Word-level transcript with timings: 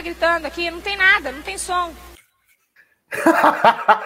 ficar 0.00 0.02
gritando 0.02 0.46
aqui, 0.46 0.70
não 0.70 0.80
tem 0.80 0.96
nada, 0.96 1.30
não 1.30 1.42
tem 1.42 1.58
som. 1.58 1.92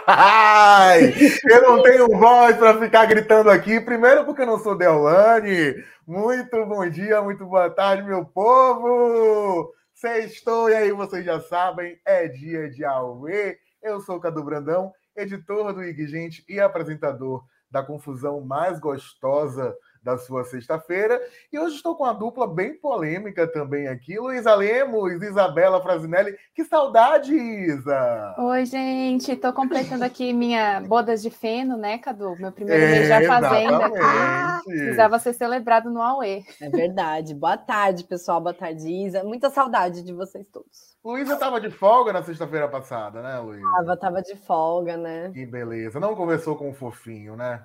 Ai, 0.07 1.15
eu 1.45 1.63
não 1.63 1.83
tenho 1.83 2.09
voz 2.09 2.57
para 2.57 2.79
ficar 2.81 3.07
gritando 3.07 3.51
aqui. 3.51 3.81
Primeiro, 3.81 4.25
porque 4.25 4.43
eu 4.43 4.47
não 4.47 4.59
sou 4.59 4.77
Deolane. 4.77 5.75
Muito 6.07 6.65
bom 6.67 6.89
dia, 6.89 7.23
muito 7.23 7.47
boa 7.47 7.71
tarde, 7.71 8.03
meu 8.03 8.25
povo. 8.25 9.73
Sextou, 9.95 10.69
e 10.69 10.75
aí 10.75 10.93
vocês 10.93 11.25
já 11.25 11.41
sabem, 11.41 11.99
é 12.05 12.27
dia 12.29 12.69
de 12.69 12.85
Aue. 12.85 13.57
Eu 13.83 14.01
sou 14.01 14.17
o 14.17 14.21
Cadu 14.21 14.43
Brandão, 14.43 14.93
editor 15.17 15.73
do 15.73 15.83
IG 15.83 16.07
Gente 16.07 16.45
e 16.49 16.59
apresentador 16.59 17.45
da 17.71 17.83
confusão 17.83 18.41
mais 18.41 18.79
gostosa 18.79 19.75
da 20.05 20.19
sua 20.19 20.45
sexta-feira. 20.45 21.19
E 21.51 21.59
hoje 21.59 21.77
estou 21.77 21.97
com 21.97 22.05
uma 22.05 22.13
dupla 22.13 22.47
bem 22.47 22.75
polêmica 22.75 23.47
também 23.47 23.89
aqui. 23.89 24.19
Luísa 24.19 24.55
Lemos, 24.55 25.23
Isabela 25.23 25.81
Frasinelli. 25.83 26.37
Que 26.55 26.63
saudade, 26.65 27.35
Isa! 27.35 28.35
Oi, 28.39 28.67
gente. 28.67 29.33
Estou 29.33 29.53
completando 29.53 30.05
aqui 30.05 30.33
minha 30.33 30.83
bodas 30.83 31.23
de 31.23 31.31
feno, 31.31 31.77
né, 31.79 31.97
Cadu? 31.97 32.37
Meu 32.39 32.53
primeiro 32.53 32.83
é, 32.83 32.91
mês 32.91 33.09
já 33.09 33.27
fazenda 33.27 33.87
aqui. 33.87 34.65
Precisava 34.65 35.19
ser 35.19 35.33
celebrado 35.33 35.91
no 35.91 36.03
Aue. 36.03 36.45
É 36.61 36.69
verdade. 36.69 37.35
Boa 37.35 37.57
tarde, 37.57 38.05
pessoal. 38.05 38.41
Boa 38.41 38.55
tarde, 38.55 38.87
Isa. 38.87 39.25
Muita 39.25 39.49
saudade 39.49 40.03
de 40.03 40.13
vocês 40.13 40.47
todos. 40.49 40.95
Luísa 41.03 41.35
estava 41.35 41.61
de 41.61 41.71
folga 41.71 42.13
na 42.13 42.23
sexta-feira 42.23 42.69
passada, 42.69 43.23
né, 43.23 43.39
Luísa? 43.39 43.71
Tava, 43.71 43.97
tava 43.97 44.23
de 44.23 44.37
folga, 44.37 44.97
né? 44.97 45.31
Que 45.33 45.47
beleza. 45.47 45.99
Não 45.99 46.15
conversou 46.15 46.57
com 46.57 46.71
o 46.71 46.75
fofinho, 46.75 47.37
né? 47.37 47.63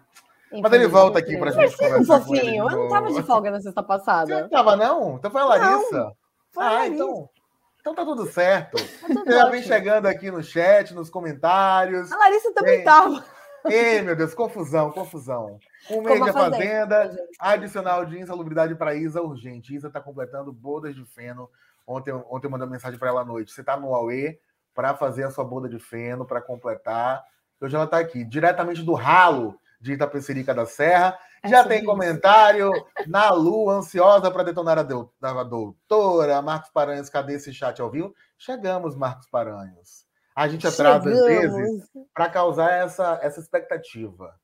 Mas 0.52 0.74
ele 0.74 0.88
volta 0.88 1.20
aqui 1.20 1.38
pra 1.38 1.52
gente 1.52 1.78
conversar. 1.78 2.22
Um. 2.28 2.36
Eu 2.36 2.70
não 2.70 2.90
tava 2.90 3.12
de 3.14 3.24
folga 3.24 3.52
na 3.52 3.62
sexta 3.62 3.84
passada. 3.84 4.36
Você 4.36 4.42
não 4.42 4.50
tava, 4.50 4.76
não? 4.76 5.16
Então 5.16 5.30
foi 5.30 5.42
a 5.42 5.46
Larissa. 5.46 5.98
Não, 5.98 6.14
foi 6.52 6.64
ah, 6.64 6.72
Larissa. 6.72 6.96
então. 6.96 7.30
Então 7.80 7.96
tá 7.96 8.04
tudo 8.04 8.26
certo. 8.26 8.78
Tá 8.78 9.08
tudo 9.08 9.32
já 9.32 9.50
vem 9.50 9.62
chegando 9.64 10.08
aqui 10.08 10.32
no 10.32 10.44
chat, 10.44 10.94
nos 10.94 11.10
comentários. 11.10 12.12
A 12.12 12.18
Larissa 12.18 12.52
também 12.54 12.84
tava. 12.84 13.24
Ei, 13.66 14.02
meu 14.02 14.16
Deus, 14.16 14.34
confusão, 14.34 14.92
confusão. 14.92 15.60
Um 15.90 16.02
mês 16.02 16.24
de 16.24 16.32
fazenda, 16.32 17.16
adicional 17.40 18.06
de 18.06 18.20
insalubridade 18.20 18.74
para 18.76 18.96
Isa 18.96 19.22
urgente. 19.22 19.76
Isa 19.76 19.90
tá 19.90 20.00
completando 20.00 20.52
bodas 20.52 20.96
de 20.96 21.06
feno. 21.06 21.50
Ontem, 21.86 22.14
ontem 22.14 22.48
eu 22.48 22.52
mandei 22.52 22.68
uma 22.68 22.74
mensagem 22.74 22.98
para 22.98 23.10
ela 23.10 23.22
à 23.22 23.26
noite. 23.26 23.52
Você 23.52 23.64
tá 23.64 23.78
no 23.78 23.94
Aue 23.94 24.40
para 24.74 24.96
fazer 24.96 25.24
a 25.24 25.32
sua 25.32 25.44
boda 25.44 25.68
de 25.68 25.80
feno, 25.80 26.26
para 26.26 26.42
completar. 26.42 27.24
Hoje 27.62 27.76
ela 27.76 27.88
tá 27.88 27.98
aqui, 27.98 28.24
diretamente 28.24 28.82
do 28.82 28.94
ralo 28.94 29.60
de 29.80 29.94
Itapecerica 29.94 30.54
da 30.54 30.66
Serra. 30.66 31.18
É 31.42 31.48
Já 31.48 31.64
tem 31.64 31.84
comentário 31.86 32.72
na 33.08 33.32
Lu, 33.32 33.70
ansiosa 33.70 34.30
para 34.30 34.44
detonar 34.44 34.78
a, 34.78 34.84
do, 34.84 35.12
a 35.22 35.44
doutora. 35.44 36.42
Marcos 36.42 36.70
Paranhos, 36.70 37.10
cadê 37.10 37.36
esse 37.36 37.54
chat 37.54 37.82
ao 37.82 37.90
vivo? 37.90 38.14
Chegamos, 38.38 38.96
Marcos 38.96 39.28
Paranhos. 39.30 40.06
A 40.36 40.48
gente 40.48 40.68
atrasa 40.68 41.10
Chegamos. 41.10 41.46
às 41.46 41.56
vezes 41.56 41.90
para 42.14 42.30
causar 42.30 42.72
essa, 42.72 43.20
essa 43.22 43.40
expectativa. 43.40 44.36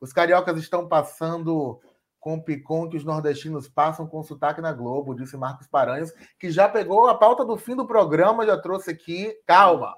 Os 0.00 0.12
cariocas 0.12 0.58
estão 0.58 0.88
passando 0.88 1.80
com 2.20 2.34
o 2.34 2.42
picom 2.42 2.88
que 2.88 2.96
os 2.96 3.04
nordestinos 3.04 3.68
passam 3.68 4.06
com 4.06 4.22
sotaque 4.22 4.60
na 4.60 4.72
Globo, 4.72 5.14
disse 5.14 5.36
Marcos 5.36 5.66
Paranhos, 5.66 6.12
que 6.38 6.50
já 6.50 6.68
pegou 6.68 7.08
a 7.08 7.16
pauta 7.16 7.44
do 7.44 7.56
fim 7.56 7.76
do 7.76 7.86
programa, 7.86 8.46
já 8.46 8.60
trouxe 8.60 8.90
aqui. 8.90 9.34
Calma, 9.46 9.96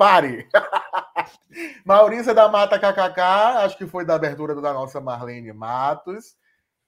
pare! 0.00 0.48
Maurícia 1.84 2.32
da 2.32 2.48
Mata 2.48 2.78
KKK, 2.78 3.20
acho 3.64 3.76
que 3.76 3.86
foi 3.86 4.02
da 4.02 4.14
abertura 4.14 4.54
da 4.54 4.72
nossa 4.72 4.98
Marlene 4.98 5.52
Matos, 5.52 6.38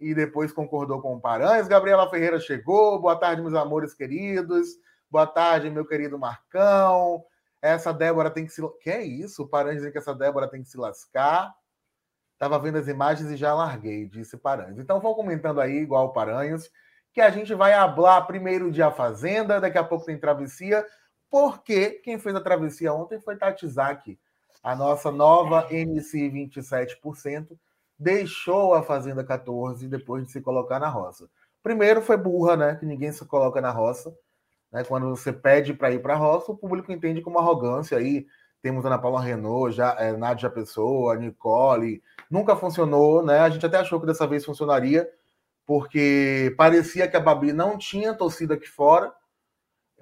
e 0.01 0.15
depois 0.15 0.51
concordou 0.51 0.99
com 1.03 1.17
o 1.17 1.21
Paranhos. 1.21 1.69
Gabriela 1.69 2.09
Ferreira 2.09 2.41
chegou. 2.41 2.99
Boa 2.99 3.15
tarde, 3.15 3.43
meus 3.43 3.53
amores 3.53 3.93
queridos. 3.93 4.69
Boa 5.11 5.27
tarde, 5.27 5.69
meu 5.69 5.85
querido 5.85 6.19
Marcão. 6.19 7.23
Essa 7.61 7.93
Débora 7.93 8.31
tem 8.31 8.47
que 8.47 8.51
se. 8.53 8.63
Que 8.81 8.89
é 8.89 9.03
isso? 9.03 9.43
O 9.43 9.49
Paranhos 9.49 9.87
que 9.93 9.99
essa 9.99 10.15
Débora 10.15 10.49
tem 10.49 10.63
que 10.63 10.71
se 10.71 10.79
lascar. 10.79 11.55
Estava 12.33 12.59
vendo 12.59 12.79
as 12.79 12.89
imagens 12.89 13.31
e 13.31 13.37
já 13.37 13.53
larguei, 13.53 14.09
disse 14.09 14.39
Paranhos. 14.39 14.79
Então 14.79 15.01
vão 15.01 15.13
comentando 15.13 15.61
aí, 15.61 15.77
igual 15.77 16.07
o 16.07 16.13
Paranhos, 16.15 16.71
que 17.13 17.21
a 17.21 17.29
gente 17.29 17.53
vai 17.53 17.75
hablar 17.75 18.27
primeiro 18.27 18.73
de 18.73 18.83
A 18.83 18.91
Fazenda, 18.91 19.61
daqui 19.61 19.77
a 19.77 19.85
pouco 19.85 20.07
tem 20.07 20.19
Travessia, 20.19 20.85
porque 21.33 21.93
quem 22.05 22.19
fez 22.19 22.37
a 22.37 22.41
travessia 22.43 22.93
ontem 22.93 23.19
foi 23.19 23.37
Tati 23.37 23.67
Zaki 23.67 24.19
a 24.63 24.77
nossa 24.77 25.11
nova 25.11 25.67
MC 25.71 26.31
27%, 26.31 27.59
deixou 27.99 28.75
a 28.75 28.83
Fazenda 28.83 29.25
14 29.25 29.89
depois 29.89 30.25
de 30.25 30.31
se 30.31 30.41
colocar 30.41 30.79
na 30.79 30.89
roça. 30.89 31.29
Primeiro 31.63 32.01
foi 32.01 32.17
burra, 32.17 32.57
né? 32.57 32.75
Que 32.77 32.87
ninguém 32.87 33.11
se 33.11 33.25
coloca 33.25 33.61
na 33.61 33.71
roça. 33.71 34.15
Né? 34.71 34.85
Quando 34.85 35.09
você 35.09 35.33
pede 35.33 35.75
para 35.75 35.91
ir 35.91 36.01
para 36.01 36.15
a 36.15 36.17
roça, 36.17 36.53
o 36.53 36.57
público 36.57 36.93
entende 36.93 37.21
como 37.21 37.39
arrogância. 37.39 37.99
Aí 37.99 38.27
temos 38.61 38.85
Ana 38.85 38.99
Paula 38.99 39.21
Renault, 39.21 39.75
já, 39.75 39.97
é, 39.99 40.17
Nádia 40.17 40.49
Pessoa, 40.49 41.17
Nicole. 41.17 42.03
Nunca 42.31 42.55
funcionou, 42.55 43.25
né? 43.25 43.41
A 43.41 43.51
gente 43.51 43.67
até 43.67 43.79
achou 43.79 44.01
que 44.01 44.07
dessa 44.07 44.27
vez 44.27 44.45
funcionaria, 44.45 45.09
porque 45.67 46.55
parecia 46.57 47.09
que 47.09 47.17
a 47.17 47.21
Babi 47.21 47.53
não 47.53 47.77
tinha 47.77 48.15
torcida 48.15 48.55
aqui 48.55 48.69
fora, 48.69 49.13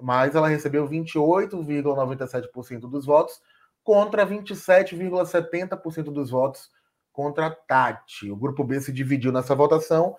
mas 0.01 0.35
ela 0.35 0.47
recebeu 0.47 0.87
28,97% 0.87 2.81
dos 2.81 3.05
votos 3.05 3.41
contra 3.83 4.25
27,70% 4.25 6.11
dos 6.11 6.29
votos 6.29 6.69
contra 7.11 7.51
Tati. 7.51 8.31
O 8.31 8.35
grupo 8.35 8.63
B 8.63 8.79
se 8.79 8.91
dividiu 8.91 9.31
nessa 9.31 9.55
votação 9.55 10.15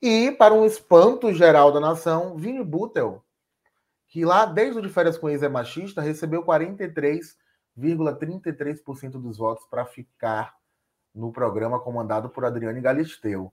e, 0.00 0.32
para 0.32 0.54
um 0.54 0.64
espanto 0.64 1.30
geral 1.32 1.72
da 1.72 1.80
nação, 1.80 2.36
Vini 2.36 2.62
Butel, 2.62 3.24
que 4.08 4.24
lá 4.24 4.46
desde 4.46 4.78
o 4.78 4.82
de 4.82 4.88
férias 4.88 5.18
com 5.18 5.28
ex 5.28 5.42
é 5.42 5.48
machista, 5.48 6.00
recebeu 6.00 6.44
43,33% 6.44 9.10
dos 9.12 9.38
votos 9.38 9.66
para 9.66 9.84
ficar 9.84 10.54
no 11.14 11.32
programa 11.32 11.80
comandado 11.80 12.28
por 12.28 12.44
Adriane 12.44 12.80
Galisteu. 12.80 13.52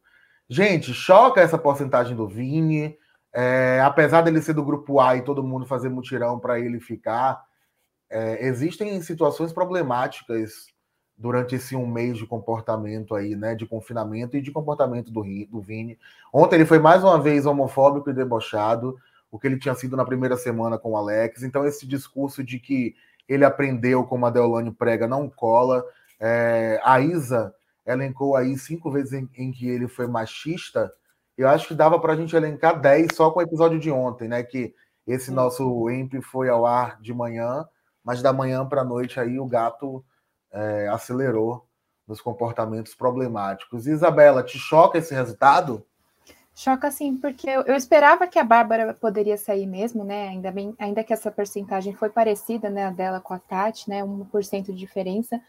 Gente, 0.49 0.93
choca 0.93 1.41
essa 1.41 1.57
porcentagem 1.57 2.15
do 2.15 2.27
Vini. 2.27 2.95
É, 3.33 3.81
apesar 3.83 4.21
dele 4.21 4.41
ser 4.41 4.53
do 4.53 4.63
grupo 4.63 4.99
A 4.99 5.15
e 5.15 5.23
todo 5.23 5.43
mundo 5.43 5.65
fazer 5.65 5.89
mutirão 5.89 6.39
para 6.39 6.59
ele 6.59 6.79
ficar, 6.79 7.43
é, 8.09 8.45
existem 8.45 9.01
situações 9.01 9.51
problemáticas 9.51 10.67
durante 11.17 11.55
esse 11.55 11.75
um 11.75 11.87
mês 11.87 12.17
de 12.17 12.25
comportamento 12.25 13.15
aí, 13.15 13.35
né, 13.35 13.55
de 13.55 13.65
confinamento 13.65 14.35
e 14.35 14.41
de 14.41 14.51
comportamento 14.51 15.11
do, 15.11 15.23
do 15.49 15.61
Vini. 15.61 15.97
Ontem 16.31 16.57
ele 16.57 16.65
foi 16.65 16.79
mais 16.79 17.03
uma 17.03 17.19
vez 17.21 17.45
homofóbico 17.45 18.09
e 18.09 18.13
debochado, 18.13 18.97
o 19.31 19.39
que 19.39 19.47
ele 19.47 19.57
tinha 19.57 19.73
sido 19.73 19.97
na 19.97 20.05
primeira 20.05 20.37
semana 20.37 20.77
com 20.77 20.91
o 20.91 20.97
Alex. 20.97 21.41
Então 21.43 21.65
esse 21.65 21.87
discurso 21.87 22.43
de 22.43 22.59
que 22.59 22.95
ele 23.27 23.45
aprendeu 23.45 24.03
como 24.03 24.25
a 24.25 24.29
Deolane 24.29 24.71
prega 24.71 25.07
não 25.07 25.29
cola. 25.29 25.83
É, 26.19 26.79
a 26.83 26.99
Isa 26.99 27.53
elencou 27.85 28.35
aí 28.35 28.57
cinco 28.57 28.91
vezes 28.91 29.13
em, 29.13 29.29
em, 29.35 29.51
que 29.51 29.67
ele 29.67 29.87
foi 29.87 30.07
machista. 30.07 30.91
Eu 31.37 31.47
acho 31.47 31.67
que 31.67 31.73
dava 31.73 31.99
para 31.99 32.13
a 32.13 32.15
gente 32.15 32.35
elencar 32.35 32.79
dez 32.79 33.07
só 33.13 33.31
com 33.31 33.39
o 33.39 33.43
episódio 33.43 33.79
de 33.79 33.91
ontem, 33.91 34.27
né? 34.27 34.43
Que 34.43 34.73
esse 35.05 35.31
nosso 35.31 35.89
EMP 35.89 36.21
foi 36.21 36.49
ao 36.49 36.65
ar 36.65 37.01
de 37.01 37.13
manhã 37.13 37.65
mas 38.03 38.21
da 38.21 38.33
manhã 38.33 38.65
para 38.65 38.81
a 38.81 38.85
noite 38.85 39.19
aí 39.19 39.39
o 39.39 39.45
gato 39.45 40.03
é, 40.51 40.87
acelerou 40.89 41.65
nos 42.07 42.19
comportamentos 42.19 42.93
problemáticos. 42.93 43.87
Isabela, 43.87 44.43
te 44.43 44.59
choca 44.59 44.97
esse 44.97 45.13
resultado? 45.13 45.85
Choca 46.53 46.91
sim, 46.91 47.17
porque 47.17 47.49
eu, 47.49 47.61
eu, 47.61 47.75
esperava 47.75 48.27
que 48.27 48.37
a 48.37 48.43
Bárbara 48.43 48.93
poderia 48.93 49.37
sair 49.37 49.65
mesmo, 49.65 50.03
né? 50.03 50.27
Ainda, 50.27 50.51
bem, 50.51 50.75
ainda 50.77 51.03
que 51.03 51.13
essa 51.13 51.31
porcentagem 51.31 51.95
foi 51.95 52.09
parecida, 52.09 52.69
né? 52.69 52.85
A 52.85 52.91
dela 52.91 53.19
com 53.19 53.33
a 53.33 53.39
Tati, 53.39 53.89
né? 53.89 54.03
1% 54.03 54.65
de 54.65 54.73
diferença. 54.73 55.41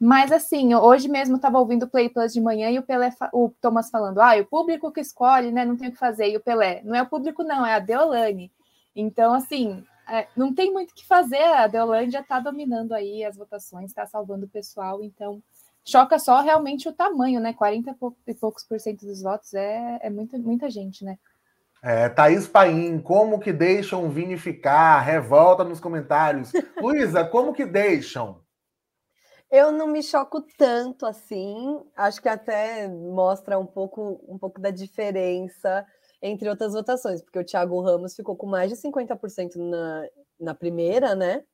Mas 0.00 0.30
assim, 0.30 0.74
hoje 0.74 1.08
mesmo 1.08 1.36
estava 1.36 1.58
ouvindo 1.58 1.84
o 1.84 1.88
Play 1.88 2.08
Plus 2.08 2.32
de 2.32 2.40
manhã 2.40 2.70
e 2.70 2.78
o 2.78 2.82
Pelé, 2.82 3.10
o 3.32 3.50
Thomas 3.60 3.90
falando, 3.90 4.20
ah, 4.20 4.36
o 4.36 4.46
público 4.46 4.92
que 4.92 5.00
escolhe, 5.00 5.50
né? 5.50 5.64
Não 5.64 5.76
tem 5.76 5.88
o 5.88 5.92
que 5.92 5.98
fazer. 5.98 6.30
E 6.30 6.36
o 6.36 6.40
Pelé, 6.40 6.82
não 6.84 6.94
é 6.94 7.02
o 7.02 7.08
público, 7.08 7.42
não, 7.42 7.66
é 7.66 7.74
a 7.74 7.80
Deolane. 7.80 8.52
Então, 8.94 9.34
assim, 9.34 9.84
é, 10.08 10.26
não 10.36 10.54
tem 10.54 10.72
muito 10.72 10.92
o 10.92 10.94
que 10.94 11.04
fazer. 11.04 11.42
A 11.42 11.66
Deolândia 11.66 12.12
já 12.12 12.20
está 12.20 12.38
dominando 12.38 12.92
aí 12.92 13.24
as 13.24 13.36
votações, 13.36 13.90
está 13.90 14.06
salvando 14.06 14.46
o 14.46 14.48
pessoal, 14.48 15.02
então 15.02 15.42
choca 15.84 16.18
só 16.18 16.40
realmente 16.42 16.88
o 16.88 16.92
tamanho, 16.92 17.40
né? 17.40 17.52
40 17.52 17.96
e 18.26 18.34
poucos 18.34 18.64
por 18.64 18.78
cento 18.78 19.04
dos 19.04 19.22
votos 19.22 19.54
é, 19.54 19.98
é 20.02 20.10
muita, 20.10 20.70
gente, 20.70 21.04
né? 21.04 21.18
É, 21.82 22.08
Thaís 22.08 22.46
Paim, 22.46 22.98
como 23.00 23.38
que 23.38 23.52
deixam 23.52 24.10
Vini 24.10 24.36
ficar? 24.36 25.00
Revolta 25.00 25.64
nos 25.64 25.80
comentários. 25.80 26.52
Luísa, 26.80 27.24
como 27.24 27.52
que 27.52 27.64
deixam? 27.64 28.40
Eu 29.50 29.72
não 29.72 29.86
me 29.86 30.02
choco 30.02 30.42
tanto 30.58 31.06
assim. 31.06 31.82
Acho 31.96 32.20
que 32.20 32.28
até 32.28 32.86
mostra 32.88 33.58
um 33.58 33.66
pouco, 33.66 34.20
um 34.28 34.38
pouco 34.38 34.60
da 34.60 34.70
diferença 34.70 35.86
entre 36.20 36.48
outras 36.48 36.72
votações, 36.72 37.22
porque 37.22 37.38
o 37.38 37.44
Thiago 37.44 37.80
Ramos 37.80 38.14
ficou 38.14 38.36
com 38.36 38.46
mais 38.46 38.70
de 38.70 38.76
50% 38.76 39.54
na, 39.56 40.08
na 40.40 40.54
primeira, 40.54 41.14
né? 41.14 41.44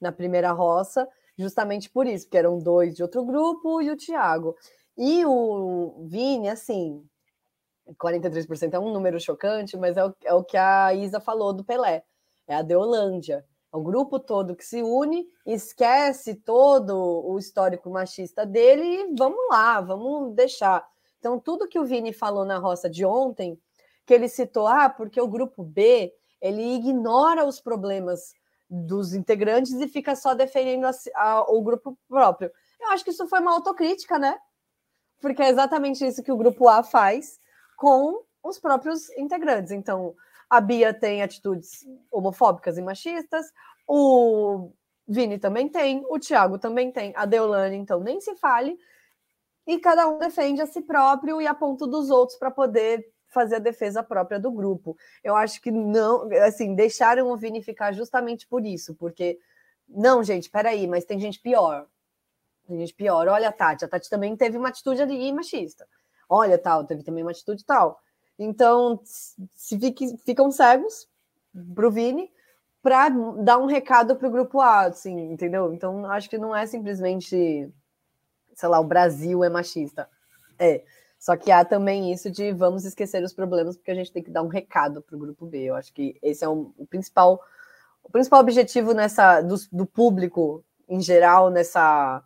Na 0.00 0.10
primeira 0.10 0.52
roça, 0.52 1.06
justamente 1.38 1.90
por 1.90 2.06
isso, 2.06 2.26
porque 2.26 2.38
eram 2.38 2.58
dois 2.58 2.94
de 2.94 3.02
outro 3.02 3.24
grupo 3.24 3.80
e 3.82 3.90
o 3.90 3.96
Thiago. 3.96 4.56
E 4.96 5.24
o 5.26 6.06
Vini, 6.08 6.48
assim, 6.48 7.04
43% 7.94 8.74
é 8.74 8.78
um 8.78 8.92
número 8.92 9.20
chocante, 9.20 9.76
mas 9.76 9.96
é 9.96 10.04
o, 10.04 10.14
é 10.24 10.34
o 10.34 10.42
que 10.42 10.56
a 10.56 10.94
Isa 10.94 11.20
falou 11.20 11.52
do 11.52 11.64
Pelé. 11.64 12.02
É 12.48 12.56
a 12.56 12.62
Deolândia. 12.62 13.44
O 13.72 13.80
grupo 13.82 14.18
todo 14.18 14.56
que 14.56 14.64
se 14.64 14.82
une, 14.82 15.28
esquece 15.44 16.34
todo 16.34 16.94
o 16.96 17.38
histórico 17.38 17.90
machista 17.90 18.46
dele 18.46 18.84
e 18.84 19.14
vamos 19.16 19.38
lá, 19.50 19.80
vamos 19.80 20.34
deixar. 20.34 20.86
Então, 21.18 21.38
tudo 21.38 21.68
que 21.68 21.78
o 21.78 21.84
Vini 21.84 22.12
falou 22.12 22.44
na 22.44 22.58
roça 22.58 22.88
de 22.88 23.04
ontem, 23.04 23.60
que 24.06 24.14
ele 24.14 24.28
citou, 24.28 24.66
ah, 24.66 24.88
porque 24.88 25.20
o 25.20 25.28
grupo 25.28 25.62
B 25.64 26.14
ele 26.40 26.74
ignora 26.74 27.44
os 27.44 27.60
problemas 27.60 28.34
dos 28.68 29.14
integrantes 29.14 29.72
e 29.72 29.88
fica 29.88 30.14
só 30.14 30.34
defendendo 30.34 30.84
a, 30.84 30.92
a, 31.14 31.42
o 31.50 31.62
grupo 31.62 31.98
próprio. 32.08 32.50
Eu 32.80 32.90
acho 32.90 33.04
que 33.04 33.10
isso 33.10 33.26
foi 33.26 33.40
uma 33.40 33.52
autocrítica, 33.52 34.18
né? 34.18 34.38
Porque 35.20 35.42
é 35.42 35.48
exatamente 35.48 36.06
isso 36.06 36.22
que 36.22 36.32
o 36.32 36.36
grupo 36.36 36.68
A 36.68 36.82
faz 36.82 37.40
com 37.76 38.22
os 38.42 38.58
próprios 38.58 39.10
integrantes. 39.10 39.72
Então, 39.72 40.14
a 40.48 40.60
Bia 40.60 40.94
tem 40.94 41.22
atitudes 41.22 41.86
homofóbicas 42.10 42.78
e 42.78 42.82
machistas, 42.82 43.52
o 43.86 44.70
Vini 45.06 45.38
também 45.38 45.68
tem, 45.68 46.04
o 46.08 46.18
Thiago 46.18 46.58
também 46.58 46.90
tem, 46.90 47.12
a 47.16 47.24
Deolane, 47.24 47.76
então, 47.76 48.00
nem 48.00 48.20
se 48.20 48.34
fale. 48.36 48.78
E 49.66 49.78
cada 49.78 50.08
um 50.08 50.18
defende 50.18 50.60
a 50.60 50.66
si 50.66 50.80
próprio 50.80 51.40
e 51.40 51.46
aponta 51.46 51.86
dos 51.86 52.10
outros 52.10 52.38
para 52.38 52.50
poder 52.50 53.08
fazer 53.28 53.56
a 53.56 53.60
defesa 53.60 54.02
própria 54.02 54.38
do 54.38 54.50
grupo. 54.50 54.96
Eu 55.22 55.34
acho 55.34 55.60
que 55.60 55.70
não, 55.70 56.28
assim, 56.44 56.74
deixaram 56.74 57.30
o 57.30 57.36
Vini 57.36 57.62
ficar 57.62 57.92
justamente 57.92 58.46
por 58.46 58.64
isso, 58.64 58.94
porque 58.94 59.38
não, 59.88 60.22
gente, 60.22 60.50
peraí, 60.50 60.86
mas 60.86 61.04
tem 61.04 61.18
gente 61.18 61.40
pior. 61.40 61.86
Tem 62.66 62.78
gente 62.78 62.94
pior. 62.94 63.28
Olha 63.28 63.48
a 63.48 63.52
Tati, 63.52 63.84
a 63.84 63.88
Tati 63.88 64.10
também 64.10 64.36
teve 64.36 64.56
uma 64.58 64.68
atitude 64.68 65.02
ali 65.02 65.32
machista. 65.32 65.86
Olha, 66.28 66.58
tal, 66.58 66.84
teve 66.84 67.04
também 67.04 67.22
uma 67.22 67.30
atitude 67.30 67.64
tal. 67.64 68.00
Então, 68.38 69.00
se 69.54 69.78
fique, 69.78 70.16
ficam 70.18 70.50
cegos 70.50 71.08
pro 71.74 71.90
Vini 71.90 72.30
para 72.82 73.08
dar 73.08 73.58
um 73.58 73.66
recado 73.66 74.14
para 74.14 74.28
o 74.28 74.30
grupo 74.30 74.60
A, 74.60 74.82
assim, 74.82 75.32
entendeu? 75.32 75.72
Então, 75.72 76.04
acho 76.06 76.30
que 76.30 76.38
não 76.38 76.54
é 76.54 76.66
simplesmente, 76.66 77.68
sei 78.54 78.68
lá, 78.68 78.78
o 78.78 78.84
Brasil 78.84 79.42
é 79.42 79.48
machista. 79.48 80.08
É. 80.58 80.84
Só 81.18 81.36
que 81.36 81.50
há 81.50 81.64
também 81.64 82.12
isso 82.12 82.30
de 82.30 82.52
vamos 82.52 82.84
esquecer 82.84 83.22
os 83.24 83.32
problemas, 83.32 83.76
porque 83.76 83.90
a 83.90 83.94
gente 83.94 84.12
tem 84.12 84.22
que 84.22 84.30
dar 84.30 84.42
um 84.42 84.48
recado 84.48 85.02
para 85.02 85.16
o 85.16 85.18
grupo 85.18 85.46
B. 85.46 85.64
Eu 85.64 85.74
acho 85.74 85.92
que 85.92 86.16
esse 86.22 86.44
é 86.44 86.48
um, 86.48 86.72
o 86.76 86.86
principal 86.86 87.42
o 88.04 88.10
principal 88.10 88.38
objetivo 88.38 88.92
nessa 88.92 89.40
do, 89.40 89.56
do 89.72 89.84
público 89.84 90.64
em 90.88 91.00
geral 91.00 91.50
nessa 91.50 92.22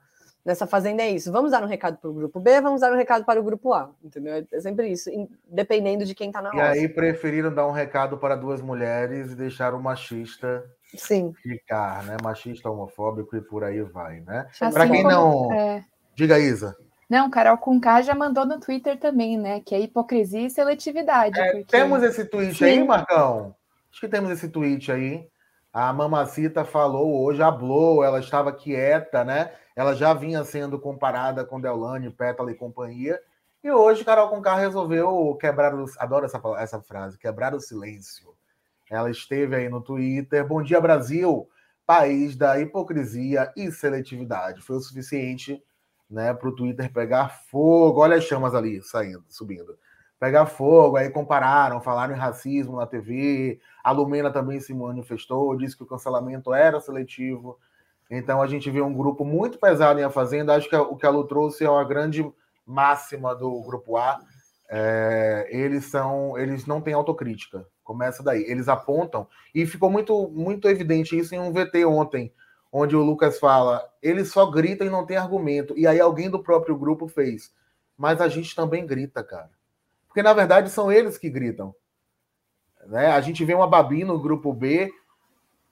nessa 0.50 0.66
fazenda 0.66 1.02
é 1.02 1.10
isso. 1.10 1.30
Vamos 1.32 1.52
dar 1.52 1.62
um 1.62 1.66
recado 1.66 1.96
para 1.96 2.10
o 2.10 2.12
grupo 2.12 2.40
B, 2.40 2.60
vamos 2.60 2.80
dar 2.80 2.92
um 2.92 2.96
recado 2.96 3.24
para 3.24 3.40
o 3.40 3.42
grupo 3.42 3.72
A, 3.72 3.90
entendeu? 4.02 4.44
É 4.52 4.60
sempre 4.60 4.88
isso, 4.88 5.08
dependendo 5.48 6.04
de 6.04 6.14
quem 6.14 6.28
está 6.28 6.42
na 6.42 6.54
E 6.54 6.60
aí 6.60 6.88
preferiram 6.88 7.54
dar 7.54 7.66
um 7.66 7.72
recado 7.72 8.18
para 8.18 8.34
duas 8.34 8.60
mulheres 8.60 9.32
e 9.32 9.36
deixar 9.36 9.74
o 9.74 9.82
machista 9.82 10.64
Sim. 10.94 11.32
ficar, 11.40 12.02
né? 12.04 12.16
Machista, 12.22 12.68
homofóbico 12.68 13.36
e 13.36 13.40
por 13.40 13.62
aí 13.62 13.80
vai, 13.82 14.20
né? 14.20 14.46
Assim 14.60 14.74
para 14.74 14.88
quem 14.88 15.04
não. 15.04 15.52
É... 15.52 15.84
Diga, 16.14 16.38
Isa. 16.38 16.76
Não, 17.08 17.30
Carol 17.30 17.58
Conká 17.58 18.02
já 18.02 18.14
mandou 18.14 18.44
no 18.44 18.60
Twitter 18.60 18.98
também, 18.98 19.38
né? 19.38 19.60
Que 19.60 19.74
é 19.74 19.80
hipocrisia 19.80 20.46
e 20.46 20.50
seletividade. 20.50 21.40
É, 21.40 21.52
porque... 21.52 21.64
Temos 21.64 22.02
esse 22.02 22.24
tweet 22.24 22.56
Sim. 22.56 22.64
aí, 22.64 22.84
Marcão? 22.84 23.54
Acho 23.90 24.00
que 24.00 24.08
temos 24.08 24.30
esse 24.30 24.48
tweet 24.48 24.90
aí. 24.92 25.26
A 25.72 25.92
Mamacita 25.92 26.64
falou 26.64 27.22
hoje, 27.22 27.40
hablou, 27.40 28.02
ela 28.02 28.18
estava 28.18 28.52
quieta, 28.52 29.24
né? 29.24 29.52
Ela 29.76 29.94
já 29.94 30.12
vinha 30.12 30.42
sendo 30.42 30.80
comparada 30.80 31.44
com 31.44 31.60
Deolane, 31.60 32.10
Pétala 32.10 32.50
e 32.50 32.56
companhia. 32.56 33.20
E 33.62 33.70
hoje 33.70 34.04
Carol 34.04 34.28
Conká 34.28 34.56
resolveu 34.56 35.36
quebrar 35.40 35.72
o. 35.74 35.84
Adoro 35.98 36.26
essa, 36.26 36.40
essa 36.58 36.80
frase, 36.80 37.18
quebrar 37.18 37.54
o 37.54 37.60
silêncio. 37.60 38.34
Ela 38.90 39.10
esteve 39.10 39.54
aí 39.54 39.68
no 39.68 39.80
Twitter. 39.80 40.44
Bom 40.44 40.60
dia, 40.60 40.80
Brasil! 40.80 41.48
País 41.86 42.34
da 42.34 42.58
hipocrisia 42.60 43.52
e 43.56 43.70
seletividade. 43.70 44.62
Foi 44.62 44.76
o 44.76 44.80
suficiente 44.80 45.62
né, 46.10 46.34
para 46.34 46.48
o 46.48 46.54
Twitter 46.54 46.92
pegar 46.92 47.28
fogo. 47.28 48.00
Olha 48.00 48.16
as 48.16 48.24
chamas 48.24 48.56
ali 48.56 48.82
saindo, 48.82 49.24
subindo. 49.28 49.78
Pegar 50.20 50.44
fogo, 50.44 50.98
aí 50.98 51.08
compararam, 51.08 51.80
falaram 51.80 52.14
em 52.14 52.18
racismo 52.18 52.76
na 52.76 52.86
TV. 52.86 53.58
A 53.82 53.90
Lumena 53.90 54.30
também 54.30 54.60
se 54.60 54.74
manifestou, 54.74 55.56
disse 55.56 55.74
que 55.74 55.82
o 55.82 55.86
cancelamento 55.86 56.52
era 56.52 56.78
seletivo. 56.78 57.58
Então 58.10 58.42
a 58.42 58.46
gente 58.46 58.70
vê 58.70 58.82
um 58.82 58.92
grupo 58.92 59.24
muito 59.24 59.58
pesado 59.58 59.98
em 59.98 60.02
A 60.02 60.10
Fazenda. 60.10 60.54
Acho 60.54 60.68
que 60.68 60.76
o 60.76 60.94
que 60.94 61.06
a 61.06 61.10
Lu 61.10 61.24
trouxe 61.24 61.64
é 61.64 61.70
uma 61.70 61.82
grande 61.84 62.30
máxima 62.66 63.34
do 63.34 63.62
grupo 63.62 63.96
A. 63.96 64.20
É, 64.68 65.48
eles 65.50 65.86
são, 65.86 66.36
eles 66.36 66.66
não 66.66 66.82
têm 66.82 66.92
autocrítica. 66.92 67.66
Começa 67.82 68.22
daí. 68.22 68.42
Eles 68.42 68.68
apontam 68.68 69.26
e 69.54 69.64
ficou 69.64 69.88
muito, 69.88 70.28
muito 70.28 70.68
evidente 70.68 71.18
isso 71.18 71.34
em 71.34 71.38
um 71.38 71.50
VT 71.50 71.86
ontem, 71.86 72.30
onde 72.70 72.94
o 72.94 73.02
Lucas 73.02 73.38
fala: 73.38 73.88
ele 74.02 74.22
só 74.26 74.44
grita 74.44 74.84
e 74.84 74.90
não 74.90 75.06
tem 75.06 75.16
argumento. 75.16 75.72
E 75.78 75.86
aí 75.86 75.98
alguém 75.98 76.28
do 76.28 76.42
próprio 76.42 76.76
grupo 76.76 77.08
fez. 77.08 77.54
Mas 77.96 78.20
a 78.20 78.28
gente 78.28 78.54
também 78.54 78.86
grita, 78.86 79.24
cara. 79.24 79.59
Porque 80.10 80.24
na 80.24 80.32
verdade 80.32 80.70
são 80.70 80.90
eles 80.90 81.16
que 81.16 81.30
gritam. 81.30 81.72
Né? 82.88 83.06
A 83.12 83.20
gente 83.20 83.44
vê 83.44 83.54
uma 83.54 83.68
Babi 83.68 84.02
no 84.02 84.18
grupo 84.18 84.52
B 84.52 84.92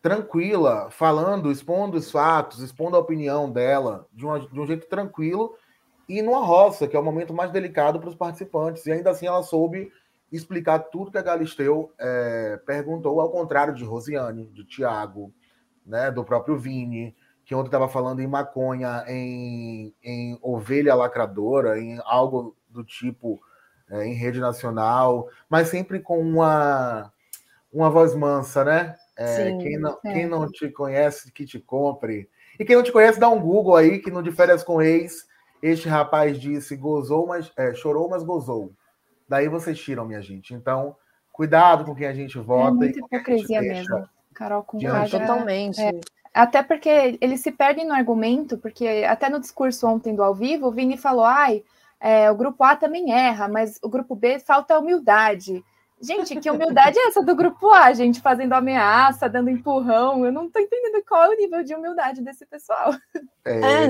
tranquila, 0.01 0.89
falando, 0.93 1.51
expondo 1.51 1.97
os 1.97 2.09
fatos, 2.09 2.61
expondo 2.61 2.97
a 2.97 3.01
opinião 3.01 3.51
dela 3.51 4.07
de, 4.13 4.25
uma, 4.25 4.39
de 4.39 4.61
um 4.61 4.65
jeito 4.65 4.87
tranquilo 4.87 5.57
e 6.09 6.23
numa 6.23 6.39
roça, 6.39 6.87
que 6.87 6.97
é 6.97 7.01
o 7.01 7.05
momento 7.05 7.35
mais 7.35 7.51
delicado 7.51 7.99
para 7.99 8.09
os 8.09 8.15
participantes. 8.15 8.87
E 8.87 8.93
ainda 8.93 9.11
assim 9.11 9.27
ela 9.27 9.43
soube 9.43 9.91
explicar 10.31 10.79
tudo 10.79 11.11
que 11.11 11.19
a 11.19 11.23
Galisteu 11.23 11.93
é, 11.99 12.61
perguntou, 12.65 13.21
ao 13.21 13.33
contrário 13.33 13.75
de 13.75 13.85
Rosiane, 13.85 14.47
de 14.47 14.65
Tiago, 14.65 15.35
né, 15.85 16.13
do 16.13 16.23
próprio 16.23 16.57
Vini, 16.57 17.17
que 17.45 17.57
ontem 17.57 17.67
estava 17.67 17.89
falando 17.89 18.21
em 18.21 18.27
maconha, 18.29 19.05
em, 19.09 19.93
em 20.01 20.39
ovelha 20.41 20.95
lacradora, 20.95 21.81
em 21.81 21.99
algo 22.05 22.57
do 22.69 22.85
tipo 22.85 23.41
é, 23.91 24.05
em 24.07 24.15
rede 24.15 24.41
nacional, 24.41 25.29
mas 25.49 25.69
sempre 25.69 26.01
com 26.01 26.21
uma, 26.21 27.13
uma 27.73 27.91
voz 27.91 28.15
mansa, 28.15 28.65
né? 28.65 28.95
É, 29.17 29.27
Sim, 29.27 29.59
quem, 29.59 29.79
não, 29.79 29.99
é. 30.05 30.13
quem 30.13 30.27
não 30.27 30.49
te 30.51 30.69
conhece, 30.71 31.33
que 31.33 31.45
te 31.45 31.59
compre. 31.59 32.29
E 32.59 32.65
quem 32.65 32.77
não 32.77 32.83
te 32.83 32.93
conhece, 32.93 33.21
dá 33.21 33.29
um 33.29 33.41
Google 33.41 33.77
aí, 33.77 33.99
que 33.99 34.11
no 34.11 34.23
De 34.23 34.31
Férias 34.33 34.63
com 34.63 34.81
Ex, 34.83 35.27
este 35.63 35.89
rapaz 35.89 36.39
disse 36.39 36.77
gozou, 36.77 37.27
mas 37.27 37.53
é, 37.57 37.75
chorou, 37.75 38.09
mas 38.09 38.23
gozou. 38.23 38.73
Daí 39.29 39.49
vocês 39.49 39.79
tiram, 39.79 40.07
minha 40.07 40.23
gente. 40.23 40.55
Então, 40.55 40.97
cuidado 41.33 41.85
com 41.85 41.95
quem 41.95 42.07
a 42.07 42.15
gente 42.15 42.39
vota. 42.39 42.69
É 42.69 42.73
muita 42.73 42.99
hipocrisia 42.99 43.61
mesmo. 43.61 44.09
Carol 44.35 44.63
com 44.63 44.79
Totalmente. 44.79 45.81
É, 45.81 45.91
até 46.33 46.63
porque 46.63 47.19
eles 47.21 47.41
se 47.41 47.51
perdem 47.51 47.85
no 47.87 47.93
argumento, 47.93 48.57
porque 48.57 49.05
até 49.09 49.29
no 49.29 49.41
discurso 49.41 49.87
ontem 49.87 50.15
do 50.15 50.23
ao 50.23 50.35
vivo, 50.35 50.69
o 50.69 50.73
Vini 50.73 50.97
falou: 50.97 51.25
ai, 51.25 51.65
é, 52.01 52.31
o 52.31 52.35
grupo 52.35 52.63
A 52.63 52.77
também 52.77 53.13
erra, 53.13 53.49
mas 53.49 53.79
o 53.83 53.89
grupo 53.89 54.15
B 54.15 54.39
falta 54.39 54.79
humildade. 54.79 55.65
Gente, 56.01 56.37
que 56.37 56.51
humildade 56.51 56.97
é 56.97 57.09
essa 57.09 57.23
do 57.23 57.35
grupo 57.35 57.73
A, 57.73 57.93
gente, 57.93 58.21
fazendo 58.21 58.53
ameaça, 58.53 59.29
dando 59.29 59.51
empurrão? 59.51 60.25
Eu 60.25 60.31
não 60.31 60.49
tô 60.49 60.61
entendendo 60.61 61.03
qual 61.05 61.25
é 61.25 61.29
o 61.35 61.37
nível 61.37 61.65
de 61.65 61.75
humildade 61.75 62.23
desse 62.23 62.47
pessoal. 62.47 62.95
É, 63.45 63.59
é 63.59 63.89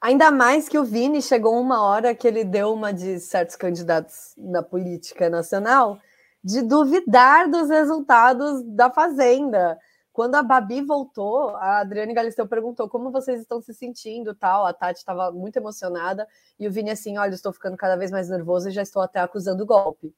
ainda 0.00 0.30
mais 0.30 0.68
que 0.68 0.78
o 0.78 0.84
Vini 0.84 1.22
chegou 1.22 1.58
uma 1.58 1.82
hora 1.82 2.14
que 2.14 2.26
ele 2.26 2.44
deu 2.44 2.72
uma 2.72 2.92
de 2.92 3.18
certos 3.20 3.56
candidatos 3.56 4.34
na 4.36 4.62
política 4.62 5.30
nacional 5.30 5.98
de 6.44 6.62
duvidar 6.62 7.48
dos 7.48 7.68
resultados 7.68 8.62
da 8.64 8.90
Fazenda. 8.90 9.78
Quando 10.18 10.34
a 10.34 10.42
Babi 10.42 10.82
voltou, 10.82 11.50
a 11.50 11.78
Adriane 11.78 12.12
Galisteu 12.12 12.44
perguntou 12.44 12.88
como 12.88 13.12
vocês 13.12 13.40
estão 13.40 13.62
se 13.62 13.72
sentindo, 13.72 14.34
tal. 14.34 14.66
A 14.66 14.72
Tati 14.72 14.98
estava 14.98 15.30
muito 15.30 15.56
emocionada 15.58 16.26
e 16.58 16.66
o 16.66 16.72
Vini 16.72 16.90
assim, 16.90 17.16
olha, 17.16 17.32
estou 17.32 17.52
ficando 17.52 17.76
cada 17.76 17.94
vez 17.94 18.10
mais 18.10 18.28
nervoso 18.28 18.68
e 18.68 18.72
já 18.72 18.82
estou 18.82 19.00
até 19.00 19.20
acusando 19.20 19.64
golpe. 19.64 20.12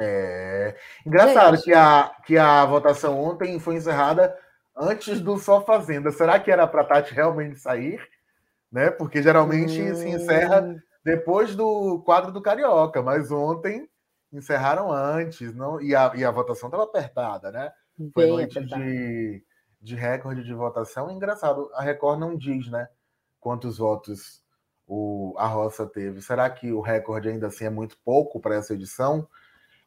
É 0.00 0.74
engraçado 1.04 1.60
que 1.60 1.74
a, 1.74 2.10
que 2.24 2.38
a 2.38 2.64
votação 2.64 3.20
ontem 3.22 3.60
foi 3.60 3.74
encerrada 3.74 4.34
antes 4.74 5.20
do 5.20 5.36
Só 5.36 5.60
Fazenda. 5.60 6.10
Será 6.10 6.40
que 6.40 6.50
era 6.50 6.66
para 6.66 6.82
Tati 6.82 7.12
realmente 7.12 7.58
sair? 7.58 8.00
Né? 8.72 8.90
Porque 8.90 9.22
geralmente 9.22 9.78
hum. 9.78 9.94
se 9.94 10.08
encerra 10.08 10.82
depois 11.04 11.54
do 11.54 12.00
quadro 12.02 12.32
do 12.32 12.40
Carioca, 12.40 13.02
mas 13.02 13.30
ontem 13.30 13.86
encerraram 14.32 14.90
antes, 14.90 15.54
não? 15.54 15.82
E 15.82 15.94
a, 15.94 16.12
e 16.14 16.24
a 16.24 16.30
votação 16.30 16.70
estava 16.70 16.84
apertada, 16.84 17.52
né? 17.52 17.70
Foi 17.96 18.24
Bem 18.24 18.28
noite 18.28 18.64
de, 18.64 19.44
de 19.80 19.94
recorde 19.94 20.42
de 20.42 20.54
votação. 20.54 21.10
Engraçado, 21.10 21.70
a 21.74 21.82
Record 21.82 22.18
não 22.18 22.36
diz, 22.36 22.70
né? 22.70 22.88
Quantos 23.38 23.78
votos 23.78 24.42
o, 24.86 25.34
a 25.38 25.46
Roça 25.46 25.86
teve. 25.86 26.20
Será 26.20 26.48
que 26.48 26.72
o 26.72 26.80
recorde 26.80 27.28
ainda 27.28 27.48
assim 27.48 27.64
é 27.64 27.70
muito 27.70 27.98
pouco 28.04 28.40
para 28.40 28.56
essa 28.56 28.74
edição? 28.74 29.26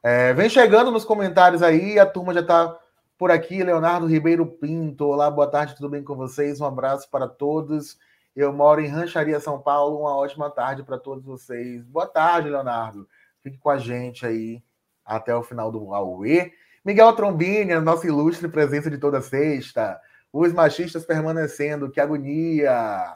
É, 0.03 0.33
vem 0.33 0.49
chegando 0.49 0.91
nos 0.91 1.03
comentários 1.03 1.63
aí, 1.63 1.97
a 1.97 2.05
turma 2.05 2.33
já 2.33 2.41
está 2.41 2.77
por 3.17 3.31
aqui. 3.31 3.63
Leonardo 3.63 4.05
Ribeiro 4.05 4.45
Pinto, 4.45 5.05
olá, 5.05 5.29
boa 5.31 5.47
tarde, 5.47 5.75
tudo 5.75 5.89
bem 5.89 6.03
com 6.03 6.15
vocês? 6.15 6.61
Um 6.61 6.65
abraço 6.65 7.09
para 7.09 7.27
todos. 7.27 7.97
Eu 8.35 8.51
moro 8.51 8.81
em 8.81 8.87
Rancharia, 8.87 9.39
São 9.39 9.61
Paulo. 9.61 10.01
Uma 10.01 10.15
ótima 10.15 10.49
tarde 10.49 10.83
para 10.83 10.97
todos 10.97 11.23
vocês. 11.23 11.85
Boa 11.85 12.05
tarde, 12.05 12.49
Leonardo. 12.49 13.07
Fique 13.41 13.57
com 13.57 13.69
a 13.69 13.77
gente 13.77 14.25
aí 14.25 14.61
até 15.05 15.33
o 15.33 15.41
final 15.41 15.71
do 15.71 15.93
Aue. 15.93 16.51
Miguel 16.85 17.13
Trombini, 17.13 17.73
a 17.73 17.81
nossa 17.81 18.05
ilustre 18.05 18.47
presença 18.47 18.91
de 18.91 18.99
toda 18.99 19.19
sexta. 19.19 19.99
Os 20.31 20.53
machistas 20.53 21.03
permanecendo, 21.03 21.89
que 21.89 21.99
agonia. 21.99 23.15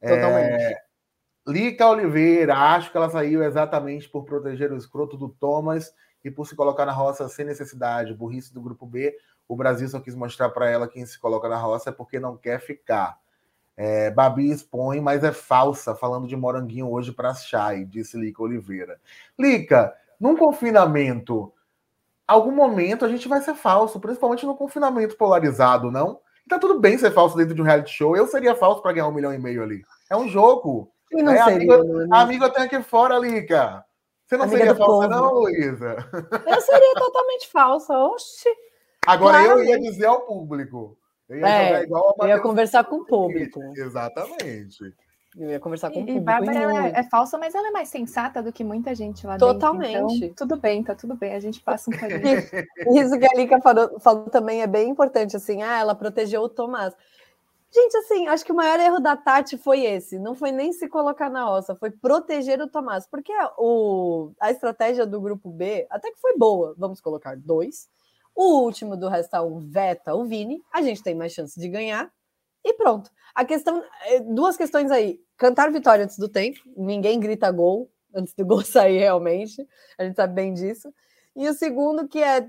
Totalmente. 0.00 0.62
É... 0.62 0.82
Lica 1.46 1.88
Oliveira, 1.88 2.54
acho 2.54 2.90
que 2.90 2.96
ela 2.98 3.08
saiu 3.08 3.42
exatamente 3.42 4.06
por 4.06 4.24
proteger 4.24 4.70
o 4.70 4.76
escroto 4.76 5.16
do 5.16 5.30
Thomas 5.30 5.94
e 6.22 6.30
por 6.30 6.46
se 6.46 6.54
colocar 6.54 6.84
na 6.84 6.92
roça 6.92 7.26
sem 7.28 7.46
necessidade. 7.46 8.12
Burrice 8.12 8.52
do 8.52 8.60
grupo 8.60 8.84
B. 8.84 9.16
O 9.48 9.56
Brasil 9.56 9.88
só 9.88 9.98
quis 9.98 10.14
mostrar 10.14 10.50
para 10.50 10.68
ela 10.68 10.86
quem 10.86 11.06
se 11.06 11.18
coloca 11.18 11.48
na 11.48 11.56
roça 11.56 11.88
é 11.88 11.92
porque 11.92 12.20
não 12.20 12.36
quer 12.36 12.60
ficar. 12.60 13.18
É, 13.74 14.10
Babi 14.10 14.50
expõe, 14.50 15.00
mas 15.00 15.24
é 15.24 15.32
falsa, 15.32 15.94
falando 15.94 16.26
de 16.26 16.36
moranguinho 16.36 16.90
hoje 16.90 17.12
para 17.12 17.32
Chay, 17.32 17.86
disse 17.86 18.18
Lica 18.18 18.42
Oliveira. 18.42 19.00
Lica, 19.38 19.94
num 20.20 20.36
confinamento, 20.36 21.54
algum 22.28 22.52
momento 22.52 23.04
a 23.04 23.08
gente 23.08 23.26
vai 23.26 23.40
ser 23.40 23.54
falso, 23.54 23.98
principalmente 23.98 24.46
no 24.46 24.54
confinamento 24.54 25.16
polarizado, 25.16 25.90
não? 25.90 26.20
tá 26.48 26.58
tudo 26.58 26.80
bem 26.80 26.96
ser 26.96 27.10
falso 27.12 27.36
dentro 27.36 27.54
de 27.54 27.60
um 27.60 27.64
reality 27.64 27.90
show. 27.90 28.16
Eu 28.16 28.26
seria 28.26 28.56
falso 28.56 28.80
para 28.80 28.92
ganhar 28.92 29.06
um 29.06 29.12
milhão 29.12 29.32
e 29.32 29.38
meio 29.38 29.62
ali. 29.62 29.82
É 30.10 30.16
um 30.16 30.28
jogo. 30.28 30.90
E 31.12 31.22
não 31.22 31.32
é, 31.32 31.44
seria, 31.44 31.74
amiga, 31.74 31.84
né? 31.84 32.06
amiga 32.10 32.50
tem 32.50 32.64
aqui 32.64 32.82
fora, 32.82 33.18
Lica. 33.18 33.84
Você 34.26 34.36
não 34.36 34.44
amiga 34.44 34.58
seria 34.58 34.74
falsa, 34.74 35.08
povo. 35.08 35.08
não, 35.08 35.34
Luísa? 35.34 35.96
Eu 36.46 36.60
seria 36.60 36.94
totalmente 36.94 37.48
falsa. 37.48 37.96
Oxi. 37.98 38.48
Agora 39.06 39.42
eu 39.42 39.64
ia 39.64 39.80
dizer 39.80 40.04
ao 40.04 40.26
público. 40.26 40.98
Eu 41.28 41.38
ia, 41.38 41.48
é, 41.48 41.82
igual 41.82 42.14
eu 42.20 42.28
ia 42.28 42.40
conversar 42.40 42.84
com 42.84 42.96
o 42.96 43.06
público. 43.06 43.60
Exatamente. 43.74 44.94
Eu 45.38 45.50
ia 45.50 45.60
conversar 45.60 45.90
com 45.90 46.00
e, 46.00 46.02
o 46.02 46.06
público. 46.06 46.20
E 46.20 46.24
Bárbara 46.24 46.88
é, 46.88 47.00
é, 47.00 47.02
falsa, 47.04 47.38
mas 47.38 47.54
ela 47.54 47.68
é 47.68 47.70
mais 47.70 47.88
sensata 47.88 48.42
do 48.42 48.52
que 48.52 48.64
muita 48.64 48.92
gente 48.92 49.24
lá 49.24 49.38
Totalmente. 49.38 49.92
dentro. 49.92 50.00
Totalmente. 50.00 50.24
Então, 50.24 50.48
tudo 50.48 50.60
bem, 50.60 50.82
tá 50.82 50.94
tudo 50.96 51.14
bem. 51.14 51.32
A 51.34 51.40
gente 51.40 51.60
passa 51.60 51.88
um 51.88 51.96
caminho. 51.96 52.20
Isso 52.98 53.18
que 53.18 53.24
a 53.24 53.36
Lika 53.36 53.60
falou, 53.60 54.00
falou, 54.00 54.24
também 54.24 54.62
é 54.62 54.66
bem 54.66 54.90
importante, 54.90 55.36
assim. 55.36 55.62
Ah, 55.62 55.78
ela 55.78 55.94
protegeu 55.94 56.42
o 56.42 56.48
Tomás. 56.48 56.92
Gente, 57.72 57.96
assim, 57.98 58.26
acho 58.26 58.44
que 58.44 58.50
o 58.50 58.56
maior 58.56 58.80
erro 58.80 58.98
da 58.98 59.16
Tati 59.16 59.56
foi 59.56 59.84
esse. 59.84 60.18
Não 60.18 60.34
foi 60.34 60.50
nem 60.50 60.72
se 60.72 60.88
colocar 60.88 61.30
na 61.30 61.48
ossa, 61.48 61.76
foi 61.76 61.90
proteger 61.90 62.60
o 62.60 62.66
Tomás. 62.66 63.06
Porque 63.06 63.32
o, 63.58 64.32
a 64.40 64.50
estratégia 64.50 65.06
do 65.06 65.20
grupo 65.20 65.50
B 65.50 65.86
até 65.88 66.10
que 66.10 66.18
foi 66.18 66.36
boa. 66.36 66.74
Vamos 66.76 67.00
colocar 67.00 67.36
dois. 67.36 67.88
O 68.34 68.62
último 68.62 68.96
do 68.96 69.08
Resta 69.08 69.42
um 69.42 69.60
veta 69.60 70.14
o 70.14 70.24
Vini. 70.24 70.62
A 70.72 70.82
gente 70.82 71.02
tem 71.02 71.14
mais 71.14 71.32
chance 71.32 71.58
de 71.60 71.68
ganhar. 71.68 72.10
E 72.68 72.74
pronto. 72.74 73.10
A 73.34 73.46
questão, 73.46 73.82
é, 74.04 74.20
duas 74.20 74.56
questões 74.56 74.90
aí. 74.90 75.18
Cantar 75.38 75.72
vitória 75.72 76.04
antes 76.04 76.18
do 76.18 76.28
tempo. 76.28 76.58
Ninguém 76.76 77.18
grita 77.18 77.50
gol 77.50 77.90
antes 78.14 78.34
do 78.34 78.44
gol 78.44 78.60
sair 78.62 78.98
realmente. 78.98 79.66
A 79.98 80.04
gente 80.04 80.16
sabe 80.16 80.34
bem 80.34 80.52
disso. 80.52 80.92
E 81.34 81.48
o 81.48 81.54
segundo 81.54 82.06
que 82.06 82.22
é 82.22 82.46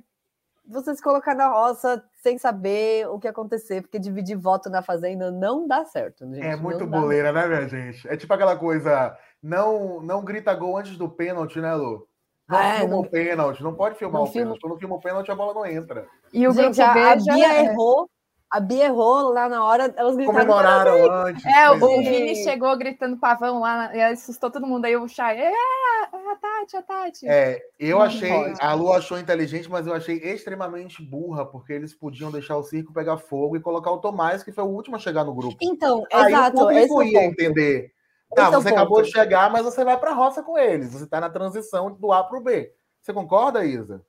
você 0.67 0.93
se 0.93 1.01
colocar 1.01 1.33
na 1.33 1.47
roça 1.47 2.03
sem 2.21 2.38
saber 2.38 3.07
o 3.07 3.17
que 3.17 3.29
acontecer, 3.29 3.81
porque 3.81 3.97
dividir 3.97 4.38
voto 4.38 4.69
na 4.69 4.81
fazenda 4.81 5.31
não 5.31 5.65
dá 5.65 5.85
certo. 5.85 6.27
Gente. 6.27 6.45
É 6.45 6.55
muito 6.57 6.85
boleira, 6.85 7.31
né, 7.31 7.47
minha 7.47 7.67
gente? 7.67 8.07
É 8.07 8.17
tipo 8.17 8.33
aquela 8.33 8.57
coisa, 8.57 9.17
não 9.41 10.01
não 10.01 10.23
grita 10.23 10.53
gol 10.53 10.77
antes 10.77 10.97
do 10.97 11.09
pênalti, 11.09 11.59
né, 11.59 11.73
Lu? 11.73 12.07
Não 12.47 12.59
é, 12.59 12.79
filma 12.79 12.95
não... 12.95 12.99
o 12.99 13.09
pênalti, 13.09 13.63
não 13.63 13.73
pode 13.73 13.95
filmar 13.95 14.21
não 14.21 14.27
o 14.27 14.31
pênalti. 14.31 14.59
Quando 14.59 14.77
filma 14.77 14.95
o 14.95 15.01
pênalti, 15.01 15.31
a 15.31 15.35
bola 15.35 15.53
não 15.53 15.65
entra. 15.65 16.07
E 16.33 16.47
o 16.47 16.51
gente, 16.51 16.75
grupo 16.75 16.93
B 16.93 16.99
a, 16.99 17.11
a 17.11 17.15
Bia 17.15 17.53
é. 17.53 17.65
errou 17.65 18.09
a 18.51 18.60
Bia 18.60 18.86
errou 18.86 19.32
lá 19.32 19.48
na 19.48 19.63
hora, 19.63 19.94
elas 19.96 20.15
gritaram. 20.15 20.39
Comemoraram 20.39 21.12
antes. 21.27 21.46
É, 21.46 21.70
o 21.70 21.98
Vini 22.00 22.36
chegou 22.44 22.75
gritando 22.75 23.18
pavão 23.18 23.60
lá, 23.60 23.96
e 23.96 24.01
assustou 24.01 24.50
todo 24.50 24.65
mundo. 24.65 24.86
Aí 24.86 24.98
o 24.98 25.08
Chay, 25.08 25.39
é, 25.39 25.51
é 25.51 25.53
a 25.53 26.36
Tati, 26.36 26.77
a 26.77 26.82
Tati. 26.82 27.27
É, 27.27 27.62
eu 27.79 28.01
achei, 28.01 28.32
a 28.60 28.74
Lu 28.74 28.91
achou 28.91 29.20
inteligente, 29.20 29.70
mas 29.70 29.86
eu 29.86 29.94
achei 29.94 30.18
extremamente 30.18 31.03
burra, 31.03 31.46
porque 31.46 31.74
eles 31.74 31.94
podiam 31.94 32.32
deixar 32.32 32.58
o 32.58 32.63
circo 32.63 32.91
pegar 32.91 33.18
fogo 33.18 33.56
e 33.56 33.62
colocar 33.62 33.91
o 33.91 34.00
Tomás, 34.00 34.41
que 34.41 34.51
foi 34.51 34.63
o 34.63 34.68
último 34.68 34.96
a 34.96 35.00
chegar 35.00 35.24
no 35.24 35.36
grupo. 35.36 35.58
Então, 35.62 36.03
Aí 36.12 36.34
exato. 36.34 36.58
O 36.58 36.68
público 36.68 37.03
ia 37.03 37.25
entender. 37.25 37.91
Tá, 38.34 38.44
esse 38.44 38.51
você 38.51 38.70
é 38.70 38.72
acabou 38.72 39.01
de 39.01 39.12
chegar, 39.12 39.51
mas 39.51 39.63
você 39.63 39.84
vai 39.84 39.98
para 39.98 40.12
a 40.12 40.13
roça 40.13 40.41
com 40.41 40.58
eles. 40.58 40.91
Você 40.91 41.03
está 41.03 41.20
na 41.20 41.29
transição 41.29 41.91
do 41.91 42.12
A 42.12 42.24
para 42.24 42.38
o 42.38 42.41
B. 42.41 42.74
Você 43.00 43.13
concorda, 43.13 43.63
Isa? 43.63 44.03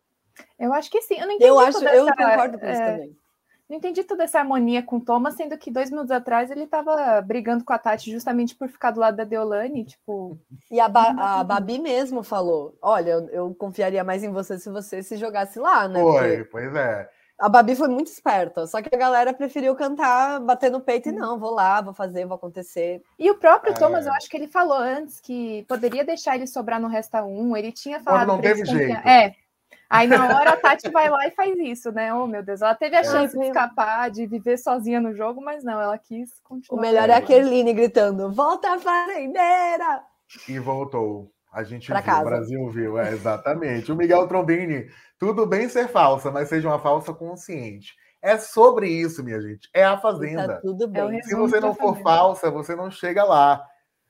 Eu 0.59 0.73
acho 0.73 0.91
que 0.91 1.03
sim. 1.03 1.15
Eu 1.15 1.27
não 1.27 1.35
entendi 1.35 1.51
eu 1.51 1.59
acho, 1.59 1.85
eu 1.85 2.07
concordo 2.07 2.59
com 2.59 2.67
isso 2.67 2.81
é... 2.81 2.93
também. 2.93 3.20
Não 3.71 3.77
entendi 3.77 4.03
toda 4.03 4.25
essa 4.25 4.41
harmonia 4.41 4.83
com 4.83 4.97
o 4.97 5.01
Thomas, 5.01 5.35
sendo 5.35 5.57
que 5.57 5.71
dois 5.71 5.93
minutos 5.93 6.11
atrás 6.11 6.51
ele 6.51 6.65
estava 6.65 7.23
brigando 7.23 7.65
com 7.65 7.73
a 7.73 7.79
Tati 7.79 8.11
justamente 8.11 8.53
por 8.53 8.69
ficar 8.69 8.91
do 8.91 8.99
lado 8.99 9.17
da 9.17 9.23
Deolane, 9.23 9.85
tipo. 9.85 10.37
E 10.69 10.81
a, 10.81 10.89
ba 10.89 11.15
a 11.17 11.45
Babi 11.45 11.79
mesmo 11.79 12.25
falou: 12.25 12.77
olha, 12.83 13.13
eu, 13.13 13.29
eu, 13.29 13.55
confiaria 13.55 14.03
mais 14.03 14.25
em 14.25 14.33
você 14.33 14.59
se 14.59 14.69
você 14.69 15.05
se 15.05 15.17
jogasse 15.17 15.61
lá, 15.61 15.87
né? 15.87 16.01
Foi, 16.01 16.39
Porque 16.39 16.45
pois 16.51 16.75
é. 16.75 17.09
A 17.39 17.49
Babi 17.49 17.77
foi 17.77 17.87
muito 17.87 18.09
esperta, 18.09 18.67
só 18.67 18.83
que 18.83 18.95
a 18.95 18.99
galera 18.99 19.33
preferiu 19.33 19.75
cantar, 19.77 20.41
bater 20.41 20.71
no 20.71 20.81
peito 20.81 21.09
e 21.09 21.13
não, 21.13 21.39
vou 21.39 21.55
lá, 21.55 21.81
vou 21.81 21.95
fazer, 21.95 22.27
vou 22.27 22.35
acontecer. 22.35 23.01
E 23.19 23.31
o 23.31 23.37
próprio 23.37 23.73
é. 23.73 23.77
Thomas, 23.77 24.05
eu 24.05 24.13
acho 24.13 24.29
que 24.29 24.37
ele 24.37 24.49
falou 24.49 24.77
antes 24.77 25.21
que 25.21 25.65
poderia 25.69 26.05
deixar 26.05 26.35
ele 26.35 26.47
sobrar 26.47 26.79
no 26.79 26.89
Resta 26.89 27.23
1, 27.23 27.57
ele 27.57 27.73
tinha 27.73 27.99
falado. 28.01 28.27
Quando 28.27 28.37
não 28.37 28.43
teve 28.43 28.65
jeito. 28.67 29.09
É, 29.09 29.35
Aí 29.91 30.07
na 30.07 30.25
hora 30.39 30.51
a 30.51 30.57
Tati 30.57 30.89
vai 30.89 31.11
lá 31.11 31.27
e 31.27 31.33
faz 31.33 31.59
isso, 31.59 31.91
né? 31.91 32.15
Oh, 32.15 32.29
meu 32.29 32.45
Deus, 32.45 32.63
ela 32.63 32.77
teve 32.77 32.95
a 32.95 33.01
é. 33.01 33.05
chance 33.05 33.37
de 33.37 33.45
escapar, 33.45 34.09
de 34.09 34.25
viver 34.27 34.57
sozinha 34.57 35.01
no 35.01 35.13
jogo, 35.13 35.43
mas 35.43 35.65
não, 35.65 35.81
ela 35.81 35.99
quis 35.99 36.31
continuar. 36.45 36.79
O 36.79 36.81
melhor 36.81 37.11
é 37.11 37.15
a 37.15 37.21
Kerline 37.21 37.73
gritando: 37.75 38.33
volta 38.33 38.79
fazendeira! 38.79 40.03
E 40.49 40.59
voltou. 40.61 41.33
A 41.53 41.65
gente 41.65 41.89
pra 41.89 42.01
viu, 42.01 42.07
casa. 42.07 42.21
o 42.21 42.25
Brasil 42.25 42.71
viu, 42.71 42.99
é, 42.99 43.11
exatamente. 43.11 43.91
O 43.91 43.97
Miguel 43.97 44.29
Trombini, 44.29 44.89
tudo 45.19 45.45
bem 45.45 45.69
ser 45.69 45.89
falsa, 45.89 46.31
mas 46.31 46.49
seja 46.49 46.69
uma 46.69 46.79
falsa 46.79 47.13
consciente. 47.13 47.93
É 48.23 48.39
sobre 48.39 48.89
isso, 48.89 49.25
minha 49.25 49.41
gente. 49.41 49.69
É 49.75 49.83
a 49.83 49.99
Fazenda. 49.99 50.47
Tá 50.47 50.61
tudo 50.61 50.87
bem. 50.87 51.19
É 51.19 51.23
Se 51.23 51.35
você 51.35 51.59
não 51.59 51.75
for 51.75 51.97
falsa, 52.03 52.51
você 52.51 52.77
não 52.77 52.89
chega 52.91 53.25
lá. 53.25 53.61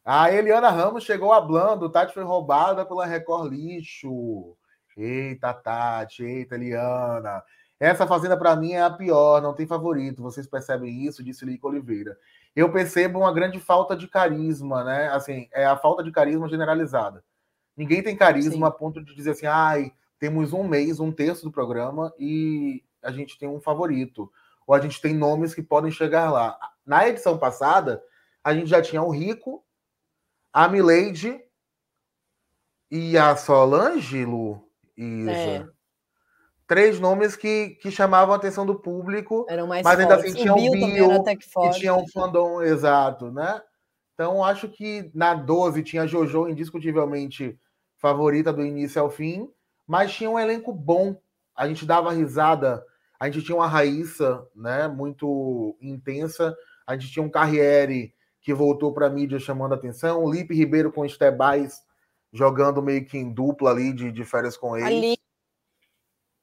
A 0.05 0.31
Eliana 0.31 0.69
Ramos 0.69 1.05
chegou 1.05 1.33
hablando, 1.33 1.91
Tati 1.91 2.13
foi 2.13 2.25
roubada 2.25 2.85
pela 2.85 3.07
Record 3.07 3.53
Lixo. 3.53 4.57
Eita, 4.97 5.53
Tati, 5.53 6.23
eita, 6.25 6.55
Eliana. 6.55 7.43
Essa 7.79 8.07
fazenda 8.07 8.37
para 8.37 8.55
mim 8.55 8.73
é 8.73 8.83
a 8.83 8.91
pior, 8.91 9.41
não 9.41 9.55
tem 9.55 9.67
favorito. 9.67 10.23
Vocês 10.23 10.47
percebem 10.47 11.07
isso? 11.07 11.25
Disse 11.25 11.47
Lico 11.47 11.67
Oliveira. 11.67 12.19
Eu 12.55 12.71
percebo 12.71 13.21
uma 13.21 13.33
grande 13.33 13.59
falta 13.59 13.97
de 13.97 14.07
carisma, 14.07 14.85
né? 14.85 15.09
Assim, 15.09 15.49
é 15.53 15.65
a 15.65 15.77
falta 15.77 16.03
de 16.03 16.13
carisma 16.13 16.49
generalizada. 16.49 17.25
Ninguém 17.75 18.03
tem 18.03 18.15
carisma 18.15 18.53
Sim. 18.53 18.65
a 18.65 18.71
ponto 18.71 19.03
de 19.03 19.15
dizer 19.15 19.31
assim, 19.31 19.47
ai, 19.47 19.93
temos 20.19 20.53
um 20.53 20.69
mês, 20.69 21.01
um 21.01 21.11
terço 21.11 21.45
do 21.45 21.51
programa 21.51 22.13
e 22.19 22.85
a 23.03 23.11
gente 23.11 23.39
tem 23.39 23.49
um 23.49 23.61
favorito. 23.61 24.31
Ou 24.67 24.75
a 24.75 24.81
gente 24.81 25.01
tem 25.01 25.15
nomes 25.15 25.55
que 25.55 25.63
podem 25.63 25.91
chegar 25.91 26.31
lá. 26.31 26.59
Na 26.85 27.09
edição 27.09 27.39
passada, 27.39 28.03
a 28.45 28.53
gente 28.53 28.69
já 28.69 28.83
tinha 28.83 29.03
o 29.03 29.11
Rico, 29.11 29.65
a 30.53 30.69
Milady 30.69 31.43
e 32.91 33.17
a 33.17 33.35
Solange, 33.37 34.25
Lu. 34.25 34.70
Isa. 35.01 35.31
É. 35.31 35.67
Três 36.67 37.01
nomes 37.01 37.35
que, 37.35 37.71
que 37.83 37.91
chamavam 37.91 38.33
a 38.33 38.37
atenção 38.37 38.65
do 38.65 38.77
público, 38.77 39.45
Eram 39.49 39.67
mais 39.67 39.83
mas 39.83 39.99
ainda 39.99 40.15
assim 40.15 40.33
tinha 40.35 40.53
o 40.53 40.57
Bill, 40.57 40.73
Bill 40.73 41.25
e 41.65 41.71
tinha 41.71 41.95
um 41.95 42.07
fandom 42.07 42.63
exato, 42.63 43.33
né? 43.33 43.61
Então 44.15 44.45
acho 44.45 44.69
que 44.69 45.11
na 45.13 45.35
12 45.35 45.83
tinha 45.83 46.07
Jojo 46.07 46.49
indiscutivelmente 46.49 47.59
favorita 47.97 48.53
do 48.53 48.65
início 48.65 49.01
ao 49.03 49.11
fim, 49.11 49.51
mas 49.87 50.13
tinha 50.13 50.31
um 50.31 50.39
elenco 50.39 50.73
bom. 50.73 51.17
A 51.57 51.67
gente 51.67 51.85
dava 51.85 52.13
risada, 52.13 52.85
a 53.19 53.29
gente 53.29 53.45
tinha 53.45 53.57
uma 53.57 53.67
Raíssa, 53.67 54.47
né, 54.55 54.87
muito 54.87 55.77
intensa, 55.81 56.57
a 56.87 56.97
gente 56.97 57.13
tinha 57.13 57.23
um 57.25 57.31
Carriere 57.31 58.15
que 58.41 58.55
voltou 58.55 58.93
para 58.93 59.07
a 59.07 59.11
mídia 59.11 59.39
chamando 59.39 59.73
a 59.73 59.77
atenção, 59.77 60.23
o 60.23 60.33
Lipe 60.33 60.55
Ribeiro 60.55 60.93
com 60.93 61.05
Estebais 61.05 61.83
jogando 62.33 62.83
meio 62.83 63.05
que 63.05 63.19
em 63.19 63.31
dupla 63.31 63.71
ali 63.71 63.93
de, 63.93 64.13
de 64.13 64.25
férias 64.25 64.57
com 64.57 64.77
ele. 64.77 64.87
Ali. 64.87 65.19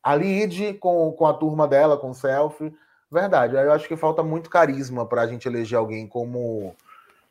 A 0.03 0.15
Lid 0.15 0.75
com, 0.75 1.11
com 1.11 1.25
a 1.25 1.33
turma 1.33 1.67
dela, 1.67 1.97
com 1.97 2.11
o 2.11 2.15
selfie. 2.15 2.73
Verdade, 3.11 3.55
eu 3.55 3.71
acho 3.71 3.87
que 3.87 3.95
falta 3.95 4.21
muito 4.21 4.49
carisma 4.49 5.05
para 5.05 5.21
a 5.21 5.27
gente 5.27 5.47
eleger 5.47 5.77
alguém 5.77 6.07
como 6.07 6.75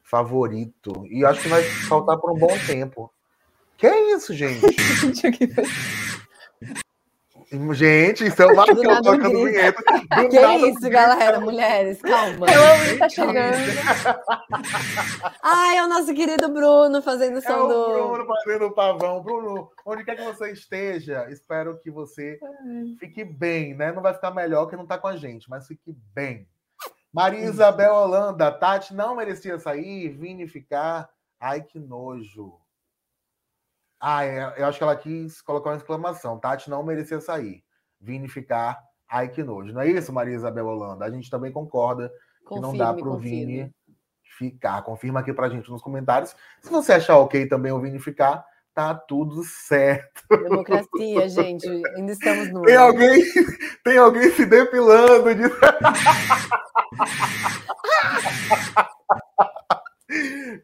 favorito. 0.03 1.07
E 1.11 1.25
acho 1.25 1.43
que 1.43 1.49
vai 1.49 1.63
faltar 1.63 2.17
por 2.19 2.33
um 2.33 2.39
bom 2.39 2.59
tempo. 2.67 3.13
Que 3.77 3.87
é 3.87 4.15
isso, 4.15 4.33
gente? 4.35 4.61
Gente, 7.75 8.27
isso 8.27 8.43
é 8.43 8.47
uma 8.47 8.65
que 8.65 8.85
eu 8.85 9.03
tocando 9.03 9.45
vinheta. 9.45 9.83
Que 10.29 10.37
é 10.37 10.69
isso, 10.69 10.91
galera, 10.91 11.39
mulheres, 11.39 12.03
calma. 12.03 12.47
Eu 12.51 12.99
tá 12.99 13.09
chegando. 13.09 13.57
Ai, 15.43 15.77
é 15.79 15.85
o 15.85 15.89
nosso 15.89 16.13
querido 16.13 16.49
Bruno 16.49 17.01
fazendo 17.01 17.41
som 17.41 17.49
é 17.49 17.57
o 17.57 17.69
do. 17.69 18.13
Bruno 18.13 18.27
fazendo 18.27 18.67
o 18.67 18.73
pavão. 18.73 19.23
Bruno, 19.23 19.71
onde 19.85 20.05
quer 20.05 20.17
que 20.17 20.25
você 20.25 20.51
esteja, 20.51 21.31
espero 21.31 21.79
que 21.79 21.91
você 21.91 22.39
fique 22.99 23.25
bem, 23.25 23.75
né? 23.75 23.93
Não 23.93 24.03
vai 24.03 24.13
ficar 24.13 24.33
melhor 24.33 24.67
que 24.67 24.77
não 24.77 24.87
tá 24.87 24.99
com 24.99 25.07
a 25.07 25.17
gente, 25.17 25.49
mas 25.49 25.69
fique 25.69 25.97
bem. 26.13 26.49
Maria 27.13 27.45
Isabel 27.45 27.95
Holanda, 27.95 28.51
Tati 28.51 28.93
não 28.93 29.17
merecia 29.17 29.59
sair, 29.59 30.09
Vini 30.09 30.49
ficar. 30.49 31.09
Ai, 31.41 31.63
que 31.63 31.79
nojo. 31.79 32.55
Ah, 34.01 34.25
é, 34.25 34.55
eu 34.59 34.67
acho 34.67 34.79
que 34.79 34.85
ela 34.85 34.97
quis 34.97 35.41
colocar 35.41 35.71
uma 35.71 35.77
exclamação. 35.77 36.39
Tati 36.39 36.69
não 36.69 36.83
merecia 36.83 37.21
sair. 37.21 37.63
Vini 38.01 38.29
ficar. 38.29 38.79
Ai, 39.11 39.29
que 39.29 39.43
nojo. 39.43 39.73
Não 39.73 39.81
é 39.81 39.89
isso, 39.89 40.13
Maria 40.13 40.35
Isabel 40.35 40.67
Holanda? 40.67 41.05
A 41.05 41.11
gente 41.11 41.31
também 41.31 41.53
concorda 41.53 42.13
confirme, 42.45 42.55
que 42.55 42.61
não 42.61 42.77
dá 42.77 42.93
para 42.93 43.09
o 43.09 43.17
Vini 43.17 43.73
ficar. 44.37 44.83
Confirma 44.83 45.21
aqui 45.21 45.33
para 45.33 45.47
a 45.47 45.51
gente 45.51 45.71
nos 45.71 45.81
comentários. 45.81 46.37
Se 46.61 46.71
você 46.71 46.95
achar 46.95 47.17
ok 47.19 47.47
também 47.47 47.73
o 47.73 47.81
Vini 47.81 47.99
ficar, 47.99 48.45
tá 48.75 48.95
tudo 48.95 49.43
certo. 49.45 50.23
Democracia, 50.29 51.29
gente. 51.31 51.67
Ainda 51.97 52.13
estamos 52.13 52.53
no. 52.53 52.63
Tem 52.63 52.77
alguém, 52.77 53.25
tem 53.83 53.97
alguém 53.97 54.31
se 54.31 54.45
depilando 54.45 55.35
de. 55.35 55.45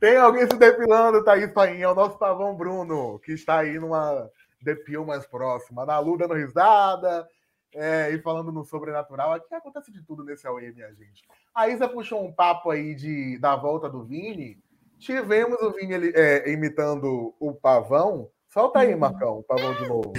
tem 0.00 0.16
alguém 0.16 0.46
se 0.46 0.56
depilando, 0.56 1.24
Thaís 1.24 1.52
Painha. 1.52 1.84
É 1.84 1.88
o 1.88 1.94
nosso 1.94 2.18
pavão 2.18 2.54
Bruno, 2.54 3.18
que 3.20 3.32
está 3.32 3.58
aí 3.60 3.78
numa 3.78 4.30
depil 4.62 5.04
mais 5.04 5.26
próxima. 5.26 5.84
Na 5.84 5.98
Lu 5.98 6.16
dando 6.16 6.34
risada. 6.34 7.26
É, 7.74 8.10
e 8.10 8.18
falando 8.18 8.52
no 8.52 8.64
sobrenatural, 8.64 9.32
aqui 9.32 9.54
acontece 9.54 9.90
de 9.90 10.02
tudo 10.02 10.22
nesse 10.22 10.46
AUE, 10.46 10.72
minha 10.74 10.92
gente. 10.92 11.22
A 11.54 11.68
Isa 11.68 11.88
puxou 11.88 12.22
um 12.22 12.30
papo 12.30 12.70
aí 12.70 12.94
de, 12.94 13.38
da 13.38 13.56
volta 13.56 13.88
do 13.88 14.04
Vini. 14.04 14.58
Tivemos 14.98 15.60
o 15.62 15.72
Vini 15.72 16.12
é, 16.14 16.50
imitando 16.50 17.34
o 17.40 17.54
pavão. 17.54 18.28
Solta 18.50 18.80
aí, 18.80 18.94
Marcão, 18.94 19.38
o 19.38 19.42
pavão 19.42 19.74
de 19.74 19.88
novo. 19.88 20.12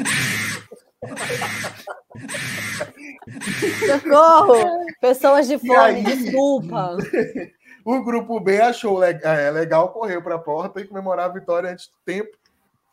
Socorro! 3.86 4.86
Pessoas 5.00 5.48
de 5.48 5.60
fome, 5.60 5.76
aí, 5.76 6.04
desculpa. 6.04 6.98
o 7.84 8.04
grupo 8.04 8.40
B 8.40 8.62
achou 8.62 9.04
é, 9.04 9.52
legal, 9.52 9.90
correu 9.90 10.22
para 10.22 10.36
a 10.36 10.40
porta 10.40 10.80
e 10.80 10.88
comemorar 10.88 11.30
a 11.30 11.34
vitória 11.34 11.72
antes 11.72 11.88
do 11.88 11.98
tempo. 12.06 12.38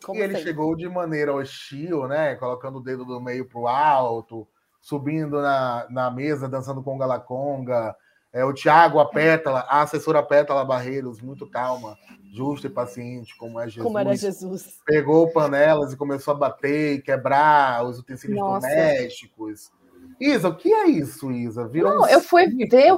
Como 0.04 0.18
e 0.18 0.22
ele 0.22 0.36
chegou 0.36 0.74
de 0.74 0.88
maneira 0.88 1.34
hostil, 1.34 2.08
né? 2.08 2.34
Colocando 2.36 2.78
o 2.78 2.82
dedo 2.82 3.04
do 3.04 3.20
meio 3.20 3.46
para 3.46 3.60
o 3.60 3.68
alto, 3.68 4.48
subindo 4.80 5.40
na, 5.42 5.86
na 5.90 6.10
mesa, 6.10 6.48
dançando 6.48 6.82
conga 6.82 7.04
la 7.04 7.20
conga, 7.20 7.94
é, 8.32 8.44
o 8.44 8.52
Tiago, 8.52 9.00
a 9.00 9.06
Pétala, 9.06 9.60
a 9.68 9.82
assessora 9.82 10.22
Pétala 10.22 10.64
Barreiros, 10.64 11.20
muito 11.20 11.48
calma, 11.48 11.98
justa 12.32 12.68
e 12.68 12.70
paciente, 12.70 13.36
como 13.36 13.58
é 13.58 13.64
Jesus. 13.64 13.84
Como 13.84 13.98
era 13.98 14.16
Jesus. 14.16 14.78
Pegou 14.86 15.32
panelas 15.32 15.92
e 15.92 15.96
começou 15.96 16.34
a 16.34 16.36
bater 16.36 16.94
e 16.94 17.02
quebrar 17.02 17.84
os 17.84 17.98
utensílios 17.98 18.38
Nossa. 18.38 18.68
domésticos. 18.68 19.72
Isa, 20.20 20.48
o 20.48 20.56
que 20.56 20.72
é 20.72 20.86
isso, 20.86 21.32
Isa? 21.32 21.66
Virou 21.66 21.94
Não, 21.94 22.02
um... 22.02 22.06
eu 22.06 22.20
fui 22.20 22.46
ver 22.46 22.96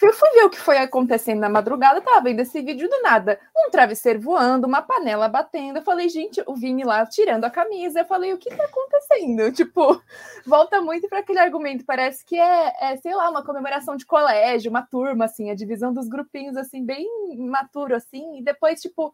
eu 0.00 0.12
fui 0.12 0.30
ver 0.30 0.44
o 0.44 0.50
que 0.50 0.58
foi 0.58 0.78
acontecendo 0.78 1.40
na 1.40 1.48
madrugada, 1.48 2.00
tava 2.00 2.22
vendo 2.22 2.40
esse 2.40 2.60
vídeo 2.60 2.88
do 2.88 3.02
nada. 3.02 3.38
Um 3.56 3.70
travesseiro 3.70 4.20
voando, 4.20 4.66
uma 4.66 4.82
panela 4.82 5.28
batendo. 5.28 5.78
Eu 5.78 5.82
falei, 5.82 6.08
gente, 6.08 6.42
o 6.46 6.54
Vini 6.54 6.84
lá 6.84 7.04
tirando 7.06 7.44
a 7.44 7.50
camisa. 7.50 8.00
Eu 8.00 8.04
falei, 8.04 8.32
o 8.32 8.38
que 8.38 8.54
tá 8.54 8.64
acontecendo? 8.64 9.52
Tipo, 9.54 10.00
volta 10.46 10.80
muito 10.80 11.08
para 11.08 11.20
aquele 11.20 11.38
argumento. 11.38 11.84
Parece 11.84 12.24
que 12.24 12.38
é, 12.38 12.72
é, 12.80 12.96
sei 12.96 13.14
lá, 13.14 13.30
uma 13.30 13.44
comemoração 13.44 13.96
de 13.96 14.06
colégio, 14.06 14.70
uma 14.70 14.82
turma, 14.82 15.26
assim, 15.26 15.50
a 15.50 15.54
divisão 15.54 15.92
dos 15.92 16.08
grupinhos, 16.08 16.56
assim, 16.56 16.84
bem 16.84 17.06
maturo, 17.38 17.94
assim. 17.94 18.38
E 18.38 18.42
depois, 18.42 18.80
tipo, 18.80 19.12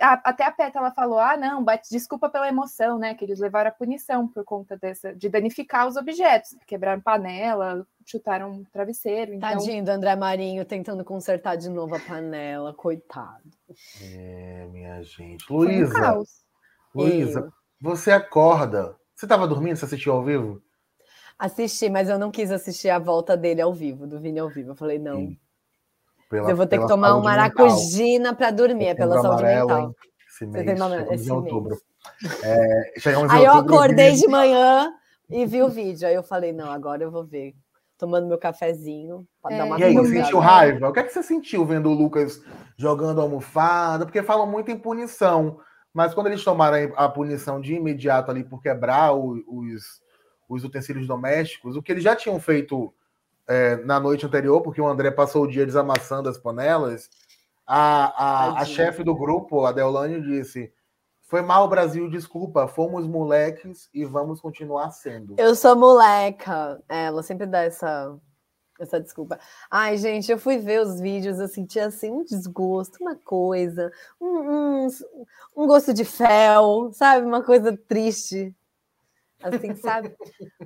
a, 0.00 0.30
até 0.30 0.44
a 0.44 0.50
Peta 0.50 0.78
ela 0.78 0.90
falou: 0.90 1.18
ah, 1.18 1.36
não, 1.36 1.62
bate, 1.62 1.90
desculpa 1.90 2.28
pela 2.28 2.48
emoção, 2.48 2.98
né? 2.98 3.14
Que 3.14 3.24
eles 3.24 3.40
levaram 3.40 3.68
a 3.68 3.74
punição 3.74 4.26
por 4.28 4.44
conta 4.44 4.76
dessa, 4.76 5.14
de 5.14 5.28
danificar 5.28 5.86
os 5.86 5.96
objetos, 5.96 6.56
quebraram 6.66 7.00
panela, 7.00 7.86
chutaram 8.06 8.50
um 8.50 8.64
travesseiro. 8.64 9.34
Então... 9.34 9.50
Tadinho 9.50 9.84
do 9.84 9.90
André 9.90 10.16
Marinho 10.16 10.64
tentando 10.64 11.04
consertar 11.04 11.56
de 11.56 11.68
novo 11.68 11.94
a 11.94 12.00
panela, 12.00 12.74
coitado. 12.74 13.50
É, 14.02 14.66
minha 14.70 15.02
gente. 15.02 15.44
Luísa, 15.50 16.18
um 16.18 16.24
Luísa, 16.94 17.52
você 17.80 18.10
acorda. 18.10 18.96
Você 19.14 19.26
estava 19.26 19.46
dormindo? 19.46 19.76
Você 19.76 19.84
assistiu 19.84 20.12
ao 20.14 20.24
vivo? 20.24 20.60
Assisti, 21.38 21.88
mas 21.88 22.08
eu 22.08 22.18
não 22.18 22.30
quis 22.30 22.50
assistir 22.50 22.90
a 22.90 22.98
volta 22.98 23.36
dele 23.36 23.60
ao 23.60 23.72
vivo, 23.72 24.06
do 24.06 24.20
Vini 24.20 24.38
ao 24.38 24.48
vivo. 24.48 24.70
Eu 24.70 24.76
falei, 24.76 24.98
não. 24.98 25.16
Sim. 25.16 25.38
Pela, 26.30 26.50
eu 26.50 26.56
vou 26.56 26.66
ter 26.66 26.78
que 26.80 26.86
tomar 26.86 27.14
um 27.14 27.22
maracujina 27.22 28.34
para 28.34 28.50
dormir, 28.50 28.86
é 28.86 28.94
pela 28.94 29.20
saúde 29.20 29.42
amarelo, 29.42 29.68
mental. 29.68 29.96
Esse 30.28 30.46
mês, 30.46 30.78
Você 30.78 31.14
esse 31.14 31.28
em 31.28 31.32
outubro. 31.32 31.76
É, 32.42 32.92
aí 33.30 33.44
eu 33.44 33.52
acordei 33.52 34.12
de 34.12 34.26
manhã 34.28 34.92
e 35.28 35.44
vi 35.44 35.62
o 35.62 35.68
vídeo. 35.68 36.08
Aí 36.08 36.14
eu 36.14 36.22
falei, 36.22 36.52
não, 36.52 36.70
agora 36.70 37.02
eu 37.02 37.10
vou 37.10 37.24
ver. 37.24 37.54
Tomando 38.02 38.26
meu 38.26 38.36
cafezinho. 38.36 39.24
É. 39.48 39.58
Dar 39.58 39.64
uma 39.64 39.78
e 39.78 39.84
aí, 39.84 40.06
sentiu 40.06 40.40
raiva? 40.40 40.88
O 40.88 40.92
que, 40.92 40.98
é 40.98 41.04
que 41.04 41.12
você 41.12 41.22
sentiu 41.22 41.64
vendo 41.64 41.88
o 41.88 41.94
Lucas 41.94 42.42
jogando 42.76 43.20
almofada? 43.20 44.04
Porque 44.04 44.24
falam 44.24 44.44
muito 44.44 44.72
em 44.72 44.76
punição. 44.76 45.60
Mas 45.94 46.12
quando 46.12 46.26
eles 46.26 46.42
tomaram 46.42 46.92
a 46.96 47.08
punição 47.08 47.60
de 47.60 47.74
imediato 47.74 48.28
ali 48.28 48.42
por 48.42 48.60
quebrar 48.60 49.12
os, 49.12 50.02
os 50.48 50.64
utensílios 50.64 51.06
domésticos, 51.06 51.76
o 51.76 51.82
que 51.82 51.92
eles 51.92 52.02
já 52.02 52.16
tinham 52.16 52.40
feito 52.40 52.92
é, 53.46 53.76
na 53.76 54.00
noite 54.00 54.26
anterior, 54.26 54.62
porque 54.62 54.80
o 54.80 54.88
André 54.88 55.12
passou 55.12 55.44
o 55.44 55.48
dia 55.48 55.64
desamassando 55.64 56.28
as 56.28 56.38
panelas, 56.38 57.08
a, 57.64 58.56
a, 58.56 58.62
a 58.62 58.64
chefe 58.64 59.04
do 59.04 59.14
grupo, 59.14 59.64
a 59.64 59.70
Deolane, 59.70 60.20
disse: 60.20 60.72
Foi 61.32 61.40
mal, 61.40 61.66
Brasil, 61.66 62.10
desculpa, 62.10 62.68
fomos 62.68 63.06
moleques 63.06 63.88
e 63.94 64.04
vamos 64.04 64.38
continuar 64.38 64.90
sendo. 64.90 65.34
Eu 65.38 65.54
sou 65.54 65.74
moleca. 65.74 66.78
É, 66.86 67.06
ela 67.06 67.22
sempre 67.22 67.46
dá 67.46 67.62
essa, 67.62 68.14
essa 68.78 69.00
desculpa. 69.00 69.40
Ai, 69.70 69.96
gente, 69.96 70.30
eu 70.30 70.36
fui 70.36 70.58
ver 70.58 70.82
os 70.82 71.00
vídeos, 71.00 71.38
eu 71.38 71.48
senti 71.48 71.80
assim 71.80 72.10
um 72.10 72.22
desgosto, 72.22 72.98
uma 73.00 73.16
coisa, 73.16 73.90
um, 74.20 74.26
um, 74.26 74.88
um 75.56 75.66
gosto 75.66 75.94
de 75.94 76.04
fel, 76.04 76.90
sabe? 76.92 77.24
Uma 77.24 77.42
coisa 77.42 77.74
triste. 77.88 78.54
Assim, 79.42 79.74
sabe? 79.74 80.14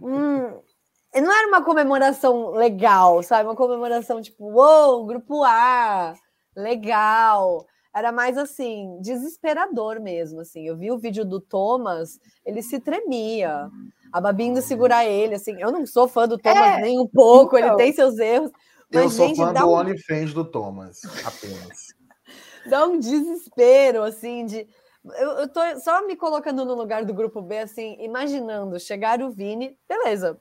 Hum, 0.02 0.50
não 1.14 1.32
era 1.32 1.46
uma 1.46 1.62
comemoração 1.62 2.50
legal, 2.50 3.22
sabe? 3.22 3.48
Uma 3.48 3.54
comemoração 3.54 4.20
tipo, 4.20 4.44
uou, 4.44 4.96
wow, 4.96 5.06
grupo 5.06 5.44
A, 5.44 6.12
legal. 6.56 7.64
Era 7.96 8.12
mais 8.12 8.36
assim, 8.36 8.98
desesperador 9.00 9.98
mesmo, 9.98 10.40
assim. 10.40 10.68
Eu 10.68 10.76
vi 10.76 10.92
o 10.92 10.98
vídeo 10.98 11.24
do 11.24 11.40
Thomas, 11.40 12.20
ele 12.44 12.60
se 12.60 12.78
tremia. 12.78 13.70
A 14.12 14.20
Babi 14.20 14.44
indo 14.44 14.60
segurar 14.60 15.06
ele, 15.06 15.36
assim. 15.36 15.58
Eu 15.58 15.72
não 15.72 15.86
sou 15.86 16.06
fã 16.06 16.28
do 16.28 16.36
Thomas 16.36 16.78
é, 16.78 16.80
nem 16.82 17.00
um 17.00 17.06
pouco, 17.06 17.56
então, 17.56 17.70
ele 17.70 17.76
tem 17.78 17.92
seus 17.94 18.18
erros. 18.18 18.50
Mas, 18.92 19.02
eu 19.04 19.10
sou 19.10 19.28
gente, 19.28 19.38
fã 19.38 19.50
do 19.50 19.66
um... 19.66 19.70
OnlyFans 19.70 20.34
do 20.34 20.44
Thomas, 20.44 21.00
apenas. 21.24 21.94
dá 22.68 22.84
um 22.86 22.98
desespero, 22.98 24.02
assim, 24.02 24.44
de... 24.44 24.68
Eu, 25.02 25.30
eu 25.30 25.48
tô 25.48 25.60
só 25.80 26.06
me 26.06 26.16
colocando 26.16 26.66
no 26.66 26.74
lugar 26.74 27.02
do 27.02 27.14
grupo 27.14 27.40
B, 27.40 27.60
assim, 27.60 27.96
imaginando 27.98 28.78
chegar 28.78 29.22
o 29.22 29.30
Vini, 29.30 29.74
beleza, 29.88 30.38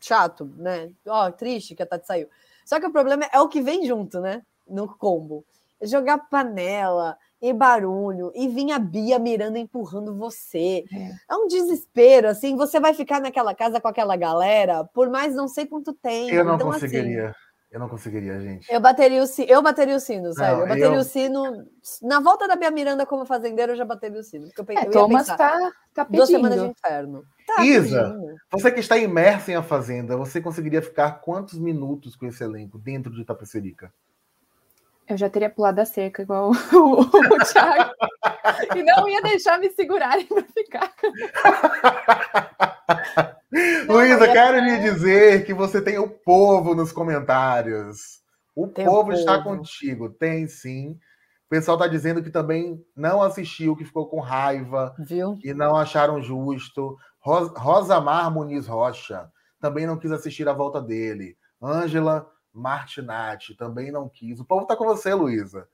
chato, 0.00 0.50
né? 0.56 0.90
Ó, 1.06 1.28
oh, 1.28 1.30
triste 1.30 1.76
que 1.76 1.82
a 1.84 1.86
Tati 1.86 2.08
saiu. 2.08 2.28
Só 2.64 2.80
que 2.80 2.86
o 2.86 2.92
problema 2.92 3.24
é 3.32 3.40
o 3.40 3.48
que 3.48 3.62
vem 3.62 3.86
junto, 3.86 4.20
né? 4.20 4.42
No 4.66 4.88
combo. 4.88 5.44
Jogar 5.82 6.18
panela 6.28 7.16
e 7.40 7.52
barulho, 7.52 8.32
e 8.34 8.48
vinha 8.48 8.76
a 8.76 8.78
Bia 8.80 9.18
mirando 9.18 9.56
empurrando 9.56 10.16
você. 10.16 10.84
É. 10.92 11.32
é. 11.32 11.36
um 11.36 11.46
desespero, 11.46 12.28
assim. 12.28 12.56
Você 12.56 12.80
vai 12.80 12.94
ficar 12.94 13.20
naquela 13.20 13.54
casa 13.54 13.80
com 13.80 13.88
aquela 13.88 14.16
galera 14.16 14.84
por 14.92 15.08
mais 15.08 15.34
não 15.34 15.46
sei 15.46 15.66
quanto 15.66 15.92
tempo. 15.92 16.34
Eu 16.34 16.44
não 16.44 16.56
então, 16.56 16.70
assim, 16.70 16.80
conseguiria. 16.80 17.28
Assim, 17.28 17.38
eu 17.70 17.78
não 17.78 17.88
conseguiria, 17.88 18.40
gente. 18.40 18.72
Eu 18.72 18.80
bateria 18.80 19.22
o 19.22 19.26
sino, 19.26 19.50
eu 19.50 19.60
bateria 19.60 19.94
o 19.94 20.00
sino, 20.00 20.32
sério. 20.32 20.56
Não, 20.56 20.62
eu 20.62 20.68
bateria 20.68 20.96
eu... 20.96 21.00
o 21.00 21.04
sino. 21.04 21.66
Na 22.02 22.18
volta 22.18 22.48
da 22.48 22.56
Bia 22.56 22.70
Miranda 22.70 23.04
como 23.04 23.26
fazendeira, 23.26 23.72
eu 23.72 23.76
já 23.76 23.84
bateria 23.84 24.18
o 24.18 24.22
sino. 24.22 24.48
Porque 24.56 24.72
eu, 24.72 24.78
é, 24.78 24.86
eu 24.86 24.90
Thomas 24.90 25.28
pensar, 25.28 25.36
tá, 25.36 25.72
tá 25.94 26.04
pedindo. 26.04 26.16
Duas 26.16 26.28
semanas 26.30 26.60
de 26.60 26.66
inferno. 26.66 27.22
Tá, 27.46 27.64
Isa, 27.64 28.04
pedindo. 28.04 28.36
você 28.50 28.72
que 28.72 28.80
está 28.80 28.96
imersa 28.96 29.52
em 29.52 29.54
A 29.54 29.62
Fazenda, 29.62 30.16
você 30.16 30.40
conseguiria 30.40 30.80
ficar 30.80 31.20
quantos 31.20 31.58
minutos 31.58 32.16
com 32.16 32.26
esse 32.26 32.42
elenco 32.42 32.78
dentro 32.78 33.12
de 33.12 33.20
Itapecerica? 33.20 33.92
Eu 35.08 35.16
já 35.16 35.30
teria 35.30 35.48
pulado 35.48 35.80
a 35.80 35.86
cerca, 35.86 36.22
igual 36.22 36.50
o, 36.50 36.52
o, 36.76 37.00
o 37.00 37.38
Thiago. 37.50 37.90
e 38.76 38.82
não 38.82 39.08
ia 39.08 39.22
deixar 39.22 39.58
me 39.58 39.70
segurarem 39.70 40.26
para 40.26 40.42
ficar. 40.42 40.92
Luísa, 43.88 44.30
quero 44.30 44.60
lhe 44.60 44.78
dizer 44.78 45.46
que 45.46 45.54
você 45.54 45.80
tem 45.80 45.98
o 45.98 46.08
povo 46.08 46.74
nos 46.74 46.92
comentários. 46.92 48.20
O 48.54 48.68
tem 48.68 48.84
povo, 48.84 48.98
o 48.98 49.04
povo 49.04 49.12
está 49.14 49.42
contigo. 49.42 50.10
Tem 50.10 50.46
sim. 50.46 50.98
O 51.46 51.48
pessoal 51.48 51.78
está 51.78 51.88
dizendo 51.88 52.22
que 52.22 52.30
também 52.30 52.78
não 52.94 53.22
assistiu, 53.22 53.74
que 53.74 53.86
ficou 53.86 54.06
com 54.06 54.20
raiva 54.20 54.94
Viu? 54.98 55.38
e 55.42 55.54
não 55.54 55.74
acharam 55.74 56.20
justo. 56.20 56.98
Rosamar 57.20 58.30
Muniz 58.30 58.66
Rocha 58.66 59.30
também 59.58 59.86
não 59.86 59.98
quis 59.98 60.12
assistir 60.12 60.48
a 60.48 60.52
volta 60.52 60.80
dele. 60.80 61.36
Ângela 61.62 62.26
Martinati 62.52 63.54
também 63.54 63.90
não 63.90 64.08
quis. 64.08 64.40
O 64.40 64.44
povo 64.44 64.62
está 64.62 64.76
com 64.76 64.84
você, 64.84 65.14
Luísa. 65.14 65.68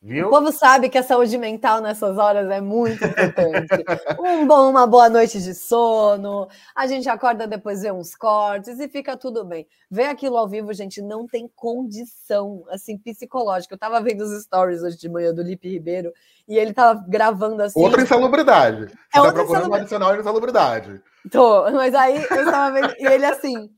Viu? 0.00 0.28
O 0.28 0.30
povo 0.30 0.52
sabe 0.52 0.88
que 0.88 0.96
a 0.96 1.02
saúde 1.02 1.36
mental 1.36 1.80
nessas 1.80 2.18
horas 2.18 2.48
é 2.48 2.60
muito 2.60 3.04
importante. 3.04 3.84
um 4.20 4.46
bom, 4.46 4.70
uma 4.70 4.86
boa 4.86 5.08
noite 5.08 5.42
de 5.42 5.52
sono, 5.54 6.46
a 6.74 6.86
gente 6.86 7.08
acorda 7.08 7.48
depois 7.48 7.82
vê 7.82 7.90
uns 7.90 8.14
cortes 8.14 8.78
e 8.78 8.88
fica 8.88 9.16
tudo 9.16 9.44
bem. 9.44 9.66
Ver 9.90 10.04
aquilo 10.04 10.36
ao 10.36 10.48
vivo, 10.48 10.72
gente, 10.72 11.02
não 11.02 11.26
tem 11.26 11.50
condição 11.52 12.62
assim 12.70 12.96
psicológica. 12.96 13.74
Eu 13.74 13.78
tava 13.78 14.00
vendo 14.00 14.20
os 14.20 14.44
stories 14.44 14.82
hoje 14.82 14.96
de 14.96 15.08
manhã 15.08 15.34
do 15.34 15.42
Lipe 15.42 15.68
Ribeiro 15.68 16.12
e 16.46 16.56
ele 16.56 16.72
tava 16.72 17.04
gravando 17.08 17.60
assim. 17.64 17.80
Outra 17.82 18.00
insalubridade. 18.00 18.86
Você 18.86 19.18
é 19.18 19.22
tá 19.22 19.32
procurando 19.32 19.68
um 19.68 19.74
adicional 19.74 20.12
de 20.12 20.20
insalubridade. 20.20 21.02
Tô, 21.28 21.68
mas 21.72 21.92
aí 21.96 22.16
eu 22.18 22.44
estava 22.44 22.70
vendo 22.72 22.94
e 23.00 23.04
ele 23.04 23.26
assim. 23.26 23.68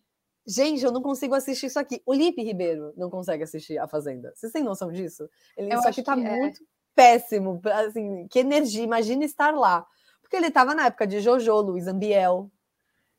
Gente, 0.47 0.85
eu 0.85 0.93
não 0.93 1.03
consigo 1.03 1.35
assistir 1.35 1.67
isso 1.67 1.79
aqui. 1.79 2.03
O 2.05 2.15
Lipe 2.15 2.43
Ribeiro 2.43 2.93
não 2.97 3.11
consegue 3.11 3.43
assistir 3.43 3.79
A 3.79 3.87
Fazenda. 3.87 4.33
Vocês 4.35 4.53
têm 4.53 4.65
noção 4.65 4.91
disso? 4.91 5.29
Ele, 5.57 5.75
isso 5.75 5.87
aqui 5.87 6.03
tá 6.03 6.13
é. 6.13 6.17
muito 6.17 6.61
péssimo. 6.95 7.61
Assim, 7.65 8.27
que 8.29 8.39
energia. 8.39 8.83
Imagina 8.83 9.25
estar 9.25 9.55
lá. 9.55 9.87
Porque 10.21 10.37
ele 10.37 10.47
estava 10.47 10.75
na 10.75 10.87
época 10.87 11.07
de 11.07 11.21
Jojo, 11.21 11.61
Luiz 11.61 11.87
Ambiel. 11.87 12.51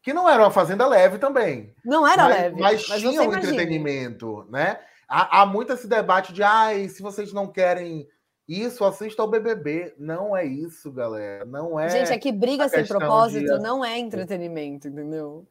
Que 0.02 0.14
não 0.14 0.28
era 0.28 0.42
uma 0.42 0.52
fazenda 0.52 0.88
leve 0.88 1.20
também. 1.20 1.76
Não 1.86 2.08
era 2.08 2.24
mas, 2.24 2.34
leve. 2.34 2.60
Mas, 2.60 2.88
mas 2.88 3.00
tinha 3.02 3.22
um 3.22 3.34
entretenimento, 3.34 4.46
né? 4.50 4.80
Há, 5.08 5.42
há 5.42 5.46
muito 5.46 5.74
esse 5.74 5.88
debate 5.88 6.34
de, 6.34 6.42
ai, 6.42 6.90
se 6.90 7.04
vocês 7.04 7.32
não 7.34 7.52
querem 7.52 8.08
isso, 8.48 8.84
assista 8.84 9.22
ao 9.22 9.30
BBB. 9.30 9.94
Não 9.98 10.36
é 10.36 10.46
isso, 10.46 10.92
galera. 10.92 11.46
Não 11.46 11.80
é. 11.80 11.90
Gente, 11.90 12.12
é 12.12 12.18
que 12.18 12.32
briga 12.32 12.68
sem 12.68 12.86
propósito 12.86 13.58
de... 13.58 13.60
não 13.60 13.84
é 13.84 13.98
entretenimento, 13.98 14.88
entendeu? 14.88 15.48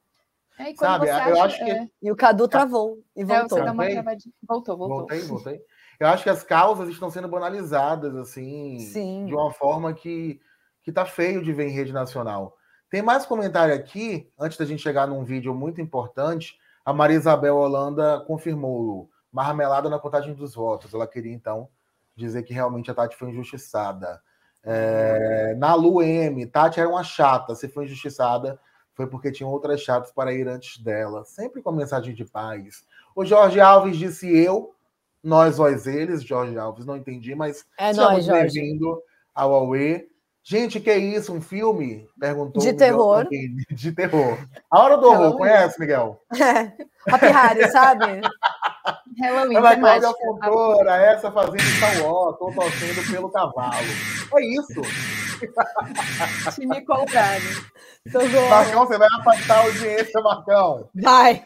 É, 0.58 0.74
Sabe, 0.74 1.08
eu 1.08 1.14
acha, 1.14 1.42
acho 1.44 1.64
que. 1.64 1.70
É... 1.70 1.88
E 2.02 2.12
o 2.12 2.16
Cadu 2.16 2.46
travou 2.46 2.98
e 3.16 3.24
voltou. 3.24 3.58
É, 3.58 3.64
voltou, 4.46 4.76
voltou. 4.76 4.88
Voltei, 4.88 5.20
voltei. 5.20 5.60
Eu 5.98 6.08
acho 6.08 6.22
que 6.22 6.30
as 6.30 6.42
causas 6.42 6.88
estão 6.88 7.10
sendo 7.10 7.28
banalizadas, 7.28 8.16
assim, 8.16 8.78
Sim. 8.78 9.26
de 9.26 9.34
uma 9.34 9.52
forma 9.52 9.92
que, 9.92 10.40
que 10.82 10.90
tá 10.90 11.04
feio 11.04 11.42
de 11.42 11.52
ver 11.52 11.68
em 11.68 11.72
rede 11.72 11.92
nacional. 11.92 12.56
Tem 12.88 13.02
mais 13.02 13.26
comentário 13.26 13.74
aqui, 13.74 14.30
antes 14.38 14.56
da 14.56 14.64
gente 14.64 14.82
chegar 14.82 15.06
num 15.06 15.24
vídeo 15.24 15.54
muito 15.54 15.80
importante. 15.80 16.58
A 16.84 16.92
Maria 16.92 17.18
Isabel 17.18 17.56
Holanda 17.56 18.24
confirmou 18.26 19.10
marmelada 19.30 19.88
na 19.90 19.98
contagem 19.98 20.34
dos 20.34 20.54
votos. 20.54 20.92
Ela 20.92 21.06
queria, 21.06 21.32
então, 21.32 21.68
dizer 22.16 22.42
que 22.42 22.54
realmente 22.54 22.90
a 22.90 22.94
Tati 22.94 23.16
foi 23.16 23.28
injustiçada. 23.30 24.20
É, 24.64 25.54
na 25.56 25.74
Lu 25.74 26.02
M, 26.02 26.46
Tati 26.46 26.80
era 26.80 26.88
uma 26.88 27.04
chata, 27.04 27.54
se 27.54 27.68
foi 27.68 27.84
injustiçada 27.84 28.58
foi 29.00 29.06
porque 29.06 29.32
tinha 29.32 29.48
outras 29.48 29.80
chatas 29.80 30.12
para 30.12 30.30
ir 30.30 30.46
antes 30.46 30.76
dela, 30.76 31.24
sempre 31.24 31.62
com 31.62 31.72
mensagem 31.72 32.14
de 32.14 32.22
paz. 32.22 32.84
O 33.16 33.24
Jorge 33.24 33.58
Alves 33.58 33.96
disse 33.96 34.28
eu, 34.28 34.74
nós, 35.24 35.56
vós, 35.56 35.86
eles. 35.86 36.22
Jorge 36.22 36.58
Alves, 36.58 36.84
não 36.84 36.98
entendi, 36.98 37.34
mas 37.34 37.64
é 37.78 37.94
nós, 37.94 38.26
bem-vindo 38.26 39.02
ao 39.34 39.54
Aue. 39.54 40.06
Gente, 40.42 40.80
que 40.80 40.90
é 40.90 40.98
isso? 40.98 41.32
Um 41.32 41.40
filme? 41.40 42.06
Perguntou. 42.18 42.62
De 42.62 42.74
terror. 42.74 43.26
De 43.72 43.92
terror. 43.92 44.38
A 44.70 44.80
Hora 44.80 44.98
do 44.98 45.06
Horror, 45.06 45.36
conhece, 45.38 45.80
Miguel? 45.80 46.20
É. 46.38 46.72
Happy 47.10 47.26
Harry, 47.26 47.70
sabe? 47.70 48.20
Halloween, 49.18 49.56
Ela 49.56 49.72
é 49.72 49.76
Cláudia 49.76 50.12
Fontoura, 50.12 50.96
essa 50.96 51.32
fazendo 51.32 51.60
Star 51.60 52.02
Wars, 52.02 52.38
tô 52.38 52.52
torcendo 52.52 53.10
pelo 53.10 53.30
cavalo. 53.30 53.86
É 54.34 54.44
isso. 54.44 54.82
Time 56.54 56.84
comprado. 56.84 57.44
Marcão, 58.48 58.86
você 58.86 58.98
vai 58.98 59.08
afastar 59.18 59.58
a 59.58 59.62
audiência, 59.62 60.20
Marcão. 60.20 60.88
Vai. 60.94 61.44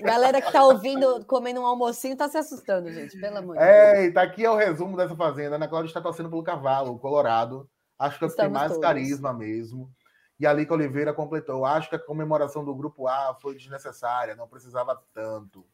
Galera 0.00 0.40
que 0.40 0.52
tá 0.52 0.62
ouvindo, 0.64 1.24
comendo 1.26 1.60
um 1.60 1.66
almocinho, 1.66 2.16
tá 2.16 2.28
se 2.28 2.38
assustando, 2.38 2.90
gente. 2.92 3.18
Pelo 3.20 3.38
amor 3.38 3.56
de 3.56 3.64
Deus. 3.64 3.98
Eita, 3.98 4.22
aqui 4.22 4.44
é 4.44 4.50
o 4.50 4.56
resumo 4.56 4.96
dessa 4.96 5.16
fazenda. 5.16 5.56
Ana 5.56 5.66
Cláudia 5.66 5.88
está 5.88 6.00
torcendo 6.00 6.30
pelo 6.30 6.42
cavalo, 6.44 6.92
o 6.92 6.98
Colorado. 6.98 7.68
Acho 7.98 8.18
que 8.18 8.24
é 8.24 8.28
que 8.28 8.36
tem 8.36 8.48
mais 8.48 8.68
todos. 8.68 8.82
carisma 8.82 9.32
mesmo. 9.32 9.90
E 10.38 10.46
a 10.46 10.52
Lica 10.52 10.72
Oliveira 10.72 11.12
completou. 11.12 11.64
Acho 11.64 11.90
que 11.90 11.96
a 11.96 11.98
comemoração 11.98 12.64
do 12.64 12.74
grupo 12.74 13.08
A 13.08 13.36
foi 13.42 13.56
desnecessária, 13.56 14.36
não 14.36 14.46
precisava 14.46 14.96
tanto. 15.12 15.66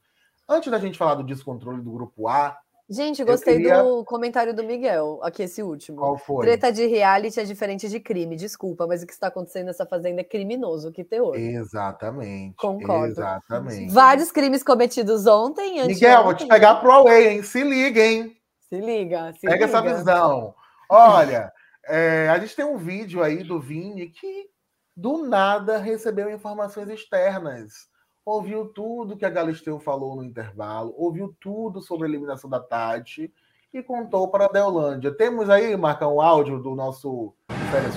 Antes 0.48 0.70
da 0.70 0.78
gente 0.78 0.96
falar 0.96 1.16
do 1.16 1.24
descontrole 1.24 1.82
do 1.82 1.92
grupo 1.92 2.26
A, 2.26 2.56
Gente, 2.88 3.24
gostei 3.24 3.56
queria... 3.56 3.82
do 3.82 4.04
comentário 4.04 4.54
do 4.54 4.62
Miguel, 4.62 5.18
aqui 5.22 5.44
esse 5.44 5.62
último. 5.62 5.98
Qual 5.98 6.18
foi? 6.18 6.44
Treta 6.44 6.70
de 6.70 6.86
reality 6.86 7.40
é 7.40 7.44
diferente 7.44 7.88
de 7.88 7.98
crime, 7.98 8.36
desculpa, 8.36 8.86
mas 8.86 9.02
o 9.02 9.06
que 9.06 9.12
está 9.12 9.28
acontecendo 9.28 9.66
nessa 9.66 9.86
fazenda 9.86 10.20
é 10.20 10.24
criminoso, 10.24 10.92
que 10.92 11.02
terror. 11.02 11.34
Exatamente. 11.34 12.54
Concordo. 12.56 13.06
Exatamente. 13.06 13.90
Vários 13.90 14.30
crimes 14.30 14.62
cometidos 14.62 15.26
ontem. 15.26 15.86
Miguel, 15.86 16.24
vou 16.24 16.34
te 16.34 16.46
pegar 16.46 16.74
pro 16.76 16.90
Away, 16.90 17.28
hein? 17.28 17.42
Se 17.42 17.62
liga, 17.62 18.04
hein? 18.04 18.36
Se 18.68 18.78
liga. 18.78 19.32
Se 19.32 19.40
Pega 19.40 19.64
liga. 19.64 19.64
essa 19.64 19.80
visão. 19.80 20.54
Olha, 20.90 21.50
é, 21.86 22.28
a 22.28 22.38
gente 22.38 22.54
tem 22.54 22.66
um 22.66 22.76
vídeo 22.76 23.22
aí 23.22 23.42
do 23.42 23.58
Vini 23.58 24.08
que 24.08 24.46
do 24.94 25.26
nada 25.26 25.78
recebeu 25.78 26.30
informações 26.30 26.88
externas 26.90 27.88
ouviu 28.24 28.66
tudo 28.66 29.16
que 29.16 29.24
a 29.24 29.30
Galisteu 29.30 29.78
falou 29.78 30.16
no 30.16 30.24
intervalo, 30.24 30.94
ouviu 30.96 31.34
tudo 31.40 31.82
sobre 31.82 32.06
a 32.06 32.08
eliminação 32.08 32.48
da 32.48 32.58
Tati 32.58 33.30
e 33.72 33.82
contou 33.82 34.28
para 34.28 34.46
a 34.46 34.48
Deolândia. 34.48 35.12
Temos 35.12 35.50
aí, 35.50 35.76
Marcão, 35.76 36.14
o 36.14 36.22
áudio 36.22 36.58
do 36.58 36.74
nosso. 36.74 37.34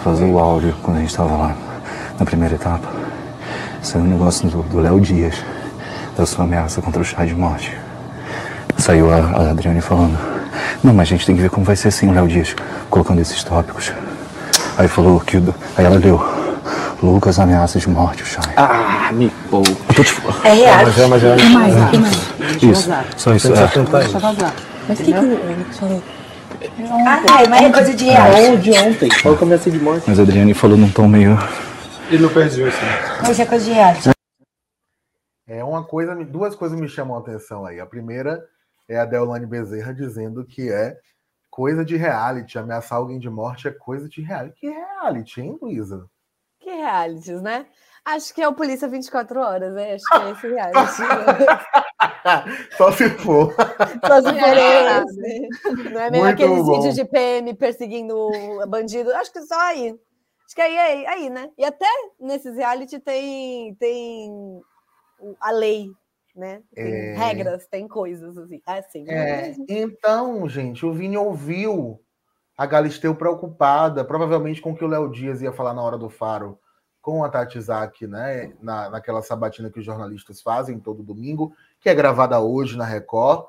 Fazer 0.03 0.25
o 0.25 0.37
áudio 0.37 0.75
quando 0.83 0.97
a 0.97 0.99
gente 0.99 1.11
estava 1.11 1.37
lá 1.37 1.55
na 2.19 2.25
primeira 2.25 2.55
etapa. 2.55 2.87
Saiu 3.81 4.03
um 4.03 4.07
negócio 4.07 4.49
do 4.49 4.79
Léo 4.79 4.99
Dias, 4.99 5.35
da 6.17 6.25
sua 6.25 6.43
ameaça 6.43 6.81
contra 6.81 7.01
o 7.01 7.05
chá 7.05 7.23
de 7.23 7.35
morte. 7.35 7.77
Saiu 8.77 9.09
a, 9.11 9.17
a 9.17 9.51
Adriane 9.51 9.81
falando: 9.81 10.17
Não, 10.83 10.93
mas 10.93 11.07
a 11.07 11.11
gente 11.11 11.25
tem 11.25 11.35
que 11.35 11.41
ver 11.41 11.49
como 11.49 11.65
vai 11.65 11.75
ser 11.75 11.87
assim 11.87 12.09
o 12.09 12.13
Léo 12.13 12.27
Dias, 12.27 12.55
colocando 12.89 13.21
esses 13.21 13.43
tópicos. 13.43 13.93
Aí 14.77 14.87
falou 14.87 15.19
que. 15.21 15.37
Aí 15.77 15.85
ela 15.85 15.97
leu. 15.97 16.36
Lucas 17.01 17.39
ameaça 17.39 17.79
de 17.79 17.87
morte 17.89 18.23
o 18.23 18.25
Chay. 18.25 18.53
Ah, 18.55 19.11
me 19.13 19.29
poupa. 19.51 19.69
É 20.43 20.53
real. 20.53 20.83
Mas 20.83 20.97
é, 20.97 21.07
mas 21.07 21.23
é. 21.23 21.35
Que 21.35 21.49
mais? 21.49 21.89
Que 21.91 21.97
mais? 21.97 22.63
Isso, 22.63 22.89
só 23.17 23.35
isso. 23.35 23.53
É. 23.53 23.59
Mas 24.87 24.99
o 24.99 25.03
que, 25.03 25.13
que 25.13 25.19
o 25.19 25.57
Lucas 25.57 25.77
falou? 25.77 26.03
Ah, 27.05 27.21
tá, 27.25 27.49
mas 27.49 27.61
é 27.61 27.71
coisa 27.71 27.93
de 27.93 28.05
real. 28.05 28.31
Não, 28.31 28.57
de 28.57 28.71
ontem. 28.71 29.11
Foi 29.11 29.33
o 29.33 29.37
começo 29.37 29.69
de 29.69 29.79
morte. 29.79 30.05
Mas 30.07 30.19
a 30.19 30.23
Adriane 30.23 30.53
falou 30.55 30.75
num 30.75 30.91
tom 30.91 31.07
meio. 31.07 31.37
Ele 32.09 32.23
não 32.23 32.29
perdeu 32.29 32.67
assim. 32.67 33.29
Hoje 33.29 33.41
é 33.41 33.45
coisa 33.45 33.65
de 33.65 33.71
real. 33.71 33.93
É 35.47 35.63
uma 35.63 35.83
coisa, 35.83 36.15
duas 36.25 36.55
coisas 36.55 36.79
me 36.79 36.89
chamam 36.89 37.15
a 37.15 37.19
atenção 37.19 37.65
aí. 37.65 37.79
A 37.79 37.85
primeira 37.85 38.43
é 38.89 38.97
a 38.97 39.05
Deolane 39.05 39.45
Bezerra 39.45 39.93
dizendo 39.93 40.43
que 40.45 40.69
é 40.71 40.97
coisa 41.49 41.85
de 41.85 41.95
reality, 41.95 42.57
ameaçar 42.57 42.97
alguém 42.97 43.19
de 43.19 43.29
morte 43.29 43.67
é 43.67 43.71
coisa 43.71 44.09
de 44.09 44.21
reality. 44.21 44.55
Que 44.59 44.67
reality, 44.67 45.41
hein, 45.41 45.57
Luísa? 45.61 46.05
Que 46.59 46.69
realities, 46.69 47.41
né? 47.41 47.65
Acho 48.07 48.33
que 48.33 48.41
é 48.41 48.47
o 48.47 48.53
Polícia 48.53 48.87
24 48.87 49.39
Horas, 49.39 49.73
né? 49.73 49.93
Acho 49.93 50.05
que 50.05 50.15
é 50.15 50.31
esse 50.31 50.47
reality. 50.47 51.01
Só 52.77 52.91
se 52.91 53.09
for. 53.09 53.53
Só 54.05 54.21
se 54.21 54.39
for 54.39 54.57
esse. 54.57 55.91
Não 55.91 56.01
é 56.01 56.11
mesmo 56.11 56.25
aqueles 56.25 56.63
bom. 56.63 56.75
vídeos 56.75 56.95
de 56.95 57.03
PM 57.03 57.53
perseguindo 57.55 58.29
bandido? 58.69 59.13
Acho 59.13 59.33
que 59.33 59.41
só 59.41 59.59
aí. 59.59 59.89
Acho 60.45 60.55
que 60.55 60.61
aí, 60.61 60.77
aí, 60.77 61.05
aí, 61.05 61.29
né? 61.29 61.49
E 61.57 61.65
até 61.65 61.85
nesses 62.17 62.55
reality 62.55 62.97
tem, 62.99 63.75
tem 63.75 64.61
a 65.41 65.51
lei, 65.51 65.91
né? 66.33 66.61
Tem 66.73 66.85
é... 66.85 67.13
regras, 67.13 67.67
tem 67.67 67.89
coisas 67.89 68.37
assim. 68.37 68.61
É 68.65 68.79
assim. 68.79 69.05
É. 69.09 69.53
Então, 69.67 70.47
gente, 70.47 70.85
o 70.85 70.93
Vini 70.93 71.17
ouviu 71.17 71.99
a 72.57 72.65
Galisteu 72.65 73.13
preocupada, 73.13 74.03
provavelmente 74.03 74.61
com 74.61 74.71
o 74.71 74.75
que 74.75 74.83
o 74.83 74.87
Léo 74.87 75.11
Dias 75.11 75.41
ia 75.41 75.53
falar 75.53 75.75
na 75.75 75.81
hora 75.83 75.97
do 75.97 76.09
faro 76.09 76.59
com 76.99 77.23
a 77.23 77.29
Tati 77.29 77.59
né? 78.07 78.53
Na, 78.59 78.89
naquela 78.89 79.21
sabatina 79.21 79.69
que 79.69 79.79
os 79.79 79.85
jornalistas 79.85 80.41
fazem 80.41 80.79
todo 80.79 81.03
domingo, 81.03 81.53
que 81.79 81.87
é 81.87 81.95
gravada 81.95 82.39
hoje 82.41 82.75
na 82.75 82.83
Record. 82.83 83.45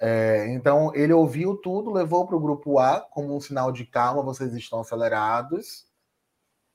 É, 0.00 0.46
então 0.52 0.92
ele 0.94 1.12
ouviu 1.12 1.56
tudo, 1.56 1.90
levou 1.90 2.26
para 2.26 2.36
o 2.36 2.40
grupo 2.40 2.78
A 2.78 3.00
como 3.00 3.34
um 3.34 3.40
sinal 3.40 3.72
de 3.72 3.86
calma, 3.86 4.22
vocês 4.22 4.52
estão 4.54 4.80
acelerados, 4.80 5.86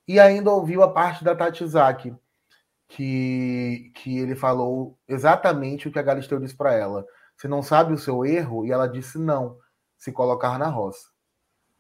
e 0.08 0.20
ainda 0.20 0.52
ouviu 0.52 0.84
a 0.84 0.92
parte 0.92 1.24
da 1.24 1.36
Tati 1.36 1.66
que, 2.88 3.92
que 3.96 4.18
ele 4.18 4.36
falou 4.36 4.98
exatamente 5.08 5.88
o 5.88 5.92
que 5.92 6.00
a 6.00 6.04
Galisteu 6.04 6.40
disse 6.40 6.56
para 6.56 6.74
ela. 6.74 7.06
Você 7.36 7.48
não 7.48 7.62
sabe 7.64 7.94
o 7.94 7.98
seu 7.98 8.26
erro? 8.26 8.66
E 8.66 8.72
ela 8.72 8.88
disse 8.88 9.18
não, 9.18 9.58
se 9.98 10.12
colocar 10.12 10.58
na 10.60 10.68
roça. 10.68 11.13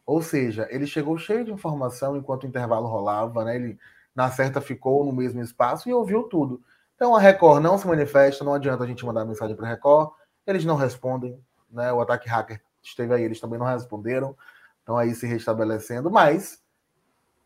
Ou 0.05 0.21
seja, 0.21 0.67
ele 0.69 0.85
chegou 0.85 1.17
cheio 1.17 1.45
de 1.45 1.51
informação 1.51 2.17
enquanto 2.17 2.43
o 2.43 2.47
intervalo 2.47 2.87
rolava, 2.87 3.43
né? 3.45 3.55
Ele 3.55 3.79
na 4.15 4.29
certa 4.29 4.61
ficou 4.61 5.03
no 5.05 5.11
mesmo 5.11 5.41
espaço 5.41 5.89
e 5.89 5.93
ouviu 5.93 6.23
tudo. 6.23 6.61
Então 6.95 7.15
a 7.15 7.19
Record 7.19 7.63
não 7.63 7.77
se 7.77 7.87
manifesta, 7.87 8.43
não 8.43 8.53
adianta 8.53 8.83
a 8.83 8.87
gente 8.87 9.05
mandar 9.05 9.25
mensagem 9.25 9.55
para 9.55 9.65
a 9.65 9.69
Record, 9.69 10.11
eles 10.45 10.65
não 10.65 10.75
respondem, 10.75 11.39
né? 11.69 11.91
O 11.91 12.01
ataque 12.01 12.29
hacker 12.29 12.61
esteve 12.81 13.13
aí, 13.13 13.23
eles 13.23 13.39
também 13.39 13.57
não 13.57 13.65
responderam. 13.65 14.35
Então 14.83 14.97
aí 14.97 15.15
se 15.15 15.25
restabelecendo, 15.25 16.11
mas 16.11 16.61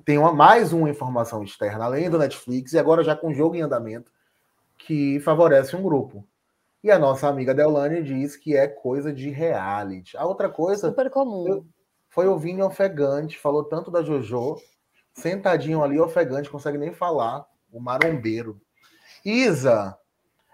tem 0.04 0.17
uma, 0.17 0.34
mais 0.34 0.74
uma 0.74 0.89
informação 0.89 1.43
externa, 1.43 1.86
além 1.86 2.10
do 2.10 2.17
Netflix, 2.17 2.74
e 2.74 2.80
agora 2.80 3.04
já 3.04 3.15
com 3.15 3.28
o 3.28 3.34
jogo 3.34 3.56
em 3.56 3.62
andamento, 3.62 4.12
que 4.78 5.20
favorece 5.20 5.76
um 5.76 5.84
grupo. 5.84 6.26
E 6.84 6.91
a 6.91 7.00
nossa 7.00 7.28
amiga 7.28 7.54
Deolane 7.54 8.04
diz 8.04 8.36
que 8.36 8.56
é 8.56 8.67
coisa 8.67 9.12
de 9.12 9.30
reality. 9.30 10.15
A 10.15 10.26
outra 10.26 10.50
coisa. 10.50 10.89
Super 10.89 11.10
comum. 11.10 11.65
Foi 12.18 12.28
o 12.28 12.36
Vini 12.36 12.64
ofegante, 12.64 13.38
falou 13.38 13.64
tanto 13.64 13.92
da 13.92 14.02
JoJo, 14.02 14.60
sentadinho 15.14 15.84
ali, 15.84 16.00
ofegante, 16.00 16.50
consegue 16.50 16.76
nem 16.76 16.92
falar. 16.92 17.46
O 17.72 17.80
marombeiro. 17.80 18.60
Isa, 19.24 19.96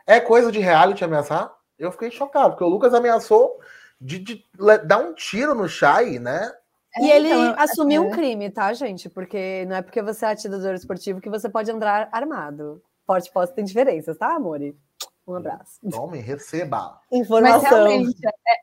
é 0.05 0.19
coisa 0.19 0.51
de 0.51 0.59
reality 0.59 1.05
ameaçar? 1.05 1.55
Eu 1.79 1.89
fiquei 1.89 2.11
chocado, 2.11 2.49
porque 2.49 2.65
o 2.65 2.67
Lucas 2.67 2.93
ameaçou 2.93 3.61
de, 4.01 4.19
de 4.19 4.45
dar 4.83 4.97
um 4.97 5.13
tiro 5.13 5.55
no 5.55 5.69
Chay, 5.69 6.19
né? 6.19 6.51
E 6.99 7.09
ele 7.09 7.29
então, 7.29 7.55
assumiu 7.57 8.03
é... 8.03 8.07
um 8.07 8.11
crime, 8.11 8.49
tá, 8.49 8.73
gente? 8.73 9.07
Porque 9.07 9.63
não 9.65 9.77
é 9.77 9.81
porque 9.81 10.01
você 10.01 10.25
é 10.25 10.31
atirador 10.31 10.73
esportivo 10.73 11.21
que 11.21 11.29
você 11.29 11.47
pode 11.47 11.71
andar 11.71 12.09
armado. 12.11 12.83
Porte 13.07 13.31
posse 13.31 13.55
tem 13.55 13.63
diferenças, 13.63 14.17
tá, 14.17 14.35
amore? 14.35 14.77
Um 15.25 15.35
abraço. 15.35 15.79
Tome, 15.89 16.19
receba. 16.19 16.99
Informação. 17.09 17.61
Mas 17.61 17.69
realmente, 17.69 18.19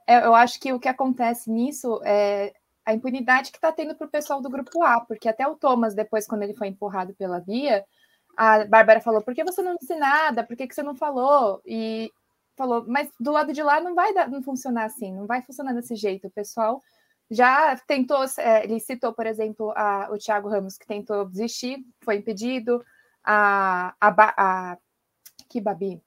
é, 0.07 0.17
é, 0.17 0.27
eu 0.27 0.35
acho 0.35 0.61
que 0.61 0.71
o 0.75 0.79
que 0.79 0.89
acontece 0.89 1.51
nisso 1.51 1.99
é 2.05 2.53
a 2.91 2.95
impunidade 2.95 3.51
que 3.51 3.59
está 3.59 3.73
tendo 3.73 3.95
para 3.95 4.07
o 4.07 4.11
pessoal 4.11 4.41
do 4.41 4.51
grupo 4.51 4.83
A, 4.83 5.01
porque 5.01 5.29
até 5.29 5.47
o 5.47 5.57
Thomas, 5.57 5.95
depois, 5.95 6.27
quando 6.27 6.43
ele 6.43 6.55
foi 6.55 6.69
empurrado 6.69 7.15
pela 7.15 7.41
Bia, 7.41 7.85
a 8.37 8.65
Bárbara 8.65 9.01
falou: 9.01 9.23
por 9.23 9.35
que 9.35 9.45
você 9.45 9.63
não 9.63 9.77
disse 9.77 9.95
nada? 9.97 10.45
Por 10.45 10.57
que, 10.57 10.67
que 10.67 10.75
você 10.75 10.83
não 10.83 10.95
falou? 10.95 11.61
E 11.65 12.11
falou, 12.57 12.85
mas 12.87 13.09
do 13.19 13.33
lado 13.33 13.53
de 13.53 13.63
lá 13.63 13.81
não 13.81 13.95
vai 13.95 14.13
dar, 14.13 14.29
não 14.29 14.43
funcionar 14.43 14.85
assim, 14.85 15.15
não 15.15 15.27
vai 15.27 15.43
funcionar 15.43 15.73
desse 15.73 15.97
jeito. 15.97 16.27
O 16.29 16.31
pessoal 16.31 16.83
já 17.31 17.77
tentou, 17.87 18.25
é, 18.39 18.65
ele 18.65 18.81
citou, 18.81 19.15
por 19.15 19.27
exemplo, 19.27 19.73
a, 19.77 20.09
o 20.13 20.19
Thiago 20.19 20.49
Ramos, 20.49 20.77
que 20.77 20.87
tentou 20.87 21.25
desistir, 21.25 21.79
foi 22.03 22.17
impedido, 22.17 22.85
a, 23.25 23.95
a, 24.01 24.35
a 24.37 24.79
que 25.49 25.61
Babi? 25.61 26.03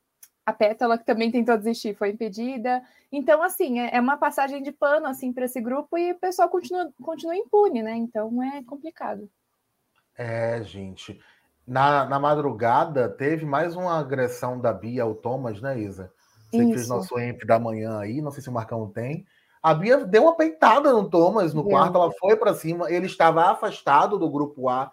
A 0.46 0.52
Pétala, 0.52 0.98
que 0.98 1.06
também 1.06 1.32
tentou 1.32 1.58
desistir, 1.58 1.96
foi 1.96 2.10
impedida. 2.10 2.84
Então, 3.12 3.42
assim, 3.42 3.80
é, 3.80 3.96
é 3.96 4.02
uma 4.02 4.18
passagem 4.18 4.62
de 4.62 4.72
pano 4.72 5.06
assim 5.06 5.32
para 5.32 5.46
esse 5.46 5.62
grupo 5.62 5.98
e 5.98 6.12
o 6.12 6.20
pessoal 6.20 6.50
continua, 6.50 6.92
continua 7.02 7.36
impune, 7.36 7.82
né? 7.82 7.96
Então 7.96 8.44
é 8.44 8.64
complicado. 8.64 9.30
É, 10.18 10.62
gente. 10.64 11.20
Na, 11.66 12.06
na 12.06 12.20
madrugada 12.20 13.08
teve 13.08 13.46
mais 13.46 13.76
uma 13.76 13.98
agressão 13.98 14.60
da 14.60 14.74
Bia 14.74 15.04
ao 15.04 15.16
Thomas, 15.16 15.62
né, 15.62 15.80
Isa? 15.80 16.12
Você 16.52 16.64
Isso. 16.64 16.74
fez 16.74 16.88
nosso 16.90 17.18
EMP 17.18 17.46
da 17.46 17.58
manhã 17.58 18.00
aí, 18.00 18.22
não 18.22 18.32
sei 18.32 18.44
se 18.44 18.50
o 18.50 18.54
Marcão 18.54 18.88
tem. 18.90 19.26
A 19.62 19.74
Bia 19.74 20.06
deu 20.06 20.24
uma 20.24 20.36
peitada 20.36 20.92
no 20.92 21.10
Thomas 21.10 21.54
no 21.54 21.64
quarto, 21.64 21.98
ela 21.98 22.12
foi 22.20 22.36
para 22.36 22.54
cima, 22.54 22.92
ele 22.92 23.06
estava 23.06 23.46
afastado 23.46 24.20
do 24.20 24.30
grupo 24.30 24.68
A, 24.68 24.92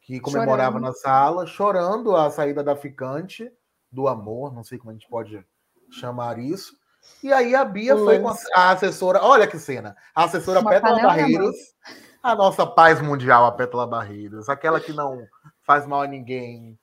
que 0.00 0.18
comemorava 0.18 0.78
chorando. 0.78 0.86
na 0.86 0.92
sala, 0.94 1.46
chorando 1.46 2.16
a 2.16 2.30
saída 2.30 2.64
da 2.64 2.74
ficante, 2.74 3.52
do 3.90 4.08
amor, 4.08 4.52
não 4.54 4.64
sei 4.64 4.78
como 4.78 4.90
a 4.90 4.94
gente 4.94 5.08
pode 5.08 5.44
chamar 5.90 6.38
isso. 6.38 6.76
E 7.22 7.32
aí 7.32 7.54
a 7.54 7.64
Bia 7.64 7.96
foi 7.96 8.18
com 8.18 8.28
a 8.28 8.70
assessora, 8.70 9.22
olha 9.22 9.46
que 9.46 9.58
cena, 9.58 9.96
a 10.14 10.24
assessora 10.24 10.60
uma 10.60 10.70
Pétala 10.70 11.00
Barreiros, 11.00 11.56
a 12.22 12.34
nossa 12.34 12.66
paz 12.66 13.00
mundial, 13.00 13.46
a 13.46 13.52
Pétala 13.52 13.86
Barreiros, 13.86 14.48
aquela 14.48 14.80
que 14.80 14.92
não 14.92 15.24
faz 15.62 15.86
mal 15.86 16.02
a 16.02 16.06
ninguém, 16.06 16.76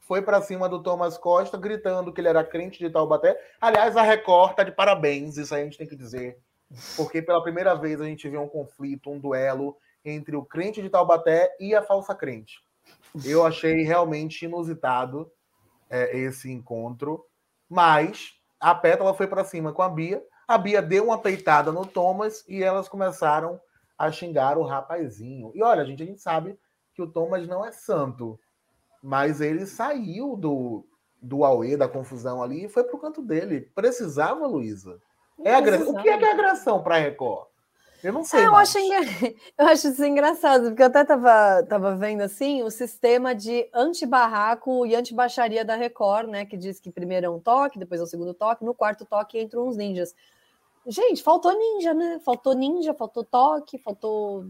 foi 0.00 0.22
para 0.22 0.40
cima 0.40 0.68
do 0.68 0.82
Thomas 0.82 1.18
Costa, 1.18 1.58
gritando 1.58 2.12
que 2.12 2.20
ele 2.20 2.28
era 2.28 2.42
crente 2.42 2.78
de 2.78 2.88
Taubaté. 2.88 3.38
Aliás, 3.60 3.96
a 3.96 4.02
Record 4.02 4.54
tá 4.54 4.62
de 4.62 4.72
parabéns, 4.72 5.36
isso 5.36 5.54
aí 5.54 5.62
a 5.62 5.64
gente 5.64 5.78
tem 5.78 5.86
que 5.86 5.96
dizer 5.96 6.38
porque 6.96 7.22
pela 7.22 7.42
primeira 7.42 7.74
vez 7.74 8.00
a 8.00 8.04
gente 8.04 8.28
vê 8.28 8.36
um 8.36 8.48
conflito, 8.48 9.10
um 9.10 9.18
duelo 9.18 9.76
entre 10.04 10.36
o 10.36 10.44
crente 10.44 10.82
de 10.82 10.90
Taubaté 10.90 11.54
e 11.60 11.74
a 11.74 11.82
falsa 11.82 12.14
crente. 12.14 12.60
Eu 13.24 13.44
achei 13.44 13.82
realmente 13.82 14.44
inusitado 14.44 15.30
é, 15.90 16.16
esse 16.16 16.50
encontro, 16.50 17.24
mas 17.68 18.34
a 18.60 18.74
Pétala 18.74 19.14
foi 19.14 19.26
para 19.26 19.44
cima 19.44 19.72
com 19.72 19.82
a 19.82 19.88
Bia. 19.88 20.22
A 20.46 20.56
Bia 20.56 20.80
deu 20.80 21.04
uma 21.04 21.18
peitada 21.18 21.72
no 21.72 21.84
Thomas 21.84 22.44
e 22.48 22.62
elas 22.62 22.88
começaram 22.88 23.60
a 23.98 24.10
xingar 24.10 24.58
o 24.58 24.64
rapazinho. 24.64 25.50
E 25.54 25.62
olha, 25.62 25.84
gente, 25.84 26.02
a 26.02 26.06
gente 26.06 26.20
sabe 26.20 26.58
que 26.94 27.02
o 27.02 27.06
Thomas 27.06 27.46
não 27.46 27.64
é 27.64 27.72
santo, 27.72 28.38
mas 29.02 29.40
ele 29.40 29.66
saiu 29.66 30.36
do, 30.36 30.86
do 31.20 31.44
Aue, 31.44 31.76
da 31.76 31.88
confusão 31.88 32.42
ali, 32.42 32.64
e 32.64 32.68
foi 32.68 32.84
pro 32.84 32.98
canto 32.98 33.22
dele. 33.22 33.60
Precisava, 33.74 34.46
Luísa. 34.46 35.00
É. 35.44 35.58
O 35.58 36.02
que 36.02 36.08
é, 36.08 36.18
que 36.18 36.24
é 36.24 36.32
agressão 36.32 36.82
para 36.82 36.96
Record? 36.96 37.46
Eu 38.06 38.12
não 38.12 38.22
sei. 38.22 38.42
É, 38.42 38.46
eu, 38.46 38.54
acho 38.54 38.78
engra... 38.78 39.00
eu 39.58 39.66
acho 39.66 39.88
isso 39.88 40.04
engraçado, 40.04 40.68
porque 40.68 40.82
eu 40.82 40.86
até 40.86 41.04
tava, 41.04 41.64
tava 41.64 41.96
vendo 41.96 42.20
assim 42.20 42.62
o 42.62 42.70
sistema 42.70 43.34
de 43.34 43.68
anti-barraco 43.74 44.86
e 44.86 44.94
anti-baixaria 44.94 45.64
da 45.64 45.74
Record, 45.74 46.28
né? 46.28 46.44
Que 46.44 46.56
diz 46.56 46.78
que 46.78 46.92
primeiro 46.92 47.26
é 47.26 47.28
um 47.28 47.40
toque, 47.40 47.80
depois 47.80 48.00
é 48.00 48.04
o 48.04 48.06
segundo 48.06 48.32
toque, 48.32 48.64
no 48.64 48.72
quarto 48.72 49.04
toque 49.04 49.40
entram 49.40 49.66
uns 49.66 49.76
ninjas. 49.76 50.14
Gente, 50.86 51.20
faltou 51.20 51.52
ninja, 51.58 51.92
né? 51.92 52.20
Faltou 52.24 52.54
ninja, 52.54 52.94
faltou 52.94 53.24
toque, 53.24 53.76
faltou. 53.78 54.44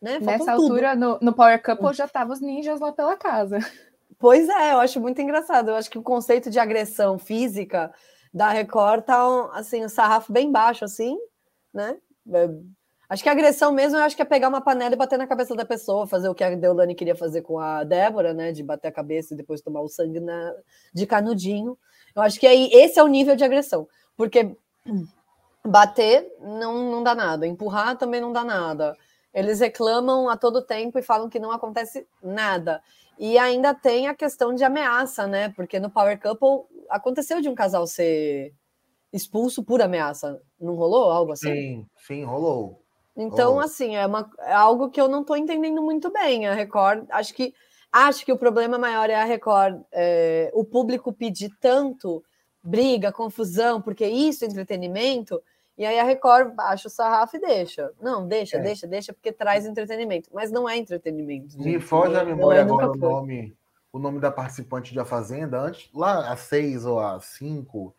Né? 0.00 0.20
Faltou 0.20 0.26
Nessa 0.26 0.54
tudo. 0.54 0.62
altura, 0.62 0.94
no, 0.94 1.18
no 1.20 1.32
Power 1.32 1.60
Couple, 1.60 1.94
já 1.94 2.04
estavam 2.04 2.32
os 2.32 2.40
ninjas 2.40 2.78
lá 2.78 2.92
pela 2.92 3.16
casa. 3.16 3.58
Pois 4.16 4.48
é, 4.48 4.72
eu 4.72 4.78
acho 4.78 5.00
muito 5.00 5.20
engraçado. 5.20 5.70
Eu 5.70 5.74
acho 5.74 5.90
que 5.90 5.98
o 5.98 6.02
conceito 6.02 6.48
de 6.48 6.58
agressão 6.58 7.18
física 7.18 7.92
da 8.32 8.48
Record 8.48 9.04
tá 9.04 9.28
um, 9.28 9.52
assim, 9.52 9.84
o 9.84 9.88
sarrafo 9.88 10.32
bem 10.32 10.50
baixo, 10.50 10.84
assim, 10.84 11.18
né? 11.74 11.98
Acho 13.08 13.22
que 13.22 13.28
a 13.28 13.32
agressão 13.32 13.70
mesmo, 13.70 13.98
eu 13.98 14.02
acho 14.02 14.16
que 14.16 14.22
é 14.22 14.24
pegar 14.24 14.48
uma 14.48 14.60
panela 14.60 14.94
e 14.94 14.98
bater 14.98 15.18
na 15.18 15.26
cabeça 15.26 15.54
da 15.54 15.64
pessoa, 15.64 16.06
fazer 16.06 16.28
o 16.28 16.34
que 16.34 16.42
a 16.42 16.54
Deolane 16.54 16.94
queria 16.94 17.14
fazer 17.14 17.42
com 17.42 17.58
a 17.58 17.84
Débora, 17.84 18.32
né? 18.32 18.50
De 18.50 18.62
bater 18.62 18.88
a 18.88 18.92
cabeça 18.92 19.34
e 19.34 19.36
depois 19.36 19.60
tomar 19.60 19.80
o 19.80 19.88
sangue 19.88 20.20
na, 20.20 20.54
de 20.92 21.06
canudinho. 21.06 21.78
Eu 22.16 22.22
acho 22.22 22.40
que 22.40 22.46
aí 22.46 22.70
esse 22.72 22.98
é 22.98 23.02
o 23.02 23.08
nível 23.08 23.36
de 23.36 23.44
agressão, 23.44 23.86
porque 24.16 24.56
bater 25.64 26.32
não, 26.40 26.90
não 26.90 27.02
dá 27.02 27.14
nada, 27.14 27.46
empurrar 27.46 27.96
também 27.98 28.20
não 28.20 28.32
dá 28.32 28.42
nada. 28.44 28.96
Eles 29.32 29.60
reclamam 29.60 30.28
a 30.28 30.36
todo 30.36 30.62
tempo 30.62 30.98
e 30.98 31.02
falam 31.02 31.28
que 31.28 31.40
não 31.40 31.50
acontece 31.50 32.06
nada. 32.22 32.80
E 33.18 33.36
ainda 33.36 33.74
tem 33.74 34.06
a 34.06 34.14
questão 34.14 34.54
de 34.54 34.64
ameaça, 34.64 35.26
né? 35.26 35.50
Porque 35.50 35.78
no 35.78 35.90
Power 35.90 36.20
Couple 36.20 36.66
aconteceu 36.88 37.40
de 37.40 37.48
um 37.48 37.54
casal 37.54 37.86
ser 37.86 38.54
expulso 39.12 39.62
por 39.62 39.82
ameaça. 39.82 40.40
Não 40.60 40.74
rolou 40.74 41.10
algo 41.10 41.32
assim? 41.32 41.52
Sim, 41.52 41.86
sim, 41.96 42.24
rolou. 42.24 42.83
Então, 43.16 43.50
rolou. 43.50 43.64
assim, 43.64 43.96
é, 43.96 44.06
uma, 44.06 44.30
é 44.40 44.52
algo 44.52 44.90
que 44.90 45.00
eu 45.00 45.08
não 45.08 45.20
estou 45.20 45.36
entendendo 45.36 45.80
muito 45.82 46.12
bem. 46.12 46.46
A 46.46 46.54
Record, 46.54 47.06
acho 47.10 47.32
que 47.34 47.54
acho 47.92 48.24
que 48.24 48.32
o 48.32 48.38
problema 48.38 48.76
maior 48.76 49.08
é 49.08 49.14
a 49.14 49.24
Record, 49.24 49.80
é, 49.92 50.50
o 50.52 50.64
público 50.64 51.12
pedir 51.12 51.50
tanto 51.60 52.24
briga, 52.60 53.12
confusão, 53.12 53.80
porque 53.80 54.06
isso 54.06 54.44
é 54.44 54.48
entretenimento, 54.48 55.40
e 55.76 55.84
aí 55.84 55.98
a 55.98 56.04
Record 56.04 56.54
baixa 56.54 56.88
o 56.88 56.90
sarrafo 56.90 57.36
e 57.36 57.40
deixa. 57.40 57.92
Não, 58.00 58.26
deixa, 58.26 58.56
é. 58.56 58.60
deixa, 58.60 58.86
deixa, 58.86 59.12
porque 59.12 59.32
traz 59.32 59.66
entretenimento. 59.66 60.30
Mas 60.32 60.50
não 60.50 60.68
é 60.68 60.76
entretenimento. 60.76 61.60
Me 61.60 61.78
foge 61.80 62.16
a 62.16 62.24
memória 62.24 62.60
é, 62.60 62.62
agora 62.62 62.90
o 62.90 62.96
nome, 62.96 63.56
o 63.92 63.98
nome 63.98 64.20
da 64.20 64.30
participante 64.30 64.92
de 64.92 65.00
A 65.00 65.04
Fazenda, 65.04 65.60
antes, 65.60 65.90
lá 65.92 66.32
às 66.32 66.40
seis 66.40 66.84
ou 66.84 67.00
às 67.00 67.24
cinco, 67.26 67.94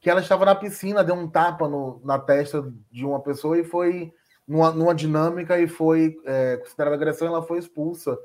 que 0.00 0.10
ela 0.10 0.20
estava 0.20 0.44
na 0.44 0.54
piscina, 0.54 1.04
deu 1.04 1.14
um 1.14 1.28
tapa 1.28 1.68
no, 1.68 2.00
na 2.04 2.18
testa 2.18 2.72
de 2.90 3.04
uma 3.04 3.20
pessoa 3.20 3.58
e 3.58 3.64
foi 3.64 4.12
numa, 4.46 4.70
numa 4.70 4.94
dinâmica 4.94 5.58
e 5.58 5.66
foi 5.66 6.16
é, 6.24 6.56
considerada 6.58 6.96
agressão 6.96 7.28
ela 7.28 7.42
foi 7.42 7.58
expulsa. 7.58 8.18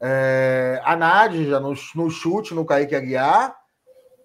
É, 0.00 0.80
a 0.84 0.96
Nádia, 0.96 1.60
no, 1.60 1.74
no 1.94 2.10
chute 2.10 2.54
no 2.54 2.64
Kaique 2.64 2.94
Aguiar, 2.94 3.56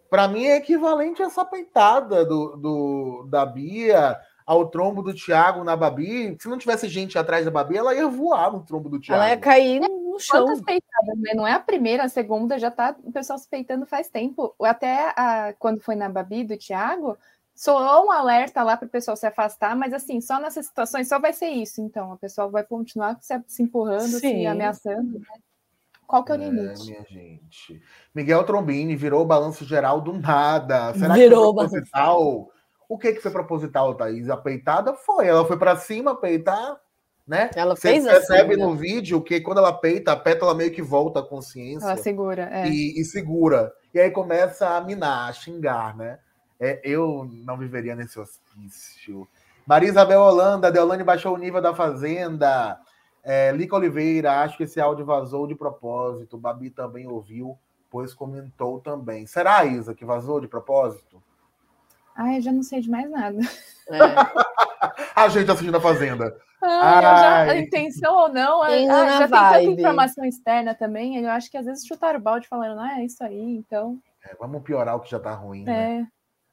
para 0.10 0.28
mim 0.28 0.46
é 0.46 0.58
equivalente 0.58 1.22
a 1.22 1.26
essa 1.26 1.46
peitada 1.46 2.26
do, 2.26 2.56
do, 2.58 3.28
da 3.30 3.46
Bia 3.46 4.18
ao 4.48 4.70
trombo 4.70 5.04
do 5.04 5.14
Thiago 5.14 5.64
na 5.64 5.76
Babi. 5.76 6.38
Se 6.40 6.48
não 6.48 6.58
tivesse 6.58 6.88
gente 6.88 7.18
atrás 7.18 7.44
da 7.44 7.52
Babi, 7.52 7.76
ela 7.76 7.94
ia 7.94 8.08
voar 8.08 8.52
no 8.52 8.64
trombo 8.64 8.88
do 8.88 8.98
Thiago. 8.98 9.22
Ela 9.22 9.32
ia 9.32 9.38
cair 9.38 9.82
no 9.82 10.18
chão. 10.20 10.46
Quantas 10.46 10.62
peitadas, 10.62 11.18
né? 11.18 11.34
Não 11.36 11.46
é 11.46 11.52
a 11.52 11.60
primeira, 11.60 12.06
a 12.06 12.10
segunda 12.10 12.58
já 12.58 12.72
tá 12.72 12.96
o 13.04 13.12
pessoal 13.12 13.38
se 13.38 13.48
peitando 13.50 13.86
faz 13.86 14.08
tempo. 14.08 14.56
Até 14.62 15.14
a, 15.18 15.54
quando 15.60 15.82
foi 15.82 15.96
na 15.96 16.08
Babi 16.08 16.46
do 16.46 16.58
Thiago, 16.58 17.18
soou 17.58 18.06
um 18.06 18.12
alerta 18.12 18.62
lá 18.62 18.78
para 18.78 18.86
o 18.86 18.90
pessoal 18.90 19.18
se 19.18 19.26
afastar, 19.26 19.76
mas 19.76 19.92
assim, 19.92 20.22
só 20.22 20.40
nessas 20.40 20.68
situações 20.68 21.08
só 21.10 21.20
vai 21.20 21.34
ser 21.34 21.48
isso. 21.48 21.82
Então, 21.82 22.14
a 22.14 22.18
pessoa 22.18 22.48
vai 22.48 22.64
continuar 22.64 23.18
se, 23.20 23.34
se 23.48 23.64
empurrando, 23.64 24.20
Sim. 24.20 24.20
se 24.20 24.46
ameaçando. 24.46 25.20
Né? 25.20 25.26
Qual 26.06 26.24
que 26.24 26.32
é 26.32 26.36
o 26.36 26.42
é, 26.42 26.46
limite? 26.46 26.86
minha 26.86 27.04
gente. 27.04 27.82
Miguel 28.14 28.44
Trombini 28.44 28.96
virou 28.96 29.24
o 29.24 29.26
balanço 29.26 29.66
geral 29.66 30.00
do 30.00 30.14
nada. 30.14 30.94
Será 30.94 31.16
virou 31.16 31.56
que 31.56 31.62
foi 31.62 31.70
proposital? 31.70 32.52
O 32.88 32.98
que, 32.98 33.14
que 33.14 33.22
foi 33.22 33.32
proposital, 33.32 33.96
Thaís? 33.96 34.30
A 34.30 34.38
peitada 34.38 34.94
foi. 34.94 35.28
Ela 35.28 35.44
foi 35.44 35.58
para 35.58 35.76
cima 35.76 36.16
peitar, 36.16 36.80
né? 37.28 37.50
Ela 37.56 37.76
fez 37.76 38.04
Você 38.04 38.10
percebe 38.12 38.54
assim, 38.54 38.62
no 38.64 38.76
né? 38.76 38.80
vídeo 38.80 39.20
que 39.22 39.42
quando 39.42 39.58
ela 39.58 39.74
peita, 39.74 40.12
a 40.12 40.16
pétala 40.16 40.54
meio 40.54 40.72
que 40.72 40.82
volta 40.82 41.22
a 41.22 41.28
consciência. 41.28 41.88
Ela 41.88 41.98
segura, 41.98 42.50
é. 42.52 42.70
E, 42.70 43.02
e 43.02 43.04
segura. 43.04 43.74
E 43.94 44.00
aí 44.00 44.12
começa 44.12 44.78
a 44.78 44.82
minar, 44.82 45.28
a 45.28 45.34
xingar, 45.34 45.98
né? 45.98 46.20
É, 46.60 46.82
eu 46.84 47.28
não 47.46 47.58
viveria 47.58 47.96
nesse 47.96 48.20
hospício. 48.20 49.28
Maria 49.66 49.90
Isabel 49.90 50.22
Holanda, 50.22 50.72
Deolane 50.72 51.04
baixou 51.04 51.34
o 51.36 51.38
nível 51.38 51.62
da 51.62 51.76
Fazenda. 51.76 52.80
É, 53.24 53.52
Lica 53.52 53.76
Oliveira, 53.76 54.42
acho 54.42 54.56
que 54.58 54.64
esse 54.64 54.80
áudio 54.80 55.06
vazou 55.06 55.46
de 55.46 55.54
propósito. 55.56 56.38
Babi 56.38 56.70
também 56.70 57.08
ouviu, 57.08 57.58
pois 57.90 58.14
comentou 58.14 58.80
também. 58.80 59.28
Será, 59.28 59.66
Isa, 59.66 59.94
que 59.94 60.06
vazou 60.06 60.40
de 60.40 60.48
propósito? 60.48 61.22
Ai, 62.16 62.38
eu 62.38 62.42
já 62.42 62.52
não 62.52 62.64
sei 62.64 62.82
de 62.82 62.90
mais 62.90 63.10
nada. 63.12 63.38
É. 63.90 63.98
A 65.16 65.28
gente 65.28 65.50
assistindo 65.50 65.76
a 65.78 65.82
Fazenda. 65.82 66.36
Ai, 66.62 66.98
eu 66.98 67.02
já, 67.02 67.42
a 67.42 67.58
intenção 67.58 68.16
ou 68.16 68.30
não, 68.30 68.62
a- 68.62 68.76
Indo 68.78 68.92
ah, 68.92 69.06
na 69.06 69.20
já 69.20 69.28
tem 69.28 69.40
vibe. 69.40 69.66
tanta 69.66 69.82
informação 69.82 70.26
externa 70.26 70.74
também. 70.74 71.18
Eu 71.18 71.30
acho 71.30 71.52
que 71.52 71.58
às 71.58 71.66
vezes 71.66 71.86
chutaram 71.86 72.20
o 72.20 72.22
balde 72.22 72.48
falando, 72.48 72.80
ah, 72.80 73.00
é 73.00 73.06
isso 73.06 73.24
aí, 73.24 73.58
então. 73.58 74.00
É, 74.24 74.36
vamos 74.36 74.64
piorar 74.64 74.96
o 74.96 75.00
que 75.00 75.10
já 75.10 75.20
tá 75.20 75.34
ruim, 75.34 75.64
né? 75.64 76.08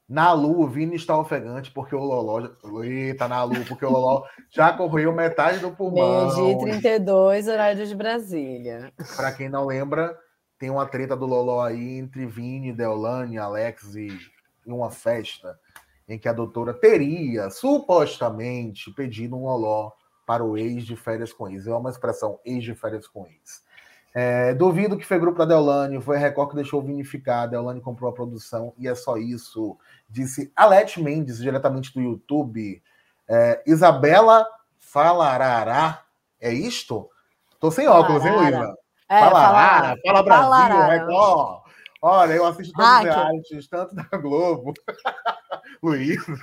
Na 0.09 0.33
Lu, 0.33 0.61
o 0.61 0.69
Vini 0.69 0.97
está 0.97 1.19
ofegante 1.19 1.71
porque 1.71 1.95
o 1.95 2.03
Loló. 2.03 2.41
Já... 2.41 2.85
Eita, 2.85 3.27
na 3.27 3.43
Lu, 3.43 3.65
porque 3.67 3.85
o 3.85 3.91
Loló 3.91 4.25
já 4.51 4.73
corroeu 4.73 5.13
metade 5.13 5.59
do 5.59 5.71
pulmão. 5.77 6.27
Meio-dia 6.35 6.53
e 6.53 6.59
32, 6.59 7.49
horário 7.49 7.87
de 7.87 7.95
Brasília. 7.95 8.93
Para 9.17 9.33
quem 9.33 9.49
não 9.49 9.67
lembra, 9.67 10.19
tem 10.59 10.69
uma 10.71 10.87
treta 10.87 11.17
do 11.17 11.27
Loló 11.27 11.63
aí 11.63 11.99
entre 11.99 12.27
Vini, 12.27 12.73
Deolane, 12.73 13.39
Alex 13.39 13.95
e, 13.95 14.09
e 14.67 14.71
uma 14.71 14.91
festa 14.91 15.59
em 16.07 16.19
que 16.19 16.29
a 16.29 16.35
doutora 16.35 16.75
teria, 16.75 17.49
supostamente, 17.49 18.93
pedido 18.93 19.37
um 19.37 19.45
Loló 19.45 19.91
para 20.27 20.45
o 20.45 20.57
ex 20.57 20.85
de 20.85 20.97
férias 20.97 21.33
com 21.33 21.49
ex. 21.49 21.67
É 21.67 21.75
uma 21.75 21.91
expressão 21.91 22.39
ex 22.45 22.63
de 22.63 22.75
férias 22.75 23.07
com 23.07 23.27
ex. 23.27 23.64
É, 24.17 24.55
duvido 24.55 24.97
que 24.97 25.05
foi 25.05 25.19
grupo 25.19 25.39
da 25.39 25.45
Deolane, 25.45 26.01
foi 26.01 26.17
a 26.17 26.21
Record 26.21 26.51
que 26.51 26.55
deixou 26.55 26.81
o 26.81 26.85
Vini 26.85 27.03
ficar, 27.05 27.43
a 27.43 27.47
Deolane 27.47 27.81
comprou 27.81 28.09
a 28.09 28.15
produção 28.15 28.73
e 28.79 28.87
é 28.87 28.95
só 28.95 29.17
isso. 29.17 29.77
Disse 30.09 30.53
Alete 30.55 31.03
Mendes, 31.03 31.39
diretamente 31.39 31.93
do 31.93 32.01
YouTube. 32.01 32.81
É, 33.29 33.61
Isabela 33.67 34.47
Falarará, 34.79 36.05
é 36.41 36.53
isto? 36.53 37.11
Tô 37.59 37.73
sem 37.73 37.89
óculos, 37.89 38.25
hein. 38.25 38.37
Luísa? 38.37 38.77
É, 39.09 39.19
Falarara, 39.19 39.97
Fala 40.07 40.23
Brasil, 40.23 40.43
Falarara. 40.45 40.93
Record. 40.93 41.65
Olha, 42.01 42.33
eu 42.35 42.45
assisto 42.45 42.73
todos 42.75 42.91
os 42.91 42.97
Hacker. 42.97 43.15
realities, 43.15 43.69
tanto 43.69 43.95
da 43.97 44.05
Globo, 44.19 44.75
Luísa, 45.83 46.37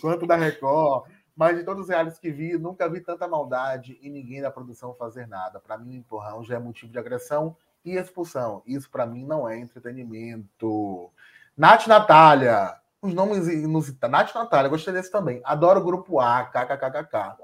quanto 0.00 0.26
da 0.26 0.36
Record. 0.36 1.10
Mas 1.36 1.58
de 1.58 1.64
todos 1.64 1.82
os 1.82 1.88
realities 1.90 2.18
que 2.18 2.30
vi, 2.30 2.56
nunca 2.56 2.88
vi 2.88 3.00
tanta 3.00 3.28
maldade 3.28 3.98
e 4.00 4.08
ninguém 4.08 4.40
da 4.40 4.50
produção 4.50 4.94
fazer 4.94 5.28
nada. 5.28 5.60
Para 5.60 5.76
mim, 5.76 5.90
o 5.90 5.98
empurrão 5.98 6.42
já 6.42 6.56
é 6.56 6.58
motivo 6.58 6.90
de 6.90 6.98
agressão 6.98 7.54
e 7.84 7.96
expulsão. 7.96 8.62
Isso 8.66 8.90
para 8.90 9.04
mim 9.04 9.26
não 9.26 9.46
é 9.46 9.58
entretenimento. 9.58 11.10
Nath 11.54 11.86
Natália, 11.86 12.74
os 13.02 13.12
nomes 13.12 13.46
inusitados. 13.48 14.10
Nath 14.12 14.34
Natália, 14.34 14.70
gostei 14.70 14.94
desse 14.94 15.10
também. 15.10 15.42
Adoro 15.44 15.80
o 15.80 15.84
grupo 15.84 16.18
A, 16.20 16.44
kkkk. 16.46 17.36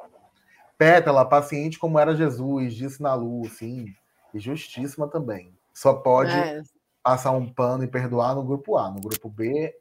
Pétala, 0.78 1.28
paciente 1.28 1.78
como 1.78 1.98
era 1.98 2.16
Jesus, 2.16 2.74
disse 2.74 3.02
na 3.02 3.14
lua, 3.14 3.48
sim. 3.50 3.94
E 4.32 4.40
justíssima 4.40 5.06
também. 5.06 5.54
Só 5.72 5.94
pode 5.94 6.32
É, 6.32 6.62
passar 7.02 7.32
um 7.32 7.46
pano 7.46 7.84
e 7.84 7.88
perdoar 7.88 8.34
no 8.34 8.42
grupo 8.42 8.78
A. 8.78 8.90
No 8.90 9.00
grupo 9.00 9.28
B, 9.28 9.76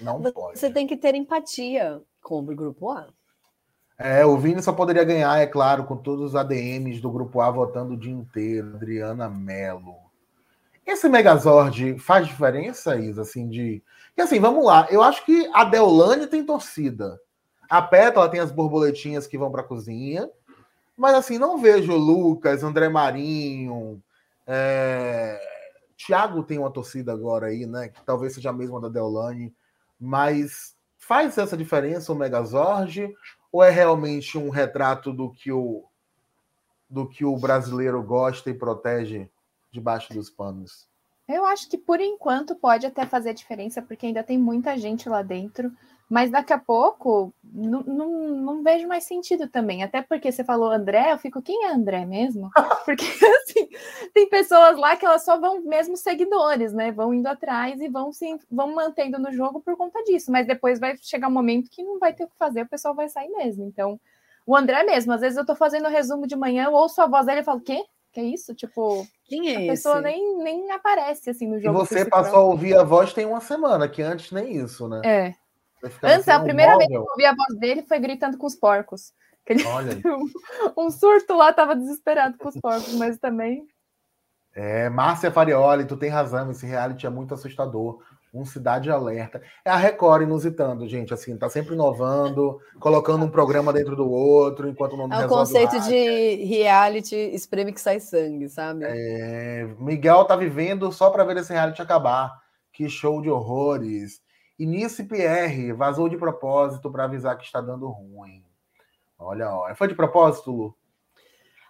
não 0.00 0.20
pode. 0.20 0.58
Você 0.58 0.70
tem 0.70 0.86
que 0.86 0.96
ter 0.96 1.14
empatia 1.14 2.02
com 2.22 2.40
o 2.40 2.42
grupo 2.42 2.90
A. 2.90 3.08
É, 3.96 4.26
o 4.26 4.36
Vini 4.36 4.60
só 4.62 4.72
poderia 4.72 5.04
ganhar, 5.04 5.38
é 5.38 5.46
claro, 5.46 5.84
com 5.84 5.96
todos 5.96 6.30
os 6.30 6.36
ADMs 6.36 7.00
do 7.00 7.10
grupo 7.10 7.40
A 7.40 7.50
votando 7.50 7.94
o 7.94 7.96
dia 7.96 8.12
inteiro. 8.12 8.74
Adriana 8.74 9.28
Mello. 9.28 9.94
Esse 10.86 11.08
Megazord 11.08 11.98
faz 11.98 12.26
diferença, 12.26 12.96
Isa, 12.96 13.22
assim, 13.22 13.48
de. 13.48 13.82
E 14.16 14.20
assim, 14.20 14.38
vamos 14.38 14.64
lá. 14.64 14.86
Eu 14.90 15.02
acho 15.02 15.24
que 15.24 15.48
a 15.54 15.64
Deolane 15.64 16.26
tem 16.26 16.44
torcida. 16.44 17.18
A 17.68 17.80
Pétala 17.80 18.28
tem 18.28 18.40
as 18.40 18.52
borboletinhas 18.52 19.26
que 19.26 19.38
vão 19.38 19.50
para 19.50 19.62
a 19.62 19.66
cozinha. 19.66 20.28
Mas 20.96 21.14
assim, 21.14 21.38
não 21.38 21.58
vejo 21.58 21.96
Lucas, 21.96 22.62
André 22.62 22.88
Marinho. 22.88 24.02
É... 24.46 25.40
Tiago 25.96 26.42
tem 26.42 26.58
uma 26.58 26.70
torcida 26.70 27.12
agora 27.12 27.46
aí, 27.46 27.66
né? 27.66 27.88
Que 27.88 28.02
talvez 28.04 28.34
seja 28.34 28.50
a 28.50 28.52
mesma 28.52 28.80
da 28.80 28.88
Deolane. 28.88 29.54
Mas 29.98 30.76
faz 30.98 31.38
essa 31.38 31.56
diferença 31.56 32.12
o 32.12 32.16
Megazord? 32.16 33.14
Ou 33.54 33.62
é 33.62 33.70
realmente 33.70 34.36
um 34.36 34.50
retrato 34.50 35.12
do 35.12 35.30
que 35.30 35.52
o, 35.52 35.84
do 36.90 37.08
que 37.08 37.24
o 37.24 37.36
brasileiro 37.36 38.02
gosta 38.02 38.50
e 38.50 38.54
protege 38.54 39.30
debaixo 39.70 40.12
dos 40.12 40.28
panos? 40.28 40.88
Eu 41.28 41.46
acho 41.46 41.70
que 41.70 41.78
por 41.78 42.00
enquanto 42.00 42.56
pode 42.56 42.84
até 42.84 43.06
fazer 43.06 43.32
diferença, 43.32 43.80
porque 43.80 44.06
ainda 44.06 44.24
tem 44.24 44.36
muita 44.36 44.76
gente 44.76 45.08
lá 45.08 45.22
dentro. 45.22 45.70
Mas 46.08 46.30
daqui 46.30 46.52
a 46.52 46.58
pouco 46.58 47.32
não, 47.42 47.80
não, 47.82 48.08
não 48.28 48.62
vejo 48.62 48.86
mais 48.86 49.04
sentido 49.04 49.48
também. 49.48 49.82
Até 49.82 50.02
porque 50.02 50.30
você 50.30 50.44
falou 50.44 50.70
André, 50.70 51.12
eu 51.12 51.18
fico, 51.18 51.40
quem 51.40 51.64
é 51.64 51.72
André 51.72 52.04
mesmo? 52.04 52.50
Porque 52.84 53.04
assim, 53.04 53.68
tem 54.12 54.28
pessoas 54.28 54.76
lá 54.76 54.96
que 54.96 55.06
elas 55.06 55.24
só 55.24 55.40
vão 55.40 55.62
mesmo 55.62 55.96
seguidores, 55.96 56.72
né? 56.74 56.92
Vão 56.92 57.14
indo 57.14 57.26
atrás 57.26 57.80
e 57.80 57.88
vão 57.88 58.12
se 58.12 58.36
vão 58.50 58.74
mantendo 58.74 59.18
no 59.18 59.32
jogo 59.32 59.60
por 59.60 59.76
conta 59.76 60.02
disso. 60.04 60.30
Mas 60.30 60.46
depois 60.46 60.78
vai 60.78 60.94
chegar 61.00 61.28
um 61.28 61.32
momento 61.32 61.70
que 61.70 61.82
não 61.82 61.98
vai 61.98 62.12
ter 62.12 62.24
o 62.24 62.28
que 62.28 62.36
fazer, 62.38 62.62
o 62.62 62.68
pessoal 62.68 62.94
vai 62.94 63.08
sair 63.08 63.30
mesmo. 63.30 63.64
Então, 63.64 63.98
o 64.46 64.54
André 64.54 64.82
mesmo, 64.84 65.12
às 65.12 65.22
vezes 65.22 65.38
eu 65.38 65.46
tô 65.46 65.54
fazendo 65.56 65.88
resumo 65.88 66.26
de 66.26 66.36
manhã, 66.36 66.64
eu 66.66 66.72
ouço 66.74 67.00
a 67.00 67.06
voz 67.06 67.24
dele 67.24 67.40
e 67.40 67.44
falo, 67.44 67.60
quê? 67.62 67.82
Que 68.12 68.20
é 68.20 68.24
isso? 68.24 68.54
Tipo, 68.54 69.06
Quem 69.24 69.48
é 69.48 69.56
a 69.56 69.60
esse? 69.60 69.66
pessoa 69.68 70.00
nem, 70.02 70.36
nem 70.36 70.70
aparece 70.70 71.30
assim 71.30 71.48
no 71.48 71.56
E 71.56 71.62
jogo. 71.62 71.78
você 71.78 71.94
principal. 71.94 72.22
passou 72.22 72.38
a 72.40 72.44
ouvir 72.44 72.76
a 72.76 72.82
voz 72.84 73.12
tem 73.14 73.24
uma 73.26 73.40
semana, 73.40 73.88
que 73.88 74.02
antes 74.02 74.30
nem 74.30 74.54
isso, 74.56 74.86
né? 74.88 75.00
É. 75.04 75.34
Antes, 76.02 76.28
a 76.28 76.40
primeira 76.40 76.76
vez 76.76 76.88
que 76.88 76.94
móvel. 76.94 77.06
eu 77.06 77.10
ouvi 77.10 77.24
a 77.24 77.34
voz 77.34 77.58
dele 77.58 77.82
foi 77.82 77.98
gritando 77.98 78.36
com 78.38 78.46
os 78.46 78.54
porcos. 78.54 79.12
Ele- 79.46 79.64
Olha 79.66 79.92
aí. 79.92 80.02
um 80.76 80.90
surto 80.90 81.34
lá, 81.34 81.52
tava 81.52 81.76
desesperado 81.76 82.38
com 82.38 82.48
os 82.48 82.58
porcos, 82.60 82.94
mas 82.94 83.18
também. 83.18 83.66
É, 84.54 84.88
Márcia 84.88 85.30
Farioli, 85.30 85.84
tu 85.84 85.96
tem 85.96 86.08
razão, 86.08 86.50
esse 86.50 86.64
reality 86.64 87.06
é 87.06 87.10
muito 87.10 87.34
assustador. 87.34 87.98
Um 88.32 88.44
Cidade 88.44 88.90
Alerta. 88.90 89.40
É 89.64 89.70
a 89.70 89.76
Record 89.76 90.22
inusitando, 90.22 90.88
gente, 90.88 91.14
assim, 91.14 91.36
tá 91.36 91.48
sempre 91.48 91.74
inovando, 91.74 92.58
colocando 92.80 93.24
um 93.24 93.30
programa 93.30 93.72
dentro 93.72 93.94
do 93.94 94.10
outro, 94.10 94.68
enquanto 94.68 94.96
não 94.96 95.12
É 95.12 95.24
o 95.24 95.28
conceito 95.28 95.78
de 95.82 96.44
reality 96.44 97.14
espreme 97.14 97.72
que 97.72 97.80
sai 97.80 98.00
sangue, 98.00 98.48
sabe? 98.48 98.86
É, 98.88 99.68
Miguel 99.78 100.24
tá 100.24 100.34
vivendo 100.34 100.90
só 100.90 101.10
para 101.10 101.22
ver 101.22 101.36
esse 101.36 101.52
reality 101.52 101.80
acabar. 101.80 102.32
Que 102.72 102.88
show 102.88 103.22
de 103.22 103.30
horrores. 103.30 104.20
Início 104.58 105.06
Pierre 105.06 105.72
vazou 105.72 106.08
de 106.08 106.16
propósito 106.16 106.90
para 106.90 107.04
avisar 107.04 107.36
que 107.36 107.44
está 107.44 107.60
dando 107.60 107.88
ruim. 107.88 108.44
Olha, 109.18 109.50
olha. 109.50 109.74
Foi 109.74 109.88
de 109.88 109.94
propósito, 109.94 110.50
Lu? 110.50 110.76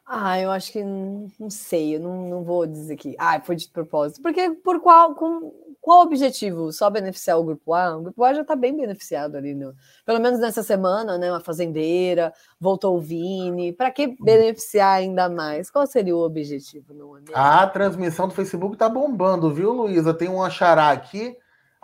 Ah, 0.06 0.38
eu 0.38 0.50
acho 0.50 0.70
que 0.70 0.84
não, 0.84 1.48
sei, 1.48 1.96
eu 1.96 2.00
não, 2.00 2.28
não 2.28 2.44
vou 2.44 2.66
dizer 2.66 2.94
que. 2.96 3.16
Ah, 3.18 3.40
foi 3.40 3.56
de 3.56 3.68
propósito. 3.68 4.20
Porque 4.20 4.50
por 4.50 4.78
qual, 4.80 5.14
com, 5.14 5.50
qual 5.80 6.02
objetivo? 6.02 6.70
Só 6.72 6.90
beneficiar 6.90 7.38
o 7.38 7.44
grupo 7.44 7.72
A? 7.72 7.96
O 7.96 8.02
grupo 8.02 8.22
A 8.22 8.34
já 8.34 8.42
está 8.42 8.54
bem 8.54 8.76
beneficiado 8.76 9.36
ali, 9.36 9.54
no, 9.54 9.74
pelo 10.04 10.20
menos 10.20 10.38
nessa 10.40 10.62
semana, 10.62 11.16
né? 11.16 11.30
Uma 11.30 11.40
fazendeira, 11.40 12.34
voltou 12.60 12.98
o 12.98 13.00
Vini. 13.00 13.72
Para 13.72 13.90
que 13.90 14.14
beneficiar 14.22 14.98
ainda 14.98 15.26
mais? 15.30 15.70
Qual 15.70 15.86
seria 15.86 16.14
o 16.14 16.22
objetivo, 16.22 16.92
não 16.92 17.16
é 17.16 17.20
mesmo? 17.20 17.34
A 17.34 17.66
transmissão 17.66 18.28
do 18.28 18.34
Facebook 18.34 18.76
tá 18.76 18.90
bombando, 18.90 19.54
viu, 19.54 19.72
Luísa? 19.72 20.12
Tem 20.12 20.28
um 20.28 20.42
achará 20.42 20.90
aqui. 20.90 21.34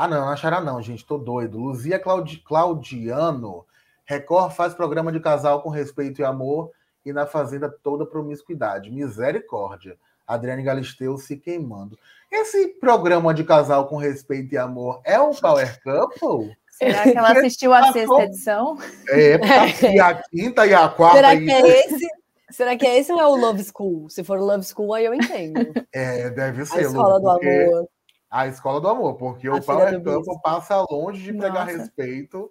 Ah, 0.02 0.08
não, 0.08 0.18
não 0.22 0.28
achará 0.30 0.62
não, 0.62 0.80
gente, 0.80 1.04
tô 1.04 1.18
doido. 1.18 1.58
Luzia 1.58 1.98
Claudi- 1.98 2.38
Claudiano. 2.38 3.66
Record 4.06 4.52
faz 4.52 4.72
programa 4.72 5.12
de 5.12 5.20
casal 5.20 5.60
com 5.60 5.68
respeito 5.68 6.22
e 6.22 6.24
amor 6.24 6.70
e 7.04 7.12
na 7.12 7.26
Fazenda 7.26 7.68
toda 7.82 8.06
promiscuidade. 8.06 8.90
Misericórdia. 8.90 9.98
Adriane 10.26 10.62
Galisteu 10.62 11.18
se 11.18 11.36
queimando. 11.36 11.98
Esse 12.32 12.68
programa 12.80 13.34
de 13.34 13.44
casal 13.44 13.88
com 13.88 13.96
respeito 13.96 14.54
e 14.54 14.58
amor 14.58 15.02
é 15.04 15.20
um 15.20 15.34
Power 15.34 15.78
Couple? 15.82 16.56
Será 16.70 17.02
que 17.02 17.18
ela 17.18 17.32
assistiu 17.38 17.74
a 17.74 17.92
sexta 17.92 18.22
edição? 18.22 18.78
É, 19.10 19.36
porque 19.36 19.86
e 19.88 20.00
a 20.00 20.14
quinta 20.14 20.66
e 20.66 20.72
a 20.72 20.88
quarta. 20.96 21.16
Será 21.16 21.36
que 21.36 21.50
é 21.50 21.84
esse? 21.84 22.08
Será 22.50 22.74
que 22.76 22.86
é 22.86 22.98
esse 22.98 23.12
ou 23.12 23.20
é 23.20 23.26
o 23.26 23.36
Love 23.36 23.62
School? 23.64 24.08
Se 24.08 24.24
for 24.24 24.40
Love 24.40 24.64
School, 24.64 24.94
aí 24.94 25.04
eu 25.04 25.12
entendo. 25.12 25.60
É, 25.92 26.30
deve 26.30 26.62
A 26.62 26.66
ser. 26.66 26.84
Lu, 26.84 26.88
escola 26.88 27.20
do 27.20 27.28
amor. 27.28 27.88
A 28.30 28.46
escola 28.46 28.80
do 28.80 28.88
amor, 28.88 29.16
porque 29.16 29.48
A 29.48 29.54
o 29.54 29.62
Power 29.62 29.90
bispo. 29.98 30.12
Couple 30.24 30.42
passa 30.42 30.84
longe 30.90 31.22
de 31.22 31.32
pegar 31.32 31.64
Nossa. 31.66 31.78
respeito 31.78 32.48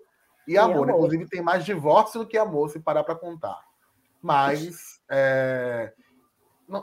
e, 0.47 0.53
E 0.53 0.57
amor. 0.57 0.84
amor. 0.84 0.89
Inclusive, 0.89 1.27
tem 1.30 1.41
mais 1.41 1.63
divórcio 1.63 2.19
do 2.19 2.27
que 2.27 2.38
amor, 2.38 2.69
se 2.69 2.80
parar 2.80 3.03
para 3.03 3.15
contar. 3.15 3.61
Mas 4.21 4.99
é, 5.09 5.93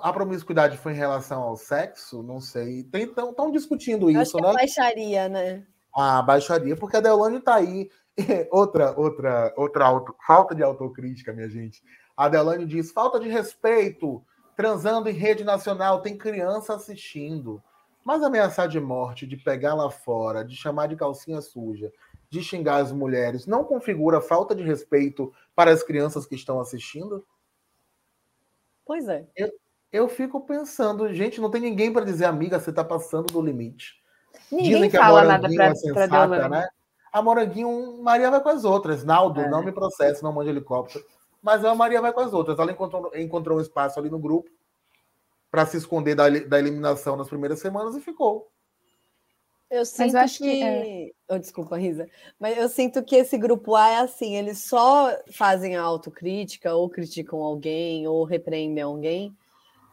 a 0.01 0.13
promiscuidade 0.13 0.79
foi 0.79 0.93
em 0.93 0.97
relação 0.97 1.43
ao 1.43 1.57
sexo? 1.57 2.23
Não 2.23 2.41
sei. 2.41 2.89
Estão 2.93 3.51
discutindo 3.51 4.11
isso, 4.11 4.37
que 4.37 4.43
né? 4.43 4.51
é 4.51 4.53
baixaria, 4.55 5.29
né? 5.29 5.67
A 5.95 6.23
baixaria, 6.23 6.75
porque 6.77 6.97
a 6.97 7.01
Deolane 7.01 7.41
tá 7.41 7.57
aí. 7.57 7.91
outra, 8.51 8.99
outra, 8.99 9.53
outra 9.57 9.85
auto- 9.85 10.17
falta 10.27 10.55
de 10.55 10.63
autocrítica, 10.63 11.35
minha 11.35 11.49
gente. 11.51 11.83
A 12.17 12.29
Deolane 12.31 12.65
diz: 12.65 12.91
falta 12.91 13.21
de 13.21 13.29
respeito, 13.29 14.25
transando 14.57 15.11
em 15.11 15.13
rede 15.13 15.45
nacional, 15.45 16.01
tem 16.01 16.17
criança 16.17 16.75
assistindo. 16.75 17.63
Mas 18.07 18.23
ameaçar 18.23 18.69
de 18.69 18.79
morte, 18.79 19.27
de 19.27 19.37
pegar 19.37 19.75
lá 19.75 19.91
fora, 19.91 20.45
de 20.45 20.55
chamar 20.55 20.87
de 20.87 20.95
calcinha 20.95 21.41
suja, 21.41 21.93
de 22.31 22.41
xingar 22.41 22.77
as 22.77 22.93
mulheres, 22.93 23.49
não 23.49 23.65
configura 23.65 24.21
falta 24.21 24.55
de 24.55 24.63
respeito 24.63 25.35
para 25.57 25.73
as 25.73 25.83
crianças 25.83 26.25
que 26.25 26.37
estão 26.37 26.61
assistindo? 26.61 27.27
Pois 28.85 29.09
é. 29.09 29.27
Eu 29.91 30.09
fico 30.09 30.41
pensando, 30.43 31.13
gente, 31.13 31.41
não 31.41 31.51
tem 31.51 31.61
ninguém 31.61 31.93
para 31.93 32.05
dizer, 32.05 32.27
amiga, 32.27 32.61
você 32.61 32.71
está 32.71 32.85
passando 32.85 33.27
do 33.27 33.43
limite. 33.43 33.97
Ninguém 34.53 34.75
Dizem 34.75 34.91
que 34.91 34.97
a 34.97 35.01
fala 35.01 35.25
nada 35.25 35.49
Moranguinho 35.49 35.57
pra, 35.57 35.67
é 35.67 35.75
sensata, 35.75 36.49
né? 36.49 36.69
A 37.13 37.21
Moranguinho, 37.21 38.03
Maria 38.05 38.31
vai 38.31 38.41
com 38.41 38.51
as 38.51 38.65
outras. 38.65 39.03
Naldo, 39.03 39.41
É. 39.41 39.51
não 39.51 39.65
me 39.65 39.73
processe, 39.73 40.23
não 40.23 40.33
mande 40.33 40.51
helicóptero. 40.51 41.05
Mas 41.43 41.65
a 41.65 41.75
Maria 41.75 42.01
vai 42.01 42.13
com 42.13 42.21
as 42.21 42.33
outras. 42.33 42.57
Ela 42.57 42.71
encontrou, 42.71 43.11
encontrou 43.17 43.59
um 43.59 43.61
espaço 43.61 43.99
ali 43.99 44.09
no 44.09 44.19
grupo 44.21 44.49
para 45.57 45.65
se 45.65 45.79
esconder 45.79 46.15
da, 46.15 46.29
da 46.29 46.59
eliminação 46.59 47.17
nas 47.17 47.29
primeiras 47.29 47.59
semanas 47.61 47.97
e 47.97 48.01
ficou. 48.03 48.47
Eu 49.71 49.87
sinto 49.87 50.15
acho 50.19 50.37
que. 50.37 50.57
que 50.57 50.63
é. 50.63 51.11
Oh, 51.31 51.39
desculpa, 51.39 51.79
Risa. 51.79 52.07
Mas 52.39 52.59
eu 52.59 52.69
sinto 52.69 53.03
que 53.03 53.17
esse 53.17 53.39
grupo 53.39 53.75
A 53.75 53.89
é 53.89 53.97
assim: 54.01 54.37
eles 54.37 54.65
só 54.65 55.11
fazem 55.33 55.75
a 55.75 55.81
autocrítica, 55.81 56.75
ou 56.75 56.91
criticam 56.91 57.41
alguém, 57.41 58.07
ou 58.07 58.23
repreendem 58.25 58.83
alguém, 58.83 59.35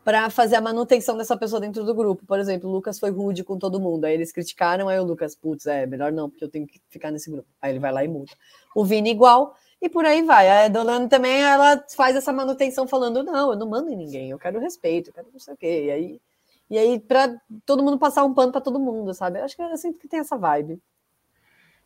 para 0.03 0.29
fazer 0.29 0.57
a 0.57 0.61
manutenção 0.61 1.15
dessa 1.15 1.37
pessoa 1.37 1.61
dentro 1.61 1.85
do 1.85 1.95
grupo. 1.95 2.25
Por 2.25 2.39
exemplo, 2.39 2.69
o 2.69 2.73
Lucas 2.73 2.99
foi 2.99 3.09
rude 3.09 3.41
com 3.41 3.57
todo 3.57 3.79
mundo. 3.79 4.03
Aí 4.03 4.13
eles 4.13 4.33
criticaram, 4.33 4.89
aí 4.89 4.99
o 4.99 5.05
Lucas, 5.05 5.33
putz, 5.33 5.65
é 5.65 5.85
melhor 5.87 6.11
não, 6.11 6.29
porque 6.29 6.43
eu 6.43 6.49
tenho 6.49 6.67
que 6.67 6.81
ficar 6.89 7.09
nesse 7.09 7.31
grupo. 7.31 7.47
Aí 7.61 7.71
ele 7.71 7.79
vai 7.79 7.93
lá 7.93 8.03
e 8.03 8.07
muda. 8.09 8.33
O 8.75 8.83
Vini 8.83 9.11
igual, 9.11 9.55
e 9.83 9.89
por 9.89 10.05
aí 10.05 10.21
vai. 10.21 10.65
A 10.65 10.69
Dolane 10.69 11.09
também, 11.09 11.41
ela 11.43 11.83
faz 11.93 12.15
essa 12.15 12.31
manutenção 12.31 12.87
falando: 12.87 13.21
não, 13.21 13.51
eu 13.51 13.57
não 13.57 13.67
mando 13.67 13.89
em 13.89 13.97
ninguém, 13.97 14.29
eu 14.29 14.39
quero 14.39 14.57
respeito, 14.57 15.09
eu 15.09 15.13
quero 15.13 15.27
não 15.31 15.39
sei 15.39 15.53
o 15.53 15.57
quê. 15.57 15.85
E 15.87 15.91
aí. 15.91 16.21
E 16.69 16.77
aí, 16.77 16.99
para 16.99 17.35
todo 17.65 17.83
mundo 17.83 17.99
passar 17.99 18.23
um 18.23 18.33
pano 18.33 18.51
para 18.51 18.61
todo 18.61 18.79
mundo, 18.79 19.13
sabe? 19.13 19.39
Eu 19.39 19.43
acho 19.43 19.55
que 19.55 19.61
eu 19.61 19.77
sinto 19.77 19.99
que 19.99 20.07
tem 20.07 20.21
essa 20.21 20.37
vibe. 20.37 20.81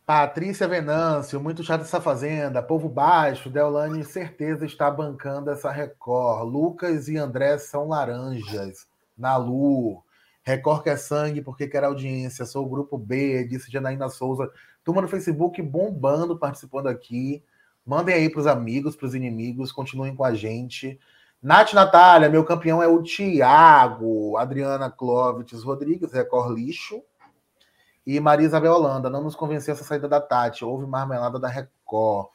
Patrícia 0.06 0.68
Venâncio, 0.68 1.40
muito 1.40 1.64
chato 1.64 1.82
essa 1.82 2.00
fazenda. 2.00 2.62
Povo 2.62 2.88
baixo, 2.88 3.50
Deolane 3.50 4.04
certeza 4.04 4.64
está 4.64 4.90
bancando 4.90 5.50
essa 5.50 5.70
Record. 5.70 6.48
Lucas 6.48 7.08
e 7.08 7.18
André 7.18 7.58
são 7.58 7.88
laranjas. 7.88 8.86
Na 9.18 9.36
Lu. 9.36 10.02
Record 10.44 10.84
quer 10.84 10.96
sangue 10.98 11.42
porque 11.42 11.66
quer 11.66 11.82
audiência. 11.82 12.46
Sou 12.46 12.64
o 12.64 12.68
grupo 12.68 12.96
B, 12.96 13.44
disse 13.44 13.70
Janaína 13.70 14.08
Souza. 14.08 14.50
Turma 14.84 15.02
no 15.02 15.08
Facebook 15.08 15.60
bombando, 15.60 16.38
participando 16.38 16.86
aqui. 16.86 17.42
Mandem 17.88 18.14
aí 18.14 18.28
para 18.28 18.40
os 18.40 18.46
amigos, 18.46 18.94
para 18.94 19.06
os 19.06 19.14
inimigos. 19.14 19.72
Continuem 19.72 20.14
com 20.14 20.22
a 20.22 20.34
gente. 20.34 21.00
Nath 21.42 21.72
Natália, 21.72 22.28
meu 22.28 22.44
campeão 22.44 22.82
é 22.82 22.86
o 22.86 23.02
Tiago. 23.02 24.36
Adriana 24.36 24.90
Clóvites 24.90 25.62
Rodrigues, 25.62 26.12
Record 26.12 26.54
Lixo. 26.54 27.02
E 28.06 28.20
Maria 28.20 28.46
Isabel 28.46 28.74
Holanda, 28.74 29.08
não 29.08 29.22
nos 29.22 29.34
convenceu 29.34 29.72
essa 29.72 29.84
saída 29.84 30.06
da 30.06 30.20
Tati. 30.20 30.66
Houve 30.66 30.84
marmelada 30.86 31.38
da 31.38 31.48
Record. 31.48 32.28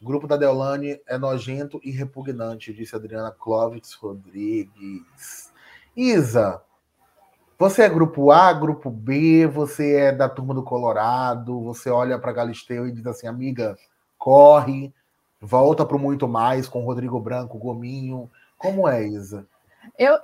O 0.00 0.04
grupo 0.04 0.28
da 0.28 0.36
Deolane 0.36 1.00
é 1.08 1.18
nojento 1.18 1.80
e 1.82 1.90
repugnante, 1.90 2.72
disse 2.72 2.94
Adriana 2.94 3.32
Clóvis 3.32 3.92
Rodrigues. 3.94 5.52
Isa, 5.96 6.62
você 7.58 7.82
é 7.82 7.88
grupo 7.88 8.30
A, 8.30 8.52
grupo 8.52 8.88
B, 8.90 9.48
você 9.48 9.96
é 9.96 10.12
da 10.12 10.28
turma 10.28 10.54
do 10.54 10.62
Colorado, 10.62 11.60
você 11.64 11.90
olha 11.90 12.16
para 12.16 12.32
Galisteu 12.32 12.86
e 12.86 12.92
diz 12.92 13.04
assim, 13.06 13.26
amiga, 13.26 13.76
corre, 14.16 14.94
volta 15.40 15.84
para 15.84 15.96
o 15.96 16.00
muito 16.00 16.28
mais 16.28 16.68
com 16.68 16.84
Rodrigo 16.84 17.18
Branco, 17.18 17.58
Gominho. 17.58 18.30
Como 18.58 18.86
é, 18.86 19.06
Isa? 19.06 19.46
Eu, 19.98 20.18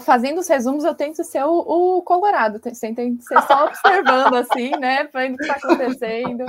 fazendo 0.00 0.38
os 0.38 0.48
resumos, 0.48 0.84
eu 0.84 0.94
tento 0.94 1.22
ser 1.22 1.44
o, 1.44 1.98
o 1.98 2.02
Colorado, 2.02 2.58
tem 2.58 3.16
que 3.16 3.22
ser 3.24 3.42
só 3.42 3.66
observando, 3.66 4.34
assim, 4.34 4.70
né? 4.70 5.04
Vendo 5.12 5.34
o 5.34 5.36
que 5.36 5.44
está 5.44 5.56
acontecendo, 5.56 6.44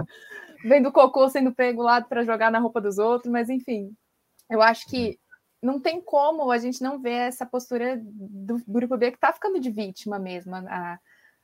vendo 0.64 0.90
o 0.90 0.92
cocô 0.92 1.28
sendo 1.30 1.54
pego 1.54 1.82
lá 1.82 2.02
para 2.02 2.24
jogar 2.24 2.52
na 2.52 2.60
roupa 2.60 2.80
dos 2.80 2.98
outros, 2.98 3.32
mas 3.32 3.50
enfim, 3.50 3.94
eu 4.50 4.62
acho 4.62 4.86
que 4.88 5.20
não 5.62 5.80
tem 5.80 6.02
como 6.02 6.52
a 6.52 6.58
gente 6.58 6.82
não 6.82 7.00
ver 7.00 7.28
essa 7.28 7.46
postura 7.46 8.00
do 8.02 8.62
grupo 8.68 8.98
B 8.98 9.12
que 9.12 9.18
está 9.18 9.32
ficando 9.32 9.60
de 9.60 9.72
vítima 9.72 10.20
mesmo. 10.20 10.56
A, 10.56 11.00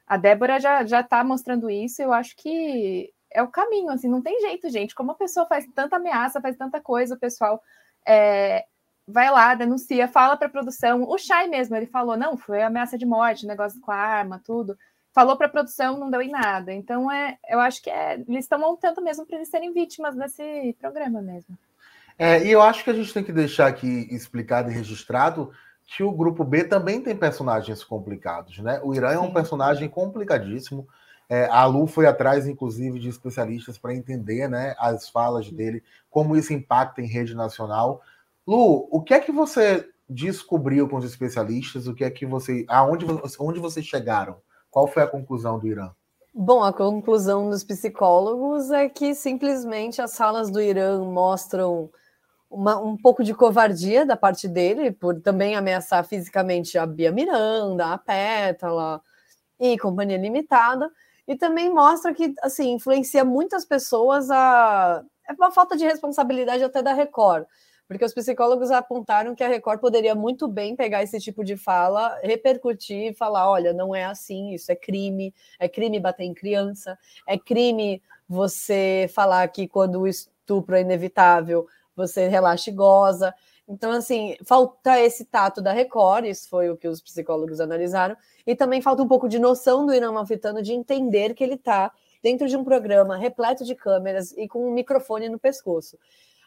a 0.06 0.18
Débora 0.18 0.60
já, 0.60 0.86
já 0.86 1.04
tá 1.04 1.24
mostrando 1.24 1.70
isso, 1.70 2.02
eu 2.02 2.12
acho 2.12 2.36
que 2.36 3.12
é 3.32 3.42
o 3.42 3.48
caminho, 3.48 3.90
assim, 3.90 4.08
não 4.08 4.22
tem 4.22 4.40
jeito, 4.42 4.70
gente. 4.70 4.96
Como 4.96 5.12
a 5.12 5.16
pessoa 5.16 5.46
faz 5.46 5.68
tanta 5.74 5.96
ameaça, 5.98 6.42
faz 6.42 6.56
tanta 6.56 6.82
coisa, 6.82 7.16
o 7.16 7.20
pessoal 7.20 7.62
é, 8.06 8.66
vai 9.08 9.30
lá, 9.32 9.56
denuncia, 9.56 10.08
fala 10.08 10.38
para 10.38 10.48
a 10.48 10.52
produção. 10.52 11.04
O 11.04 11.18
Chay 11.18 11.48
mesmo, 11.48 11.76
ele 11.76 11.88
falou, 11.88 12.18
não, 12.18 12.38
foi 12.38 12.62
ameaça 12.62 12.98
de 12.98 13.06
morte, 13.06 13.46
negócio 13.46 13.80
com 13.82 13.92
a 13.92 13.96
arma, 13.96 14.42
tudo. 14.44 14.78
Falou 15.14 15.36
para 15.36 15.48
a 15.48 15.50
produção, 15.50 15.98
não 15.98 16.10
deu 16.10 16.22
em 16.22 16.30
nada. 16.30 16.72
Então, 16.72 17.12
é, 17.12 17.38
eu 17.50 17.60
acho 17.60 17.82
que 17.82 17.90
é, 17.90 18.16
eles 18.28 18.46
estão 18.46 18.60
montando 18.60 19.02
mesmo 19.02 19.26
para 19.26 19.38
eles 19.38 19.50
serem 19.50 19.74
vítimas 19.74 20.16
desse 20.16 20.76
programa 20.80 21.22
mesmo. 21.22 21.58
É, 22.18 22.44
e 22.44 22.52
eu 22.52 22.62
acho 22.62 22.84
que 22.84 22.90
a 22.90 22.94
gente 22.94 23.14
tem 23.14 23.24
que 23.24 23.32
deixar 23.32 23.68
aqui 23.68 24.08
explicado 24.12 24.70
e 24.70 24.74
registrado 24.74 25.52
que 25.86 26.04
o 26.04 26.12
grupo 26.12 26.44
B 26.44 26.64
também 26.64 27.02
tem 27.02 27.16
personagens 27.16 27.84
complicados, 27.84 28.60
né? 28.60 28.80
O 28.84 28.94
Irã 28.94 29.12
é 29.12 29.20
um 29.20 29.28
Sim. 29.28 29.34
personagem 29.34 29.90
complicadíssimo. 29.90 30.88
É, 31.30 31.46
a 31.46 31.64
Lu 31.66 31.86
foi 31.86 32.08
atrás, 32.08 32.48
inclusive, 32.48 33.00
de 33.00 33.08
especialistas 33.08 33.78
para 33.78 33.94
entender 33.94 34.50
né, 34.50 34.76
as 34.80 35.08
falas 35.08 35.52
dele, 35.52 35.84
como 36.10 36.36
isso 36.36 36.52
impacta 36.52 37.02
em 37.02 37.06
rede 37.06 37.36
nacional. 37.36 38.02
Lu, 38.48 38.88
o 38.90 39.02
que 39.02 39.14
é 39.14 39.20
que 39.20 39.32
você 39.32 39.88
descobriu 40.10 40.90
com 40.90 40.98
os 40.98 41.06
especialistas? 41.06 41.86
O 41.86 41.94
que 41.94 42.04
é 42.04 42.10
que 42.10 42.26
você. 42.26 42.66
Aonde 42.68 43.06
onde 43.40 43.60
vocês 43.60 43.86
chegaram? 43.86 44.38
Qual 44.72 44.88
foi 44.88 45.04
a 45.04 45.08
conclusão 45.08 45.60
do 45.60 45.68
Irã? 45.68 45.92
Bom, 46.34 46.64
a 46.64 46.74
conclusão 46.74 47.50
dos 47.50 47.64
psicólogos 47.64 48.72
é 48.72 48.90
que 48.90 49.14
simplesmente 49.14 50.02
as 50.02 50.12
salas 50.12 50.50
do 50.50 50.60
Irã 50.62 51.04
mostram 51.04 51.90
uma- 52.50 52.80
um 52.80 52.98
pouco 52.98 53.24
de 53.24 53.34
covardia 53.34 54.06
da 54.06 54.18
parte 54.18 54.48
dele, 54.48 54.92
por 54.92 55.20
também 55.22 55.56
ameaçar 55.56 56.04
fisicamente 56.04 56.78
a 56.78 56.86
Bia 56.86 57.12
Miranda, 57.12 57.94
a 57.94 57.98
Pétala 57.98 59.02
e 59.60 59.78
Companhia 59.78 60.18
Limitada, 60.18 60.90
e 61.30 61.36
também 61.36 61.72
mostra 61.72 62.12
que, 62.12 62.34
assim, 62.42 62.72
influencia 62.72 63.24
muitas 63.24 63.64
pessoas 63.64 64.32
a... 64.32 65.04
É 65.30 65.34
uma 65.34 65.52
falta 65.52 65.78
de 65.78 65.86
responsabilidade 65.86 66.64
até 66.64 66.82
da 66.82 66.92
Record, 66.92 67.46
porque 67.88 68.04
os 68.04 68.12
psicólogos 68.16 68.72
apontaram 68.72 69.36
que 69.36 69.44
a 69.44 69.48
Record 69.48 69.80
poderia 69.80 70.16
muito 70.16 70.48
bem 70.48 70.76
pegar 70.76 71.04
esse 71.04 71.20
tipo 71.20 71.44
de 71.44 71.56
fala, 71.56 72.18
repercutir 72.24 73.12
e 73.12 73.14
falar, 73.14 73.48
olha, 73.48 73.72
não 73.72 73.96
é 73.96 74.06
assim, 74.06 74.56
isso 74.56 74.72
é 74.72 74.76
crime, 74.76 75.32
é 75.60 75.70
crime 75.70 76.00
bater 76.00 76.24
em 76.24 76.34
criança, 76.34 76.98
é 77.28 77.38
crime 77.38 78.02
você 78.28 79.08
falar 79.14 79.48
que 79.50 79.68
quando 79.68 80.02
o 80.02 80.08
estupro 80.08 80.76
é 80.76 80.82
inevitável, 80.82 81.68
você 81.96 82.28
relaxa 82.28 82.72
e 82.72 82.74
goza. 82.74 83.36
Então, 83.70 83.92
assim, 83.92 84.36
falta 84.44 85.00
esse 85.00 85.24
tato 85.24 85.62
da 85.62 85.72
Record, 85.72 86.26
isso 86.26 86.50
foi 86.50 86.72
o 86.72 86.76
que 86.76 86.88
os 86.88 87.00
psicólogos 87.00 87.62
analisaram, 87.62 88.18
e 88.46 88.56
também 88.56 88.82
falta 88.82 89.04
um 89.04 89.08
pouco 89.08 89.30
de 89.30 89.38
noção 89.38 89.86
do 89.86 89.94
Irã 89.94 90.12
Malfitano 90.12 90.60
de 90.64 90.74
entender 90.74 91.36
que 91.36 91.44
ele 91.44 91.54
está 91.54 91.92
dentro 92.24 92.48
de 92.48 92.58
um 92.58 92.64
programa 92.64 93.16
repleto 93.16 93.64
de 93.64 93.76
câmeras 93.76 94.32
e 94.32 94.48
com 94.48 94.68
um 94.68 94.74
microfone 94.74 95.30
no 95.30 95.38
pescoço. 95.38 96.00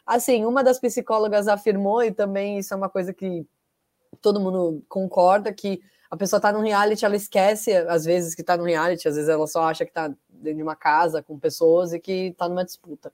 Assim, 0.05 0.43
uma 0.43 0.61
das 0.61 0.79
psicólogas 0.79 1.47
afirmou, 1.47 2.03
e 2.03 2.11
também 2.11 2.59
isso 2.59 2.73
é 2.73 2.77
uma 2.77 2.89
coisa 2.89 3.13
que 3.13 3.47
todo 4.21 4.41
mundo 4.41 4.83
concorda, 4.89 5.53
que 5.53 5.81
a 6.11 6.17
pessoa 6.17 6.39
está 6.39 6.51
num 6.51 6.61
reality, 6.61 7.05
ela 7.05 7.15
esquece, 7.15 7.73
às 7.73 8.03
vezes, 8.03 8.35
que 8.35 8.41
está 8.41 8.57
no 8.57 8.65
reality, 8.65 9.07
às 9.07 9.15
vezes 9.15 9.29
ela 9.29 9.47
só 9.47 9.63
acha 9.63 9.85
que 9.85 9.91
está 9.91 10.09
dentro 10.29 10.57
de 10.57 10.63
uma 10.63 10.75
casa 10.75 11.23
com 11.23 11.39
pessoas 11.39 11.93
e 11.93 11.99
que 11.99 12.27
está 12.27 12.49
numa 12.49 12.65
disputa. 12.65 13.13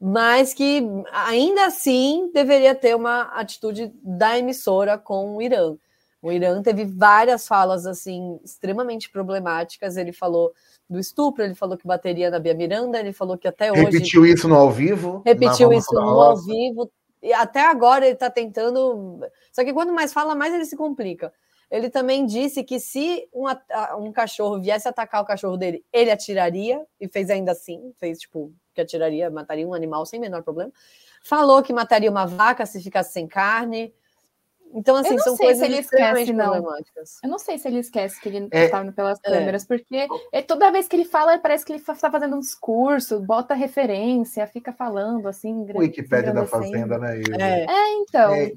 Mas 0.00 0.52
que 0.52 0.82
ainda 1.12 1.66
assim 1.66 2.30
deveria 2.32 2.74
ter 2.74 2.94
uma 2.94 3.22
atitude 3.38 3.92
da 4.02 4.38
emissora 4.38 4.98
com 4.98 5.36
o 5.36 5.42
Irã. 5.42 5.76
O 6.20 6.32
Irã 6.32 6.62
teve 6.62 6.84
várias 6.84 7.46
falas 7.46 7.86
assim 7.86 8.38
extremamente 8.42 9.10
problemáticas. 9.10 9.96
Ele 9.96 10.12
falou 10.12 10.52
do 10.88 10.98
estupro, 10.98 11.44
ele 11.44 11.54
falou 11.54 11.76
que 11.76 11.86
bateria 11.86 12.30
na 12.30 12.38
Bia 12.38 12.54
Miranda, 12.54 12.98
ele 12.98 13.12
falou 13.12 13.36
que 13.36 13.48
até 13.48 13.70
hoje 13.70 13.84
Repetiu 13.84 14.26
isso 14.26 14.48
no 14.48 14.54
ao 14.54 14.70
vivo? 14.70 15.22
repetiu 15.24 15.72
isso 15.72 15.92
no 15.92 16.00
ao 16.00 16.36
vivo. 16.36 16.90
E 17.22 17.32
até 17.32 17.66
agora 17.66 18.04
ele 18.04 18.14
está 18.14 18.28
tentando. 18.28 19.20
Só 19.52 19.64
que 19.64 19.72
quanto 19.72 19.92
mais 19.92 20.12
fala, 20.12 20.34
mais 20.34 20.52
ele 20.52 20.64
se 20.64 20.76
complica. 20.76 21.32
Ele 21.70 21.88
também 21.88 22.26
disse 22.26 22.62
que 22.62 22.78
se 22.78 23.26
um, 23.32 23.44
um 23.98 24.12
cachorro 24.12 24.60
viesse 24.60 24.86
atacar 24.86 25.22
o 25.22 25.26
cachorro 25.26 25.56
dele, 25.56 25.84
ele 25.92 26.10
atiraria, 26.10 26.84
e 27.00 27.08
fez 27.08 27.30
ainda 27.30 27.52
assim, 27.52 27.92
fez 27.98 28.18
tipo, 28.18 28.52
que 28.74 28.80
atiraria, 28.80 29.30
mataria 29.30 29.66
um 29.66 29.72
animal 29.74 30.04
sem 30.04 30.20
menor 30.20 30.42
problema. 30.42 30.72
Falou 31.22 31.62
que 31.62 31.72
mataria 31.72 32.10
uma 32.10 32.26
vaca 32.26 32.66
se 32.66 32.82
ficasse 32.82 33.12
sem 33.12 33.26
carne. 33.26 33.94
Então, 34.76 34.96
assim, 34.96 35.16
são 35.20 35.36
sei 35.36 35.54
se 35.54 35.60
coisas 35.60 35.62
ele 35.62 35.78
extremamente 35.78 36.30
esquece, 36.30 36.32
não. 36.32 36.52
problemáticas. 36.52 37.18
Eu 37.22 37.30
não 37.30 37.38
sei 37.38 37.58
se 37.58 37.68
ele 37.68 37.78
esquece 37.78 38.20
que 38.20 38.28
ele 38.28 38.48
É. 38.50 38.64
estava 38.64 38.90
pelas 38.90 39.20
câmeras, 39.20 39.64
porque 39.64 40.08
é, 40.32 40.42
toda 40.42 40.72
vez 40.72 40.88
que 40.88 40.96
ele 40.96 41.04
fala, 41.04 41.38
parece 41.38 41.64
que 41.64 41.72
ele 41.72 41.78
está 41.80 42.10
fazendo 42.10 42.34
um 42.34 42.40
discurso, 42.40 43.20
bota 43.20 43.54
referência, 43.54 44.44
fica 44.48 44.72
falando 44.72 45.28
assim. 45.28 45.64
O 45.72 45.78
Wikipédia 45.78 46.32
da. 46.32 46.44
Fazenda, 46.44 46.98
né, 46.98 47.20
Isa? 47.20 47.36
É, 47.40 47.92
Então, 47.92 48.34
É, 48.34 48.52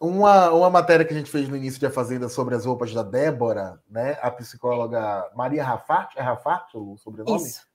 Uma, 0.00 0.50
uma 0.50 0.68
matéria 0.68 1.06
que 1.06 1.14
a 1.14 1.16
gente 1.16 1.30
fez 1.30 1.48
no 1.48 1.56
início 1.56 1.78
de 1.78 1.86
A 1.86 1.90
Fazenda 1.90 2.28
sobre 2.28 2.56
as 2.56 2.66
roupas 2.66 2.92
da 2.92 3.04
Débora, 3.04 3.80
né? 3.88 4.18
A 4.20 4.30
psicóloga 4.32 5.30
Maria 5.36 5.62
Rafart, 5.62 6.16
é 6.16 6.22
Rafart 6.22 6.74
o 6.74 6.96
sobrenome? 6.96 7.36
isso. 7.36 7.66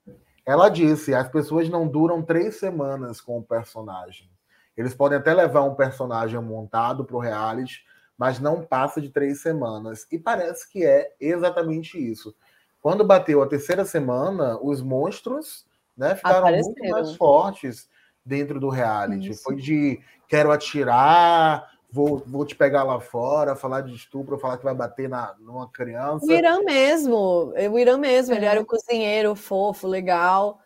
Ela 0.46 0.70
disse: 0.70 1.14
as 1.14 1.30
pessoas 1.30 1.70
não 1.70 1.88
duram 1.88 2.22
três 2.22 2.58
semanas 2.58 3.22
com 3.22 3.38
o 3.38 3.44
personagem. 3.44 4.30
Eles 4.76 4.94
podem 4.94 5.18
até 5.18 5.34
levar 5.34 5.64
um 5.64 5.76
personagem 5.76 6.40
montado 6.42 7.06
para 7.06 7.16
o 7.16 7.20
reality, 7.20 7.84
mas 8.18 8.40
não 8.40 8.66
passa 8.66 9.02
de 9.02 9.10
três 9.10 9.42
semanas. 9.42 10.08
E 10.12 10.18
parece 10.18 10.70
que 10.70 10.86
é 10.86 11.14
exatamente 11.20 11.98
isso. 11.98 12.36
Quando 12.82 13.06
bateu 13.06 13.44
a 13.44 13.48
terceira 13.48 13.86
semana, 13.86 14.58
os 14.62 14.82
monstros 14.82 15.66
né? 16.02 16.16
Ficaram 16.16 16.52
muito 16.52 16.90
mais 16.90 17.16
fortes 17.16 17.90
dentro 18.26 18.60
do 18.60 18.70
reality. 18.70 19.30
Isso. 19.30 19.44
Foi 19.44 19.56
de 19.56 20.02
quero 20.28 20.52
atirar, 20.52 21.71
vou, 21.92 22.24
vou 22.26 22.46
te 22.46 22.56
pegar 22.56 22.84
lá 22.84 23.00
fora, 23.00 23.56
falar 23.56 23.82
de 23.82 23.94
estupro, 23.94 24.40
falar 24.40 24.58
que 24.58 24.64
vai 24.64 24.74
bater 24.74 25.10
na, 25.10 25.36
numa 25.40 25.70
criança. 25.70 26.26
O 26.26 26.32
Irã 26.32 26.60
mesmo, 26.64 27.54
o 27.54 27.80
Irã 27.80 27.98
mesmo, 27.98 28.34
é. 28.34 28.38
ele 28.38 28.46
era 28.46 28.62
o 28.62 28.66
cozinheiro 28.66 29.36
fofo, 29.36 29.88
legal. 29.88 30.60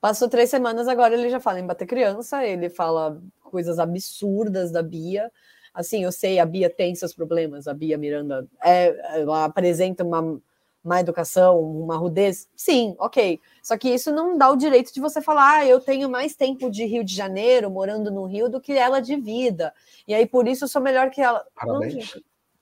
Passou 0.00 0.28
três 0.28 0.48
semanas, 0.48 0.88
agora 0.88 1.14
ele 1.14 1.28
já 1.28 1.38
fala 1.38 1.60
em 1.60 1.66
bater 1.66 1.86
criança, 1.86 2.44
ele 2.44 2.70
fala 2.70 3.20
coisas 3.42 3.78
absurdas 3.78 4.72
da 4.72 4.82
Bia. 4.82 5.30
Assim, 5.74 6.02
eu 6.02 6.10
sei, 6.10 6.38
a 6.38 6.46
Bia 6.46 6.70
tem 6.70 6.94
seus 6.94 7.14
problemas, 7.14 7.68
a 7.68 7.74
Bia 7.74 7.98
Miranda 7.98 8.46
é, 8.64 9.20
ela 9.20 9.44
apresenta 9.44 10.02
uma 10.02 10.40
má 10.82 11.00
educação, 11.00 11.60
uma 11.60 11.96
rudez. 11.96 12.48
Sim, 12.56 12.94
ok. 12.98 13.40
Só 13.62 13.76
que 13.76 13.88
isso 13.88 14.10
não 14.12 14.36
dá 14.36 14.50
o 14.50 14.56
direito 14.56 14.92
de 14.92 15.00
você 15.00 15.20
falar, 15.20 15.58
ah, 15.58 15.66
eu 15.66 15.80
tenho 15.80 16.08
mais 16.08 16.34
tempo 16.34 16.70
de 16.70 16.84
Rio 16.84 17.04
de 17.04 17.14
Janeiro, 17.14 17.70
morando 17.70 18.10
no 18.10 18.24
Rio, 18.24 18.48
do 18.48 18.60
que 18.60 18.72
ela 18.72 19.00
de 19.00 19.16
vida. 19.16 19.74
E 20.08 20.14
aí, 20.14 20.26
por 20.26 20.48
isso, 20.48 20.64
eu 20.64 20.68
sou 20.68 20.80
melhor 20.80 21.10
que 21.10 21.20
ela. 21.20 21.44
Parabéns. 21.54 22.14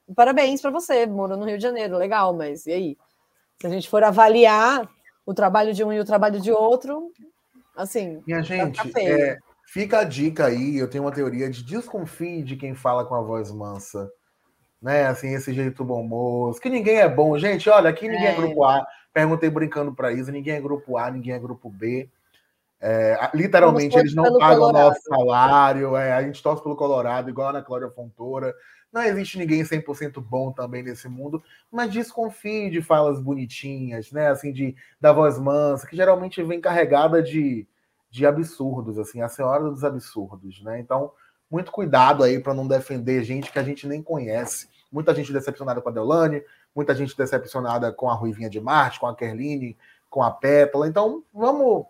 Não, 0.08 0.14
parabéns 0.14 0.60
para 0.60 0.70
você, 0.70 1.06
morou 1.06 1.36
no 1.36 1.44
Rio 1.44 1.56
de 1.56 1.62
Janeiro, 1.62 1.96
legal, 1.96 2.34
mas 2.34 2.66
e 2.66 2.72
aí? 2.72 2.98
Se 3.60 3.66
a 3.66 3.70
gente 3.70 3.88
for 3.88 4.02
avaliar 4.04 4.88
o 5.26 5.34
trabalho 5.34 5.74
de 5.74 5.84
um 5.84 5.92
e 5.92 6.00
o 6.00 6.04
trabalho 6.04 6.40
de 6.40 6.50
outro, 6.50 7.12
assim. 7.76 8.22
Minha 8.26 8.42
gente, 8.42 8.80
é, 8.98 9.36
fica 9.66 10.00
a 10.00 10.04
dica 10.04 10.46
aí. 10.46 10.78
Eu 10.78 10.88
tenho 10.88 11.04
uma 11.04 11.12
teoria 11.12 11.50
de 11.50 11.62
desconfie 11.62 12.42
de 12.42 12.56
quem 12.56 12.74
fala 12.74 13.04
com 13.04 13.14
a 13.14 13.20
voz 13.20 13.50
mansa. 13.50 14.10
Né, 14.80 15.06
assim, 15.06 15.34
esse 15.34 15.52
jeito 15.52 15.84
bom 15.84 16.04
moço, 16.04 16.60
que 16.60 16.70
ninguém 16.70 16.98
é 16.98 17.08
bom, 17.08 17.36
gente. 17.36 17.68
Olha, 17.68 17.90
aqui 17.90 18.08
ninguém 18.08 18.26
é, 18.26 18.30
é 18.32 18.36
grupo 18.36 18.64
A. 18.64 18.86
Perguntei 19.12 19.50
brincando 19.50 19.92
para 19.92 20.12
Isa, 20.12 20.30
ninguém 20.30 20.54
é 20.54 20.60
grupo 20.60 20.96
A, 20.96 21.10
ninguém 21.10 21.34
é 21.34 21.38
grupo 21.38 21.68
B. 21.68 22.08
É, 22.80 23.18
literalmente, 23.34 23.98
eles 23.98 24.14
não 24.14 24.38
pagam 24.38 24.68
o 24.68 24.72
nosso 24.72 25.00
salário. 25.02 25.96
É, 25.96 26.12
a 26.12 26.22
gente 26.22 26.42
torce 26.42 26.62
pelo 26.62 26.76
Colorado, 26.76 27.28
igual 27.28 27.48
a 27.48 27.50
Ana 27.50 27.62
Cláudia 27.62 27.90
Fontoura. 27.90 28.54
Não 28.92 29.02
existe 29.02 29.36
ninguém 29.36 29.62
100% 29.62 30.20
bom 30.20 30.50
também 30.50 30.82
nesse 30.82 31.08
mundo, 31.08 31.42
mas 31.70 31.90
desconfie 31.90 32.70
de 32.70 32.80
falas 32.80 33.20
bonitinhas, 33.20 34.10
né? 34.12 34.28
Assim, 34.28 34.52
de, 34.52 34.74
da 35.00 35.12
voz 35.12 35.38
mansa, 35.38 35.86
que 35.86 35.96
geralmente 35.96 36.42
vem 36.42 36.60
carregada 36.60 37.22
de, 37.22 37.66
de 38.10 38.24
absurdos, 38.24 38.98
assim, 38.98 39.20
a 39.20 39.28
senhora 39.28 39.64
dos 39.64 39.84
absurdos, 39.84 40.62
né? 40.62 40.80
Então, 40.80 41.12
muito 41.50 41.72
cuidado 41.72 42.22
aí 42.22 42.38
para 42.40 42.54
não 42.54 42.66
defender 42.66 43.24
gente 43.24 43.50
que 43.50 43.58
a 43.58 43.62
gente 43.62 43.86
nem 43.86 44.02
conhece. 44.02 44.68
Muita 44.90 45.14
gente 45.14 45.32
decepcionada 45.32 45.80
com 45.80 45.88
a 45.88 45.92
Deolane, 45.92 46.42
muita 46.74 46.94
gente 46.94 47.16
decepcionada 47.16 47.92
com 47.92 48.10
a 48.10 48.14
Ruivinha 48.14 48.50
de 48.50 48.60
Marte, 48.60 49.00
com 49.00 49.06
a 49.06 49.14
Kerline, 49.14 49.76
com 50.08 50.22
a 50.22 50.30
Pétala. 50.30 50.88
Então, 50.88 51.22
vamos 51.32 51.86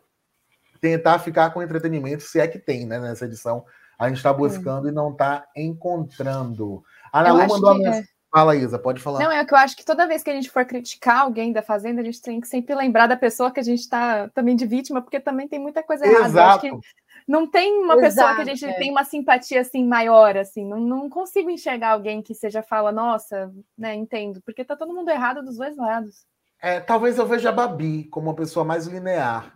tentar 0.80 1.18
ficar 1.18 1.50
com 1.50 1.62
entretenimento, 1.62 2.22
se 2.22 2.40
é 2.40 2.46
que 2.46 2.58
tem, 2.58 2.86
né, 2.86 2.98
nessa 2.98 3.24
edição 3.24 3.64
a 3.98 4.08
gente 4.08 4.18
está 4.18 4.32
buscando 4.32 4.86
hum. 4.86 4.90
e 4.90 4.92
não 4.92 5.10
está 5.10 5.46
encontrando. 5.56 6.84
A 7.12 7.20
Ana 7.20 7.32
Lu 7.32 7.48
mandou 7.48 7.74
uma 7.74 7.96
é. 7.96 8.04
Fala, 8.30 8.54
Isa, 8.54 8.78
pode 8.78 9.00
falar. 9.00 9.20
Não, 9.20 9.32
é 9.32 9.42
que 9.44 9.54
eu 9.54 9.58
acho 9.58 9.74
que 9.74 9.84
toda 9.84 10.06
vez 10.06 10.22
que 10.22 10.28
a 10.28 10.34
gente 10.34 10.50
for 10.50 10.64
criticar 10.64 11.20
alguém 11.20 11.50
da 11.50 11.62
Fazenda, 11.62 12.02
a 12.02 12.04
gente 12.04 12.20
tem 12.20 12.40
que 12.40 12.46
sempre 12.46 12.74
lembrar 12.74 13.06
da 13.06 13.16
pessoa 13.16 13.50
que 13.50 13.58
a 13.58 13.62
gente 13.62 13.80
está 13.80 14.28
também 14.28 14.54
de 14.54 14.66
vítima, 14.66 15.00
porque 15.00 15.18
também 15.18 15.48
tem 15.48 15.58
muita 15.58 15.82
coisa 15.82 16.06
errada. 16.06 16.26
Exato. 16.26 16.80
Não 17.28 17.46
tem 17.46 17.74
uma 17.74 17.94
Exato, 17.96 18.00
pessoa 18.00 18.34
que 18.34 18.40
a 18.40 18.44
gente 18.54 18.64
é. 18.64 18.72
tem 18.78 18.90
uma 18.90 19.04
simpatia 19.04 19.60
assim 19.60 19.86
maior, 19.86 20.34
assim. 20.38 20.64
Não, 20.64 20.80
não 20.80 21.10
consigo 21.10 21.50
enxergar 21.50 21.90
alguém 21.90 22.22
que 22.22 22.34
seja 22.34 22.62
fala, 22.62 22.90
nossa, 22.90 23.52
né, 23.76 23.94
entendo, 23.94 24.40
porque 24.40 24.64
tá 24.64 24.74
todo 24.74 24.94
mundo 24.94 25.10
errado 25.10 25.42
dos 25.42 25.58
dois 25.58 25.76
lados. 25.76 26.24
É, 26.60 26.80
talvez 26.80 27.18
eu 27.18 27.26
veja 27.26 27.50
a 27.50 27.52
Babi 27.52 28.04
como 28.04 28.30
uma 28.30 28.34
pessoa 28.34 28.64
mais 28.64 28.86
linear. 28.86 29.54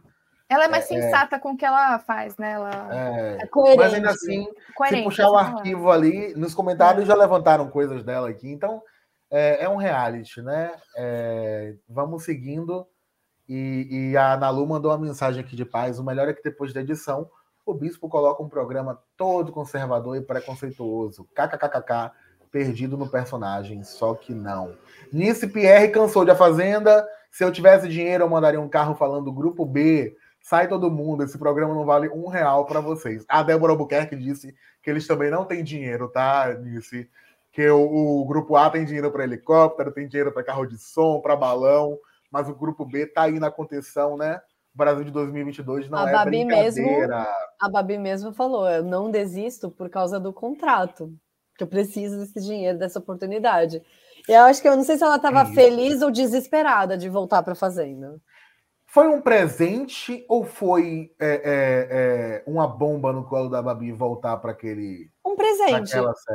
Ela 0.50 0.66
é 0.66 0.68
mais 0.68 0.88
é, 0.90 0.94
é. 0.94 1.00
sensata 1.00 1.36
é, 1.36 1.38
com 1.38 1.52
o 1.52 1.56
que 1.56 1.64
ela 1.64 1.98
faz, 1.98 2.36
né? 2.36 2.52
Ela 2.52 2.90
é, 2.94 3.38
é 3.40 3.46
coerente. 3.46 3.78
Mas 3.78 3.94
ainda 3.94 4.10
assim, 4.10 4.46
coerente, 4.74 4.98
se 4.98 5.04
puxar 5.04 5.30
o 5.30 5.36
arquivo 5.36 5.90
ali, 5.90 6.34
nos 6.34 6.54
comentários 6.54 7.06
já 7.06 7.14
levantaram 7.14 7.70
coisas 7.70 8.04
dela 8.04 8.28
aqui. 8.28 8.50
Então, 8.50 8.82
é, 9.30 9.64
é 9.64 9.68
um 9.68 9.76
reality, 9.76 10.42
né? 10.42 10.72
vamos 11.88 12.24
seguindo. 12.24 12.86
E, 13.48 14.10
e 14.12 14.16
a 14.16 14.36
Nalu 14.36 14.66
mandou 14.66 14.90
uma 14.90 14.98
mensagem 14.98 15.42
aqui 15.42 15.56
de 15.56 15.64
paz. 15.64 15.98
O 15.98 16.04
melhor 16.04 16.28
é 16.28 16.34
que 16.34 16.42
depois 16.42 16.72
da 16.74 16.82
edição, 16.82 17.28
o 17.64 17.74
bispo 17.74 18.08
coloca 18.08 18.42
um 18.42 18.48
programa 18.48 19.00
todo 19.16 19.52
conservador 19.52 20.16
e 20.16 20.20
preconceituoso. 20.20 21.28
KKKKK, 21.34 22.12
perdido 22.50 22.96
no 22.96 23.08
personagem, 23.08 23.82
só 23.82 24.14
que 24.14 24.34
não. 24.34 24.76
Nice 25.12 25.46
Pierre 25.46 25.88
cansou 25.88 26.24
de 26.24 26.30
A 26.30 26.36
Fazenda. 26.36 27.06
Se 27.30 27.44
eu 27.44 27.52
tivesse 27.52 27.88
dinheiro, 27.88 28.24
eu 28.24 28.28
mandaria 28.28 28.60
um 28.60 28.68
carro 28.68 28.94
falando 28.94 29.32
Grupo 29.32 29.64
B 29.64 30.16
Sai 30.42 30.66
todo 30.66 30.90
mundo, 30.90 31.22
esse 31.22 31.38
programa 31.38 31.72
não 31.72 31.84
vale 31.84 32.08
um 32.08 32.26
real 32.26 32.66
para 32.66 32.80
vocês. 32.80 33.24
A 33.28 33.44
Débora 33.44 33.72
Albuquerque 33.72 34.16
disse 34.16 34.52
que 34.82 34.90
eles 34.90 35.06
também 35.06 35.30
não 35.30 35.44
têm 35.44 35.62
dinheiro, 35.62 36.08
tá? 36.08 36.52
Disse 36.52 37.08
que 37.52 37.68
o, 37.70 38.20
o 38.20 38.26
grupo 38.26 38.56
A 38.56 38.68
tem 38.68 38.84
dinheiro 38.84 39.10
para 39.12 39.22
helicóptero, 39.22 39.92
tem 39.92 40.08
dinheiro 40.08 40.32
para 40.32 40.42
carro 40.42 40.66
de 40.66 40.76
som, 40.76 41.20
para 41.20 41.36
balão, 41.36 41.96
mas 42.28 42.48
o 42.48 42.54
grupo 42.56 42.84
B 42.84 43.06
tá 43.06 43.22
aí 43.22 43.38
na 43.38 43.52
contenção, 43.52 44.16
né? 44.16 44.40
Brasil 44.74 45.04
de 45.04 45.10
2022 45.10 45.88
não 45.90 45.98
a 45.98 46.08
é 46.08 46.12
Babi 46.12 46.30
brincadeira. 46.30 47.18
Mesmo, 47.18 47.26
a 47.60 47.68
Babi 47.68 47.98
mesmo 47.98 48.32
falou, 48.32 48.68
eu 48.68 48.82
não 48.82 49.10
desisto 49.10 49.70
por 49.70 49.90
causa 49.90 50.18
do 50.18 50.32
contrato, 50.32 51.12
que 51.56 51.62
eu 51.62 51.66
preciso 51.66 52.18
desse 52.18 52.40
dinheiro, 52.40 52.78
dessa 52.78 52.98
oportunidade. 52.98 53.82
E 54.28 54.32
eu 54.32 54.42
acho 54.42 54.62
que 54.62 54.68
eu 54.68 54.76
não 54.76 54.84
sei 54.84 54.96
se 54.96 55.04
ela 55.04 55.16
estava 55.16 55.44
feliz 55.46 56.00
ou 56.00 56.10
desesperada 56.10 56.96
de 56.96 57.08
voltar 57.08 57.42
para 57.42 57.52
a 57.52 57.56
fazenda. 57.56 58.20
Foi 58.86 59.08
um 59.08 59.22
presente 59.22 60.24
ou 60.28 60.44
foi 60.44 61.10
é, 61.18 61.26
é, 61.26 61.42
é, 61.90 62.44
uma 62.46 62.66
bomba 62.68 63.12
no 63.12 63.24
colo 63.24 63.48
da 63.48 63.62
Babi 63.62 63.90
voltar 63.90 64.36
para 64.36 64.52
aquele. 64.52 65.10
Um 65.24 65.34
presente 65.34 65.94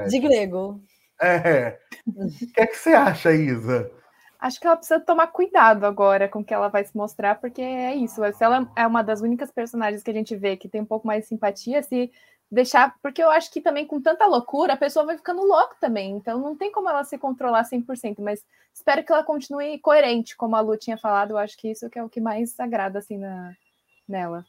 de 0.10 0.20
grego. 0.20 0.82
É. 1.22 1.78
O 2.06 2.28
que 2.54 2.62
é 2.62 2.68
que 2.68 2.76
você 2.76 2.94
acha, 2.94 3.32
Isa? 3.32 3.92
Acho 4.40 4.60
que 4.60 4.68
ela 4.68 4.76
precisa 4.76 5.00
tomar 5.00 5.28
cuidado 5.28 5.86
agora 5.86 6.30
com 6.30 6.40
o 6.40 6.44
que 6.44 6.54
ela 6.54 6.68
vai 6.68 6.84
se 6.84 6.96
mostrar, 6.96 7.40
porque 7.40 7.62
é 7.62 7.96
isso. 7.96 8.22
Se 8.34 8.44
ela 8.44 8.72
é 8.76 8.86
uma 8.86 9.02
das 9.02 9.22
únicas 9.22 9.52
personagens 9.52 10.04
que 10.04 10.12
a 10.12 10.14
gente 10.14 10.36
vê 10.36 10.56
que 10.56 10.70
tem 10.70 10.82
um 10.82 10.86
pouco 10.86 11.08
mais 11.08 11.24
de 11.24 11.30
simpatia, 11.30 11.82
se 11.82 12.12
deixar, 12.50 12.96
porque 13.02 13.22
eu 13.22 13.30
acho 13.30 13.52
que 13.52 13.62
também 13.62 13.86
com 13.86 14.02
tanta 14.02 14.26
loucura 14.26 14.74
a 14.74 14.78
pessoa 14.78 15.06
vai 15.06 15.18
ficando 15.18 15.44
louca 15.44 15.76
também, 15.82 16.16
então 16.16 16.40
não 16.40 16.56
tem 16.56 16.72
como 16.72 16.90
ela 16.90 17.04
se 17.04 17.18
controlar 17.18 17.64
100%, 17.64 18.16
mas 18.20 18.44
espero 18.74 19.04
que 19.04 19.12
ela 19.12 19.24
continue 19.24 19.80
coerente, 19.80 20.36
como 20.36 20.56
a 20.56 20.62
Lu 20.62 20.78
tinha 20.78 20.98
falado, 20.98 21.32
eu 21.32 21.38
acho 21.38 21.58
que 21.58 21.70
isso 21.70 21.90
que 21.90 22.00
é 22.00 22.04
o 22.04 22.10
que 22.10 22.22
mais 22.22 22.58
agrada 22.60 23.00
assim 23.00 23.18
na, 23.18 23.54
nela. 24.08 24.46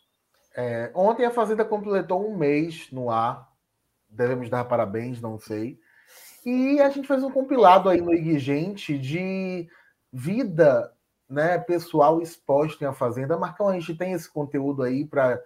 É, 0.57 0.91
ontem 0.95 1.26
a 1.26 1.30
Fazenda 1.30 1.64
completou 1.64 2.24
um 2.24 2.36
mês 2.36 2.89
no 2.93 3.11
ar, 3.11 3.53
devemos 4.09 4.49
dar 4.49 4.64
parabéns, 4.64 5.20
não 5.20 5.39
sei, 5.39 5.80
e 6.47 6.80
a 6.80 6.89
gente 6.89 7.09
fez 7.09 7.22
um 7.22 7.30
compilado 7.30 7.89
aí 7.89 8.01
no 8.01 8.14
IG 8.14 8.39
Gente 8.39 8.97
de 8.97 9.68
vida 10.12 10.92
né, 11.28 11.59
pessoal 11.59 12.22
exposta 12.22 12.82
em 12.82 12.86
A 12.86 12.92
Fazenda. 12.92 13.36
Marcão, 13.36 13.68
a 13.68 13.74
gente 13.74 13.94
tem 13.94 14.12
esse 14.12 14.30
conteúdo 14.30 14.82
aí 14.82 15.04
para 15.04 15.40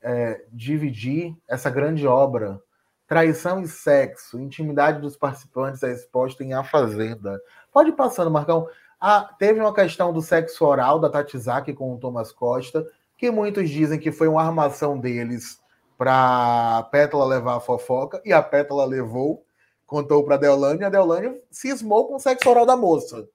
é, 0.00 0.44
dividir 0.52 1.36
essa 1.48 1.68
grande 1.70 2.06
obra. 2.06 2.60
Traição 3.06 3.60
e 3.60 3.68
sexo, 3.68 4.38
intimidade 4.38 5.00
dos 5.00 5.16
participantes 5.16 5.82
é 5.82 5.92
exposta 5.92 6.42
em 6.42 6.54
A 6.54 6.62
Fazenda. 6.62 7.40
Pode 7.72 7.90
ir 7.90 7.94
passando, 7.94 8.30
Marcão. 8.30 8.68
Ah, 9.00 9.34
teve 9.38 9.60
uma 9.60 9.74
questão 9.74 10.12
do 10.12 10.22
sexo 10.22 10.64
oral 10.64 10.98
da 10.98 11.10
Tatizaki 11.10 11.74
com 11.74 11.92
o 11.92 11.98
Thomas 11.98 12.32
Costa, 12.32 12.86
que 13.18 13.30
muitos 13.30 13.68
dizem 13.68 13.98
que 13.98 14.10
foi 14.10 14.28
uma 14.28 14.42
armação 14.42 14.98
deles 14.98 15.60
para 15.98 16.82
Pétala 16.90 17.24
levar 17.26 17.56
a 17.56 17.60
fofoca, 17.60 18.20
e 18.24 18.32
a 18.32 18.42
Pétala 18.42 18.84
levou, 18.84 19.44
contou 19.86 20.24
para 20.24 20.36
Deolane, 20.36 20.80
e 20.80 20.84
a 20.84 20.88
Deolane 20.88 21.40
cismou 21.50 22.08
com 22.08 22.16
o 22.16 22.20
sexo 22.20 22.48
oral 22.48 22.64
da 22.64 22.76
moça. 22.76 23.28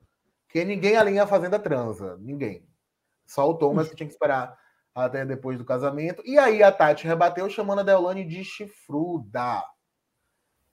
Que 0.49 0.65
ninguém 0.65 0.97
alinha 0.97 1.23
a 1.23 1.27
Fazenda 1.27 1.59
transa, 1.59 2.17
ninguém. 2.19 2.67
Só 3.25 3.47
o 3.49 3.53
Thomas 3.53 3.87
que 3.87 3.95
tinha 3.95 4.07
que 4.07 4.13
esperar 4.13 4.57
até 4.93 5.23
depois 5.25 5.57
do 5.57 5.63
casamento. 5.63 6.21
E 6.25 6.37
aí 6.37 6.63
a 6.63 6.71
Tati 6.71 7.07
rebateu 7.07 7.49
chamando 7.49 7.79
a 7.79 7.83
Deolane 7.83 8.25
de 8.25 8.43
chifruda, 8.43 9.63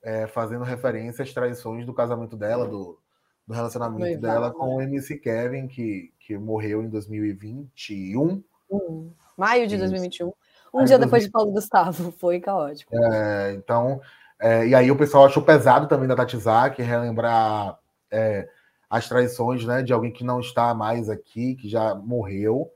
é, 0.03 0.27
fazendo 0.27 0.65
referência 0.65 1.23
às 1.23 1.33
traições 1.33 1.85
do 1.85 1.93
casamento 1.93 2.37
dela, 2.37 2.67
do, 2.67 2.99
do 3.47 3.55
relacionamento 3.55 4.21
dela 4.21 4.51
com 4.51 4.77
o 4.77 4.81
MC 4.81 5.19
Kevin, 5.19 5.69
que, 5.69 6.13
que 6.19 6.39
morreu 6.39 6.83
em 6.83 6.89
2021. 6.89 8.43
Hum, 8.71 9.13
maio 9.37 9.67
de 9.67 9.77
2021. 9.77 10.33
Um 10.73 10.85
dia 10.85 10.99
depois 10.99 11.25
de 11.25 11.31
Paulo 11.31 11.53
Gustavo, 11.53 12.13
foi 12.19 12.41
caótico. 12.41 12.95
É, 12.97 13.53
então, 13.53 14.01
é, 14.41 14.67
e 14.67 14.75
aí 14.75 14.91
o 14.91 14.97
pessoal 14.97 15.27
achou 15.27 15.43
pesado 15.43 15.87
também 15.87 16.09
da 16.09 16.17
Tati 16.17 16.39
Zaki 16.39 16.83
relembrar 16.83 17.79
é, 18.11 18.49
as 18.89 19.09
traições 19.09 19.65
né, 19.65 19.83
de 19.83 19.93
alguém 19.93 20.13
que 20.13 20.25
não 20.25 20.41
está 20.41 20.75
mais 20.75 21.09
aqui, 21.09 21.55
que 21.55 21.69
já 21.69 21.95
morreu. 21.95 22.71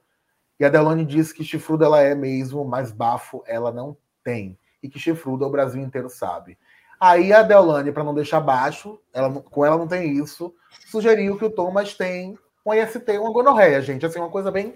E 0.58 0.64
a 0.64 0.68
Delane 0.68 1.04
disse 1.04 1.34
que 1.34 1.44
chifruda 1.44 1.86
ela 1.86 2.00
é 2.00 2.14
mesmo, 2.14 2.64
mas 2.64 2.92
bafo 2.92 3.42
ela 3.46 3.72
não 3.72 3.96
tem. 4.22 4.58
E 4.82 4.88
que 4.88 4.98
chifruda 4.98 5.46
o 5.46 5.50
Brasil 5.50 5.80
inteiro 5.80 6.08
sabe. 6.08 6.58
Aí 7.00 7.32
a 7.32 7.42
Deolane, 7.42 7.92
para 7.92 8.04
não 8.04 8.12
deixar 8.14 8.40
baixo, 8.40 9.00
ela, 9.11 9.40
com 9.40 9.64
ela 9.64 9.78
não 9.78 9.88
tem 9.88 10.12
isso, 10.18 10.54
sugeriu 10.86 11.38
que 11.38 11.44
o 11.46 11.50
Thomas 11.50 11.94
tem 11.94 12.38
um 12.64 12.74
IST, 12.74 13.18
uma 13.18 13.32
gonorreia, 13.32 13.80
gente. 13.80 14.04
Assim, 14.04 14.18
uma 14.18 14.28
coisa 14.28 14.50
bem 14.50 14.74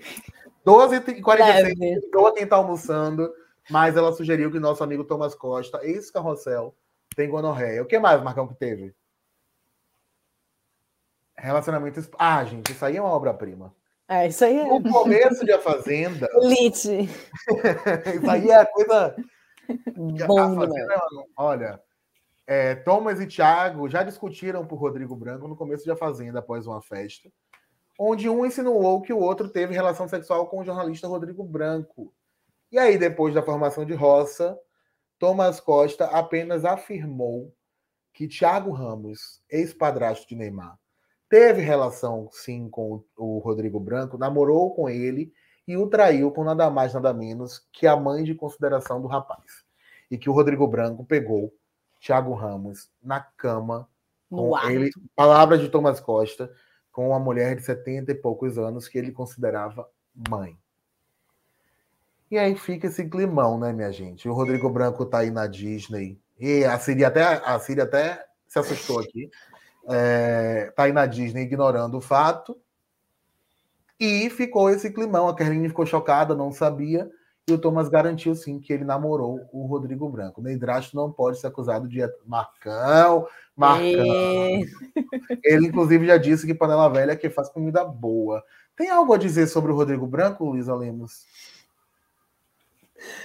12h46, 0.66 2.00
perdoa 2.00 2.32
quem 2.32 2.46
tá 2.46 2.56
almoçando, 2.56 3.30
mas 3.70 3.94
ela 3.94 4.10
sugeriu 4.10 4.50
que 4.50 4.58
nosso 4.58 4.82
amigo 4.82 5.04
Thomas 5.04 5.34
Costa, 5.34 5.80
ex-carrossel, 5.82 6.74
tem 7.14 7.28
gonorreia. 7.28 7.82
O 7.82 7.86
que 7.86 7.98
mais, 7.98 8.22
Marcão, 8.22 8.48
que 8.48 8.54
teve? 8.54 8.94
Relacionamento. 11.44 12.00
Ah, 12.18 12.42
gente, 12.44 12.72
isso 12.72 12.82
aí 12.82 12.96
é 12.96 13.02
uma 13.02 13.12
obra-prima. 13.12 13.74
É, 14.08 14.28
isso 14.28 14.42
aí 14.44 14.58
é. 14.58 14.64
No 14.64 14.82
começo 14.90 15.44
de 15.44 15.52
A 15.52 15.60
Fazenda. 15.60 16.26
Elite. 16.40 17.02
isso 18.16 18.30
aí 18.30 18.50
é 18.50 18.56
a 18.56 18.66
coisa. 18.66 19.14
Bom, 20.26 20.40
a 20.40 20.54
Fazenda, 20.54 21.02
olha, 21.36 21.82
é, 22.46 22.74
Thomas 22.74 23.20
e 23.20 23.26
Thiago 23.26 23.88
já 23.90 24.02
discutiram 24.02 24.66
por 24.66 24.76
Rodrigo 24.76 25.14
Branco 25.14 25.46
no 25.46 25.56
começo 25.56 25.84
de 25.84 25.90
A 25.90 25.96
Fazenda, 25.96 26.38
após 26.38 26.66
uma 26.66 26.80
festa, 26.80 27.30
onde 27.98 28.26
um 28.28 28.46
insinuou 28.46 29.02
que 29.02 29.12
o 29.12 29.18
outro 29.18 29.48
teve 29.48 29.74
relação 29.74 30.08
sexual 30.08 30.46
com 30.46 30.60
o 30.60 30.64
jornalista 30.64 31.08
Rodrigo 31.08 31.44
Branco. 31.44 32.12
E 32.72 32.78
aí, 32.78 32.96
depois 32.96 33.34
da 33.34 33.42
formação 33.42 33.84
de 33.84 33.92
Roça, 33.92 34.58
Thomas 35.18 35.60
Costa 35.60 36.06
apenas 36.06 36.64
afirmou 36.64 37.54
que 38.14 38.28
Thiago 38.28 38.70
Ramos, 38.70 39.42
ex-padrasto 39.50 40.26
de 40.26 40.36
Neymar, 40.36 40.78
teve 41.34 41.62
relação 41.62 42.28
sim 42.30 42.68
com 42.70 43.02
o 43.16 43.38
Rodrigo 43.38 43.80
Branco, 43.80 44.16
namorou 44.16 44.72
com 44.72 44.88
ele 44.88 45.32
e 45.66 45.76
o 45.76 45.88
traiu 45.88 46.30
com 46.30 46.44
nada 46.44 46.70
mais, 46.70 46.94
nada 46.94 47.12
menos 47.12 47.66
que 47.72 47.88
a 47.88 47.96
mãe 47.96 48.22
de 48.22 48.36
consideração 48.36 49.02
do 49.02 49.08
rapaz. 49.08 49.64
E 50.08 50.16
que 50.16 50.30
o 50.30 50.32
Rodrigo 50.32 50.64
Branco 50.68 51.04
pegou 51.04 51.52
Thiago 52.00 52.34
Ramos 52.34 52.88
na 53.02 53.18
cama 53.18 53.88
No 54.30 54.50
com 54.50 54.54
ato. 54.54 54.70
ele, 54.70 54.90
palavras 55.16 55.60
de 55.60 55.68
Thomas 55.68 55.98
Costa, 55.98 56.52
com 56.92 57.08
uma 57.08 57.18
mulher 57.18 57.56
de 57.56 57.62
70 57.62 58.12
e 58.12 58.14
poucos 58.14 58.56
anos 58.56 58.86
que 58.86 58.96
ele 58.96 59.10
considerava 59.10 59.88
mãe. 60.30 60.56
E 62.30 62.38
aí 62.38 62.54
fica 62.54 62.86
esse 62.86 63.08
climão, 63.08 63.58
né, 63.58 63.72
minha 63.72 63.90
gente? 63.90 64.28
O 64.28 64.34
Rodrigo 64.34 64.70
Branco 64.70 65.04
tá 65.04 65.18
aí 65.18 65.32
na 65.32 65.48
Disney. 65.48 66.16
E 66.38 66.64
a 66.64 66.78
Siri 66.78 67.04
até, 67.04 67.24
a 67.24 67.58
Siri 67.58 67.80
até 67.80 68.24
se 68.46 68.56
assustou 68.60 69.00
aqui. 69.00 69.28
É, 69.88 70.72
tá 70.74 70.84
aí 70.84 70.92
na 70.92 71.06
Disney 71.06 71.42
ignorando 71.42 71.98
o 71.98 72.00
fato. 72.00 72.56
E 73.98 74.28
ficou 74.30 74.70
esse 74.70 74.90
climão. 74.92 75.28
A 75.28 75.36
Kerline 75.36 75.68
ficou 75.68 75.86
chocada, 75.86 76.34
não 76.34 76.52
sabia. 76.52 77.10
E 77.46 77.52
o 77.52 77.58
Thomas 77.58 77.90
garantiu 77.90 78.34
sim 78.34 78.58
que 78.58 78.72
ele 78.72 78.84
namorou 78.84 79.46
o 79.52 79.66
Rodrigo 79.66 80.08
Branco. 80.08 80.40
O 80.40 80.44
Neidrasto 80.44 80.96
não 80.96 81.12
pode 81.12 81.38
ser 81.38 81.48
acusado 81.48 81.86
de 81.86 82.00
Marcão, 82.26 83.26
Marcão. 83.54 83.84
É. 83.84 84.60
Ele, 85.44 85.66
inclusive, 85.66 86.06
já 86.06 86.16
disse 86.16 86.46
que 86.46 86.54
panela 86.54 86.88
velha 86.88 87.12
é 87.12 87.16
que 87.16 87.28
faz 87.28 87.50
comida 87.50 87.84
boa. 87.84 88.42
Tem 88.74 88.90
algo 88.90 89.12
a 89.12 89.18
dizer 89.18 89.46
sobre 89.46 89.70
o 89.70 89.74
Rodrigo 89.74 90.06
Branco, 90.06 90.44
Luísa 90.44 90.74
Lemos? 90.74 91.26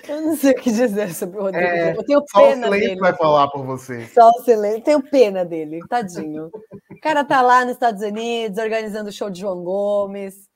Eu 0.07 0.21
não 0.21 0.35
sei 0.35 0.51
o 0.51 0.55
que 0.55 0.71
dizer 0.71 1.13
sobre 1.13 1.37
o 1.37 1.43
Rodrigo. 1.43 1.65
É, 1.65 1.95
eu 1.95 2.03
tenho 2.03 2.23
Só 2.27 2.39
o 2.39 2.47
pena 2.47 2.69
dele. 2.69 2.99
vai 2.99 3.15
falar 3.15 3.47
por 3.49 3.63
você. 3.65 4.05
Só 4.07 4.29
o 4.29 4.43
silêncio. 4.43 4.83
Tenho 4.83 5.01
pena 5.01 5.45
dele, 5.45 5.79
tadinho. 5.87 6.49
O 6.91 6.99
cara 7.01 7.23
tá 7.23 7.41
lá 7.41 7.63
nos 7.63 7.73
Estados 7.73 8.01
Unidos 8.01 8.57
organizando 8.57 9.09
o 9.09 9.13
show 9.13 9.29
de 9.29 9.41
João 9.41 9.63
Gomes, 9.63 10.47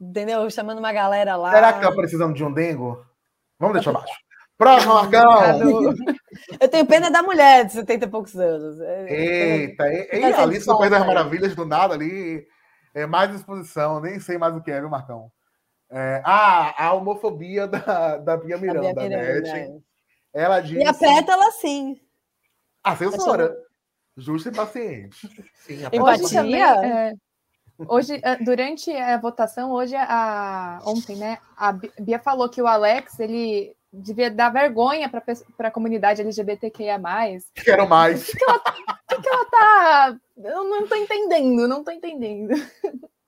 entendeu? 0.00 0.48
Chamando 0.50 0.78
uma 0.78 0.92
galera 0.92 1.36
lá. 1.36 1.50
Será 1.52 1.72
que 1.72 1.80
tá 1.80 1.92
precisando 1.92 2.34
de 2.34 2.44
um 2.44 2.52
dengo? 2.52 3.04
Vamos 3.58 3.74
deixar 3.74 3.90
abaixo. 3.90 4.14
Próximo, 4.56 4.92
Marcão! 4.92 5.94
Eu 6.60 6.68
tenho 6.68 6.86
pena 6.86 7.10
da 7.10 7.22
mulher 7.22 7.64
de 7.64 7.72
70 7.72 8.04
e 8.04 8.08
poucos 8.08 8.36
anos. 8.36 8.78
É, 8.80 9.06
Eita, 9.08 9.88
e, 9.88 10.08
e 10.12 10.32
Tá 10.32 10.42
ali 10.42 10.58
no 10.58 10.78
País 10.78 10.90
das. 10.90 11.06
Maravilhas, 11.06 11.54
do 11.56 11.64
nada 11.64 11.94
ali, 11.94 12.46
é 12.94 13.06
mais 13.06 13.34
exposição, 13.34 14.00
nem 14.00 14.20
sei 14.20 14.36
mais 14.36 14.54
o 14.54 14.60
que 14.60 14.70
é, 14.70 14.78
viu, 14.78 14.90
Marcão? 14.90 15.30
É, 15.90 16.22
ah, 16.24 16.86
a 16.86 16.92
homofobia 16.94 17.66
da, 17.66 18.16
da 18.18 18.36
Bia 18.36 18.56
Miranda, 18.56 18.94
Bia 18.94 19.08
né? 19.08 19.32
Miranda, 19.32 19.48
é. 19.48 19.70
Ela 20.32 20.60
disse... 20.60 20.78
E 20.78 20.84
a 20.84 20.94
Pétala, 20.94 21.50
sim. 21.52 22.00
A 22.84 22.94
censora. 22.94 23.56
Justa 24.16 24.50
e 24.50 24.52
paciente. 24.52 25.16
Sim, 25.54 25.84
a 25.84 25.88
Empatia? 25.88 26.24
Hoje 26.24 26.34
também, 26.34 26.62
é, 26.62 27.14
hoje, 27.88 28.20
é, 28.22 28.36
durante 28.36 28.92
a 28.92 29.18
votação, 29.18 29.72
hoje, 29.72 29.96
a, 29.96 30.80
ontem, 30.84 31.16
né, 31.16 31.38
a 31.56 31.72
Bi- 31.72 31.92
Bia 31.98 32.18
falou 32.18 32.48
que 32.48 32.62
o 32.62 32.66
Alex, 32.66 33.18
ele 33.18 33.74
devia 33.92 34.30
dar 34.30 34.52
vergonha 34.52 35.08
para 35.08 35.68
a 35.68 35.70
comunidade 35.72 36.22
LGBTQIA+. 36.22 37.00
Quero 37.64 37.88
mais. 37.88 38.30
Ela 39.10 39.44
tá... 39.50 40.16
Eu 40.36 40.64
não 40.64 40.86
tô 40.86 40.94
entendendo, 40.94 41.66
não 41.66 41.82
tô 41.82 41.90
entendendo. 41.90 42.54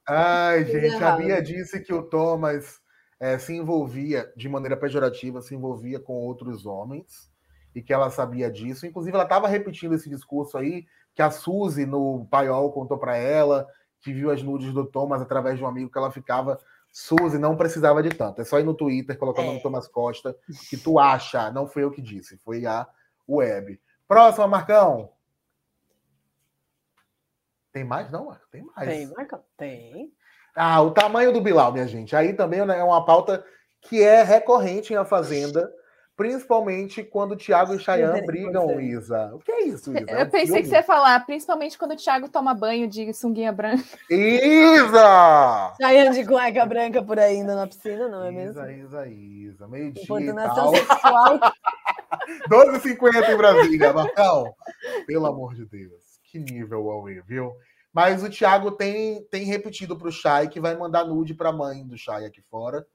Ai, 0.08 0.64
gente, 0.64 1.02
a. 1.02 1.16
Bia 1.16 1.42
disse 1.42 1.80
que 1.80 1.92
o 1.92 2.02
Thomas 2.02 2.80
eh, 3.20 3.38
se 3.38 3.54
envolvia 3.54 4.32
de 4.36 4.48
maneira 4.48 4.76
pejorativa, 4.76 5.40
se 5.40 5.54
envolvia 5.54 6.00
com 6.00 6.14
outros 6.14 6.66
homens 6.66 7.30
e 7.74 7.80
que 7.80 7.92
ela 7.92 8.10
sabia 8.10 8.50
disso. 8.50 8.86
Inclusive, 8.86 9.14
ela 9.14 9.24
estava 9.24 9.48
repetindo 9.48 9.94
esse 9.94 10.08
discurso 10.08 10.58
aí 10.58 10.86
que 11.14 11.22
a 11.22 11.30
Suzy 11.30 11.86
no 11.86 12.26
Paiol 12.30 12.72
contou 12.72 12.98
para 12.98 13.16
ela, 13.16 13.66
que 14.00 14.12
viu 14.12 14.30
as 14.30 14.42
nudes 14.42 14.72
do 14.72 14.84
Thomas 14.84 15.22
através 15.22 15.56
de 15.58 15.64
um 15.64 15.68
amigo 15.68 15.90
que 15.90 15.98
ela 15.98 16.10
ficava. 16.10 16.58
Suzy 16.90 17.38
não 17.38 17.56
precisava 17.56 18.02
de 18.02 18.10
tanto. 18.10 18.40
É 18.40 18.44
só 18.44 18.58
ir 18.58 18.64
no 18.64 18.74
Twitter, 18.74 19.16
colocar 19.16 19.42
o 19.42 19.46
nome 19.46 19.58
É. 19.58 19.62
Thomas 19.62 19.88
Costa, 19.88 20.36
que 20.68 20.76
tu 20.76 20.98
acha. 20.98 21.50
Não 21.50 21.66
foi 21.66 21.84
eu 21.84 21.90
que 21.90 22.02
disse, 22.02 22.36
foi 22.38 22.66
a 22.66 22.86
web. 23.28 23.80
Próxima, 24.06 24.46
Marcão. 24.46 25.10
Tem 27.72 27.84
mais? 27.84 28.10
Não, 28.10 28.26
Marco? 28.26 28.44
Tem 28.50 28.62
mais. 28.76 28.88
Tem, 28.88 29.06
Marcão? 29.08 29.40
Tem. 29.56 30.10
Ah, 30.54 30.82
o 30.82 30.90
tamanho 30.90 31.32
do 31.32 31.40
Bilal, 31.40 31.72
minha 31.72 31.86
gente. 31.88 32.14
Aí 32.14 32.34
também 32.34 32.64
né, 32.66 32.78
é 32.78 32.84
uma 32.84 33.04
pauta 33.04 33.44
que 33.80 34.02
é 34.02 34.22
recorrente 34.22 34.92
em 34.92 34.96
A 34.96 35.04
Fazenda, 35.04 35.72
principalmente 36.14 37.02
quando 37.02 37.32
o 37.32 37.36
Thiago 37.36 37.74
e 37.74 37.78
Chayanne 37.78 38.24
brigam, 38.26 38.78
Isa. 38.78 39.30
O 39.34 39.38
que 39.38 39.50
é 39.50 39.62
isso, 39.64 39.90
Isa? 39.96 40.04
É 40.10 40.20
Eu 40.22 40.26
um 40.26 40.30
pensei 40.30 40.40
que 40.40 40.46
filme? 40.52 40.64
você 40.66 40.74
ia 40.76 40.82
falar, 40.82 41.24
principalmente 41.24 41.78
quando 41.78 41.92
o 41.92 41.96
Thiago 41.96 42.28
toma 42.28 42.54
banho 42.54 42.86
de 42.86 43.12
sunguinha 43.14 43.50
branca. 43.50 43.82
Isa! 44.10 45.72
Saindo 45.80 46.12
de 46.14 46.26
cueca 46.26 46.66
branca 46.66 47.02
por 47.02 47.18
aí 47.18 47.36
indo 47.36 47.54
na 47.54 47.66
piscina, 47.66 48.06
não 48.08 48.22
é 48.24 48.30
mesmo? 48.30 48.60
Isa, 48.60 48.72
Isa, 48.72 49.08
Isa. 49.08 49.68
Meio-dia 49.68 50.02
e 50.02 50.04
Importunação 50.04 50.70
tal. 50.72 50.76
sexual. 50.76 51.40
12h50 52.48 53.30
em 53.30 53.36
Brasília, 53.36 53.92
Marcão. 53.92 54.54
Pelo 55.06 55.26
amor 55.26 55.54
de 55.54 55.64
Deus. 55.64 56.11
Que 56.32 56.38
nível, 56.38 56.86
Huawei, 56.86 57.20
viu? 57.20 57.52
Mas 57.92 58.22
o 58.22 58.30
Thiago 58.30 58.70
tem, 58.70 59.22
tem 59.24 59.44
repetido 59.44 59.98
para 59.98 60.08
o 60.08 60.10
Chay 60.10 60.48
que 60.48 60.58
vai 60.58 60.74
mandar 60.74 61.04
nude 61.04 61.34
para 61.34 61.50
a 61.50 61.52
mãe 61.52 61.86
do 61.86 61.98
Chay 61.98 62.24
aqui 62.24 62.40
fora, 62.40 62.86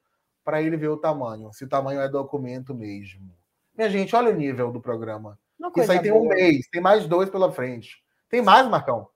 para 0.44 0.60
ele 0.60 0.76
ver 0.76 0.88
o 0.88 0.98
tamanho, 0.98 1.54
se 1.54 1.64
o 1.64 1.70
tamanho 1.70 2.02
é 2.02 2.10
documento 2.10 2.74
mesmo. 2.74 3.32
Minha 3.76 3.92
gente, 3.92 4.16
olha 4.16 4.32
o 4.32 4.36
nível 4.36 4.72
do 4.72 4.82
programa. 4.82 5.38
Uma 5.60 5.72
Isso 5.78 5.92
aí 5.92 6.02
tem 6.02 6.12
um 6.12 6.22
boa. 6.22 6.34
mês, 6.34 6.68
tem 6.72 6.82
mais 6.82 7.06
dois 7.06 7.30
pela 7.30 7.52
frente. 7.52 8.04
Tem 8.28 8.42
mais, 8.42 8.68
Marcão? 8.68 9.08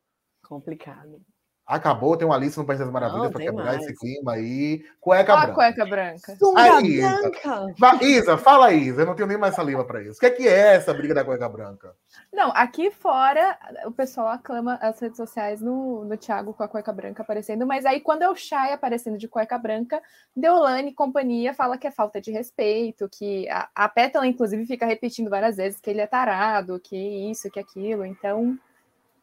Complicado. 0.44 1.20
Acabou, 1.72 2.18
tem 2.18 2.28
uma 2.28 2.36
lista 2.36 2.60
no 2.60 2.68
País 2.68 2.80
das 2.80 2.92
Maravilhas 2.92 3.32
para 3.32 3.42
quebrar 3.42 3.66
mais. 3.66 3.82
esse 3.82 3.96
clima 3.96 4.34
aí. 4.34 4.84
Cueca 5.00 5.34
Ó 5.34 5.38
a 5.38 5.40
branca. 5.40 5.54
cueca 5.54 5.86
branca. 5.86 6.36
Sunga 6.36 6.82
Isa. 6.82 7.20
branca. 7.22 8.06
Isa, 8.06 8.38
fala 8.38 8.68
aí, 8.68 8.88
Isa. 8.88 9.04
Eu 9.04 9.06
não 9.06 9.16
tenho 9.16 9.28
nem 9.30 9.38
mais 9.38 9.56
saliva 9.56 9.86
para 9.86 10.02
isso. 10.04 10.18
O 10.18 10.20
que 10.20 10.26
é, 10.26 10.30
que 10.32 10.48
é 10.48 10.76
essa 10.76 10.94
briga 10.94 11.14
da 11.14 11.24
cueca 11.24 11.48
branca? 11.48 11.96
Não, 12.34 12.52
aqui 12.54 12.92
fora 12.92 13.58
o 13.86 13.92
pessoal 13.92 14.28
aclama 14.28 14.78
as 14.82 15.00
redes 15.00 15.16
sociais 15.16 15.62
no, 15.62 16.04
no 16.04 16.18
Thiago 16.18 16.54
com 16.54 16.64
a 16.64 16.68
cueca 16.68 16.92
branca 16.92 17.24
aparecendo, 17.24 17.66
mas 17.66 17.86
aí 17.86 18.02
quando 18.02 18.24
é 18.24 18.30
o 18.30 18.36
Chay 18.36 18.74
aparecendo 18.74 19.18
de 19.18 19.30
cueca 19.30 19.58
branca, 19.58 20.02
Deolane 20.36 20.90
e 20.90 20.94
companhia 20.94 21.54
fala 21.54 21.78
que 21.78 21.88
é 21.88 21.92
falta 21.92 22.20
de 22.20 22.32
respeito, 22.32 23.08
que 23.10 23.48
a, 23.50 23.70
a 23.74 23.88
Pétala, 23.88 24.28
inclusive, 24.28 24.66
fica 24.66 24.86
repetindo 24.86 25.30
várias 25.30 25.56
vezes 25.56 25.80
que 25.80 25.90
ele 25.90 26.02
é 26.02 26.08
tarado, 26.08 26.80
que 26.80 26.98
isso, 27.32 27.50
que 27.50 27.60
aquilo, 27.60 28.06
então, 28.06 28.58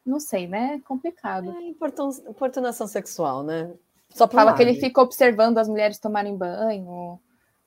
não 0.09 0.19
sei, 0.19 0.49
né? 0.49 0.81
Complicado. 0.87 1.51
É 1.51 1.63
importun- 1.63 2.11
importunação 2.29 2.87
sexual, 2.87 3.43
né? 3.43 3.73
Só 4.11 4.27
Fala 4.27 4.55
que 4.55 4.63
ele 4.63 4.75
fica 4.81 5.01
observando 5.03 5.59
as 5.59 5.69
mulheres 5.69 5.99
tomarem 5.99 6.37
banho, 6.37 7.21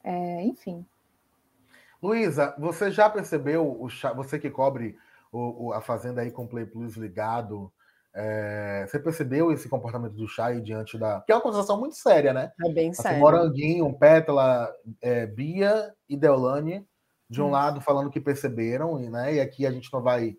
é, 0.03 0.43
enfim. 0.43 0.83
Luísa, 2.01 2.55
você 2.57 2.89
já 2.89 3.07
percebeu, 3.09 3.63
o 3.79 3.87
você 4.15 4.39
que 4.39 4.49
cobre 4.49 4.97
o- 5.31 5.67
o- 5.67 5.73
a 5.73 5.81
Fazenda 5.81 6.21
aí 6.21 6.31
com 6.31 6.43
o 6.45 6.47
Play 6.47 6.65
Plus 6.65 6.95
ligado, 6.95 7.71
é, 8.13 8.85
você 8.89 8.99
percebeu 8.99 9.51
esse 9.51 9.69
comportamento 9.69 10.13
do 10.13 10.27
Chay 10.27 10.59
diante 10.61 10.97
da... 10.97 11.21
Que 11.21 11.31
é 11.31 11.35
uma 11.35 11.39
acusação 11.39 11.79
muito 11.79 11.95
séria, 11.95 12.33
né? 12.33 12.51
É 12.65 12.69
bem 12.71 12.89
Assim, 12.89 13.03
sério. 13.03 13.19
Moranguinho, 13.19 13.93
Pétala, 13.93 14.73
é, 14.99 15.27
Bia 15.27 15.93
e 16.09 16.17
Deolane, 16.17 16.85
de 17.29 17.41
um 17.41 17.45
Isso. 17.45 17.53
lado 17.53 17.79
falando 17.79 18.09
que 18.09 18.19
perceberam, 18.19 18.99
e, 18.99 19.09
né, 19.09 19.35
e 19.35 19.39
aqui 19.39 19.65
a 19.65 19.71
gente 19.71 19.93
não 19.93 20.01
vai 20.01 20.35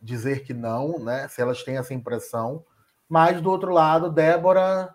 dizer 0.00 0.44
que 0.44 0.54
não, 0.54 0.98
né, 0.98 1.28
se 1.28 1.40
elas 1.40 1.62
têm 1.62 1.78
essa 1.78 1.94
impressão, 1.94 2.64
mas 3.08 3.40
do 3.40 3.50
outro 3.50 3.72
lado, 3.72 4.10
Débora, 4.10 4.94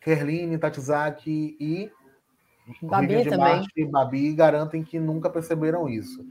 Kerline, 0.00 0.58
Tatizaki 0.58 1.56
e 1.60 1.90
Babi 2.82 3.22
de 3.22 3.30
também. 3.30 3.38
Marte 3.38 3.72
e 3.76 3.84
Babi 3.84 4.34
garantem 4.34 4.82
que 4.82 4.98
nunca 4.98 5.30
perceberam 5.30 5.88
isso. 5.88 6.24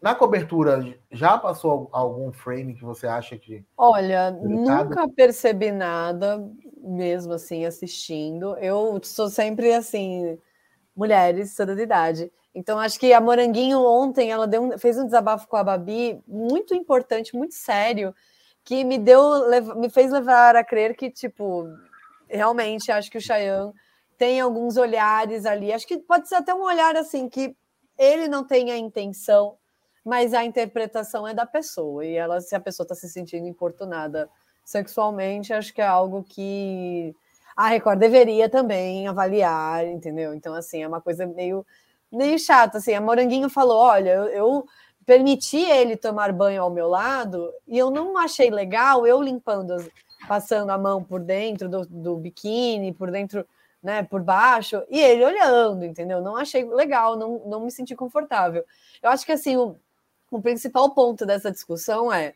Na 0.00 0.14
cobertura, 0.14 0.96
já 1.12 1.36
passou 1.36 1.90
algum 1.92 2.32
frame 2.32 2.74
que 2.74 2.82
você 2.82 3.06
acha 3.06 3.36
que 3.36 3.64
Olha, 3.76 4.30
Delicado. 4.30 4.88
nunca 4.88 5.08
percebi 5.08 5.70
nada, 5.70 6.42
mesmo 6.78 7.34
assim, 7.34 7.66
assistindo. 7.66 8.56
Eu 8.56 8.98
sou 9.02 9.28
sempre 9.28 9.74
assim, 9.74 10.38
mulheres 10.96 11.54
toda 11.54 11.76
de 11.76 11.82
idade. 11.82 12.32
Então, 12.54 12.78
acho 12.78 12.98
que 12.98 13.12
a 13.12 13.20
Moranguinho 13.20 13.80
ontem 13.80 14.30
ela 14.30 14.46
deu, 14.46 14.78
fez 14.78 14.98
um 14.98 15.04
desabafo 15.04 15.46
com 15.46 15.56
a 15.56 15.64
Babi 15.64 16.20
muito 16.26 16.74
importante, 16.74 17.36
muito 17.36 17.54
sério, 17.54 18.14
que 18.64 18.84
me 18.84 18.98
deu, 18.98 19.22
me 19.76 19.88
fez 19.88 20.10
levar 20.10 20.56
a 20.56 20.64
crer 20.64 20.96
que, 20.96 21.10
tipo, 21.10 21.66
realmente 22.28 22.90
acho 22.90 23.10
que 23.10 23.18
o 23.18 23.20
Chayanne 23.20 23.72
tem 24.18 24.40
alguns 24.40 24.76
olhares 24.76 25.46
ali. 25.46 25.72
Acho 25.72 25.86
que 25.86 25.98
pode 25.98 26.28
ser 26.28 26.36
até 26.36 26.54
um 26.54 26.62
olhar 26.62 26.96
assim 26.96 27.28
que 27.28 27.56
ele 27.96 28.28
não 28.28 28.44
tem 28.44 28.70
a 28.70 28.76
intenção, 28.76 29.56
mas 30.04 30.34
a 30.34 30.44
interpretação 30.44 31.26
é 31.26 31.34
da 31.34 31.46
pessoa. 31.46 32.04
E 32.04 32.14
ela, 32.16 32.40
se 32.40 32.54
a 32.54 32.60
pessoa 32.60 32.84
está 32.84 32.94
se 32.94 33.08
sentindo 33.08 33.46
importunada 33.46 34.28
sexualmente, 34.64 35.52
acho 35.52 35.72
que 35.72 35.80
é 35.80 35.86
algo 35.86 36.22
que 36.22 37.14
a 37.56 37.68
Record 37.68 37.98
deveria 37.98 38.48
também 38.48 39.06
avaliar, 39.08 39.86
entendeu? 39.86 40.32
Então, 40.32 40.54
assim, 40.54 40.82
é 40.82 40.88
uma 40.88 41.00
coisa 41.00 41.26
meio, 41.26 41.66
meio 42.12 42.38
chata. 42.38 42.78
Assim, 42.78 42.94
a 42.94 43.00
Moranguinho 43.00 43.48
falou: 43.48 43.78
olha, 43.78 44.10
eu, 44.10 44.24
eu 44.26 44.66
permiti 45.04 45.58
ele 45.58 45.96
tomar 45.96 46.32
banho 46.32 46.62
ao 46.62 46.70
meu 46.70 46.88
lado 46.88 47.52
e 47.66 47.76
eu 47.78 47.90
não 47.90 48.16
achei 48.16 48.50
legal 48.50 49.06
eu 49.06 49.20
limpando, 49.20 49.76
passando 50.28 50.70
a 50.70 50.78
mão 50.78 51.02
por 51.02 51.20
dentro 51.20 51.68
do, 51.68 51.86
do 51.86 52.16
biquíni, 52.16 52.92
por 52.92 53.10
dentro, 53.10 53.46
né, 53.82 54.02
por 54.02 54.22
baixo, 54.22 54.82
e 54.88 55.00
ele 55.00 55.24
olhando, 55.24 55.84
entendeu? 55.84 56.20
Não 56.20 56.36
achei 56.36 56.64
legal, 56.64 57.16
não, 57.16 57.40
não 57.46 57.60
me 57.64 57.70
senti 57.70 57.96
confortável. 57.96 58.64
Eu 59.02 59.10
acho 59.10 59.24
que 59.24 59.32
assim, 59.32 59.56
o, 59.56 59.76
o 60.30 60.40
principal 60.40 60.90
ponto 60.90 61.26
dessa 61.26 61.50
discussão 61.50 62.12
é 62.12 62.34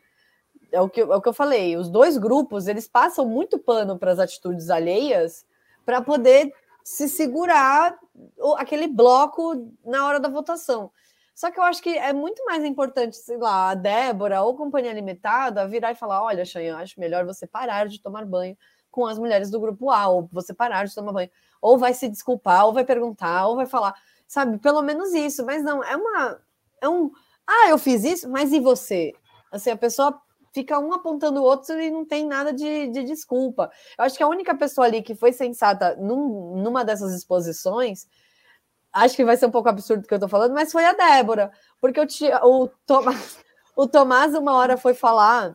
é 0.73 0.81
o, 0.81 0.89
que, 0.89 1.01
é 1.01 1.05
o 1.05 1.23
que 1.23 1.29
eu 1.29 1.33
falei, 1.33 1.77
os 1.77 1.89
dois 1.89 2.19
grupos 2.19 2.67
eles 2.67 2.89
passam 2.89 3.25
muito 3.25 3.59
pano 3.59 3.97
para 3.97 4.11
as 4.11 4.19
atitudes 4.19 4.71
alheias 4.71 5.47
para 5.87 6.01
poder 6.01 6.53
se 6.83 7.09
segurar 7.09 7.97
aquele 8.59 8.87
bloco 8.87 9.73
na 9.85 10.07
hora 10.07 10.21
da 10.21 10.29
votação. 10.29 10.91
Só 11.35 11.51
que 11.51 11.59
eu 11.59 11.65
acho 11.65 11.83
que 11.83 11.91
é 11.91 12.13
muito 12.13 12.45
mais 12.45 12.63
importante, 12.65 13.17
sei 13.17 13.37
lá, 13.37 13.71
a 13.71 13.75
Débora 13.75 14.43
ou 14.43 14.57
Companhia 14.57 14.93
Limitada 14.93 15.67
virar 15.67 15.93
e 15.93 15.97
falar: 15.97 16.23
olha, 16.23 16.45
Xanhan, 16.45 16.77
acho 16.77 17.01
melhor 17.01 17.25
você 17.25 17.47
parar 17.47 17.89
de 17.89 18.01
tomar 18.01 18.25
banho 18.25 18.57
com 18.91 19.07
as 19.07 19.19
mulheres 19.19 19.51
do 19.51 19.59
grupo 19.59 19.91
A, 19.91 20.07
ou 20.07 20.29
você 20.31 20.55
parar 20.55 20.87
de 20.87 20.95
tomar 20.95 21.13
banho. 21.13 21.31
Ou 21.61 21.77
vai 21.77 21.93
se 21.93 22.09
desculpar, 22.09 22.67
ou 22.67 22.73
vai 22.73 22.85
perguntar, 22.85 23.49
ou 23.49 23.57
vai 23.57 23.67
falar, 23.67 23.95
sabe, 24.29 24.59
pelo 24.59 24.83
menos 24.83 25.13
isso. 25.13 25.45
Mas 25.45 25.65
não, 25.65 25.83
é 25.83 25.97
uma. 25.97 26.41
É 26.81 26.89
um. 26.89 27.11
Ah, 27.45 27.71
eu 27.71 27.79
fiz 27.79 28.05
isso, 28.05 28.31
mas 28.31 28.53
e 28.53 28.61
você? 28.61 29.13
Assim, 29.51 29.71
a 29.71 29.77
pessoa 29.77 30.21
fica 30.53 30.79
um 30.79 30.93
apontando 30.93 31.41
o 31.41 31.45
outro 31.45 31.81
e 31.81 31.91
não 31.91 32.05
tem 32.05 32.25
nada 32.25 32.53
de, 32.53 32.87
de 32.89 33.03
desculpa. 33.03 33.71
Eu 33.99 34.05
acho 34.05 34.17
que 34.17 34.23
a 34.23 34.29
única 34.29 34.55
pessoa 34.55 34.87
ali 34.87 35.03
que 35.03 35.17
foi 35.17 35.33
sensata 35.33 35.97
num, 35.97 36.63
numa 36.63 36.85
dessas 36.85 37.13
exposições 37.13 38.07
acho 38.95 39.17
que 39.17 39.25
vai 39.25 39.37
ser 39.37 39.47
um 39.47 39.51
pouco 39.51 39.69
absurdo 39.69 40.05
o 40.05 40.07
que 40.07 40.15
eu 40.15 40.21
tô 40.21 40.29
falando, 40.29 40.55
mas 40.55 40.71
foi 40.71 40.85
a 40.85 40.93
Débora, 40.93 41.51
porque 41.81 41.99
eu 41.99 42.07
tinha, 42.07 42.41
o, 42.45 42.69
Tomás, 42.87 43.39
o 43.77 43.89
Tomás 43.89 44.35
uma 44.35 44.55
hora 44.55 44.77
foi 44.77 44.95
falar 44.95 45.55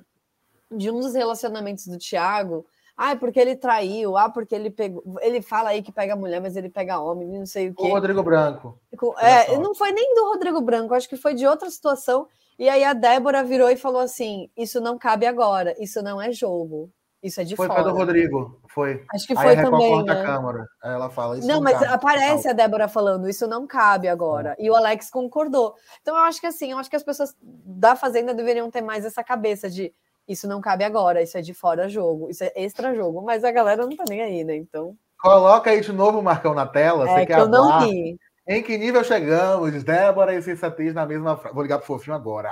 de 0.70 0.92
um 0.92 1.00
dos 1.00 1.14
relacionamentos 1.14 1.88
do 1.88 1.98
Thiago, 1.98 2.66
ah, 2.98 3.16
porque 3.16 3.40
ele 3.40 3.56
traiu, 3.56 4.18
ah, 4.18 4.30
porque 4.30 4.54
ele 4.54 4.70
pegou, 4.70 5.02
ele 5.22 5.42
fala 5.42 5.70
aí 5.70 5.82
que 5.82 5.92
pega 5.92 6.18
mulher, 6.18 6.42
mas 6.42 6.58
ele 6.58 6.70
pega 6.70 7.00
homem, 7.00 7.30
não 7.30 7.46
sei 7.46 7.70
o 7.70 7.74
quê. 7.74 7.84
O 7.84 7.94
Rodrigo 7.94 8.22
Branco. 8.22 8.78
É, 9.20 9.58
não 9.58 9.74
foi 9.74 9.94
nem 9.94 10.14
do 10.14 10.26
Rodrigo 10.26 10.60
Branco, 10.60 10.94
acho 10.94 11.08
que 11.08 11.16
foi 11.16 11.34
de 11.34 11.48
outra 11.48 11.70
situação, 11.70 12.28
e 12.60 12.68
aí 12.68 12.84
a 12.84 12.92
Débora 12.92 13.42
virou 13.42 13.70
e 13.70 13.78
falou 13.78 14.02
assim, 14.02 14.50
isso 14.56 14.82
não 14.82 14.98
cabe 14.98 15.26
agora, 15.26 15.74
isso 15.80 16.04
não 16.04 16.22
é 16.22 16.34
jogo. 16.34 16.92
Isso 17.22 17.42
é 17.42 17.44
de 17.44 17.56
foi 17.56 17.68
fora. 17.68 17.84
Foi 17.84 17.92
do 17.92 17.98
Rodrigo, 17.98 18.62
foi. 18.70 19.04
Acho 19.14 19.28
que 19.28 19.36
foi 19.36 19.56
também, 19.56 20.04
né? 20.06 20.14
a 20.14 20.26
Câmara. 20.26 20.66
Aí 20.82 20.94
ela 20.94 21.10
fala 21.10 21.38
isso. 21.38 21.48
Não, 21.48 21.56
não 21.56 21.64
mas 21.64 21.74
cabe, 21.74 21.94
aparece 21.94 22.48
a 22.48 22.54
Débora 22.54 22.88
falando, 22.88 23.28
isso 23.28 23.46
não 23.46 23.68
cabe 23.68 24.08
agora. 24.08 24.56
É. 24.58 24.66
E 24.66 24.70
o 24.70 24.76
Alex 24.76 25.10
concordou. 25.10 25.76
Então 26.02 26.16
eu 26.16 26.24
acho 26.24 26.40
que 26.40 26.48
assim, 26.48 26.72
eu 26.72 26.78
acho 26.78 26.90
que 26.90 26.96
as 26.96 27.04
pessoas 27.04 27.36
da 27.42 27.96
Fazenda 27.96 28.34
deveriam 28.34 28.72
ter 28.72 28.82
mais 28.82 29.04
essa 29.04 29.24
cabeça 29.24 29.70
de 29.70 29.94
isso 30.30 30.48
não 30.48 30.62
cabe 30.62 30.84
agora, 30.84 31.24
isso 31.24 31.38
é 31.38 31.42
de 31.42 31.56
fora 31.56 31.90
jogo, 31.90 32.30
isso 32.30 32.44
é 32.44 32.54
extra 32.56 32.94
jogo, 32.94 33.22
mas 33.24 33.44
a 33.44 33.52
galera 33.52 33.82
não 33.82 33.98
tá 33.98 34.04
nem 34.08 34.22
aí, 34.22 34.44
né? 34.44 34.56
Então. 34.56 34.96
Coloca 35.20 35.72
aí 35.72 35.82
de 35.82 35.92
novo 35.92 36.20
o 36.20 36.24
Marcão 36.24 36.54
na 36.54 36.68
tela. 36.68 37.10
É, 37.10 37.14
você 37.14 37.26
que 37.26 37.34
eu 37.34 37.50
não 37.50 37.82
vi. 37.82 38.18
Em 38.48 38.64
que 38.64 38.78
nível 38.78 39.04
chegamos? 39.04 39.84
Débora 39.84 40.34
e 40.34 40.42
sensatez 40.42 40.94
na 40.94 41.06
mesma 41.06 41.36
frase. 41.36 41.54
Vou 41.54 41.64
ligar 41.64 41.80
pro 41.80 41.88
Fofinho 41.88 42.16
agora. 42.16 42.52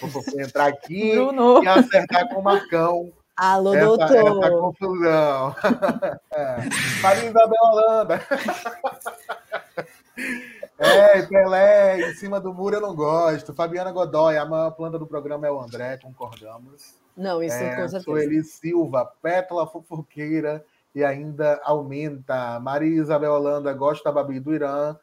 Vou 0.00 0.22
entrar 0.38 0.66
aqui 0.66 1.12
Bruno. 1.14 1.62
e 1.62 1.68
acertar 1.68 2.28
com 2.28 2.40
o 2.40 2.42
Marcão. 2.42 3.12
Alô, 3.38 3.72
essa, 3.72 3.86
doutor. 3.86 4.44
Essa 4.44 4.50
confusão. 4.50 5.54
É. 6.30 6.56
Maria 7.00 7.30
Isabel 7.30 7.62
Holanda. 7.62 8.20
É, 10.80 11.22
Pelé, 11.22 12.08
em 12.08 12.14
cima 12.14 12.40
do 12.40 12.54
muro 12.54 12.76
eu 12.76 12.80
não 12.80 12.94
gosto. 12.94 13.52
Fabiana 13.52 13.90
Godoy, 13.90 14.36
a 14.36 14.44
maior 14.44 14.70
planta 14.70 14.96
do 14.96 15.08
programa 15.08 15.44
é 15.44 15.50
o 15.50 15.60
André, 15.60 15.96
concordamos. 15.96 16.94
Não, 17.16 17.42
isso 17.42 17.56
é, 17.56 17.70
com 17.70 17.88
certeza. 17.88 18.00
Sueli 18.00 18.44
Silva, 18.44 19.04
Pétala 19.20 19.66
Fofoqueira 19.66 20.64
e 20.94 21.04
ainda 21.04 21.60
aumenta. 21.64 22.60
Maria 22.60 23.00
Isabel 23.00 23.32
Holanda 23.32 23.72
gosta 23.72 24.04
da 24.04 24.12
Babi 24.12 24.38
do 24.38 24.54
Irã. 24.54 24.96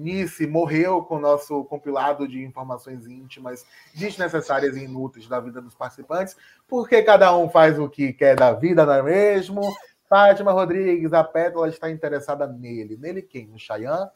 Nice 0.00 0.46
morreu 0.46 1.02
com 1.02 1.16
o 1.16 1.20
nosso 1.20 1.62
compilado 1.64 2.26
de 2.26 2.42
informações 2.42 3.06
íntimas 3.06 3.66
desnecessárias 3.94 4.76
e 4.76 4.84
inúteis 4.84 5.28
da 5.28 5.38
vida 5.38 5.60
dos 5.60 5.74
participantes, 5.74 6.36
porque 6.66 7.02
cada 7.02 7.36
um 7.36 7.48
faz 7.48 7.78
o 7.78 7.88
que 7.88 8.12
quer 8.12 8.34
da 8.34 8.52
vida, 8.52 8.86
não 8.86 8.94
é 8.94 9.02
mesmo? 9.02 9.60
Fátima 10.08 10.52
Rodrigues, 10.52 11.12
a 11.12 11.22
Pétala 11.22 11.68
está 11.68 11.90
interessada 11.90 12.46
nele. 12.46 12.96
Nele 12.96 13.22
quem? 13.22 13.46
No 13.46 13.58
Chayanne? 13.58 14.10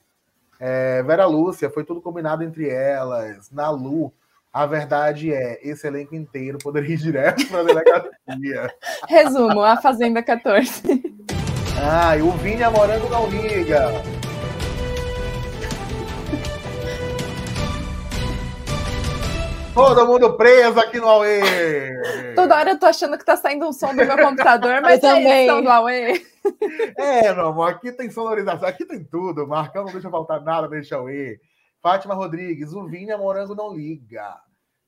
É, 0.59 1.03
Vera 1.03 1.27
Lúcia, 1.27 1.71
foi 1.71 1.85
tudo 1.85 2.01
combinado 2.01 2.43
entre 2.43 2.69
elas. 2.69 3.51
Na 3.51 3.71
Lu, 3.71 4.13
a 4.53 4.67
verdade 4.67 5.33
é, 5.33 5.61
esse 5.63 5.87
elenco 5.87 6.15
inteiro 6.15 6.59
poderia 6.59 6.95
ir 6.95 6.99
direto 6.99 7.47
para 7.49 7.61
a 7.61 7.65
delegacia. 7.65 8.75
Resumo, 9.07 9.61
a 9.63 9.77
Fazenda 9.77 10.23
14. 10.23 10.83
Ah, 11.83 12.17
e 12.17 12.23
o 12.23 12.31
Vinha 12.31 12.71
Morango 12.71 13.09
não 13.09 13.29
liga. 13.29 13.91
Todo 19.75 20.07
mundo 20.07 20.37
preso 20.37 20.79
aqui 20.79 21.01
no 21.01 21.09
Aue! 21.09 21.43
Toda 22.37 22.57
hora 22.57 22.71
eu 22.71 22.79
tô 22.79 22.87
achando 22.87 23.19
que 23.19 23.25
tá 23.25 23.37
saindo 23.37 23.67
um 23.67 23.73
som 23.73 23.89
do 23.89 23.97
meu 23.97 24.17
computador, 24.17 24.81
mas 24.81 25.03
eu 25.03 25.09
é 25.09 25.15
também. 25.15 25.39
edição 25.41 25.63
do 25.63 25.69
Aue. 25.69 26.25
É, 26.97 27.35
meu 27.35 27.49
amor, 27.49 27.71
aqui 27.71 27.91
tem 27.91 28.09
sonorização, 28.09 28.69
aqui 28.69 28.85
tem 28.85 29.03
tudo. 29.03 29.49
Marcão 29.49 29.85
não 29.85 29.93
deixa 29.93 30.09
faltar 30.09 30.41
nada 30.43 30.69
deixa 30.69 30.95
Aue. 30.95 31.41
Fátima 31.83 32.15
Rodrigues, 32.15 32.73
o 32.73 32.87
Vinha 32.87 33.19
Morango 33.19 33.55
não 33.55 33.75
liga. 33.75 34.37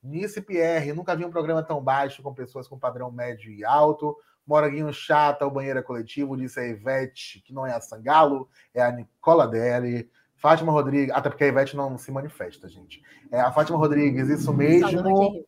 Nice 0.01 0.41
Pierre, 0.41 0.93
nunca 0.93 1.16
vi 1.16 1.24
um 1.24 1.30
programa 1.32 1.64
tão 1.64 1.82
baixo 1.82 2.22
com 2.22 2.32
pessoas 2.32 2.68
com 2.68 2.78
padrão 2.78 3.11
médio 3.11 3.51
e 3.51 3.64
alto. 3.64 4.16
Moranguinho 4.47 4.93
chata, 4.93 5.45
o 5.45 5.51
banheiro 5.51 5.80
é 5.80 5.82
coletivo, 5.82 6.37
disse 6.37 6.61
a 6.61 6.64
Ivete, 6.64 7.43
que 7.45 7.53
não 7.53 7.66
é 7.66 7.72
a 7.72 7.80
Sangalo, 7.80 8.49
é 8.72 8.80
a 8.80 8.93
Nicola 8.93 9.49
Deli. 9.49 10.09
Fátima 10.47 10.70
Rodrigues, 10.70 11.12
até 11.12 11.28
porque 11.28 11.42
a 11.42 11.49
Ivete 11.49 11.76
não 11.76 11.99
se 11.99 12.12
manifesta, 12.12 12.68
gente. 12.68 13.03
É, 13.32 13.40
a 13.40 13.51
Fátima 13.51 13.76
Rodrigues, 13.76 14.28
isso 14.28 14.53
mesmo. 14.55 15.44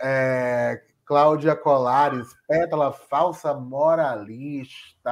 É, 0.00 0.82
Cláudia 1.04 1.54
Colares, 1.54 2.34
pétala 2.48 2.90
falsa 2.90 3.52
moralista. 3.52 5.10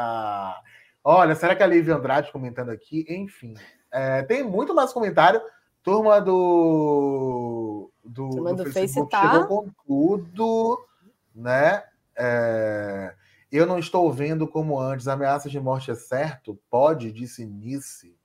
Olha, 1.04 1.34
será 1.34 1.54
que 1.54 1.62
a 1.62 1.66
Lívia 1.66 1.96
Andrade 1.96 2.32
comentando 2.32 2.70
aqui? 2.70 3.04
Enfim, 3.06 3.52
é, 3.92 4.22
tem 4.22 4.42
muito 4.42 4.74
mais 4.74 4.94
comentário. 4.94 5.42
Turma 5.82 6.22
do, 6.22 7.90
do, 8.02 8.30
Turma 8.30 8.54
do, 8.54 8.64
do 8.64 8.72
Facebook 8.72 9.10
tá. 9.10 9.30
chegou 9.30 9.46
com 9.46 9.70
tudo, 9.86 10.86
né? 11.34 11.84
É, 12.16 13.14
eu 13.52 13.66
não 13.66 13.78
estou 13.78 14.10
vendo 14.10 14.48
como 14.48 14.80
antes. 14.80 15.06
Ameaça 15.06 15.50
de 15.50 15.60
morte 15.60 15.90
é 15.90 15.94
certo? 15.94 16.58
Pode, 16.70 17.12
disse 17.12 17.44
Nice. 17.44 18.17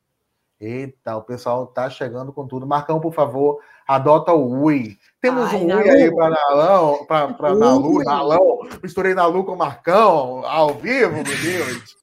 Eita, 0.63 1.17
o 1.17 1.21
pessoal 1.21 1.67
tá 1.67 1.89
chegando 1.89 2.31
com 2.31 2.47
tudo. 2.47 2.65
Marcão, 2.65 3.01
por 3.01 3.13
favor, 3.13 3.59
adota 3.85 4.31
o 4.31 4.63
Ui. 4.63 4.97
Temos 5.21 5.49
Ai, 5.49 5.61
um 5.61 5.75
Ui 5.75 5.89
aí 5.89 6.15
para 6.15 6.29
Nalão, 6.29 7.05
para 7.05 7.53
Nalu, 7.53 8.01
Nalão. 8.03 8.59
Misturei 8.81 9.13
Nalu 9.13 9.43
com 9.43 9.51
o 9.53 9.57
Marcão, 9.57 10.45
ao 10.45 10.73
vivo, 10.75 11.15
meu 11.15 11.23
Deus. 11.23 11.97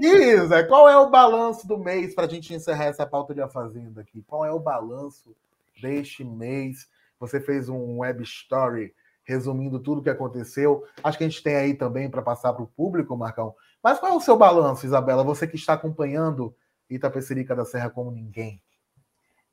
Isa, 0.00 0.64
qual 0.64 0.88
é 0.88 0.96
o 0.98 1.08
balanço 1.08 1.68
do 1.68 1.78
mês 1.78 2.12
para 2.12 2.24
a 2.24 2.28
gente 2.28 2.52
encerrar 2.52 2.86
essa 2.86 3.06
pauta 3.06 3.32
de 3.32 3.40
A 3.40 3.48
Fazenda 3.48 4.00
aqui? 4.00 4.24
Qual 4.26 4.44
é 4.44 4.50
o 4.50 4.58
balanço 4.58 5.32
deste 5.80 6.24
mês? 6.24 6.88
Você 7.20 7.40
fez 7.40 7.68
um 7.68 8.00
web 8.00 8.20
story 8.24 8.92
resumindo 9.22 9.78
tudo 9.78 10.00
o 10.00 10.02
que 10.02 10.10
aconteceu. 10.10 10.84
Acho 11.02 11.16
que 11.16 11.24
a 11.24 11.28
gente 11.28 11.42
tem 11.42 11.56
aí 11.56 11.74
também 11.74 12.10
para 12.10 12.20
passar 12.22 12.52
para 12.52 12.62
o 12.62 12.66
público, 12.66 13.16
Marcão, 13.16 13.54
mas 13.84 13.98
qual 13.98 14.12
é 14.12 14.16
o 14.16 14.20
seu 14.20 14.36
balanço, 14.36 14.86
Isabela? 14.86 15.22
Você 15.22 15.46
que 15.46 15.56
está 15.56 15.74
acompanhando 15.74 16.56
Itapecerica 16.88 17.54
da 17.54 17.64
Serra 17.64 17.90
como 17.90 18.10
ninguém. 18.10 18.62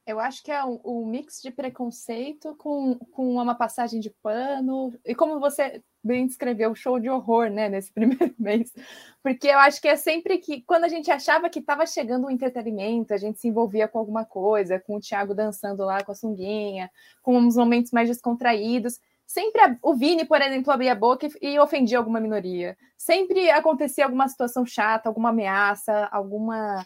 Eu 0.05 0.19
acho 0.19 0.43
que 0.43 0.51
é 0.51 0.63
um, 0.63 0.79
um, 0.84 1.05
mix 1.05 1.41
de 1.41 1.51
preconceito 1.51 2.55
com, 2.55 2.95
com 2.95 3.36
uma 3.36 3.53
passagem 3.53 3.99
de 3.99 4.09
pano. 4.09 4.93
E 5.05 5.13
como 5.13 5.39
você 5.39 5.84
bem 6.03 6.25
descreveu, 6.25 6.73
show 6.73 6.99
de 6.99 7.09
horror, 7.09 7.49
né, 7.49 7.69
nesse 7.69 7.91
primeiro 7.93 8.34
mês. 8.38 8.73
Porque 9.21 9.47
eu 9.47 9.59
acho 9.59 9.79
que 9.79 9.88
é 9.88 9.95
sempre 9.95 10.39
que, 10.39 10.61
quando 10.61 10.86
a 10.86 10.89
gente 10.89 11.11
achava 11.11 11.49
que 11.49 11.59
estava 11.59 11.86
chegando 11.86 12.25
um 12.25 12.32
entretenimento, 12.32 13.13
a 13.13 13.17
gente 13.17 13.39
se 13.39 13.47
envolvia 13.47 13.88
com 13.88 13.99
alguma 13.99 14.25
coisa, 14.25 14.79
com 14.79 14.95
o 14.95 14.99
Thiago 14.99 15.36
dançando 15.36 15.86
lá 15.86 16.03
com 16.03 16.11
a 16.11 16.15
sunguinha, 16.15 16.89
com 17.21 17.38
uns 17.38 17.55
momentos 17.55 17.91
mais 17.91 18.09
descontraídos. 18.09 18.99
Sempre 19.32 19.61
a, 19.61 19.77
o 19.82 19.95
Vini, 19.95 20.25
por 20.25 20.41
exemplo, 20.41 20.73
abria 20.73 20.91
a 20.91 20.95
boca 20.95 21.25
e, 21.25 21.53
e 21.53 21.57
ofendia 21.57 21.97
alguma 21.97 22.19
minoria. 22.19 22.77
Sempre 22.97 23.49
acontecia 23.49 24.03
alguma 24.03 24.27
situação 24.27 24.65
chata, 24.65 25.07
alguma 25.07 25.29
ameaça, 25.29 26.09
alguma 26.11 26.86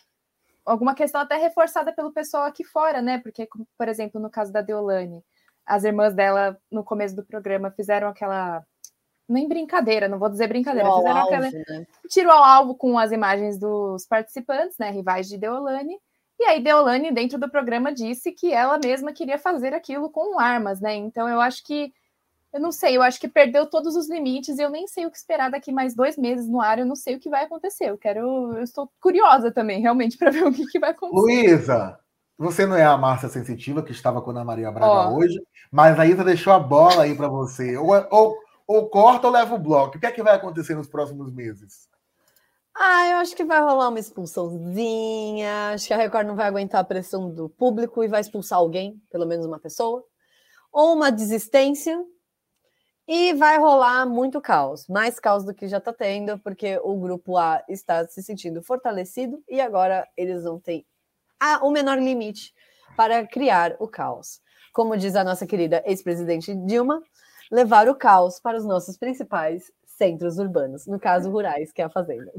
alguma 0.64 0.94
questão 0.94 1.22
até 1.22 1.38
reforçada 1.38 1.92
pelo 1.92 2.14
pessoal 2.14 2.44
aqui 2.44 2.64
fora, 2.64 3.02
né? 3.02 3.18
Porque, 3.18 3.50
por 3.76 3.88
exemplo, 3.88 4.22
no 4.22 4.30
caso 4.30 4.54
da 4.54 4.62
Deolane, 4.62 5.24
as 5.66 5.84
irmãs 5.84 6.14
dela, 6.14 6.56
no 6.72 6.84
começo 6.84 7.16
do 7.16 7.26
programa, 7.26 7.72
fizeram 7.72 8.10
aquela. 8.10 8.64
Nem 9.28 9.48
brincadeira, 9.48 10.08
não 10.08 10.20
vou 10.20 10.30
dizer 10.30 10.48
brincadeira, 10.48 10.88
Tiro 10.88 10.98
fizeram 10.98 11.18
ao 11.18 11.26
aquela. 11.26 11.46
alvo, 11.46 11.58
né? 11.68 11.88
Tiro 12.08 12.32
ao 12.32 12.44
alvo 12.44 12.76
com 12.76 13.00
as 13.00 13.12
imagens 13.12 13.58
dos 13.58 14.06
participantes, 14.06 14.78
né? 14.78 14.92
Rivais 14.92 15.28
de 15.28 15.40
Deolane. 15.40 15.98
E 16.40 16.44
aí, 16.46 16.62
Deolane, 16.62 17.12
dentro 17.12 17.40
do 17.40 17.50
programa, 17.50 17.92
disse 17.92 18.32
que 18.32 18.54
ela 18.54 18.78
mesma 18.78 19.12
queria 19.12 19.40
fazer 19.40 19.74
aquilo 19.74 20.12
com 20.12 20.40
armas, 20.40 20.80
né? 20.80 20.94
Então, 20.94 21.28
eu 21.28 21.42
acho 21.42 21.64
que 21.64 21.92
eu 22.56 22.62
não 22.62 22.72
sei, 22.72 22.96
eu 22.96 23.02
acho 23.02 23.20
que 23.20 23.28
perdeu 23.28 23.66
todos 23.66 23.98
os 23.98 24.10
limites 24.10 24.58
e 24.58 24.62
eu 24.62 24.70
nem 24.70 24.88
sei 24.88 25.06
o 25.06 25.12
que 25.12 25.18
esperar 25.18 25.52
daqui 25.52 25.74
mais 25.74 25.94
dois 25.94 26.18
meses 26.18 26.48
no 26.48 26.62
ar, 26.62 26.80
eu 26.80 26.86
não 26.86 26.96
sei 26.96 27.14
o 27.14 27.20
que 27.20 27.30
vai 27.30 27.44
acontecer. 27.44 27.90
Eu 27.90 27.98
quero, 27.98 28.54
eu 28.56 28.64
estou 28.64 28.90
curiosa 29.02 29.52
também, 29.52 29.82
realmente, 29.82 30.16
para 30.18 30.32
ver 30.32 30.46
o 30.48 30.54
que, 30.54 30.66
que 30.66 30.80
vai 30.80 30.92
acontecer. 30.92 31.20
Luísa, 31.20 32.00
você 32.38 32.66
não 32.66 32.78
é 32.78 32.86
a 32.86 32.98
Márcia 32.98 33.28
Sensitiva 33.28 33.84
que 33.84 33.92
estava 33.92 34.22
com 34.22 34.30
a 34.30 34.34
Ana 34.34 34.46
Maria 34.46 34.72
Braga 34.72 35.10
Ó. 35.10 35.18
hoje, 35.18 35.38
mas 35.70 36.00
a 36.00 36.06
Isa 36.06 36.24
deixou 36.24 36.54
a 36.54 36.60
bola 36.60 37.04
aí 37.04 37.14
para 37.14 37.28
você. 37.28 37.76
Ou, 37.76 37.90
ou, 38.10 38.38
ou 38.66 38.90
corta 38.90 39.28
ou 39.28 39.34
leva 39.34 39.54
o 39.54 39.60
bloco. 39.60 39.98
O 39.98 40.00
que 40.00 40.06
é 40.06 40.12
que 40.12 40.24
vai 40.24 40.36
acontecer 40.36 40.76
nos 40.76 40.88
próximos 40.88 41.30
meses? 41.34 41.90
Ah, 42.74 43.10
eu 43.10 43.18
acho 43.18 43.36
que 43.36 43.44
vai 43.44 43.60
rolar 43.60 43.90
uma 43.90 44.00
expulsãozinha. 44.00 45.74
Acho 45.74 45.88
que 45.88 45.94
a 45.94 45.98
Record 45.98 46.26
não 46.26 46.38
vai 46.38 46.48
aguentar 46.48 46.80
a 46.80 46.86
pressão 46.86 47.30
do 47.30 47.50
público 47.50 48.02
e 48.02 48.08
vai 48.08 48.22
expulsar 48.22 48.60
alguém, 48.60 48.98
pelo 49.12 49.26
menos 49.26 49.46
uma 49.46 49.60
pessoa. 49.60 50.06
Ou 50.72 50.94
uma 50.94 51.12
desistência. 51.12 52.02
E 53.08 53.34
vai 53.34 53.60
rolar 53.60 54.06
muito 54.06 54.42
caos. 54.42 54.88
Mais 54.88 55.20
caos 55.20 55.44
do 55.44 55.54
que 55.54 55.68
já 55.68 55.78
está 55.78 55.94
tendo, 55.94 56.40
porque 56.40 56.80
o 56.84 57.00
grupo 57.00 57.38
A 57.38 57.64
está 57.70 58.08
se 58.08 58.24
sentindo 58.24 58.64
fortalecido 58.64 59.44
e 59.48 59.62
agora 59.62 60.08
eles 60.18 60.44
não 60.44 60.60
têm 60.60 60.86
a- 61.40 61.64
o 61.64 61.70
menor 61.72 62.00
limite 62.00 62.54
para 62.98 63.26
criar 63.28 63.76
o 63.80 63.88
caos. 63.88 64.42
Como 64.74 64.98
diz 64.98 65.16
a 65.16 65.24
nossa 65.24 65.46
querida 65.46 65.84
ex-presidente 65.86 66.56
Dilma, 66.56 67.02
levar 67.52 67.88
o 67.88 67.96
caos 67.96 68.40
para 68.40 68.58
os 68.58 68.66
nossos 68.66 68.98
principais 68.98 69.72
centros 69.86 70.38
urbanos, 70.40 70.88
no 70.88 71.00
caso 71.00 71.30
rurais, 71.30 71.72
que 71.72 71.82
é 71.82 71.86
a 71.86 71.90
Fazenda. 71.90 72.32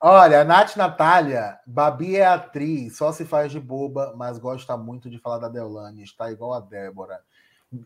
Olha, 0.00 0.44
Nath 0.44 0.76
Natália, 0.76 1.58
Babi 1.66 2.16
é 2.16 2.24
atriz, 2.24 2.96
só 2.96 3.12
se 3.12 3.24
faz 3.26 3.52
de 3.52 3.60
boba, 3.60 4.14
mas 4.16 4.38
gosta 4.38 4.74
muito 4.76 5.10
de 5.10 5.18
falar 5.18 5.38
da 5.38 5.48
Deolane, 5.48 6.02
está 6.02 6.30
igual 6.30 6.54
a 6.54 6.60
Débora. 6.60 7.20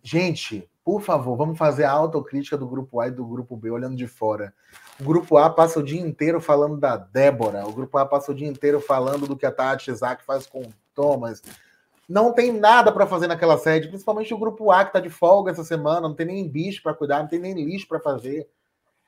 Gente, 0.03 0.69
por 0.83 1.03
favor, 1.03 1.37
vamos 1.37 1.59
fazer 1.59 1.85
a 1.85 1.91
autocrítica 1.91 2.57
do 2.57 2.67
grupo 2.67 3.01
A 3.01 3.09
e 3.09 3.11
do 3.11 3.25
grupo 3.25 3.57
B, 3.57 3.71
olhando 3.71 3.97
de 3.97 4.07
fora. 4.07 4.55
O 4.99 5.05
grupo 5.05 5.37
A 5.37 5.51
passa 5.51 5.81
o 5.81 5.83
dia 5.83 6.01
inteiro 6.01 6.41
falando 6.41 6.79
da 6.79 6.97
Débora, 6.97 7.67
o 7.67 7.73
grupo 7.73 7.99
A 7.99 8.07
passa 8.07 8.33
o 8.33 8.35
dia 8.35 8.49
inteiro 8.49 8.81
falando 8.81 9.27
do 9.27 9.37
que 9.37 9.45
a 9.45 9.53
Tati 9.53 9.91
Isaac 9.91 10.25
faz 10.25 10.47
com 10.47 10.63
o 10.63 10.75
Thomas. 10.95 11.43
Não 12.09 12.33
tem 12.33 12.53
nada 12.53 12.93
para 12.93 13.07
fazer 13.07 13.27
naquela 13.27 13.59
sede, 13.59 13.89
principalmente 13.89 14.33
o 14.33 14.39
grupo 14.39 14.71
A 14.71 14.85
que 14.85 14.91
está 14.91 15.01
de 15.01 15.11
folga 15.11 15.51
essa 15.51 15.65
semana, 15.65 16.03
não 16.03 16.15
tem 16.15 16.27
nem 16.27 16.49
bicho 16.49 16.83
para 16.83 16.95
cuidar, 16.95 17.21
não 17.21 17.29
tem 17.29 17.39
nem 17.39 17.55
lixo 17.55 17.89
para 17.89 18.01
fazer. 18.01 18.49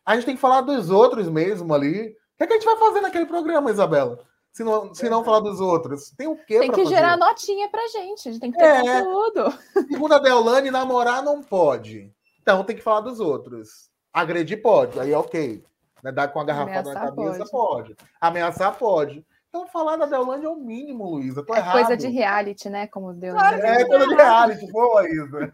A 0.05 0.15
gente 0.15 0.27
tem 0.27 0.35
que 0.35 0.41
falar 0.41 0.61
dos 0.61 0.91
outros 0.91 1.29
mesmo 1.29 1.73
ali. 1.75 2.09
O 2.09 2.39
que, 2.39 2.45
é 2.45 2.47
que 2.47 2.53
a 2.53 2.57
gente 2.57 2.67
vai 2.67 2.77
fazer 2.77 3.01
naquele 3.01 3.27
programa, 3.27 3.71
Isabela? 3.71 4.26
Se 4.57 4.65
não, 4.65 4.95
se 4.95 5.07
não 5.11 5.23
falar 5.23 5.41
dos 5.41 5.61
outros. 5.61 6.13
Tem 6.17 6.27
o 6.27 6.35
quê 6.35 6.61
Tem 6.61 6.71
que 6.71 6.83
fazer? 6.83 6.95
gerar 6.97 7.19
notinha 7.19 7.69
pra 7.69 7.87
gente, 7.89 8.27
a 8.27 8.33
gente 8.33 8.41
tem 8.41 8.51
que 8.51 8.57
ter 8.57 8.65
É. 8.65 8.81
conteúdo. 9.03 9.59
Segundo 9.87 10.15
a 10.15 10.19
Deolane, 10.19 10.71
namorar 10.71 11.23
não 11.23 11.43
pode. 11.43 12.11
Então 12.41 12.65
tem 12.65 12.75
que 12.75 12.81
falar 12.83 13.01
dos 13.03 13.21
outros. 13.21 13.91
Agredir 14.15 14.63
pode, 14.63 14.99
aí 14.99 15.13
ok. 15.13 15.63
Né, 16.03 16.11
Dar 16.11 16.29
com 16.29 16.41
a 16.41 16.45
garrafada 16.45 16.95
na 16.95 17.01
cabeça 17.01 17.45
pode. 17.51 17.95
Ameaçar 18.19 18.75
pode. 18.79 19.23
Então 19.51 19.67
falar 19.67 19.97
da 19.97 20.07
Deolane 20.07 20.47
é 20.47 20.49
o 20.49 20.57
mínimo, 20.57 21.05
Luísa. 21.05 21.45
Tô 21.45 21.55
É 21.55 21.59
errado. 21.59 21.73
coisa 21.75 21.95
de 21.95 22.07
reality, 22.09 22.71
né? 22.71 22.87
Como 22.87 23.13
deu. 23.13 23.35
Claro 23.35 23.57
É 23.59 23.85
coisa 23.85 24.07
de 24.09 24.15
reality, 24.15 24.73
boa, 24.73 25.07
Isa. 25.07 25.53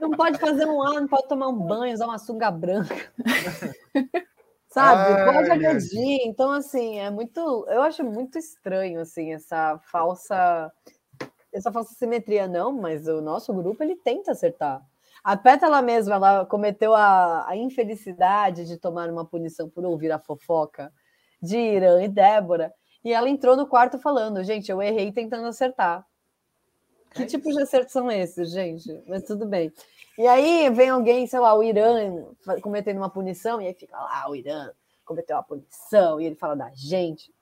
Não 0.00 0.10
pode 0.12 0.38
fazer 0.38 0.64
um 0.66 0.82
ar, 0.82 1.02
não 1.02 1.06
pode 1.06 1.28
tomar 1.28 1.48
um 1.48 1.58
banho, 1.58 1.92
usar 1.92 2.06
uma 2.06 2.18
sunga 2.18 2.50
branca. 2.50 2.96
Sabe? 4.72 5.20
Ai, 5.20 5.24
pode 5.26 5.50
ai. 5.50 5.56
agredir. 5.58 6.18
Então, 6.26 6.50
assim, 6.50 6.98
é 6.98 7.10
muito. 7.10 7.40
Eu 7.68 7.82
acho 7.82 8.02
muito 8.02 8.38
estranho, 8.38 9.00
assim, 9.00 9.32
essa 9.34 9.78
falsa. 9.90 10.72
Essa 11.52 11.70
falsa 11.70 11.94
simetria, 11.94 12.48
não, 12.48 12.72
mas 12.72 13.06
o 13.06 13.20
nosso 13.20 13.52
grupo 13.52 13.82
ele 13.82 13.96
tenta 13.96 14.32
acertar. 14.32 14.82
A 15.22 15.36
Pétala 15.36 15.82
mesma, 15.82 16.14
ela 16.14 16.46
cometeu 16.46 16.94
a, 16.94 17.46
a 17.46 17.54
infelicidade 17.54 18.66
de 18.66 18.78
tomar 18.78 19.10
uma 19.10 19.26
punição 19.26 19.68
por 19.68 19.84
ouvir 19.84 20.10
a 20.10 20.18
fofoca 20.18 20.90
de 21.40 21.58
Irã 21.58 22.02
e 22.02 22.08
Débora, 22.08 22.72
e 23.04 23.12
ela 23.12 23.28
entrou 23.28 23.54
no 23.54 23.66
quarto 23.66 23.98
falando: 23.98 24.42
gente, 24.42 24.70
eu 24.70 24.80
errei 24.80 25.12
tentando 25.12 25.46
acertar. 25.46 26.06
Que 27.10 27.24
É 27.24 27.26
tipo 27.26 27.52
de 27.52 27.60
acertos 27.60 27.92
são 27.92 28.10
esses, 28.10 28.50
gente? 28.50 29.02
Mas 29.06 29.24
tudo 29.24 29.44
bem. 29.44 29.70
E 30.22 30.26
aí 30.28 30.70
vem 30.70 30.88
alguém, 30.90 31.26
sei 31.26 31.40
lá, 31.40 31.52
o 31.52 31.64
Irã 31.64 32.24
cometendo 32.62 32.98
uma 32.98 33.10
punição, 33.10 33.60
e 33.60 33.66
aí 33.66 33.74
fica 33.74 33.96
lá, 33.98 34.30
o 34.30 34.36
Irã 34.36 34.70
cometeu 35.04 35.34
uma 35.34 35.42
punição, 35.42 36.20
e 36.20 36.26
ele 36.26 36.36
fala 36.36 36.54
da 36.54 36.70
gente. 36.72 37.34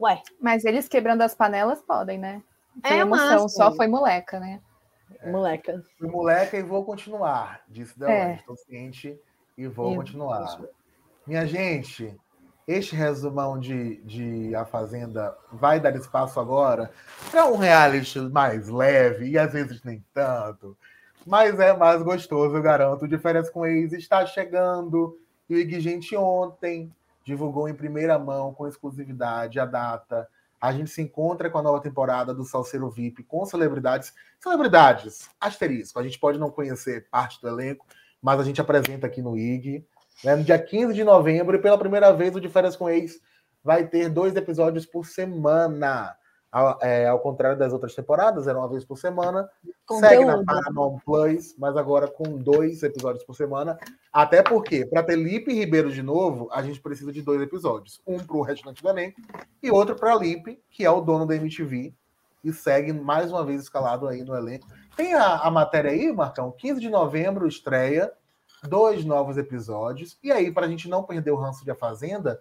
Ué, 0.00 0.20
Mas 0.40 0.64
eles 0.64 0.88
quebrando 0.88 1.22
as 1.22 1.36
panelas 1.36 1.80
podem, 1.80 2.18
né? 2.18 2.42
Foi 2.84 2.96
É 2.96 2.98
emoção, 3.00 3.26
máximo. 3.42 3.48
só 3.48 3.72
foi 3.76 3.86
moleca, 3.86 4.40
né? 4.40 4.60
moleca. 5.26 5.84
Fui 6.00 6.08
moleca 6.08 6.56
e 6.56 6.62
vou 6.64 6.84
continuar, 6.84 7.62
disse 7.68 7.96
Deolane. 7.96 8.32
É. 8.32 8.34
Estou 8.34 8.56
ciente 8.56 9.16
e 9.56 9.68
vou 9.68 9.92
E- 9.92 9.96
continuar. 9.96 10.60
Minha 11.24 11.46
gente, 11.46 12.12
este 12.66 12.96
resumão 12.96 13.56
de, 13.56 13.98
de 14.02 14.52
A 14.56 14.64
Fazenda 14.64 15.38
vai 15.52 15.78
dar 15.78 15.94
espaço 15.94 16.40
agora 16.40 16.90
para 17.30 17.46
um 17.46 17.56
reality 17.56 18.18
mais 18.18 18.68
leve 18.68 19.28
e 19.28 19.38
às 19.38 19.52
vezes 19.52 19.80
nem 19.84 20.04
tanto, 20.12 20.76
mas 21.26 21.58
é 21.60 21.76
mais 21.76 22.02
gostoso, 22.02 22.56
eu 22.56 22.62
garanto. 22.62 23.08
De 23.08 23.18
Férias 23.18 23.50
com 23.50 23.66
Ex 23.66 23.92
está 23.92 24.24
chegando 24.26 25.18
e 25.48 25.54
o 25.54 25.58
Ig 25.58 25.80
Gente 25.80 26.16
ontem 26.16 26.92
divulgou 27.24 27.68
em 27.68 27.74
primeira 27.74 28.18
mão, 28.18 28.52
com 28.52 28.66
exclusividade, 28.66 29.60
a 29.60 29.64
data. 29.64 30.28
A 30.60 30.72
gente 30.72 30.90
se 30.90 31.02
encontra 31.02 31.50
com 31.50 31.58
a 31.58 31.62
nova 31.62 31.80
temporada 31.80 32.32
do 32.32 32.44
Salseiro 32.44 32.88
VIP 32.90 33.22
com 33.24 33.44
celebridades. 33.44 34.12
Celebridades, 34.40 35.28
asterisco. 35.40 35.98
A 35.98 36.02
gente 36.02 36.18
pode 36.18 36.38
não 36.38 36.50
conhecer 36.50 37.08
parte 37.10 37.40
do 37.40 37.48
elenco, 37.48 37.86
mas 38.20 38.40
a 38.40 38.44
gente 38.44 38.60
apresenta 38.60 39.06
aqui 39.06 39.20
no 39.20 39.36
IG. 39.36 39.84
né? 40.22 40.36
No 40.36 40.44
dia 40.44 40.58
15 40.58 40.94
de 40.94 41.04
novembro, 41.04 41.56
e 41.56 41.60
pela 41.60 41.78
primeira 41.78 42.12
vez, 42.12 42.34
o 42.34 42.40
De 42.40 42.48
Férias 42.48 42.76
com 42.76 42.88
Ex 42.88 43.20
vai 43.62 43.86
ter 43.86 44.08
dois 44.08 44.34
episódios 44.34 44.86
por 44.86 45.06
semana. 45.06 46.16
Ao, 46.52 46.78
é, 46.82 47.08
ao 47.08 47.18
contrário 47.18 47.58
das 47.58 47.72
outras 47.72 47.94
temporadas, 47.94 48.46
era 48.46 48.58
uma 48.58 48.68
vez 48.68 48.84
por 48.84 48.98
semana. 48.98 49.48
Segue 49.98 50.22
na. 50.22 50.44
Paramount 50.44 50.98
Plus, 51.02 51.56
mas 51.56 51.78
agora 51.78 52.06
com 52.06 52.36
dois 52.36 52.82
episódios 52.82 53.24
por 53.24 53.34
semana. 53.34 53.78
Até 54.12 54.42
porque, 54.42 54.84
para 54.84 55.02
ter 55.02 55.16
Lipe 55.16 55.50
Ribeiro 55.50 55.90
de 55.90 56.02
novo, 56.02 56.50
a 56.52 56.60
gente 56.60 56.78
precisa 56.78 57.10
de 57.10 57.22
dois 57.22 57.40
episódios. 57.40 58.02
Um 58.06 58.18
para 58.18 58.36
o 58.36 58.42
restante 58.42 58.82
do 58.82 58.88
elenco 58.90 59.18
e 59.62 59.70
outro 59.70 59.96
para 59.96 60.14
Lipe, 60.14 60.62
que 60.70 60.84
é 60.84 60.90
o 60.90 61.00
dono 61.00 61.24
da 61.24 61.34
MTV, 61.34 61.94
e 62.44 62.52
segue 62.52 62.92
mais 62.92 63.32
uma 63.32 63.44
vez 63.46 63.62
escalado 63.62 64.06
aí 64.06 64.22
no 64.22 64.36
elenco. 64.36 64.66
Tem 64.94 65.14
a, 65.14 65.38
a 65.38 65.50
matéria 65.50 65.90
aí, 65.90 66.12
Marcão? 66.12 66.52
15 66.52 66.80
de 66.80 66.90
novembro 66.90 67.48
estreia, 67.48 68.12
dois 68.64 69.06
novos 69.06 69.38
episódios. 69.38 70.18
E 70.22 70.30
aí, 70.30 70.52
para 70.52 70.66
a 70.66 70.68
gente 70.68 70.86
não 70.86 71.02
perder 71.02 71.30
o 71.30 71.36
ranço 71.36 71.64
de 71.64 71.70
A 71.70 71.74
Fazenda, 71.74 72.38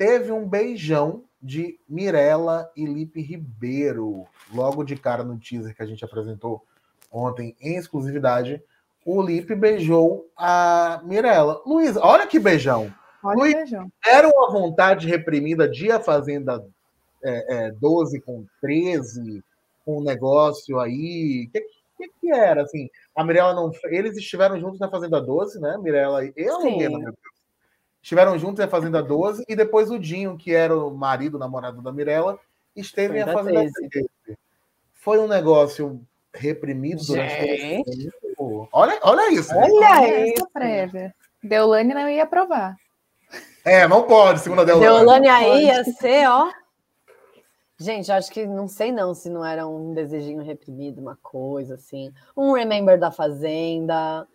teve 0.00 0.32
um 0.32 0.48
beijão 0.48 1.24
de 1.42 1.78
Mirella 1.86 2.72
e 2.74 2.86
Lipe 2.86 3.20
Ribeiro. 3.20 4.24
Logo 4.50 4.82
de 4.82 4.96
cara 4.96 5.22
no 5.22 5.38
teaser 5.38 5.76
que 5.76 5.82
a 5.82 5.86
gente 5.86 6.02
apresentou 6.02 6.64
ontem 7.12 7.54
em 7.60 7.76
exclusividade, 7.76 8.62
o 9.04 9.20
Lipe 9.20 9.54
beijou 9.54 10.26
a 10.34 11.02
Mirella. 11.04 11.60
Luiz, 11.66 11.98
olha 11.98 12.26
que 12.26 12.38
beijão. 12.38 12.90
Olha 13.22 13.40
Ui. 13.40 13.50
o 13.50 13.56
beijão. 13.56 13.92
Era 14.06 14.26
uma 14.26 14.50
vontade 14.50 15.06
reprimida 15.06 15.68
de 15.68 15.92
A 15.92 16.00
Fazenda 16.00 16.66
é, 17.22 17.66
é, 17.66 17.72
12 17.72 18.22
com 18.22 18.46
13, 18.62 19.44
com 19.84 19.98
um 19.98 20.02
negócio 20.02 20.80
aí. 20.80 21.46
O 21.46 21.50
que, 21.50 21.60
que, 21.98 22.08
que 22.22 22.32
era? 22.32 22.62
Assim, 22.62 22.88
a 23.14 23.22
Mirella 23.22 23.52
não. 23.52 23.70
Eles 23.84 24.16
estiveram 24.16 24.58
juntos 24.58 24.80
na 24.80 24.88
Fazenda 24.88 25.20
12, 25.20 25.60
né? 25.60 25.76
Mirella 25.76 26.24
e. 26.24 26.32
Eu, 26.34 26.62
Sim. 26.62 26.78
Deus. 26.78 27.14
Estiveram 28.02 28.38
juntos 28.38 28.58
na 28.58 28.68
Fazenda 28.68 29.02
12 29.02 29.44
e 29.48 29.54
depois 29.54 29.90
o 29.90 29.98
Dinho, 29.98 30.36
que 30.36 30.54
era 30.54 30.76
o 30.76 30.90
marido, 30.90 31.34
o 31.34 31.38
namorado 31.38 31.82
da 31.82 31.92
Mirella, 31.92 32.38
esteve 32.74 33.22
da 33.24 33.32
Fazenda 33.32 33.60
13. 33.60 33.88
13. 33.88 34.38
Foi 34.94 35.18
um 35.18 35.28
negócio 35.28 36.00
reprimido 36.32 37.02
durante 37.04 37.30
Gente. 37.30 37.84
todo 37.84 37.90
esse 37.90 38.10
tempo. 38.10 38.68
Olha, 38.72 38.98
olha 39.02 39.32
isso. 39.32 39.54
Olha 39.54 39.72
Olha 39.72 40.26
isso. 40.26 40.34
essa 40.36 40.46
prévia. 40.52 41.14
Deolane 41.42 41.94
não 41.94 42.08
ia 42.08 42.22
aprovar. 42.22 42.76
É, 43.64 43.86
não 43.86 44.04
pode, 44.04 44.40
segundo 44.40 44.62
a 44.62 44.64
Deolane. 44.64 44.86
Deolane 44.86 45.28
aí 45.28 45.66
ia 45.66 45.84
ser, 45.84 46.28
ó. 46.28 46.50
Gente, 47.78 48.12
acho 48.12 48.30
que 48.30 48.46
não 48.46 48.68
sei 48.68 48.92
não 48.92 49.14
se 49.14 49.30
não 49.30 49.44
era 49.44 49.66
um 49.66 49.94
desejinho 49.94 50.42
reprimido, 50.42 51.00
uma 51.00 51.16
coisa 51.22 51.76
assim. 51.76 52.12
Um 52.36 52.52
Remember 52.52 52.98
da 52.98 53.10
Fazenda. 53.10 54.26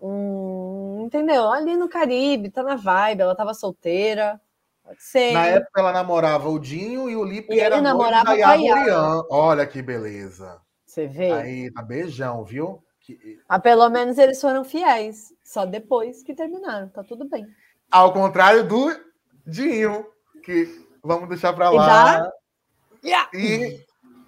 Um. 0.00 1.02
Entendeu? 1.04 1.50
Ali 1.50 1.76
no 1.76 1.88
Caribe, 1.88 2.50
tá 2.50 2.62
na 2.62 2.76
vibe, 2.76 3.20
ela 3.22 3.34
tava 3.34 3.54
solteira. 3.54 4.40
Pode 4.82 5.02
ser. 5.02 5.32
Na 5.32 5.46
época 5.46 5.80
ela 5.80 5.92
namorava 5.92 6.48
o 6.48 6.58
Dinho 6.58 7.08
e 7.08 7.16
o 7.16 7.24
Lipe 7.24 7.54
E 7.54 7.60
era 7.60 7.80
namorava 7.80 8.36
da. 8.36 8.56
Morian. 8.58 9.22
Olha 9.30 9.66
que 9.66 9.80
beleza. 9.82 10.60
Você 10.84 11.06
vê? 11.06 11.32
Aí, 11.32 11.72
tá 11.72 11.82
beijão, 11.82 12.44
viu? 12.44 12.82
Que- 13.00 13.38
Ah, 13.48 13.58
pelo 13.58 13.88
menos 13.90 14.16
eles 14.18 14.40
foram 14.40 14.64
fiéis. 14.64 15.32
Só 15.42 15.64
depois 15.66 16.22
que 16.22 16.34
terminaram. 16.34 16.88
Tá 16.88 17.02
tudo 17.02 17.28
bem. 17.28 17.46
Ao 17.90 18.12
contrário 18.12 18.66
do 18.66 18.90
Dinho, 19.46 20.06
que 20.42 20.68
vamos 21.02 21.28
deixar 21.28 21.52
pra 21.52 21.72
E 21.72 21.76
lá. 21.76 22.18
dá- 22.20 22.32
Yeah. 23.02 23.28
E, 23.34 23.84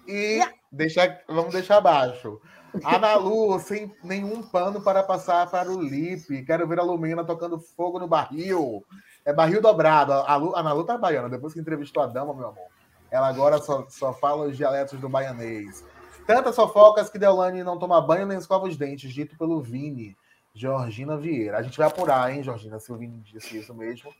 e 0.07 0.39
deixar, 0.71 1.21
vamos 1.27 1.51
deixar 1.53 1.77
abaixo. 1.77 2.39
Ana 2.83 3.15
Lu, 3.15 3.59
sem 3.59 3.93
nenhum 4.03 4.41
pano 4.41 4.81
para 4.81 5.03
passar 5.03 5.49
para 5.49 5.71
o 5.71 5.81
Lipe. 5.81 6.43
Quero 6.43 6.67
ver 6.67 6.79
a 6.79 6.83
Lumena 6.83 7.23
tocando 7.23 7.59
fogo 7.59 7.99
no 7.99 8.07
barril. 8.07 8.83
É 9.25 9.33
barril 9.33 9.61
dobrado. 9.61 10.13
A 10.13 10.35
Lu, 10.35 10.55
Ana 10.55 10.73
Lu 10.73 10.83
tá 10.83 10.97
baiana. 10.97 11.29
Depois 11.29 11.53
que 11.53 11.59
entrevistou 11.59 12.03
a 12.03 12.07
dama, 12.07 12.33
meu 12.33 12.47
amor. 12.47 12.67
Ela 13.09 13.27
agora 13.27 13.57
só, 13.59 13.85
só 13.89 14.13
fala 14.13 14.47
os 14.47 14.57
dialetos 14.57 14.99
do 14.99 15.09
baianês. 15.09 15.83
Tantas 16.25 16.55
fofocas 16.55 17.09
que 17.09 17.17
Deolane 17.17 17.63
não 17.63 17.79
toma 17.79 18.01
banho 18.01 18.25
nem 18.25 18.37
escova 18.37 18.67
os 18.67 18.75
dentes, 18.75 19.13
dito 19.13 19.37
pelo 19.37 19.61
Vini. 19.61 20.17
Georgina 20.53 21.15
Vieira. 21.15 21.57
A 21.57 21.61
gente 21.61 21.77
vai 21.77 21.87
apurar, 21.87 22.33
hein, 22.33 22.43
Georgina, 22.43 22.79
se 22.79 22.91
o 22.91 22.97
Vini 22.97 23.21
disse 23.21 23.57
isso 23.59 23.73
mesmo. 23.73 24.11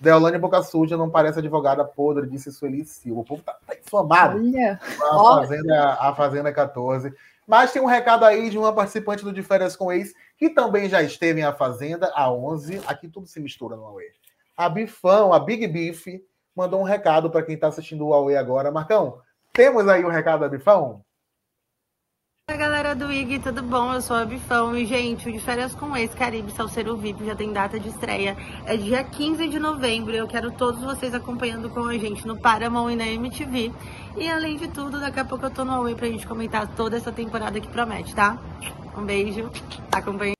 Deolane 0.00 0.38
Boca 0.38 0.62
Suja 0.62 0.96
não 0.96 1.10
parece 1.10 1.40
advogada 1.40 1.84
podre, 1.84 2.26
disse 2.26 2.50
Sueli 2.50 2.84
Silva. 2.86 3.20
O 3.20 3.24
povo 3.24 3.42
tá, 3.42 3.58
tá 3.66 3.74
inflamado. 3.74 4.38
Olha, 4.38 4.80
A. 5.02 5.40
Fazenda, 5.40 5.94
a 6.00 6.14
Fazenda 6.14 6.52
14. 6.52 7.14
Mas 7.50 7.72
tem 7.72 7.82
um 7.82 7.86
recado 7.86 8.24
aí 8.24 8.48
de 8.48 8.56
uma 8.56 8.72
participante 8.72 9.24
do 9.24 9.32
De 9.32 9.42
Férias 9.42 9.74
com 9.74 9.90
Ex, 9.90 10.14
que 10.38 10.50
também 10.50 10.88
já 10.88 11.02
esteve 11.02 11.40
em 11.40 11.42
A 11.42 11.52
Fazenda, 11.52 12.08
a 12.14 12.32
11. 12.32 12.80
Aqui 12.86 13.08
tudo 13.08 13.26
se 13.26 13.40
mistura 13.40 13.74
no 13.74 13.82
Huawei. 13.82 14.06
A 14.56 14.68
Bifão, 14.68 15.32
a 15.32 15.40
Big 15.40 15.66
Beef, 15.66 16.06
mandou 16.54 16.80
um 16.80 16.84
recado 16.84 17.28
para 17.28 17.42
quem 17.42 17.56
está 17.56 17.66
assistindo 17.66 18.04
o 18.04 18.10
Huawei 18.10 18.36
agora. 18.36 18.70
Marcão, 18.70 19.20
temos 19.52 19.88
aí 19.88 20.04
o 20.04 20.08
recado 20.08 20.42
da 20.42 20.48
Bifão? 20.48 21.04
Oi, 22.50 22.56
galera 22.56 22.96
do 22.96 23.12
IG, 23.12 23.38
tudo 23.38 23.62
bom? 23.62 23.94
Eu 23.94 24.02
sou 24.02 24.16
a 24.16 24.24
Bifão 24.24 24.76
e, 24.76 24.84
gente, 24.84 25.28
o 25.28 25.32
de 25.32 25.38
férias 25.38 25.72
com 25.72 25.96
ex 25.96 26.12
Caribe 26.12 26.50
Salseiro 26.50 26.96
VIP 26.96 27.24
já 27.24 27.36
tem 27.36 27.52
data 27.52 27.78
de 27.78 27.88
estreia. 27.88 28.36
É 28.66 28.76
dia 28.76 29.04
15 29.04 29.48
de 29.48 29.60
novembro. 29.60 30.12
Eu 30.16 30.26
quero 30.26 30.50
todos 30.50 30.82
vocês 30.82 31.14
acompanhando 31.14 31.70
com 31.70 31.84
a 31.84 31.96
gente 31.96 32.26
no 32.26 32.40
Paramount 32.40 32.90
e 32.90 32.96
na 32.96 33.06
MTV. 33.06 33.72
E 34.16 34.28
além 34.28 34.56
de 34.56 34.68
tudo, 34.68 35.00
daqui 35.00 35.20
a 35.20 35.24
pouco 35.24 35.46
eu 35.46 35.50
tô 35.50 35.64
no 35.64 35.72
Huawei 35.72 35.94
pra 35.94 36.08
gente 36.08 36.26
comentar 36.26 36.66
toda 36.74 36.96
essa 36.96 37.12
temporada 37.12 37.60
que 37.60 37.68
promete, 37.68 38.14
tá? 38.14 38.38
Um 38.96 39.04
beijo, 39.04 39.50
acompanhe. 39.92 40.34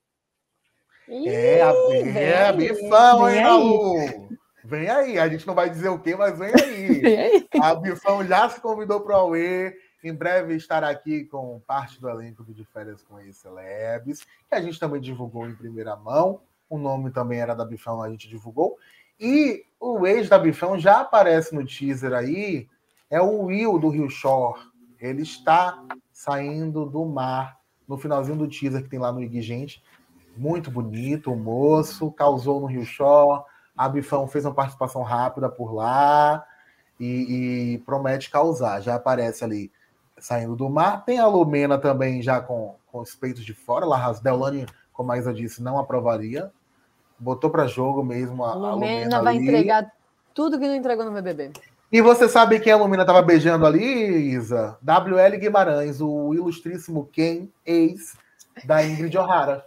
É, 1.07 1.61
a, 1.61 1.73
é, 2.17 2.47
a 2.47 2.51
vem, 2.51 2.67
Bifão, 2.67 3.25
vem 3.25 3.37
hein. 3.37 3.43
Malu? 3.43 4.29
Vem 4.63 4.89
aí. 4.89 5.19
A 5.19 5.27
gente 5.27 5.45
não 5.47 5.55
vai 5.55 5.69
dizer 5.69 5.89
o 5.89 5.99
quê, 5.99 6.15
mas 6.15 6.37
vem 6.37 6.51
aí. 6.53 7.01
e 7.03 7.17
aí? 7.17 7.47
A 7.61 7.75
Bifão 7.75 8.25
já 8.25 8.49
se 8.49 8.61
convidou 8.61 9.01
para 9.01 9.17
o 9.17 9.19
Aue. 9.21 9.73
Em 10.03 10.13
breve 10.13 10.55
estará 10.55 10.89
aqui 10.89 11.25
com 11.25 11.61
parte 11.67 11.99
do 12.01 12.09
elenco 12.09 12.43
do 12.43 12.53
De 12.53 12.65
Férias 12.65 13.03
com 13.03 13.19
Ex 13.19 13.37
Celebs, 13.37 14.25
que 14.49 14.55
a 14.55 14.61
gente 14.61 14.79
também 14.79 14.99
divulgou 14.99 15.47
em 15.47 15.55
primeira 15.55 15.95
mão. 15.95 16.41
O 16.69 16.77
nome 16.77 17.11
também 17.11 17.39
era 17.39 17.53
da 17.53 17.65
Bifão, 17.65 18.01
a 18.01 18.09
gente 18.09 18.27
divulgou. 18.27 18.77
E 19.19 19.63
o 19.79 20.07
ex 20.07 20.27
da 20.29 20.39
Bifão 20.39 20.79
já 20.79 21.01
aparece 21.01 21.53
no 21.53 21.65
teaser 21.65 22.13
aí. 22.13 22.67
É 23.11 23.21
o 23.21 23.43
Will 23.43 23.77
do 23.77 23.89
Rio 23.89 24.09
Shore. 24.09 24.61
Ele 24.97 25.21
está 25.21 25.83
saindo 26.13 26.85
do 26.85 27.05
mar 27.05 27.59
no 27.85 27.97
finalzinho 27.97 28.37
do 28.37 28.47
teaser 28.47 28.81
que 28.81 28.89
tem 28.89 28.99
lá 28.99 29.11
no 29.11 29.21
IG 29.21 29.41
Gente. 29.41 29.83
Muito 30.37 30.71
bonito, 30.71 31.33
o 31.33 31.35
moço, 31.35 32.09
causou 32.11 32.61
no 32.61 32.67
Rio 32.67 32.85
Shore. 32.85 33.43
A 33.75 33.89
Bifão 33.89 34.27
fez 34.27 34.45
uma 34.45 34.53
participação 34.53 35.01
rápida 35.01 35.49
por 35.49 35.73
lá 35.73 36.45
e, 36.97 37.73
e 37.73 37.77
promete 37.79 38.29
causar. 38.29 38.79
Já 38.79 38.95
aparece 38.95 39.43
ali 39.43 39.69
saindo 40.17 40.55
do 40.55 40.69
mar. 40.69 41.03
Tem 41.03 41.19
a 41.19 41.27
Lumena 41.27 41.77
também 41.77 42.21
já 42.21 42.39
com, 42.39 42.75
com 42.89 42.99
os 42.99 43.13
peitos 43.13 43.43
de 43.43 43.53
fora. 43.53 43.85
Larras 43.85 44.21
Deolane, 44.21 44.65
como 44.93 45.11
a 45.11 45.17
Isa 45.17 45.33
disse, 45.33 45.61
não 45.61 45.77
aprovaria. 45.77 46.49
Botou 47.19 47.49
para 47.49 47.67
jogo 47.67 48.03
mesmo 48.03 48.45
a, 48.45 48.51
a 48.51 48.53
Lumena 48.53 48.73
Lumena 48.75 49.21
vai 49.21 49.35
ali. 49.35 49.47
entregar 49.47 49.91
tudo 50.33 50.57
que 50.57 50.65
não 50.65 50.75
entregou 50.75 51.03
no 51.03 51.11
BBB. 51.11 51.51
E 51.91 52.01
você 52.01 52.29
sabe 52.29 52.59
quem 52.59 52.71
a 52.71 52.77
Lumina 52.77 53.03
estava 53.03 53.21
beijando 53.21 53.65
ali, 53.65 53.83
Isa? 53.83 54.77
WL 54.81 55.37
Guimarães, 55.37 55.99
o 55.99 56.33
ilustríssimo 56.33 57.05
Ken, 57.11 57.49
ex 57.65 58.15
da 58.65 58.83
Ingrid 58.85 59.17
O'Hara. 59.17 59.65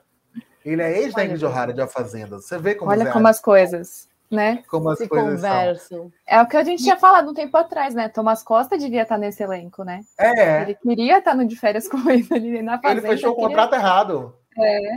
Ele 0.64 0.80
é 0.80 1.00
ex 1.02 1.12
da 1.12 1.24
Ingrid 1.24 1.44
O'Hara 1.44 1.72
de 1.74 1.82
A 1.82 1.86
Fazenda. 1.86 2.38
Você 2.38 2.56
vê 2.58 2.74
como, 2.74 2.90
Olha 2.90 3.04
Zé, 3.04 3.10
como 3.12 3.28
as 3.28 3.40
coisas, 3.40 4.08
né? 4.30 4.62
como 4.70 4.88
as 4.88 4.98
Se 4.98 5.06
coisas 5.06 5.40
são. 5.40 5.50
conversam. 5.50 6.12
É 6.26 6.40
o 6.40 6.46
que 6.46 6.56
a 6.56 6.64
gente 6.64 6.82
tinha 6.82 6.96
falado 6.96 7.30
um 7.30 7.34
tempo 7.34 7.54
atrás, 7.58 7.94
né? 7.94 8.08
Thomas 8.08 8.42
Costa 8.42 8.78
devia 8.78 9.02
estar 9.02 9.18
nesse 9.18 9.42
elenco, 9.42 9.84
né? 9.84 10.00
É, 10.18 10.62
Ele 10.62 10.74
queria 10.76 11.18
estar 11.18 11.34
no 11.34 11.46
de 11.46 11.56
férias 11.56 11.86
com 11.86 11.98
ele 12.08 12.26
ali 12.30 12.62
na 12.62 12.74
ele 12.76 12.82
fazenda. 12.82 13.02
fechou 13.08 13.32
o 13.32 13.34
queria- 13.34 13.48
contrato 13.48 13.74
errado. 13.74 14.34
É. 14.58 14.96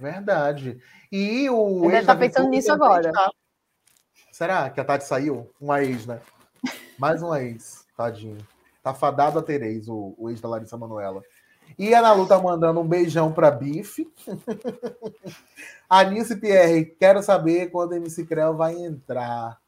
Verdade. 0.00 0.78
E 1.12 1.48
o. 1.48 1.84
Ele 1.84 1.96
ex 1.98 2.06
tá 2.06 2.14
da 2.14 2.20
pensando 2.20 2.48
nisso 2.48 2.72
agora. 2.72 3.08
está. 3.10 3.30
Será 4.36 4.68
que 4.68 4.78
a 4.78 4.84
Tati 4.84 5.06
saiu? 5.06 5.50
Uma 5.58 5.82
ex, 5.82 6.04
né? 6.04 6.20
Mais 6.98 7.22
uma 7.22 7.42
ex, 7.42 7.86
tadinho. 7.96 8.36
Tá 8.82 8.92
fadado 8.92 9.38
a 9.38 9.42
ter 9.42 9.62
ex, 9.62 9.88
o, 9.88 10.14
o 10.18 10.28
ex 10.28 10.42
da 10.42 10.48
Larissa 10.50 10.76
Manoela. 10.76 11.22
E 11.78 11.94
a 11.94 12.02
Nalu 12.02 12.28
tá 12.28 12.38
mandando 12.38 12.78
um 12.80 12.86
beijão 12.86 13.32
pra 13.32 13.50
Bife. 13.50 14.06
Anice 15.88 16.36
Pierre, 16.36 16.84
quero 16.84 17.22
saber 17.22 17.70
quando 17.70 17.92
o 17.92 17.94
MC 17.94 18.26
Creu 18.26 18.54
vai 18.54 18.74
entrar. 18.74 19.58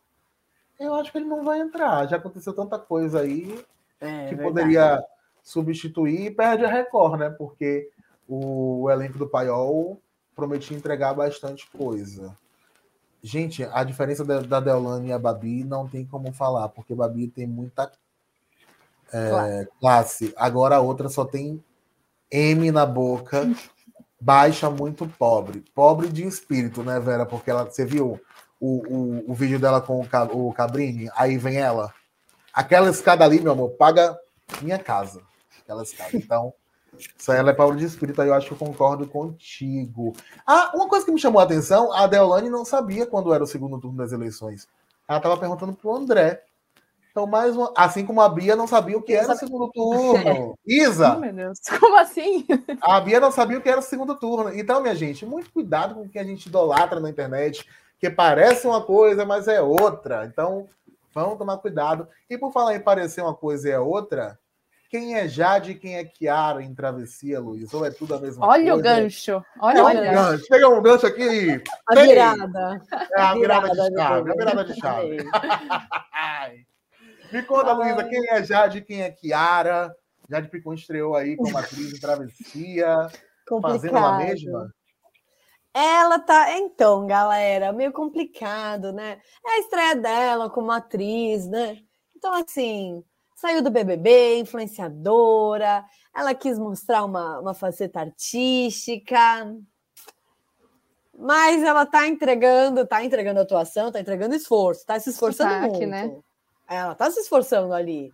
Eu 0.78 0.94
acho 0.96 1.10
que 1.12 1.16
ele 1.16 1.24
não 1.24 1.42
vai 1.42 1.60
entrar. 1.60 2.06
Já 2.06 2.18
aconteceu 2.18 2.52
tanta 2.52 2.78
coisa 2.78 3.20
aí 3.22 3.64
É, 3.98 4.28
que 4.28 4.34
verdade. 4.34 4.42
poderia 4.42 5.02
substituir 5.42 6.26
e 6.26 6.30
perde 6.30 6.66
a 6.66 6.70
Record, 6.70 7.18
né? 7.18 7.30
Porque 7.30 7.88
o 8.28 8.90
elenco 8.90 9.16
do 9.16 9.26
Paiol 9.26 9.98
prometia 10.36 10.76
entregar 10.76 11.14
bastante 11.14 11.66
coisa. 11.70 12.36
Gente, 13.22 13.64
a 13.64 13.82
diferença 13.82 14.24
da, 14.24 14.40
da 14.40 14.60
Deolane 14.60 15.08
e 15.08 15.12
a 15.12 15.18
Babi 15.18 15.64
não 15.64 15.88
tem 15.88 16.04
como 16.04 16.32
falar, 16.32 16.68
porque 16.68 16.92
a 16.92 16.96
Babi 16.96 17.28
tem 17.28 17.46
muita 17.46 17.90
é, 19.12 19.28
Claro. 19.30 19.68
classe. 19.80 20.34
Agora 20.36 20.76
a 20.76 20.80
outra 20.80 21.08
só 21.08 21.24
tem 21.24 21.62
M 22.30 22.70
na 22.70 22.84
boca, 22.86 23.50
baixa, 24.20 24.70
muito 24.70 25.06
pobre. 25.06 25.64
Pobre 25.74 26.08
de 26.08 26.24
espírito, 26.24 26.82
né, 26.82 27.00
Vera? 27.00 27.24
Porque 27.26 27.50
ela, 27.50 27.64
você 27.64 27.84
viu 27.84 28.20
o, 28.60 28.66
o, 28.68 29.30
o 29.30 29.34
vídeo 29.34 29.58
dela 29.58 29.80
com 29.80 30.00
o, 30.00 30.48
o 30.48 30.52
Cabrini? 30.52 31.10
Aí 31.16 31.38
vem 31.38 31.56
ela. 31.56 31.92
Aquela 32.52 32.90
escada 32.90 33.24
ali, 33.24 33.40
meu 33.40 33.52
amor, 33.52 33.70
paga 33.70 34.18
minha 34.62 34.78
casa. 34.78 35.22
Aquela 35.62 35.82
escada. 35.82 36.16
Então, 36.16 36.52
isso 36.98 37.32
aí 37.32 37.38
ela 37.38 37.50
é 37.50 37.54
pobre 37.54 37.78
de 37.78 37.84
espírito, 37.84 38.20
aí 38.20 38.28
eu 38.28 38.34
acho 38.34 38.46
que 38.46 38.52
eu 38.52 38.58
concordo 38.58 39.06
contigo. 39.06 40.14
Ah, 40.46 40.72
uma 40.74 40.88
coisa 40.88 41.04
que 41.04 41.12
me 41.12 41.20
chamou 41.20 41.40
a 41.40 41.44
atenção, 41.44 41.92
a 41.92 42.06
Deolane 42.06 42.50
não 42.50 42.64
sabia 42.64 43.06
quando 43.06 43.32
era 43.32 43.44
o 43.44 43.46
segundo 43.46 43.78
turno 43.78 43.96
das 43.96 44.12
eleições. 44.12 44.68
Ela 45.08 45.18
estava 45.18 45.36
perguntando 45.36 45.72
pro 45.72 45.94
André. 45.94 46.42
Então, 47.10 47.26
mais 47.26 47.56
uma. 47.56 47.72
Assim 47.76 48.06
como 48.06 48.20
a 48.20 48.28
Bia 48.28 48.54
não 48.54 48.66
sabia 48.66 48.96
o 48.96 49.02
que 49.02 49.12
era 49.12 49.32
o 49.32 49.36
segundo 49.36 49.68
turno. 49.72 50.50
Oh, 50.50 50.54
Isa, 50.64 51.16
meu 51.16 51.32
Deus. 51.32 51.58
Como 51.80 51.96
assim? 51.96 52.46
a 52.80 53.00
Bia 53.00 53.18
não 53.18 53.32
sabia 53.32 53.58
o 53.58 53.60
que 53.60 53.68
era 53.68 53.80
o 53.80 53.82
segundo 53.82 54.14
turno. 54.14 54.54
Então, 54.54 54.80
minha 54.80 54.94
gente, 54.94 55.26
muito 55.26 55.50
cuidado 55.50 55.94
com 55.94 56.02
o 56.02 56.08
que 56.08 56.18
a 56.18 56.24
gente 56.24 56.46
idolatra 56.46 57.00
na 57.00 57.10
internet, 57.10 57.66
que 57.98 58.08
parece 58.08 58.66
uma 58.66 58.82
coisa, 58.82 59.24
mas 59.24 59.48
é 59.48 59.60
outra. 59.60 60.26
Então, 60.26 60.68
vamos 61.12 61.38
tomar 61.38 61.56
cuidado. 61.56 62.06
E 62.30 62.38
por 62.38 62.52
falar 62.52 62.76
em 62.76 62.80
parecer 62.80 63.22
uma 63.22 63.34
coisa 63.34 63.68
e 63.68 63.72
é 63.72 63.80
outra, 63.80 64.38
quem 64.88 65.14
é 65.16 65.28
Jade 65.28 65.72
e 65.72 65.74
quem 65.74 65.96
é 65.96 66.04
Kiara 66.04 66.62
em 66.62 66.74
Travessia, 66.74 67.38
Luiz? 67.40 67.72
Ou 67.74 67.84
é 67.84 67.90
tudo 67.90 68.14
a 68.14 68.20
mesma 68.20 68.46
Olha 68.46 68.72
coisa? 68.72 68.74
o 68.74 68.82
gancho. 68.82 69.44
Olha 69.60 69.78
É 69.78 69.82
o 69.82 69.86
um 69.86 69.92
gancho. 69.92 70.12
gancho. 70.12 70.44
Pega 70.48 70.68
um 70.68 70.82
gancho 70.82 71.06
aqui. 71.06 71.62
A 71.86 71.94
Tem. 71.94 72.08
virada. 72.08 72.82
É 73.16 73.20
a 73.20 73.34
virada 73.34 73.68
de 73.68 73.94
chave. 73.96 74.30
A 74.30 74.34
virada 74.34 74.64
de 74.64 74.80
chave. 74.80 75.16
Me 77.32 77.42
conta, 77.42 77.72
Luísa, 77.72 78.04
quem 78.04 78.28
é 78.30 78.42
Jade 78.42 78.78
e 78.78 78.82
quem 78.82 79.02
é 79.02 79.10
Kiara? 79.10 79.94
Jade 80.30 80.48
Picon 80.48 80.74
estreou 80.74 81.14
aí 81.14 81.36
como 81.36 81.56
atriz 81.56 81.92
em 81.92 82.00
Travessia, 82.00 83.08
fazendo 83.62 83.96
ela 83.96 84.10
Complicado. 84.12 84.18
mesma. 84.18 84.74
Ela 85.74 86.18
tá. 86.18 86.52
Então, 86.58 87.06
galera, 87.06 87.72
meio 87.72 87.92
complicado, 87.92 88.92
né? 88.92 89.20
É 89.46 89.50
a 89.50 89.58
estreia 89.60 89.94
dela 89.96 90.50
como 90.50 90.70
atriz, 90.70 91.46
né? 91.46 91.78
Então, 92.16 92.32
assim, 92.34 93.04
Saiu 93.38 93.62
do 93.62 93.70
BBB, 93.70 94.40
influenciadora, 94.40 95.84
ela 96.12 96.34
quis 96.34 96.58
mostrar 96.58 97.04
uma, 97.04 97.38
uma 97.38 97.54
faceta 97.54 98.00
artística, 98.00 99.16
mas 101.16 101.62
ela 101.62 101.86
tá 101.86 102.08
entregando, 102.08 102.84
tá 102.84 103.04
entregando 103.04 103.38
atuação, 103.38 103.92
tá 103.92 104.00
entregando 104.00 104.34
esforço, 104.34 104.84
tá 104.84 104.98
se 104.98 105.10
esforçando 105.10 105.52
Sotaque, 105.52 105.86
muito. 105.86 105.88
né? 105.88 106.16
Ela 106.68 106.96
tá 106.96 107.08
se 107.12 107.20
esforçando 107.20 107.72
ali. 107.72 108.12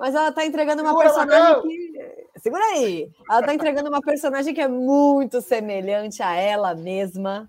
Mas 0.00 0.16
ela 0.16 0.32
tá 0.32 0.44
entregando 0.44 0.82
uma 0.82 0.98
Segura, 0.98 1.14
personagem 1.14 1.62
que. 1.62 2.40
Segura 2.40 2.64
aí! 2.64 3.12
Ela 3.30 3.42
tá 3.46 3.54
entregando 3.54 3.88
uma 3.88 4.00
personagem 4.00 4.52
que 4.52 4.60
é 4.60 4.66
muito 4.66 5.40
semelhante 5.40 6.24
a 6.24 6.34
ela 6.34 6.74
mesma 6.74 7.48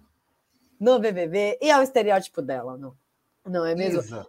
no 0.80 1.00
BBB 1.00 1.58
e 1.64 1.72
ao 1.72 1.82
estereótipo 1.82 2.44
dela, 2.44 2.78
não, 2.78 2.94
não 3.44 3.66
é 3.66 3.74
mesmo? 3.74 4.02
Isa, 4.02 4.28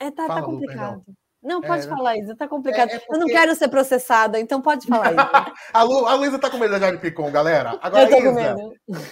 É, 0.00 0.10
tá, 0.10 0.26
tá 0.26 0.40
Lu, 0.40 0.46
complicado. 0.46 1.04
Não, 1.42 1.62
É, 1.62 1.66
pode 1.66 1.88
né? 1.88 1.96
falar, 1.96 2.16
Isa, 2.18 2.36
tá 2.36 2.46
complicado. 2.46 2.90
É- 2.90 2.94
é 2.94 2.96
Eu 2.98 3.14
não 3.14 3.20
porque- 3.22 3.32
quero 3.32 3.54
ser 3.54 3.68
processada, 3.68 4.38
então 4.38 4.62
pode 4.62 4.86
falar, 4.86 5.12
Isa. 5.48 5.52
A, 5.72 5.82
Lu, 5.82 6.06
a 6.06 6.14
Luísa 6.14 6.38
tá 6.38 6.48
com 6.48 6.56
medo 6.58 6.70
da 6.72 6.78
Jade 6.78 6.98
Picon, 6.98 7.30
galera. 7.32 7.78
Agora, 7.82 8.08
Isa, 8.08 8.56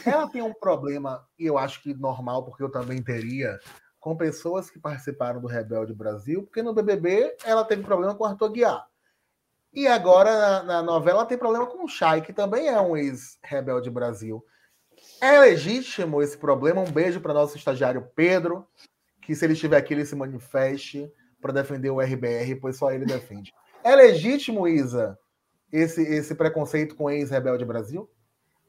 ela 0.07 0.29
tem 0.29 0.41
um 0.43 0.53
problema, 0.55 1.27
e 1.39 1.47
eu 1.47 1.59
acho 1.59 1.83
que 1.83 1.93
normal, 1.95 2.45
porque 2.45 2.63
eu 2.63 2.71
também 2.71 3.03
teria, 3.03 3.59
com 3.99 4.17
pessoas 4.17 4.71
que 4.71 4.79
participaram 4.79 5.41
do 5.41 5.47
Rebelde 5.49 5.93
Brasil, 5.93 6.43
porque 6.45 6.63
no 6.63 6.73
BBB 6.73 7.37
ela 7.45 7.65
teve 7.65 7.83
problema 7.83 8.15
com 8.15 8.25
o 8.25 8.27
Arthur 8.27 8.51
Guiar. 8.51 8.87
E 9.73 9.87
agora 9.87 10.33
na, 10.37 10.63
na 10.63 10.83
novela 10.83 11.19
ela 11.21 11.27
tem 11.27 11.37
problema 11.39 11.67
com 11.67 11.85
o 11.85 11.89
Chay, 11.89 12.21
que 12.23 12.33
também 12.33 12.69
é 12.69 12.81
um 12.81 12.97
ex-Rebelde 12.97 13.91
Brasil. 13.91 14.45
É 15.21 15.39
legítimo 15.41 16.23
esse 16.23 16.37
problema? 16.37 16.81
Um 16.81 16.91
beijo 16.91 17.21
para 17.21 17.35
nosso 17.35 17.57
estagiário 17.57 18.09
Pedro, 18.15 18.67
que 19.23 19.35
se 19.35 19.45
ele 19.45 19.53
estiver 19.53 19.77
aqui, 19.77 19.95
ele 19.95 20.05
se 20.07 20.17
manifeste 20.17 21.13
para 21.41 21.53
defender 21.53 21.91
o 21.91 22.01
RBR, 22.01 22.57
pois 22.61 22.77
só 22.77 22.93
ele 22.93 23.05
defende. 23.05 23.53
É 23.83 23.95
legítimo, 23.95 24.69
Isa, 24.69 25.19
esse, 25.73 26.03
esse 26.03 26.35
preconceito 26.35 26.95
com 26.95 27.11
ex-Rebelde 27.11 27.65
Brasil? 27.65 28.11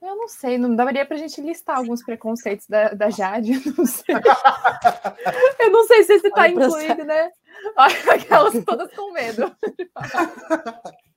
Eu 0.01 0.15
não 0.15 0.27
sei, 0.27 0.57
não 0.57 0.75
daria 0.75 1.05
pra 1.05 1.17
gente 1.17 1.39
listar 1.41 1.77
alguns 1.77 2.03
preconceitos 2.03 2.65
da, 2.67 2.89
da 2.89 3.09
Jade, 3.11 3.53
eu 3.53 3.73
não 3.77 3.85
sei. 3.85 4.15
eu 5.59 5.71
não 5.71 5.85
sei 5.85 6.03
se 6.03 6.13
esse 6.13 6.29
tá 6.31 6.49
processo. 6.49 6.81
incluído, 6.81 7.05
né? 7.05 7.29
Olha, 7.77 8.13
Aquelas 8.15 8.65
todas 8.65 8.91
com 8.95 9.11
medo. 9.11 9.55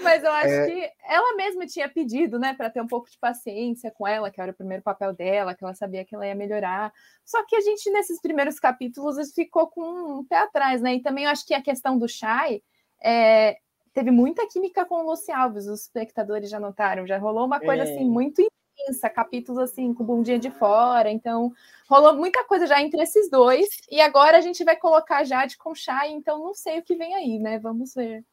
Mas 0.00 0.24
eu 0.24 0.30
acho 0.32 0.48
É. 0.48 0.66
que 0.66 0.92
ela 1.08 1.36
mesma 1.36 1.66
tinha 1.66 1.88
pedido, 1.88 2.38
né, 2.38 2.54
para 2.54 2.70
ter 2.70 2.80
um 2.80 2.86
pouco 2.86 3.08
de 3.10 3.18
paciência 3.18 3.90
com 3.90 4.06
ela, 4.06 4.30
que 4.30 4.40
era 4.40 4.50
o 4.52 4.54
primeiro 4.54 4.82
papel 4.82 5.12
dela, 5.12 5.54
que 5.54 5.64
ela 5.64 5.74
sabia 5.74 6.04
que 6.04 6.14
ela 6.14 6.26
ia 6.26 6.34
melhorar. 6.34 6.92
Só 7.24 7.44
que 7.46 7.54
a 7.56 7.60
gente, 7.60 7.90
nesses 7.90 8.20
primeiros 8.20 8.58
capítulos, 8.58 9.32
ficou 9.32 9.68
com 9.68 9.82
um 10.20 10.24
pé 10.24 10.38
atrás, 10.38 10.82
né? 10.82 10.94
E 10.94 11.02
também 11.02 11.24
eu 11.24 11.30
acho 11.30 11.46
que 11.46 11.54
a 11.54 11.62
questão 11.62 11.96
do 11.98 12.08
Shai 12.08 12.62
é, 13.02 13.58
teve 13.92 14.10
muita 14.10 14.46
química 14.48 14.84
com 14.84 14.96
o 14.96 15.02
Luci 15.10 15.30
Alves, 15.30 15.66
os 15.66 15.82
espectadores 15.82 16.50
já 16.50 16.58
notaram, 16.58 17.06
já 17.06 17.16
rolou 17.18 17.46
uma 17.46 17.60
coisa 17.60 17.82
É. 17.84 17.84
assim 17.84 18.04
muito 18.04 18.42
intensa, 18.42 19.08
capítulos 19.08 19.58
assim 19.62 19.94
com 19.94 20.02
bundinha 20.04 20.38
de 20.38 20.50
fora, 20.50 21.08
então 21.10 21.52
rolou 21.88 22.14
muita 22.14 22.42
coisa 22.44 22.66
já 22.66 22.80
entre 22.82 23.00
esses 23.02 23.30
dois, 23.30 23.68
e 23.90 24.00
agora 24.00 24.36
a 24.36 24.40
gente 24.40 24.64
vai 24.64 24.76
colocar 24.76 25.22
Jade 25.22 25.56
com 25.56 25.74
Shai, 25.74 26.10
então 26.10 26.40
não 26.40 26.54
sei 26.54 26.80
o 26.80 26.82
que 26.82 26.96
vem 26.96 27.14
aí, 27.14 27.38
né? 27.38 27.58
Vamos 27.58 27.94
ver. 27.94 28.24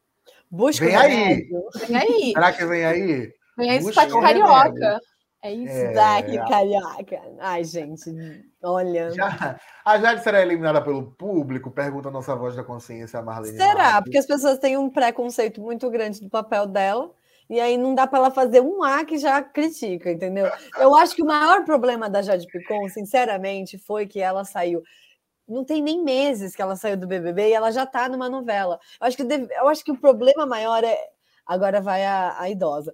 Busca 0.52 0.86
Vem 0.86 0.96
o 0.96 1.00
aí. 1.00 1.50
Vem 1.88 1.98
aí, 1.98 2.32
Será 2.34 2.52
que 2.52 2.66
vem 2.66 2.86
aí? 2.86 3.34
vem 3.58 3.70
aí 3.70 3.80
Busca 3.80 3.94
sotaque 4.02 4.14
o 4.14 4.22
carioca. 4.22 4.64
remédio. 4.64 5.00
É 5.44 5.52
isso. 5.52 5.74
É, 5.74 5.94
Zaque 5.96 6.38
a- 6.38 6.46
carioca. 6.48 7.22
Ai, 7.40 7.64
gente, 7.64 8.12
olha. 8.62 9.10
Já, 9.12 9.60
a 9.84 9.98
Jade 9.98 10.24
será 10.24 10.40
eliminada 10.42 10.80
pelo 10.84 11.14
público? 11.14 11.72
Pergunta 11.72 12.10
a 12.10 12.12
nossa 12.12 12.36
voz 12.36 12.56
da 12.56 12.64
consciência, 12.64 13.20
a 13.20 13.24
Marlene. 13.24 13.58
Será? 13.58 14.00
Porque 14.04 14.20
as 14.20 14.28
pessoas 14.28 14.60
têm 14.60 14.78
um 14.78 14.88
preconceito 14.90 15.60
muito 15.60 15.90
grande 15.90 16.22
do 16.22 16.30
papel 16.30 16.68
dela. 16.68 17.12
E 17.50 17.60
aí 17.60 17.76
não 17.76 17.96
dá 17.96 18.06
para 18.08 18.20
ela 18.20 18.32
fazer 18.32 18.62
um 18.62 18.82
A 18.84 19.04
que 19.04 19.18
já 19.18 19.42
critica, 19.42 20.12
entendeu? 20.12 20.50
Eu 20.80 20.96
acho 20.96 21.16
que 21.16 21.24
o 21.24 21.26
maior 21.26 21.66
problema 21.66 22.08
da 22.10 22.22
Jade 22.22 22.46
Picon, 22.48 22.88
sinceramente, 22.88 23.78
foi 23.80 24.06
que 24.06 24.22
ela 24.22 24.46
saiu. 24.46 24.82
Não 25.52 25.66
tem 25.66 25.82
nem 25.82 26.04
meses 26.04 26.56
que 26.56 26.62
ela 26.62 26.76
saiu 26.76 26.98
do 26.98 27.08
BBB 27.08 27.50
e 27.50 27.54
ela 27.54 27.72
já 27.72 27.86
tá 27.86 28.08
numa 28.10 28.30
novela. 28.30 28.80
Eu 29.00 29.08
acho 29.08 29.18
que, 29.18 29.24
deve- 29.24 29.54
eu 29.54 29.68
acho 29.68 29.84
que 29.84 29.92
o 29.92 29.98
problema 29.98 30.46
maior 30.46 30.84
é. 30.84 30.98
Agora 31.46 31.82
vai 31.82 32.06
a, 32.06 32.40
a 32.40 32.50
idosa. 32.50 32.94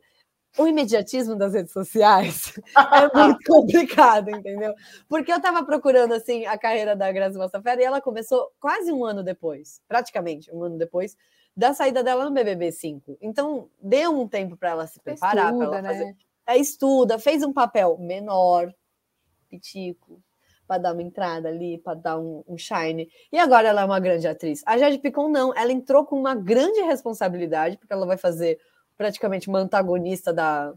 O 0.57 0.65
imediatismo 0.67 1.35
das 1.35 1.53
redes 1.53 1.71
sociais 1.71 2.59
é 2.75 3.17
muito 3.17 3.39
complicado, 3.45 4.29
entendeu? 4.31 4.73
Porque 5.07 5.31
eu 5.31 5.39
tava 5.39 5.63
procurando 5.63 6.13
assim 6.13 6.45
a 6.47 6.57
carreira 6.57 6.95
da 6.95 7.11
Grazi 7.11 7.37
Massafera 7.37 7.81
e 7.81 7.85
ela 7.85 8.01
começou 8.01 8.51
quase 8.59 8.91
um 8.91 9.05
ano 9.05 9.23
depois, 9.23 9.79
praticamente 9.87 10.51
um 10.51 10.63
ano 10.63 10.77
depois 10.77 11.15
da 11.55 11.73
saída 11.73 12.03
dela 12.03 12.25
no 12.25 12.31
BBB 12.31 12.71
5. 12.71 13.17
Então, 13.21 13.69
deu 13.81 14.11
um 14.11 14.27
tempo 14.27 14.55
para 14.55 14.69
ela 14.69 14.87
se 14.87 14.99
preparar, 14.99 15.55
para 15.55 15.65
ela 15.65 15.81
fazer 15.83 16.05
né? 16.05 16.15
é, 16.47 16.57
estuda, 16.57 17.19
fez 17.19 17.43
um 17.43 17.51
papel 17.51 17.97
menor, 17.99 18.71
pitico, 19.49 20.21
para 20.67 20.81
dar 20.81 20.93
uma 20.93 21.01
entrada 21.01 21.47
ali, 21.47 21.77
para 21.77 21.93
dar 21.93 22.19
um, 22.19 22.43
um 22.47 22.57
shine. 22.57 23.09
E 23.31 23.39
agora 23.39 23.69
ela 23.69 23.81
é 23.81 23.85
uma 23.85 23.99
grande 23.99 24.27
atriz. 24.27 24.61
A 24.65 24.77
Jade 24.77 24.99
Picon 24.99 25.29
não, 25.29 25.55
ela 25.55 25.71
entrou 25.71 26.05
com 26.05 26.19
uma 26.19 26.35
grande 26.35 26.81
responsabilidade, 26.81 27.77
porque 27.77 27.93
ela 27.93 28.05
vai 28.05 28.17
fazer 28.17 28.59
praticamente 28.97 29.47
uma 29.47 29.59
antagonista 29.59 30.33
da, 30.33 30.73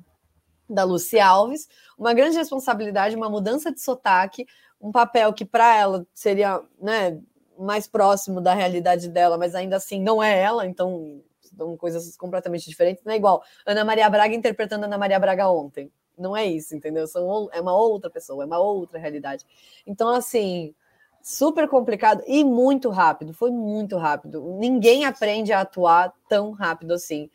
da 0.68 0.84
Lucy 0.84 1.18
Alves, 1.18 1.68
uma 1.98 2.14
grande 2.14 2.36
responsabilidade, 2.36 3.16
uma 3.16 3.28
mudança 3.28 3.72
de 3.72 3.80
sotaque, 3.80 4.46
um 4.80 4.92
papel 4.92 5.32
que 5.32 5.44
para 5.44 5.76
ela 5.76 6.06
seria 6.14 6.62
né, 6.80 7.20
mais 7.58 7.86
próximo 7.86 8.40
da 8.40 8.54
realidade 8.54 9.08
dela, 9.08 9.36
mas 9.36 9.54
ainda 9.54 9.76
assim 9.76 10.00
não 10.00 10.22
é 10.22 10.38
ela, 10.38 10.66
então 10.66 11.20
são 11.56 11.76
coisas 11.76 12.16
completamente 12.16 12.68
diferentes. 12.68 13.04
Não 13.04 13.12
é 13.12 13.16
igual 13.16 13.42
Ana 13.66 13.84
Maria 13.84 14.08
Braga 14.08 14.34
interpretando 14.34 14.84
Ana 14.84 14.96
Maria 14.96 15.18
Braga 15.18 15.50
ontem. 15.50 15.90
Não 16.20 16.36
é 16.36 16.44
isso, 16.46 16.76
entendeu? 16.76 17.06
São, 17.06 17.48
é 17.52 17.60
uma 17.60 17.74
outra 17.74 18.10
pessoa, 18.10 18.44
é 18.44 18.46
uma 18.46 18.58
outra 18.58 18.98
realidade. 18.98 19.44
Então, 19.86 20.08
assim, 20.10 20.74
super 21.22 21.68
complicado 21.68 22.22
e 22.26 22.44
muito 22.44 22.90
rápido. 22.90 23.32
Foi 23.32 23.50
muito 23.50 23.96
rápido. 23.96 24.56
Ninguém 24.58 25.04
aprende 25.04 25.52
a 25.52 25.60
atuar 25.60 26.12
tão 26.28 26.52
rápido 26.52 26.92
assim 26.92 27.30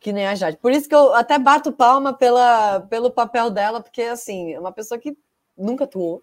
que 0.00 0.12
nem 0.12 0.26
a 0.26 0.34
Jade. 0.34 0.56
Por 0.56 0.72
isso 0.72 0.88
que 0.88 0.94
eu 0.94 1.14
até 1.14 1.38
bato 1.38 1.72
palma 1.72 2.12
pela, 2.12 2.80
pelo 2.80 3.10
papel 3.10 3.50
dela, 3.50 3.80
porque 3.80 4.02
assim, 4.02 4.52
é 4.52 4.60
uma 4.60 4.72
pessoa 4.72 4.98
que 4.98 5.16
nunca 5.56 5.84
atuou, 5.84 6.22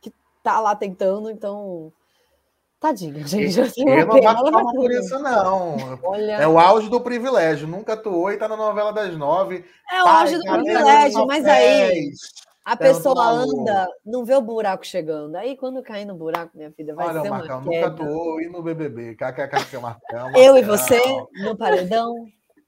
que 0.00 0.12
tá 0.42 0.60
lá 0.60 0.74
tentando, 0.74 1.30
então. 1.30 1.92
Tadinha, 2.80 3.26
gente. 3.26 3.58
Eu, 3.58 3.70
tenho 3.70 3.88
Eu 3.90 4.06
não 4.06 4.20
bato 4.20 4.42
palma 4.42 4.64
vai 4.64 4.74
por 4.74 4.90
isso, 4.90 5.18
não. 5.18 5.76
Olha, 6.02 6.32
É 6.32 6.48
o 6.48 6.58
auge 6.58 6.88
do 6.88 7.00
privilégio. 7.00 7.68
Nunca 7.68 7.92
atuou 7.92 8.32
e 8.32 8.38
tá 8.38 8.48
na 8.48 8.56
novela 8.56 8.90
das 8.90 9.14
nove. 9.16 9.64
é 9.92 10.02
o 10.02 10.06
auge 10.06 10.38
do 10.38 10.44
privilégio, 10.44 11.26
mas 11.26 11.44
aí 11.44 12.10
a 12.64 12.76
Perguntou 12.76 13.14
pessoa 13.14 13.28
anda, 13.30 13.88
não 14.04 14.24
vê 14.24 14.34
o 14.34 14.40
buraco 14.40 14.86
chegando. 14.86 15.34
Aí 15.36 15.56
quando 15.56 15.82
cair 15.82 16.04
no 16.04 16.14
buraco, 16.14 16.56
minha 16.56 16.70
filha, 16.72 16.94
vai 16.94 17.08
Olha, 17.08 17.20
ser 17.20 17.28
o 17.28 17.30
uma 17.32 17.38
Marcão, 17.38 17.60
nunca 17.62 17.86
atuou 17.86 18.40
e 18.40 18.48
no 18.48 18.62
BBB. 18.62 19.14
KKK, 19.14 19.78
Marcão. 19.80 20.30
Eu 20.36 20.56
e 20.56 20.62
Marcão. 20.62 20.78
você 20.78 21.00
no 21.44 21.56
paredão. 21.56 22.14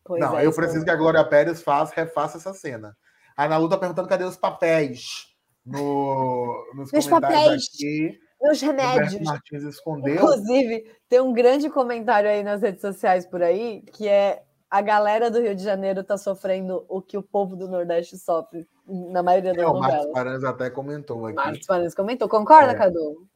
Pois 0.04 0.20
não, 0.20 0.36
é, 0.36 0.44
eu 0.44 0.52
preciso 0.52 0.84
que 0.84 0.90
a 0.90 0.96
Glória 0.96 1.24
Pérez 1.24 1.62
faça, 1.62 1.92
refaça 1.94 2.36
essa 2.36 2.52
cena. 2.52 2.96
A 3.36 3.44
Ana 3.44 3.56
Lu 3.56 3.68
tá 3.68 3.78
perguntando 3.78 4.08
cadê 4.08 4.24
os 4.24 4.36
papéis 4.36 5.28
no, 5.64 6.66
nos 6.74 6.90
Meus 6.90 7.06
comentários 7.06 7.44
papéis. 7.46 7.68
aqui. 7.74 8.18
Roberto 8.42 8.62
remédios. 8.62 9.22
Martins 9.22 9.62
escondeu. 9.64 10.14
Inclusive, 10.14 10.84
tem 11.08 11.20
um 11.20 11.32
grande 11.32 11.70
comentário 11.70 12.28
aí 12.28 12.42
nas 12.42 12.62
redes 12.62 12.80
sociais 12.80 13.26
por 13.26 13.42
aí, 13.42 13.82
que 13.92 14.08
é 14.08 14.42
a 14.70 14.80
galera 14.80 15.30
do 15.30 15.40
Rio 15.40 15.54
de 15.54 15.62
Janeiro 15.62 16.02
tá 16.02 16.16
sofrendo 16.16 16.84
o 16.88 17.02
que 17.02 17.18
o 17.18 17.22
povo 17.22 17.54
do 17.54 17.68
Nordeste 17.68 18.16
sofre 18.16 18.66
na 18.86 19.22
maioria 19.22 19.52
das 19.52 19.62
É, 19.62 19.66
o 19.66 19.74
Marcos 19.74 19.88
novelas. 19.96 20.12
Paranhos 20.14 20.44
até 20.44 20.70
comentou 20.70 21.26
aqui. 21.26 21.36
Marcos 21.36 21.66
Paranhos 21.66 21.94
comentou. 21.94 22.28
Concorda, 22.28 22.72
É. 22.72 22.74
Cadu? 22.74 23.26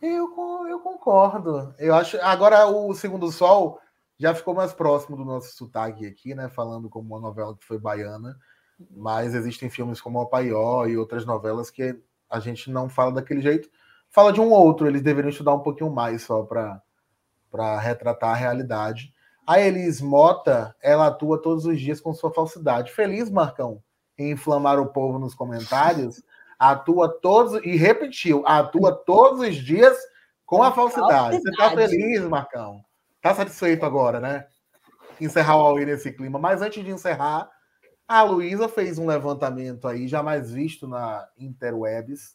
Eu, 0.00 0.28
eu 0.68 0.80
concordo. 0.80 1.74
Eu 1.78 1.94
acho. 1.94 2.18
Agora 2.20 2.66
o 2.66 2.94
Segundo 2.94 3.32
Sol 3.32 3.80
já 4.18 4.34
ficou 4.34 4.54
mais 4.54 4.72
próximo 4.72 5.16
do 5.16 5.24
nosso 5.24 5.56
sotaque 5.56 6.06
aqui, 6.06 6.34
né? 6.34 6.48
Falando 6.48 6.88
como 6.88 7.08
uma 7.08 7.20
novela 7.20 7.56
que 7.56 7.64
foi 7.64 7.78
baiana. 7.78 8.36
Mas 8.90 9.34
existem 9.34 9.70
filmes 9.70 10.00
como 10.00 10.20
O 10.20 10.26
Paió 10.26 10.86
e 10.86 10.96
outras 10.96 11.24
novelas 11.24 11.70
que 11.70 11.98
a 12.30 12.38
gente 12.38 12.70
não 12.70 12.88
fala 12.88 13.12
daquele 13.12 13.40
jeito. 13.40 13.68
Fala 14.14 14.32
de 14.32 14.40
um 14.40 14.50
outro. 14.50 14.86
Eles 14.86 15.02
deveriam 15.02 15.28
estudar 15.30 15.52
um 15.52 15.60
pouquinho 15.60 15.90
mais 15.90 16.22
só 16.22 16.44
para 16.44 17.78
retratar 17.80 18.30
a 18.30 18.36
realidade. 18.36 19.12
A 19.44 19.60
Elis 19.60 20.00
Mota, 20.00 20.74
ela 20.80 21.08
atua 21.08 21.42
todos 21.42 21.66
os 21.66 21.80
dias 21.80 22.00
com 22.00 22.14
sua 22.14 22.32
falsidade. 22.32 22.92
Feliz, 22.92 23.28
Marcão, 23.28 23.82
em 24.16 24.30
inflamar 24.30 24.78
o 24.78 24.86
povo 24.86 25.18
nos 25.18 25.34
comentários. 25.34 26.22
Atua 26.56 27.08
todos, 27.20 27.60
e 27.64 27.76
repetiu, 27.76 28.44
atua 28.46 28.94
todos 28.94 29.40
os 29.40 29.56
dias 29.56 29.98
com 30.46 30.62
a 30.62 30.70
falsidade. 30.70 31.36
Você 31.36 31.50
tá 31.50 31.64
Falsidade. 31.64 31.90
feliz, 31.90 32.22
Marcão? 32.22 32.82
Tá 33.20 33.34
satisfeito 33.34 33.84
agora, 33.84 34.20
né? 34.20 34.46
Encerrar 35.20 35.56
o 35.56 35.66
Aue 35.66 35.84
nesse 35.84 36.12
clima. 36.12 36.38
Mas 36.38 36.62
antes 36.62 36.82
de 36.82 36.90
encerrar, 36.92 37.50
a 38.06 38.22
Luísa 38.22 38.68
fez 38.68 38.98
um 38.98 39.06
levantamento 39.06 39.88
aí, 39.88 40.06
jamais 40.06 40.52
visto 40.52 40.86
na 40.86 41.26
Interwebs, 41.36 42.34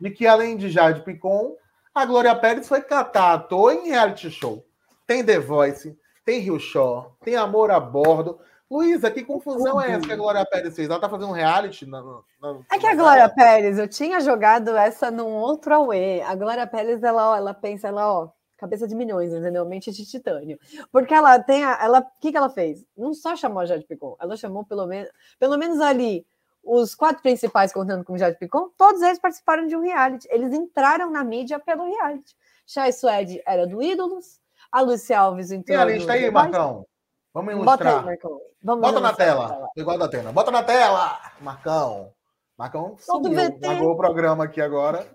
de 0.00 0.10
que 0.10 0.26
além 0.26 0.56
de 0.56 0.70
Jade 0.70 1.02
Picon, 1.02 1.56
a 1.94 2.04
Glória 2.04 2.34
Pérez 2.34 2.68
foi 2.68 2.82
catar 2.82 3.32
ator 3.32 3.72
em 3.72 3.88
reality 3.88 4.30
show. 4.30 4.64
Tem 5.06 5.24
The 5.24 5.38
Voice, 5.38 5.98
tem 6.24 6.40
Rio 6.40 6.58
Show, 6.58 7.16
tem 7.24 7.36
Amor 7.36 7.70
a 7.70 7.80
Bordo. 7.80 8.38
Luísa, 8.68 9.10
que 9.10 9.24
confusão 9.24 9.80
é 9.80 9.92
essa 9.92 10.06
que 10.06 10.12
a 10.12 10.16
Glória 10.16 10.44
Pérez 10.44 10.74
fez? 10.74 10.90
Ela 10.90 10.98
tá 10.98 11.08
fazendo 11.08 11.28
um 11.28 11.32
reality? 11.32 11.86
Na, 11.86 12.02
na, 12.02 12.58
é 12.72 12.78
que 12.78 12.86
a 12.86 12.96
Glória 12.96 13.28
Pérez, 13.28 13.78
eu 13.78 13.86
tinha 13.86 14.20
jogado 14.20 14.76
essa 14.76 15.10
num 15.10 15.28
outro 15.28 15.72
Aue. 15.72 16.20
A 16.22 16.34
Glória 16.34 16.66
Pérez, 16.66 17.02
ela, 17.02 17.30
ó, 17.30 17.36
ela 17.36 17.54
pensa, 17.54 17.86
ela, 17.86 18.12
ó, 18.12 18.28
cabeça 18.56 18.88
de 18.88 18.94
milhões, 18.94 19.32
entendeu? 19.32 19.64
Mente 19.64 19.92
de 19.92 20.04
titânio. 20.04 20.58
Porque 20.90 21.14
ela 21.14 21.38
tem 21.38 21.64
a, 21.64 21.78
ela, 21.80 22.00
o 22.00 22.20
que 22.20 22.32
que 22.32 22.36
ela 22.36 22.50
fez? 22.50 22.84
Não 22.96 23.14
só 23.14 23.36
chamou 23.36 23.60
a 23.60 23.66
Jade 23.66 23.86
Picon, 23.86 24.16
ela 24.20 24.36
chamou 24.36 24.64
pelo 24.64 24.86
menos, 24.86 25.10
pelo 25.38 25.56
menos 25.56 25.80
ali 25.80 26.26
os 26.66 26.94
quatro 26.94 27.22
principais 27.22 27.72
contando 27.72 28.04
com 28.04 28.14
o 28.14 28.18
Jade 28.18 28.38
Picon, 28.38 28.70
todos 28.76 29.00
eles 29.00 29.18
participaram 29.18 29.66
de 29.66 29.76
um 29.76 29.80
reality. 29.80 30.26
Eles 30.30 30.52
entraram 30.52 31.10
na 31.10 31.22
mídia 31.22 31.58
pelo 31.58 31.84
reality. 31.84 32.34
Chay 32.66 32.92
Suede 32.92 33.40
era 33.46 33.66
do 33.66 33.80
Ídolos, 33.80 34.40
a 34.70 34.80
Lucy 34.80 35.14
Alves 35.14 35.52
entrou. 35.52 35.78
E 35.78 35.80
a 35.80 35.84
lista 35.84 36.12
aí, 36.12 36.30
Marcão? 36.30 36.84
Vamos 37.32 37.54
ilustrar. 37.54 37.78
Bota 37.78 37.98
aí, 37.98 38.04
Marcão. 38.04 38.40
Vamos 38.62 38.80
Bota 38.82 39.00
na 39.00 39.12
tela. 39.12 39.48
tela. 39.48 39.68
Igual 39.76 39.98
da 39.98 40.04
Atena. 40.06 40.32
Bota 40.32 40.50
na 40.50 40.62
tela, 40.62 41.20
Marcão. 41.40 42.12
Marcão 42.58 42.96
subiu. 42.98 43.32
Marcou 43.62 43.92
o 43.92 43.96
programa 43.96 44.44
aqui 44.44 44.60
agora. 44.60 45.06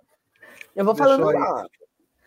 Eu 0.75 0.85
vou 0.85 0.95
falando 0.95 1.25
lá. 1.25 1.65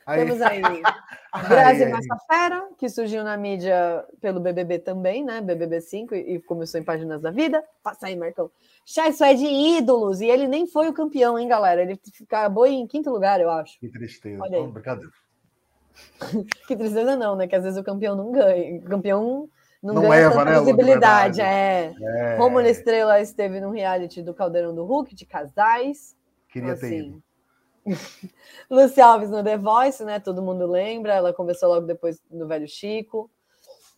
Aí. 0.07 0.25
Temos 0.25 0.43
aí 0.43 0.61
Grazi 1.49 1.87
Massafera, 1.87 2.69
que 2.79 2.89
surgiu 2.89 3.25
na 3.25 3.37
mídia 3.37 4.05
pelo 4.21 4.39
BBB 4.39 4.79
também, 4.79 5.25
né? 5.25 5.41
BBB 5.41 5.81
5 5.81 6.15
e 6.15 6.41
começou 6.41 6.79
em 6.79 6.85
Páginas 6.85 7.23
da 7.23 7.31
Vida. 7.31 7.65
Passa 7.83 8.07
aí, 8.07 8.17
Marcão. 8.17 8.51
Chai 8.85 9.15
é 9.21 9.35
de 9.35 9.47
ídolos, 9.47 10.21
e 10.21 10.27
ele 10.27 10.47
nem 10.47 10.67
foi 10.67 10.89
o 10.89 10.93
campeão, 10.93 11.39
hein, 11.39 11.49
galera? 11.49 11.83
Ele 11.83 11.99
acabou 12.23 12.67
em 12.67 12.87
quinto 12.87 13.11
lugar, 13.11 13.41
eu 13.41 13.51
acho. 13.51 13.79
Que 13.81 13.89
tristeza. 13.89 14.43
Olha 14.43 14.59
aí. 14.59 14.63
Oh, 14.63 14.69
brincadeira. 14.69 15.11
que 16.69 16.77
tristeza 16.77 17.17
não, 17.17 17.35
né? 17.35 17.47
Que 17.47 17.57
às 17.57 17.65
vezes 17.65 17.79
o 17.79 17.85
campeão 17.85 18.15
não 18.15 18.31
ganha. 18.31 18.79
O 18.79 18.85
campeão 18.85 19.49
não, 19.83 19.95
não 19.95 20.03
ganha 20.03 20.29
leva, 20.29 20.45
né, 20.45 20.61
visibilidade. 20.61 21.41
É. 21.41 21.95
é. 21.99 22.37
Romulo 22.37 22.67
Estrela 22.67 23.21
esteve 23.21 23.61
no 23.61 23.71
reality 23.71 24.23
do 24.23 24.35
Caldeirão 24.35 24.75
do 24.75 24.85
Hulk, 24.85 25.15
de 25.15 25.25
casais. 25.25 26.15
Queria 26.49 26.69
então, 26.69 26.81
ter 26.81 26.87
assim, 26.87 27.09
ido. 27.09 27.24
Luci 28.71 29.01
Alves 29.01 29.31
no 29.31 29.43
The 29.43 29.59
Voice, 29.59 30.05
né? 30.05 30.19
Todo 30.19 30.43
mundo 30.43 30.67
lembra. 30.67 31.15
Ela 31.15 31.33
começou 31.33 31.69
logo 31.69 31.87
depois 31.87 32.21
no 32.31 32.47
Velho 32.47 32.69
Chico. 32.69 33.31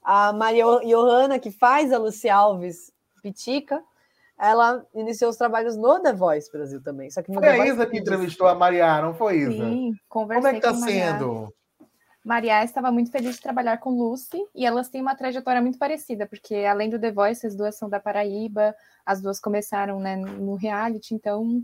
A 0.03 0.33
Maria 0.33 0.65
Johanna, 0.85 1.39
que 1.39 1.51
faz 1.51 1.93
a 1.93 1.99
Luci 1.99 2.29
Alves 2.29 2.93
Pitica, 3.23 3.83
ela 4.39 4.85
iniciou 4.95 5.31
os 5.31 5.37
trabalhos 5.37 5.77
no 5.77 6.01
The 6.01 6.13
Voice 6.13 6.51
Brasil 6.53 6.83
também. 6.83 7.11
Só 7.11 7.23
que 7.23 7.33
foi 7.33 7.49
a 7.49 7.67
Isa 7.67 7.87
que 7.87 7.99
entrevistou 7.99 8.47
a 8.47 8.55
Maria, 8.55 9.01
não 9.01 9.15
foi 9.15 9.39
Isa? 9.39 9.65
Sim, 9.65 9.93
conversei 10.09 10.43
Como 10.43 10.57
é 10.57 10.61
que 10.61 10.67
tá 10.67 10.75
sendo? 10.75 11.53
Maria 12.25 12.65
estava 12.65 12.91
muito 12.91 13.13
feliz 13.13 13.37
de 13.37 13.41
trabalhar 13.41 13.79
com 13.79 13.91
Lucy 13.91 14.45
e 14.53 14.67
elas 14.67 14.89
têm 14.89 15.01
uma 15.01 15.15
trajetória 15.15 15.63
muito 15.63 15.79
parecida, 15.79 16.27
porque 16.27 16.57
além 16.57 16.91
do 16.91 16.99
The 16.99 17.13
Voice, 17.13 17.47
as 17.47 17.55
duas 17.55 17.77
são 17.77 17.89
da 17.89 18.01
Paraíba, 18.01 18.75
as 19.05 19.23
duas 19.23 19.39
começaram 19.39 20.01
né, 20.01 20.17
no 20.17 20.57
reality, 20.57 21.15
então 21.15 21.63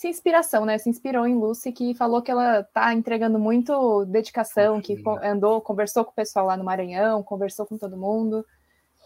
se 0.00 0.08
inspiração, 0.08 0.64
né? 0.64 0.78
Se 0.78 0.88
inspirou 0.88 1.26
em 1.26 1.34
Lucy, 1.34 1.70
que 1.72 1.94
falou 1.94 2.22
que 2.22 2.30
ela 2.30 2.62
tá 2.62 2.94
entregando 2.94 3.38
muito 3.38 4.06
dedicação, 4.06 4.80
que 4.80 4.96
andou, 5.22 5.60
conversou 5.60 6.06
com 6.06 6.10
o 6.10 6.14
pessoal 6.14 6.46
lá 6.46 6.56
no 6.56 6.64
Maranhão, 6.64 7.22
conversou 7.22 7.66
com 7.66 7.76
todo 7.76 7.98
mundo. 7.98 8.42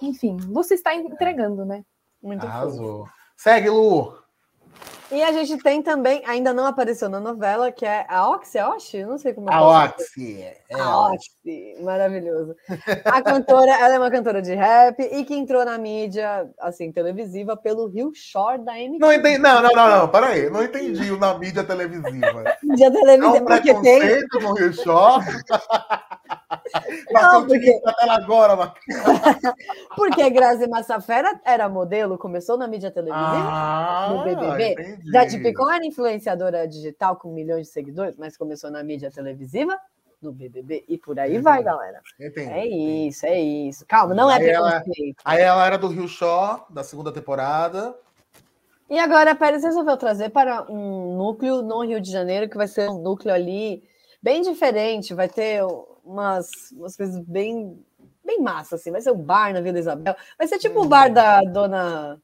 Enfim, 0.01 0.37
Lucy 0.47 0.75
está 0.75 0.95
entregando, 0.95 1.65
né? 1.65 1.85
Muito 2.23 2.47
Arrasou. 2.47 3.07
Fofo. 3.07 3.13
Segue, 3.37 3.71
Lu! 3.71 4.24
E 5.15 5.23
a 5.23 5.33
gente 5.33 5.57
tem 5.59 5.81
também, 5.81 6.23
ainda 6.27 6.53
não 6.53 6.67
apareceu 6.67 7.09
na 7.09 7.21
novela, 7.21 7.71
que 7.71 7.85
é 7.85 8.05
a 8.09 8.29
Oxy, 8.31 8.59
a 8.59 8.71
Oxy? 8.71 9.05
Não 9.05 9.17
sei 9.17 9.33
como 9.33 9.49
é. 9.49 9.55
A 9.55 9.85
Oxy. 9.85 10.43
É 10.43 10.57
a 10.73 11.09
Oxy, 11.09 11.77
maravilhoso. 11.83 12.57
A 13.05 13.23
cantora, 13.23 13.71
ela 13.71 13.95
é 13.95 13.99
uma 13.99 14.11
cantora 14.11 14.43
de 14.43 14.55
rap 14.55 15.01
e 15.01 15.25
que 15.25 15.35
entrou 15.35 15.65
na 15.65 15.79
mídia, 15.79 16.51
assim, 16.59 16.91
televisiva 16.91 17.57
pelo 17.57 17.87
Rio 17.87 18.13
Shore 18.13 18.65
da 18.65 18.77
MTV. 18.77 18.99
Não 18.99 19.13
entendi, 19.13 19.39
não, 19.39 19.63
não, 19.63 19.71
não, 19.71 19.99
não, 19.99 20.09
peraí, 20.09 20.51
não 20.51 20.65
entendi 20.65 21.13
o 21.13 21.19
na 21.19 21.39
mídia 21.39 21.63
televisiva. 21.63 22.45
mídia 22.65 22.91
televisiva, 22.91 23.37
é 23.37 23.41
um 23.41 23.45
porque 23.45 23.75
tem... 23.83 24.01
no 24.41 24.55
Rio 24.55 24.73
Shore? 24.73 25.25
Não, 27.11 27.47
porque... 27.47 27.81
agora, 28.09 28.73
porque 29.97 30.31
Grazi 30.31 30.69
Massafera 30.69 31.41
era 31.45 31.69
modelo, 31.69 32.19
começou 32.19 32.57
na 32.57 32.67
mídia 32.67 32.91
televisiva, 32.91 33.25
ah, 33.27 34.09
no 34.11 34.25
BBB. 34.25 34.99
Jade 35.13 35.39
Picon 35.39 35.71
era 35.71 35.85
influenciadora 35.85 36.67
digital 36.67 37.17
com 37.17 37.33
milhões 37.33 37.67
de 37.67 37.73
seguidores, 37.73 38.17
mas 38.17 38.37
começou 38.37 38.71
na 38.71 38.83
mídia 38.83 39.11
televisiva, 39.11 39.79
no 40.21 40.33
BBB 40.33 40.85
e 40.89 40.97
por 40.97 41.19
aí 41.19 41.33
entendi. 41.33 41.43
vai, 41.43 41.63
galera. 41.63 42.01
Entendi. 42.19 42.51
É 42.51 42.67
isso, 42.67 43.27
é 43.27 43.41
isso. 43.41 43.85
Calma, 43.87 44.15
não 44.15 44.31
é 44.31 44.37
aí 44.37 44.45
preconceito. 44.45 45.23
Ela, 45.25 45.37
aí 45.37 45.43
ela 45.43 45.67
era 45.67 45.79
do 45.79 45.89
Rio 45.89 46.09
Show, 46.09 46.65
da 46.71 46.83
segunda 46.83 47.13
temporada. 47.13 47.95
E 48.89 48.99
agora 48.99 49.33
a 49.33 49.35
Pérez 49.35 49.63
resolveu 49.63 49.97
trazer 49.97 50.31
para 50.31 50.71
um 50.71 51.17
núcleo 51.17 51.63
no 51.63 51.85
Rio 51.85 52.01
de 52.01 52.11
Janeiro, 52.11 52.49
que 52.49 52.57
vai 52.57 52.69
ser 52.69 52.89
um 52.89 52.99
núcleo 52.99 53.35
ali 53.35 53.83
bem 54.23 54.43
diferente, 54.43 55.15
vai 55.15 55.29
ter 55.29 55.63
umas, 56.05 56.49
umas 56.73 56.97
coisas 56.97 57.19
bem, 57.21 57.83
bem 58.25 58.41
massa, 58.41 58.77
assim. 58.77 58.91
Vai 58.91 59.01
ser 59.01 59.11
o 59.11 59.17
bar 59.17 59.53
na 59.53 59.61
Vila 59.61 59.79
Isabel. 59.79 60.15
Vai 60.39 60.47
ser 60.47 60.59
tipo 60.59 60.83
o 60.83 60.89
bar 60.89 61.13
da 61.13 61.41
dona. 61.43 62.21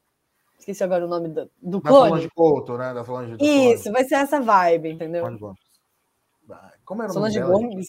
Esqueci 0.57 0.83
agora 0.83 1.05
o 1.05 1.09
nome 1.09 1.29
do, 1.29 1.49
do 1.61 1.81
da 1.81 1.89
Solange 1.89 2.29
Couto, 2.35 2.77
né? 2.77 2.93
Da 2.93 3.03
Solange 3.03 3.35
Isso, 3.39 3.91
vai 3.91 4.03
ser 4.03 4.15
essa 4.15 4.39
vibe, 4.39 4.91
entendeu? 4.91 5.25
Como 6.85 7.01
era 7.01 7.09
o 7.09 7.13
Solange 7.13 7.41
Gomes? 7.41 7.87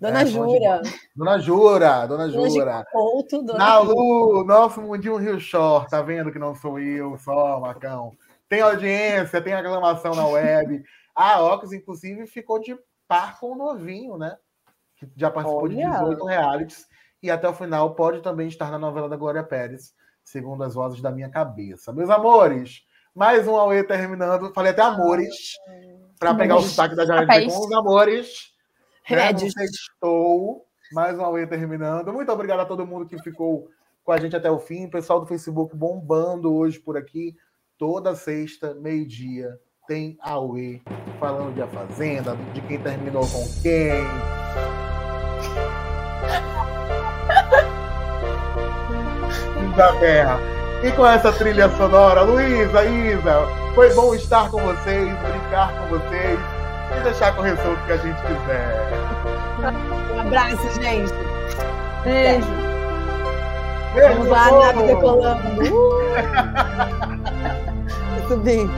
Dona 0.00 0.22
é, 0.22 0.26
Jura. 0.26 0.82
Dona 1.14 1.38
Jura, 1.38 2.06
Dona 2.06 2.30
Jura. 2.30 2.84
Couto, 2.90 3.42
Dona 3.42 3.58
Na 3.58 3.78
Lu, 3.78 4.42
nosso 4.44 4.80
mundinho 4.80 5.16
Rio 5.16 5.38
Shore, 5.38 5.86
tá 5.88 6.00
vendo 6.00 6.32
que 6.32 6.38
não 6.38 6.54
sou 6.54 6.80
eu 6.80 7.16
só, 7.18 7.60
Macão. 7.60 8.12
Tem 8.48 8.62
audiência, 8.62 9.42
tem 9.42 9.52
aclamação 9.52 10.14
na 10.14 10.26
web. 10.26 10.82
A 11.14 11.40
Ox, 11.42 11.72
inclusive, 11.72 12.26
ficou 12.26 12.58
de 12.58 12.76
par 13.06 13.38
com 13.38 13.52
o 13.52 13.56
novinho, 13.56 14.16
né? 14.16 14.36
Que 15.06 15.20
já 15.20 15.30
participou 15.30 15.64
Olha. 15.64 15.76
de 15.76 15.82
18 15.82 16.24
realities 16.26 16.86
e 17.22 17.30
até 17.30 17.48
o 17.48 17.54
final 17.54 17.94
pode 17.94 18.20
também 18.20 18.48
estar 18.48 18.70
na 18.70 18.78
novela 18.78 19.08
da 19.08 19.16
Glória 19.16 19.42
Pérez, 19.42 19.94
segundo 20.22 20.62
as 20.62 20.74
vozes 20.74 21.00
da 21.00 21.10
minha 21.10 21.30
cabeça. 21.30 21.90
Meus 21.90 22.10
amores, 22.10 22.82
mais 23.14 23.48
um 23.48 23.56
Aue 23.56 23.82
terminando. 23.82 24.52
Falei 24.52 24.72
até 24.72 24.82
amores, 24.82 25.54
para 26.18 26.34
pegar 26.34 26.56
o 26.56 26.62
sotaque 26.62 26.94
da 26.94 27.06
Jared 27.06 27.50
com 27.50 27.66
os 27.66 27.72
amores. 27.72 28.52
Né? 29.08 29.30
Estou. 29.32 30.66
Mais 30.92 31.18
um 31.18 31.24
Aue 31.24 31.46
terminando. 31.46 32.12
Muito 32.12 32.30
obrigado 32.30 32.60
a 32.60 32.66
todo 32.66 32.86
mundo 32.86 33.06
que 33.06 33.18
ficou 33.22 33.70
com 34.04 34.12
a 34.12 34.18
gente 34.18 34.36
até 34.36 34.50
o 34.50 34.58
fim. 34.58 34.90
Pessoal 34.90 35.20
do 35.20 35.26
Facebook 35.26 35.74
bombando 35.74 36.54
hoje 36.54 36.78
por 36.78 36.96
aqui. 36.96 37.34
Toda 37.78 38.14
sexta, 38.14 38.74
meio-dia, 38.74 39.58
tem 39.88 40.18
Aue 40.20 40.82
falando 41.18 41.54
de 41.54 41.62
A 41.62 41.66
Fazenda, 41.66 42.36
de 42.52 42.60
quem 42.60 42.78
terminou 42.78 43.22
com 43.22 43.44
quem 43.62 44.43
da 49.76 49.92
terra. 49.94 50.38
E 50.82 50.90
com 50.92 51.06
essa 51.06 51.32
trilha 51.32 51.68
sonora, 51.70 52.22
Luísa, 52.22 52.84
Isa, 52.84 53.48
foi 53.74 53.92
bom 53.94 54.14
estar 54.14 54.50
com 54.50 54.60
vocês, 54.60 55.16
brincar 55.18 55.72
com 55.72 55.98
vocês 55.98 56.38
e 56.96 57.00
deixar 57.02 57.34
correr 57.34 57.56
solto 57.56 57.80
que 57.86 57.92
a 57.92 57.96
gente 57.96 58.20
quiser. 58.22 58.90
Um 60.14 60.20
abraço, 60.20 60.80
gente. 60.80 61.14
Beijo. 62.04 62.46
Beijo 63.94 64.14
Vamos 64.14 64.28
lá, 64.28 64.50
nave 64.50 64.82
decolando. 64.82 65.44
Uh! 68.30 68.36
Bem. 68.38 68.70